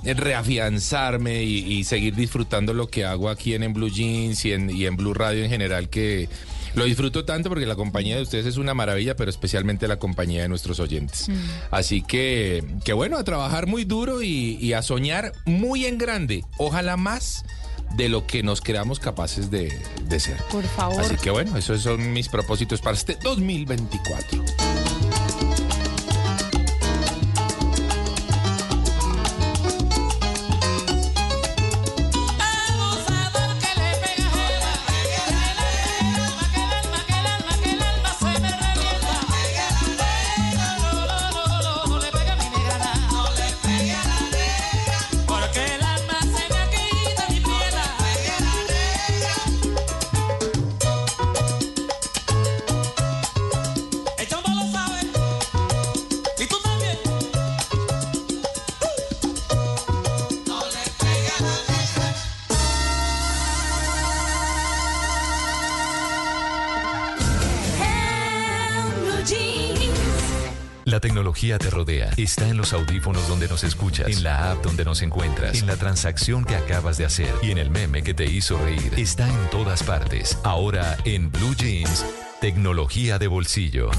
reafianzarme 0.03 1.43
y, 1.43 1.57
y 1.73 1.83
seguir 1.83 2.15
disfrutando 2.15 2.73
lo 2.73 2.87
que 2.87 3.05
hago 3.05 3.29
aquí 3.29 3.53
en, 3.53 3.63
en 3.63 3.73
Blue 3.73 3.89
Jeans 3.89 4.45
y 4.45 4.53
en, 4.53 4.69
y 4.69 4.85
en 4.85 4.95
Blue 4.95 5.13
Radio 5.13 5.43
en 5.43 5.49
general, 5.49 5.89
que 5.89 6.29
lo 6.75 6.85
disfruto 6.85 7.25
tanto 7.25 7.49
porque 7.49 7.65
la 7.65 7.75
compañía 7.75 8.15
de 8.15 8.21
ustedes 8.21 8.45
es 8.45 8.57
una 8.57 8.73
maravilla, 8.73 9.15
pero 9.15 9.29
especialmente 9.29 9.87
la 9.87 9.97
compañía 9.99 10.43
de 10.43 10.47
nuestros 10.47 10.79
oyentes. 10.79 11.27
Así 11.71 12.01
que, 12.01 12.63
que 12.85 12.93
bueno, 12.93 13.17
a 13.17 13.23
trabajar 13.23 13.67
muy 13.67 13.83
duro 13.83 14.21
y, 14.21 14.57
y 14.61 14.73
a 14.73 14.81
soñar 14.81 15.33
muy 15.45 15.85
en 15.85 15.97
grande, 15.97 16.45
ojalá 16.57 16.95
más 16.95 17.43
de 17.95 18.09
lo 18.09 18.25
que 18.25 18.43
nos 18.43 18.61
creamos 18.61 18.99
capaces 18.99 19.49
de, 19.49 19.81
de 20.03 20.19
ser. 20.19 20.37
Por 20.51 20.63
favor. 20.63 21.01
Así 21.01 21.15
que 21.15 21.31
bueno, 21.31 21.57
esos 21.57 21.81
son 21.81 22.13
mis 22.13 22.29
propósitos 22.29 22.81
para 22.81 22.95
este 22.95 23.15
2024. 23.15 24.43
Tecnología 71.39 71.57
te 71.57 71.69
rodea. 71.69 72.09
Está 72.17 72.49
en 72.49 72.57
los 72.57 72.73
audífonos 72.73 73.27
donde 73.29 73.47
nos 73.47 73.63
escuchas, 73.63 74.09
en 74.09 74.23
la 74.23 74.51
app 74.51 74.61
donde 74.61 74.83
nos 74.83 75.01
encuentras, 75.01 75.57
en 75.59 75.67
la 75.67 75.77
transacción 75.77 76.43
que 76.43 76.55
acabas 76.55 76.97
de 76.97 77.05
hacer 77.05 77.33
y 77.41 77.51
en 77.51 77.57
el 77.57 77.69
meme 77.69 78.03
que 78.03 78.13
te 78.13 78.25
hizo 78.25 78.57
reír. 78.57 78.93
Está 78.97 79.25
en 79.27 79.49
todas 79.49 79.81
partes. 79.83 80.37
Ahora 80.43 80.97
en 81.05 81.31
Blue 81.31 81.55
Jeans, 81.55 82.05
tecnología 82.41 83.17
de 83.19 83.27
bolsillo. 83.27 83.89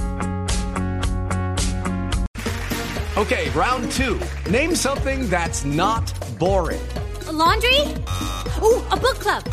Okay, 3.17 3.49
round 3.55 3.91
two. 3.91 4.19
Name 4.51 4.75
something 4.75 5.29
that's 5.31 5.65
not 5.65 6.13
boring. 6.39 6.81
laundry? 7.33 7.81
Ooh, 8.63 8.85
a 8.91 8.97
book 8.97 9.19
club. 9.19 9.45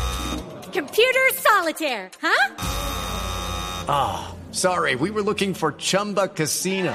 Computer 0.72 1.26
solitaire, 1.34 2.10
huh? 2.20 2.54
Ah, 3.88 4.34
sorry, 4.52 4.94
we 4.94 5.10
were 5.10 5.22
looking 5.22 5.54
for 5.54 5.72
Chumba 5.72 6.28
Casino. 6.28 6.94